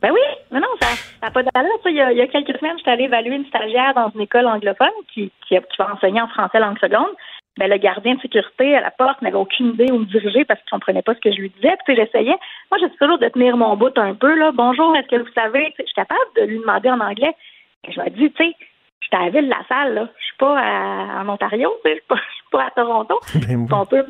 Ben 0.00 0.12
oui, 0.12 0.20
mais 0.52 0.60
non, 0.60 0.68
ça 0.80 0.88
n'a 1.22 1.30
pas 1.30 1.42
d'allure. 1.42 1.78
Il, 1.86 1.94
y 1.94 2.00
a, 2.00 2.12
il 2.12 2.18
y 2.18 2.20
a 2.20 2.28
quelques 2.28 2.56
semaines, 2.58 2.78
j'étais 2.78 2.90
allée 2.90 3.04
évaluer 3.04 3.34
une 3.34 3.46
stagiaire 3.46 3.94
dans 3.94 4.10
une 4.14 4.20
école 4.20 4.46
anglophone 4.46 4.88
qui, 5.12 5.32
qui, 5.46 5.58
va 5.78 5.92
enseigner 5.92 6.20
en 6.20 6.28
français 6.28 6.60
langue 6.60 6.78
seconde. 6.78 7.10
Ben, 7.58 7.68
le 7.68 7.78
gardien 7.78 8.14
de 8.14 8.20
sécurité 8.20 8.76
à 8.76 8.80
la 8.80 8.92
porte 8.92 9.20
n'avait 9.22 9.36
aucune 9.36 9.70
idée 9.70 9.90
où 9.90 9.98
me 9.98 10.04
diriger 10.04 10.44
parce 10.44 10.60
qu'il 10.60 10.70
comprenait 10.70 11.02
pas 11.02 11.14
ce 11.14 11.20
que 11.20 11.32
je 11.32 11.40
lui 11.40 11.50
disais. 11.50 11.76
Puis 11.84 11.96
j'essayais. 11.96 12.36
Moi, 12.70 12.78
j'essaie 12.78 12.96
toujours 13.00 13.18
de 13.18 13.28
tenir 13.28 13.56
mon 13.56 13.76
bout 13.76 13.96
un 13.98 14.14
peu. 14.14 14.32
Là. 14.38 14.52
Bonjour, 14.54 14.94
est-ce 14.96 15.08
que 15.08 15.16
vous 15.16 15.32
savez? 15.34 15.74
Je 15.76 15.82
suis 15.82 15.94
capable 15.94 16.20
de 16.36 16.42
lui 16.42 16.58
demander 16.60 16.90
en 16.90 17.00
anglais. 17.00 17.34
Et 17.82 17.92
je 17.92 18.00
lui 18.00 18.06
ai 18.06 18.10
dit, 18.10 18.30
tu 18.30 18.44
sais, 18.44 18.54
je 19.00 19.06
suis 19.06 19.16
à 19.16 19.24
la 19.24 19.30
ville 19.30 19.46
de 19.46 19.54
la 19.54 19.64
salle, 19.68 19.94
là. 19.94 20.08
Je 20.16 20.24
suis 20.24 20.36
pas 20.36 21.20
en 21.20 21.28
Ontario, 21.28 21.72
je 21.84 21.90
suis 21.90 22.00
pas, 22.06 22.16
suis 22.34 22.50
pas 22.52 22.66
à 22.66 22.70
Toronto. 22.70 23.18
Ben 23.34 23.66
On 23.72 23.86
peut 23.86 24.06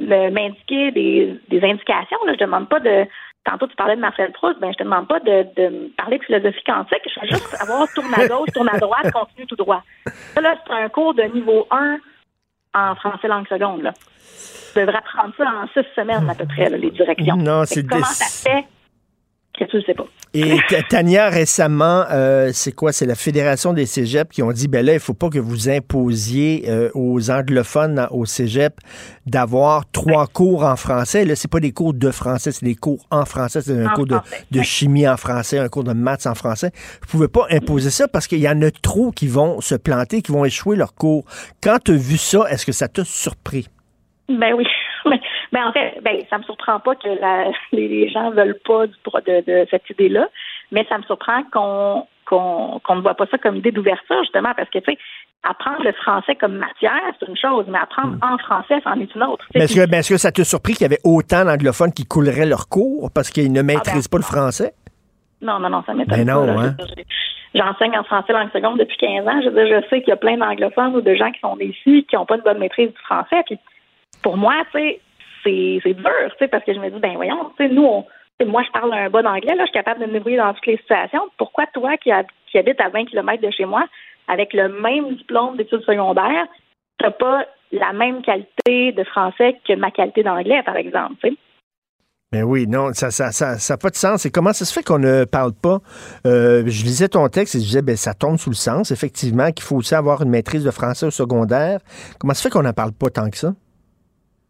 m'indiquer 0.00 0.90
des, 0.90 1.40
des 1.48 1.64
indications. 1.64 2.18
Là. 2.26 2.34
Je 2.34 2.44
demande 2.44 2.68
pas 2.68 2.80
de 2.80 3.06
Tantôt, 3.44 3.66
tu 3.66 3.74
parlais 3.74 3.96
de 3.96 4.00
Marcel 4.00 4.30
Proust, 4.32 4.60
ben, 4.60 4.70
je 4.72 4.78
te 4.78 4.84
demande 4.84 5.08
pas 5.08 5.18
de, 5.18 5.42
de 5.56 5.92
parler 5.96 6.18
de 6.18 6.24
philosophie 6.24 6.62
quantique. 6.64 7.02
Je 7.12 7.20
veux 7.20 7.26
juste 7.26 7.48
savoir 7.48 7.88
tourne 7.92 8.14
à 8.14 8.28
gauche, 8.28 8.50
tourne 8.54 8.68
à 8.68 8.78
droite, 8.78 9.10
continue 9.12 9.46
tout 9.46 9.56
droit. 9.56 9.82
Ça, 10.34 10.40
là, 10.40 10.54
c'est 10.64 10.72
un 10.72 10.88
cours 10.88 11.14
de 11.14 11.22
niveau 11.24 11.66
1 11.70 11.98
en 12.74 12.94
français 12.94 13.28
langue 13.28 13.48
seconde, 13.48 13.82
là. 13.82 13.92
Tu 14.72 14.80
devrais 14.80 14.98
apprendre 14.98 15.34
ça 15.36 15.44
en 15.44 15.66
six 15.68 15.86
semaines, 15.94 16.30
à 16.30 16.34
peu 16.34 16.46
près, 16.46 16.70
les 16.70 16.90
directions. 16.90 17.36
Non, 17.36 17.64
c'est 17.64 17.86
Comment 17.86 18.04
ça 18.04 18.50
fait 18.50 18.64
que 19.58 19.64
tu 19.64 19.76
ne 19.76 19.82
sais 19.82 19.94
pas? 19.94 20.06
Et 20.34 20.56
Tania, 20.88 21.28
récemment, 21.28 22.04
euh, 22.10 22.50
c'est 22.52 22.72
quoi? 22.72 22.92
C'est 22.92 23.04
la 23.04 23.14
Fédération 23.14 23.72
des 23.72 23.84
cégeps 23.84 24.30
qui 24.30 24.42
ont 24.42 24.52
dit, 24.52 24.66
ben 24.66 24.84
là, 24.84 24.94
il 24.94 25.00
faut 25.00 25.14
pas 25.14 25.28
que 25.28 25.38
vous 25.38 25.68
imposiez 25.68 26.64
euh, 26.68 26.90
aux 26.94 27.30
anglophones 27.30 28.06
au 28.10 28.24
cégep 28.24 28.80
d'avoir 29.26 29.90
trois 29.90 30.26
cours 30.26 30.64
en 30.64 30.76
français. 30.76 31.24
Là, 31.24 31.36
c'est 31.36 31.50
pas 31.50 31.60
des 31.60 31.72
cours 31.72 31.92
de 31.92 32.10
français, 32.10 32.50
c'est 32.50 32.64
des 32.64 32.74
cours 32.74 33.04
en 33.10 33.26
français. 33.26 33.60
C'est 33.60 33.78
un 33.78 33.90
cours 33.90 34.06
de, 34.06 34.62
chimie 34.62 35.06
en 35.06 35.16
français, 35.16 35.58
un 35.58 35.68
cours 35.68 35.84
de 35.84 35.92
maths 35.92 36.26
en 36.26 36.34
français. 36.34 36.70
Vous 37.02 37.08
pouvez 37.08 37.28
pas 37.28 37.46
imposer 37.50 37.90
ça 37.90 38.08
parce 38.08 38.26
qu'il 38.26 38.40
y 38.40 38.48
en 38.48 38.62
a 38.62 38.70
trop 38.70 39.10
qui 39.10 39.28
vont 39.28 39.60
se 39.60 39.74
planter, 39.74 40.22
qui 40.22 40.32
vont 40.32 40.44
échouer 40.44 40.76
leur 40.76 40.94
cours. 40.94 41.24
Quand 41.62 41.78
tu 41.84 41.92
as 41.92 41.96
vu 41.96 42.16
ça, 42.16 42.46
est-ce 42.48 42.64
que 42.64 42.72
ça 42.72 42.88
t'a 42.88 43.04
surpris? 43.04 43.68
Ben 44.28 44.54
oui. 44.56 44.64
Ben, 45.52 45.66
en 45.66 45.72
fait, 45.72 46.00
ben, 46.02 46.18
ça 46.30 46.38
me 46.38 46.42
surprend 46.44 46.80
pas 46.80 46.94
que 46.94 47.08
la, 47.08 47.50
les 47.72 48.08
gens 48.08 48.30
veulent 48.30 48.58
pas 48.64 48.86
de, 48.86 49.44
de 49.44 49.66
cette 49.70 49.88
idée-là, 49.90 50.28
mais 50.70 50.86
ça 50.88 50.98
me 50.98 51.02
surprend 51.04 51.42
qu'on 51.52 52.06
qu'on 52.24 52.96
ne 52.96 53.00
voit 53.02 53.14
pas 53.14 53.26
ça 53.26 53.36
comme 53.36 53.56
idée 53.56 53.72
d'ouverture, 53.72 54.22
justement, 54.22 54.52
parce 54.56 54.70
que, 54.70 54.78
tu 54.78 54.92
sais, 54.92 54.98
apprendre 55.42 55.82
le 55.84 55.92
français 55.92 56.34
comme 56.36 56.56
matière, 56.56 57.00
c'est 57.18 57.28
une 57.28 57.36
chose, 57.36 57.66
mais 57.68 57.78
apprendre 57.78 58.14
hmm. 58.14 58.32
en 58.34 58.38
français, 58.38 58.80
c'en 58.84 58.98
est 59.00 59.14
une 59.14 59.22
autre. 59.22 59.44
Mais 59.54 59.64
est-ce 59.64 60.08
que, 60.08 60.16
ça 60.16 60.32
te 60.32 60.42
surpris 60.42 60.74
qu'il 60.74 60.82
y 60.82 60.86
avait 60.86 61.00
autant 61.04 61.44
d'anglophones 61.44 61.92
qui 61.92 62.06
couleraient 62.06 62.46
leur 62.46 62.68
cours 62.68 63.10
parce 63.14 63.30
qu'ils 63.30 63.52
ne 63.52 63.60
ah, 63.60 63.64
maîtrisent 63.64 64.08
ben, 64.08 64.18
pas 64.18 64.18
le 64.18 64.24
français? 64.24 64.72
Non, 65.40 65.58
non, 65.58 65.68
non, 65.68 65.82
ça 65.84 65.94
m'étonne 65.94 66.24
ben 66.24 66.32
non, 66.32 66.58
Hein? 66.58 66.76
J'enseigne 67.54 67.98
en 67.98 68.04
français 68.04 68.32
langue 68.32 68.50
seconde 68.50 68.78
depuis 68.78 68.96
15 68.96 69.28
ans. 69.28 69.40
Je 69.42 69.50
veux 69.50 69.64
dire, 69.64 69.82
je 69.82 69.88
sais 69.88 70.00
qu'il 70.00 70.08
y 70.08 70.12
a 70.12 70.16
plein 70.16 70.38
d'anglophones 70.38 70.96
ou 70.96 71.02
de 71.02 71.14
gens 71.14 71.30
qui 71.32 71.40
sont 71.40 71.58
ici 71.58 72.06
qui 72.08 72.16
n'ont 72.16 72.24
pas 72.24 72.38
de 72.38 72.42
bonne 72.42 72.58
maîtrise 72.58 72.88
du 72.88 72.98
français. 73.04 73.42
Puis 73.44 73.58
pour 74.22 74.38
moi, 74.38 74.54
tu 74.72 74.78
sais, 74.78 75.00
c'est 75.42 75.94
dur, 75.94 76.30
tu 76.30 76.38
sais, 76.38 76.48
parce 76.48 76.64
que 76.64 76.74
je 76.74 76.78
me 76.78 76.90
dis, 76.90 77.00
ben 77.00 77.14
voyons, 77.14 77.52
nous, 77.58 78.04
moi, 78.44 78.62
je 78.64 78.70
parle 78.70 78.92
un 78.92 79.10
bon 79.10 79.26
anglais, 79.26 79.54
là, 79.54 79.64
je 79.64 79.70
suis 79.70 79.72
capable 79.72 80.00
de 80.00 80.06
me 80.06 80.36
dans 80.36 80.54
toutes 80.54 80.66
les 80.66 80.78
situations. 80.78 81.22
Pourquoi 81.36 81.66
toi, 81.66 81.96
qui, 81.96 82.10
habites 82.10 82.80
à 82.80 82.88
20 82.88 83.06
km 83.06 83.42
de 83.42 83.50
chez 83.50 83.64
moi, 83.64 83.84
avec 84.28 84.52
le 84.52 84.68
même 84.68 85.16
diplôme 85.16 85.56
d'études 85.56 85.84
secondaires, 85.84 86.46
tu 86.98 87.06
n'as 87.06 87.12
pas 87.12 87.46
la 87.72 87.92
même 87.92 88.22
qualité 88.22 88.92
de 88.92 89.04
français 89.04 89.58
que 89.66 89.74
ma 89.74 89.90
qualité 89.90 90.22
d'anglais, 90.22 90.62
par 90.64 90.76
exemple, 90.76 91.14
tu 91.22 91.30
sais? 91.30 91.36
Mais 92.32 92.42
oui, 92.42 92.66
non, 92.66 92.94
ça 92.94 93.06
n'a 93.06 93.30
ça, 93.30 93.58
ça, 93.58 93.76
pas 93.76 93.90
de 93.90 93.94
sens. 93.94 94.24
Et 94.24 94.30
comment 94.30 94.54
ça 94.54 94.64
se 94.64 94.72
fait 94.72 94.82
qu'on 94.82 94.98
ne 94.98 95.24
parle 95.24 95.52
pas? 95.52 95.80
Euh, 96.26 96.62
je 96.66 96.84
lisais 96.84 97.08
ton 97.08 97.28
texte 97.28 97.56
et 97.56 97.58
je 97.58 97.64
disais, 97.64 97.82
ben, 97.82 97.94
ça 97.94 98.14
tombe 98.14 98.38
sous 98.38 98.48
le 98.48 98.56
sens, 98.56 98.90
effectivement, 98.90 99.52
qu'il 99.52 99.62
faut 99.62 99.76
aussi 99.76 99.94
avoir 99.94 100.22
une 100.22 100.30
maîtrise 100.30 100.64
de 100.64 100.70
français 100.70 101.04
au 101.04 101.10
secondaire. 101.10 101.80
Comment 102.18 102.32
ça 102.32 102.38
se 102.38 102.48
fait 102.48 102.50
qu'on 102.50 102.62
n'en 102.62 102.72
parle 102.72 102.92
pas 102.92 103.10
tant 103.10 103.28
que 103.28 103.36
ça? 103.36 103.52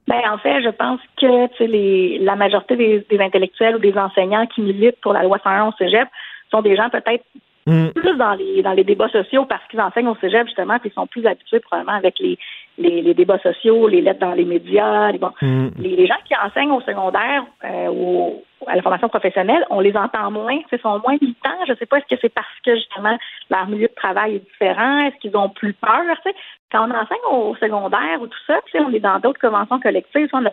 Ben, 0.08 0.20
en 0.30 0.38
fait, 0.38 0.62
je 0.62 0.68
pense 0.70 1.00
que 1.16 1.64
les, 1.64 2.18
la 2.18 2.34
majorité 2.34 2.76
des, 2.76 3.20
intellectuels 3.20 3.76
ou 3.76 3.78
des 3.78 3.96
enseignants 3.96 4.46
qui 4.46 4.60
militent 4.60 5.00
pour 5.00 5.12
la 5.12 5.22
loi 5.22 5.38
101 5.42 5.68
au 5.68 5.72
cégep 5.78 6.08
sont 6.50 6.60
des 6.60 6.76
gens 6.76 6.90
peut-être 6.90 7.24
mm. 7.66 7.88
plus 7.90 8.16
dans 8.16 8.34
les 8.34 8.62
dans 8.62 8.72
les 8.72 8.84
débats 8.84 9.08
sociaux 9.08 9.44
parce 9.44 9.66
qu'ils 9.68 9.80
enseignent 9.80 10.08
au 10.08 10.16
cégep 10.16 10.46
justement 10.46 10.78
puis 10.78 10.90
ils 10.90 10.94
sont 10.94 11.06
plus 11.06 11.26
habitués 11.26 11.60
probablement 11.60 11.96
avec 11.96 12.18
les 12.18 12.38
les, 12.78 13.14
débats 13.14 13.38
sociaux, 13.38 13.88
les 13.88 14.00
lettres 14.00 14.20
dans 14.20 14.32
les 14.32 14.44
médias. 14.44 15.10
Les, 15.12 15.18
bon, 15.18 15.32
mm. 15.40 15.68
les, 15.78 16.06
gens 16.06 16.16
qui 16.24 16.34
enseignent 16.36 16.72
au 16.72 16.80
secondaire 16.80 17.44
euh, 17.64 17.88
ou 17.88 18.42
à 18.66 18.76
la 18.76 18.82
formation 18.82 19.08
professionnelle, 19.08 19.64
on 19.70 19.80
les 19.80 19.96
entend 19.96 20.30
moins, 20.30 20.58
ils 20.70 20.78
sont 20.78 21.00
moins 21.00 21.16
militants. 21.20 21.50
Je 21.66 21.72
ne 21.72 21.76
sais 21.76 21.86
pas, 21.86 21.98
est-ce 21.98 22.14
que 22.14 22.20
c'est 22.20 22.32
parce 22.32 22.46
que 22.64 22.74
justement 22.76 23.18
leur 23.50 23.66
milieu 23.66 23.88
de 23.88 23.94
travail 23.94 24.36
est 24.36 24.44
différent? 24.44 25.00
Est-ce 25.00 25.16
qu'ils 25.16 25.36
ont 25.36 25.48
plus 25.48 25.74
peur? 25.74 26.02
Quand 26.70 26.88
on 26.88 26.94
enseigne 26.94 27.18
au 27.30 27.54
secondaire 27.56 28.20
ou 28.20 28.26
tout 28.26 28.38
ça, 28.46 28.60
on 28.74 28.92
est 28.92 29.00
dans 29.00 29.18
d'autres 29.18 29.40
conventions 29.40 29.80
collectives, 29.80 30.28
on 30.32 30.46
a 30.46 30.50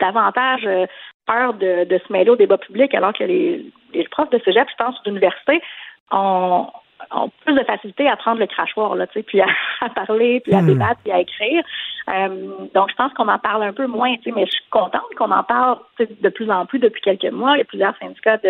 davantage 0.00 0.64
euh, 0.66 0.86
peur 1.26 1.54
de, 1.54 1.84
de, 1.84 1.98
se 1.98 2.12
mêler 2.12 2.30
au 2.30 2.36
débat 2.36 2.58
public, 2.58 2.94
alors 2.94 3.12
que 3.12 3.24
les, 3.24 3.66
les 3.92 4.04
profs 4.04 4.30
de 4.30 4.38
cégep, 4.44 4.68
je 4.70 4.84
pense, 4.84 5.02
d'université, 5.02 5.60
ont, 6.10 6.66
ont 7.10 7.30
plus 7.44 7.54
de 7.54 7.64
facilité 7.64 8.08
à 8.08 8.16
prendre 8.16 8.40
le 8.40 8.46
crachoir, 8.46 8.94
là, 8.94 9.06
tu 9.06 9.14
sais, 9.14 9.22
puis 9.22 9.40
à, 9.80 9.88
parler, 9.94 10.40
puis 10.40 10.54
à 10.54 10.62
hmm. 10.62 10.66
débattre, 10.66 11.00
puis 11.02 11.12
à 11.12 11.20
écrire. 11.20 11.64
Euh, 12.08 12.48
donc, 12.74 12.90
je 12.90 12.96
pense 12.96 13.12
qu'on 13.14 13.28
en 13.28 13.38
parle 13.38 13.62
un 13.62 13.72
peu 13.72 13.86
moins, 13.86 14.14
tu 14.16 14.24
sais, 14.24 14.32
mais 14.32 14.46
je 14.46 14.52
suis 14.52 14.64
contente 14.70 15.14
qu'on 15.16 15.30
en 15.30 15.44
parle 15.44 15.78
de 15.98 16.28
plus 16.28 16.50
en 16.50 16.66
plus 16.66 16.78
depuis 16.78 17.02
quelques 17.02 17.32
mois. 17.32 17.54
Il 17.54 17.58
y 17.58 17.62
a 17.62 17.64
plusieurs 17.64 17.96
syndicats 17.98 18.40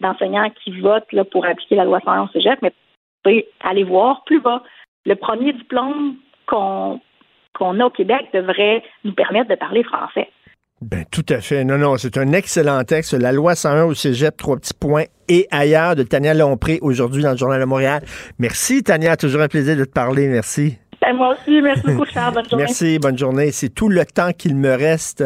d'enseignants 0.00 0.50
qui 0.50 0.80
votent 0.80 1.12
là, 1.12 1.24
pour 1.24 1.46
appliquer 1.46 1.76
la 1.76 1.84
loi 1.84 2.00
111 2.04 2.30
cégep, 2.32 2.60
mais 2.62 2.72
allez 3.60 3.84
voir 3.84 4.22
plus 4.24 4.40
bas. 4.40 4.62
Le 5.04 5.14
premier 5.14 5.52
diplôme 5.52 6.16
qu'on 6.46 7.00
qu'on 7.56 7.80
a 7.80 7.86
au 7.86 7.90
Québec 7.90 8.28
devrait 8.34 8.82
nous 9.04 9.12
permettre 9.12 9.48
de 9.48 9.54
parler 9.54 9.82
français. 9.82 10.28
Ben, 10.82 11.06
tout 11.10 11.24
à 11.30 11.40
fait. 11.40 11.64
Non, 11.64 11.78
non, 11.78 11.96
c'est 11.96 12.18
un 12.18 12.32
excellent 12.32 12.84
texte. 12.84 13.14
La 13.14 13.32
loi 13.32 13.54
101 13.54 13.84
au 13.84 13.94
cégep, 13.94 14.36
trois 14.36 14.56
petits 14.56 14.74
points 14.74 15.04
et 15.26 15.48
ailleurs 15.50 15.96
de 15.96 16.02
Tania 16.02 16.34
Lompré 16.34 16.78
aujourd'hui 16.82 17.22
dans 17.22 17.30
le 17.30 17.36
Journal 17.38 17.60
de 17.60 17.64
Montréal. 17.64 18.04
Merci, 18.38 18.82
Tania. 18.82 19.16
Toujours 19.16 19.40
un 19.40 19.48
plaisir 19.48 19.74
de 19.74 19.86
te 19.86 19.90
parler. 19.90 20.28
Merci. 20.28 20.76
Ben, 21.00 21.16
moi 21.16 21.34
aussi. 21.34 21.62
Merci 21.62 21.82
beaucoup, 21.86 22.04
Charles. 22.04 22.34
Bonne 22.34 22.44
journée. 22.50 22.64
Merci. 22.64 22.98
Bonne 22.98 23.16
journée. 23.16 23.52
C'est 23.52 23.70
tout 23.70 23.88
le 23.88 24.04
temps 24.04 24.32
qu'il 24.32 24.54
me 24.54 24.74
reste. 24.74 25.24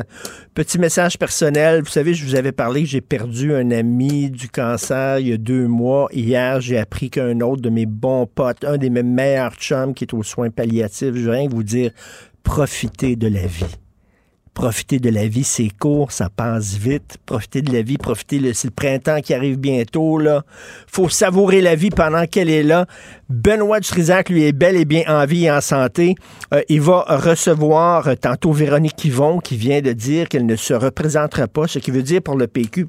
Petit 0.55 0.79
message 0.79 1.19
personnel. 1.19 1.81
Vous 1.83 1.91
savez, 1.91 2.15
je 2.15 2.25
vous 2.25 2.37
avais 2.37 2.53
parlé 2.53 2.83
que 2.83 2.89
j'ai 2.89 3.01
perdu 3.01 3.53
un 3.53 3.73
ami 3.73 4.31
du 4.31 4.49
cancer 4.49 5.19
il 5.19 5.29
y 5.29 5.33
a 5.33 5.37
deux 5.37 5.67
mois. 5.67 6.09
Hier, 6.13 6.61
j'ai 6.61 6.79
appris 6.79 7.11
qu'un 7.11 7.41
autre 7.41 7.61
de 7.61 7.71
mes 7.71 7.87
bons 7.87 8.27
potes, 8.27 8.65
un 8.65 8.79
des 8.79 8.89
mes 8.89 9.03
meilleurs 9.03 9.57
chums 9.57 9.95
qui 9.95 10.05
est 10.05 10.15
aux 10.15 10.23
soins 10.23 10.51
palliatifs, 10.51 11.17
je 11.17 11.23
veux 11.23 11.33
rien 11.33 11.49
vous 11.51 11.65
dire, 11.65 11.91
profitez 12.45 13.17
de 13.17 13.27
la 13.27 13.47
vie 13.47 13.77
profiter 14.55 14.99
de 14.99 15.11
la 15.11 15.27
vie, 15.27 15.45
c'est 15.45 15.69
court, 15.79 16.13
ça 16.13 16.29
passe 16.29 16.75
vite. 16.75 17.19
Profiter 17.25 17.63
de 17.63 17.73
la 17.73 17.83
vie, 17.83 17.99
profiter, 17.99 18.53
c'est 18.55 18.69
le 18.69 18.75
printemps 18.75 19.21
qui 19.21 19.35
arrive 19.35 19.59
bientôt, 19.59 20.19
là. 20.19 20.43
Faut 20.87 21.09
savourer 21.09 21.61
la 21.61 21.75
vie 21.75 21.91
pendant 21.91 22.27
qu'elle 22.27 22.51
est 22.51 22.63
là. 22.63 22.87
Benoît 23.29 23.81
Dutrisac, 23.81 24.29
lui, 24.29 24.45
est 24.45 24.53
bel 24.53 24.77
et 24.77 24.85
bien 24.85 25.05
en 25.09 25.25
vie 25.25 25.45
et 25.45 25.51
en 25.51 25.61
santé. 25.61 26.15
Euh, 26.53 26.63
il 26.69 26.81
va 26.81 27.05
recevoir 27.09 28.09
euh, 28.09 28.15
tantôt 28.15 28.53
Véronique 28.53 29.05
Yvon, 29.05 29.39
qui 29.39 29.57
vient 29.57 29.81
de 29.81 29.93
dire 29.93 30.29
qu'elle 30.29 30.47
ne 30.47 30.57
se 30.57 30.75
représentera 30.75 31.47
pas, 31.47 31.67
ce 31.67 31.79
qui 31.79 31.91
veut 31.91 32.03
dire 32.03 32.23
pour 32.23 32.37
le 32.37 32.47
PQ... 32.47 32.89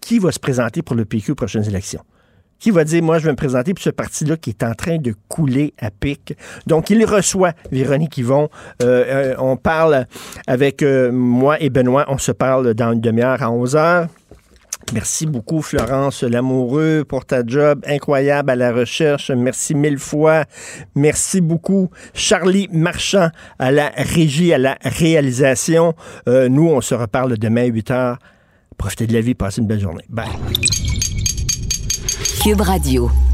Qui 0.00 0.18
va 0.18 0.32
se 0.32 0.38
présenter 0.40 0.82
pour 0.82 0.96
le 0.96 1.04
PQ 1.04 1.32
aux 1.32 1.34
prochaines 1.36 1.66
élections? 1.66 2.02
Qui 2.62 2.70
va 2.70 2.84
dire, 2.84 3.02
moi, 3.02 3.18
je 3.18 3.24
vais 3.24 3.32
me 3.32 3.36
présenter 3.36 3.74
pour 3.74 3.82
ce 3.82 3.90
parti-là 3.90 4.36
qui 4.36 4.50
est 4.50 4.62
en 4.62 4.72
train 4.74 4.98
de 4.98 5.16
couler 5.26 5.74
à 5.80 5.90
pic. 5.90 6.36
Donc, 6.68 6.90
il 6.90 7.04
reçoit 7.04 7.54
Véronique 7.72 8.18
Yvon. 8.18 8.50
Euh, 8.84 9.32
euh, 9.32 9.34
on 9.38 9.56
parle 9.56 10.06
avec 10.46 10.80
euh, 10.84 11.10
moi 11.10 11.60
et 11.60 11.70
Benoît. 11.70 12.04
On 12.06 12.18
se 12.18 12.30
parle 12.30 12.72
dans 12.74 12.92
une 12.92 13.00
demi-heure 13.00 13.42
à 13.42 13.50
11 13.50 13.74
heures. 13.74 14.06
Merci 14.94 15.26
beaucoup, 15.26 15.60
Florence 15.60 16.22
Lamoureux, 16.22 17.04
pour 17.04 17.24
ta 17.24 17.44
job 17.44 17.80
incroyable 17.84 18.50
à 18.50 18.54
la 18.54 18.72
recherche. 18.72 19.32
Merci 19.32 19.74
mille 19.74 19.98
fois. 19.98 20.44
Merci 20.94 21.40
beaucoup, 21.40 21.90
Charlie 22.14 22.68
Marchand, 22.70 23.30
à 23.58 23.72
la 23.72 23.90
régie, 23.96 24.52
à 24.52 24.58
la 24.58 24.78
réalisation. 24.82 25.94
nous, 26.26 26.68
on 26.68 26.80
se 26.80 26.94
reparle 26.94 27.38
demain 27.38 27.62
à 27.62 27.66
8 27.66 27.90
heures. 27.90 28.18
Profitez 28.78 29.08
de 29.08 29.14
la 29.14 29.20
vie, 29.20 29.34
passez 29.34 29.60
une 29.60 29.66
belle 29.66 29.80
journée. 29.80 30.04
Bye. 30.08 30.28
Cube 32.42 32.62
Radio. 32.62 33.31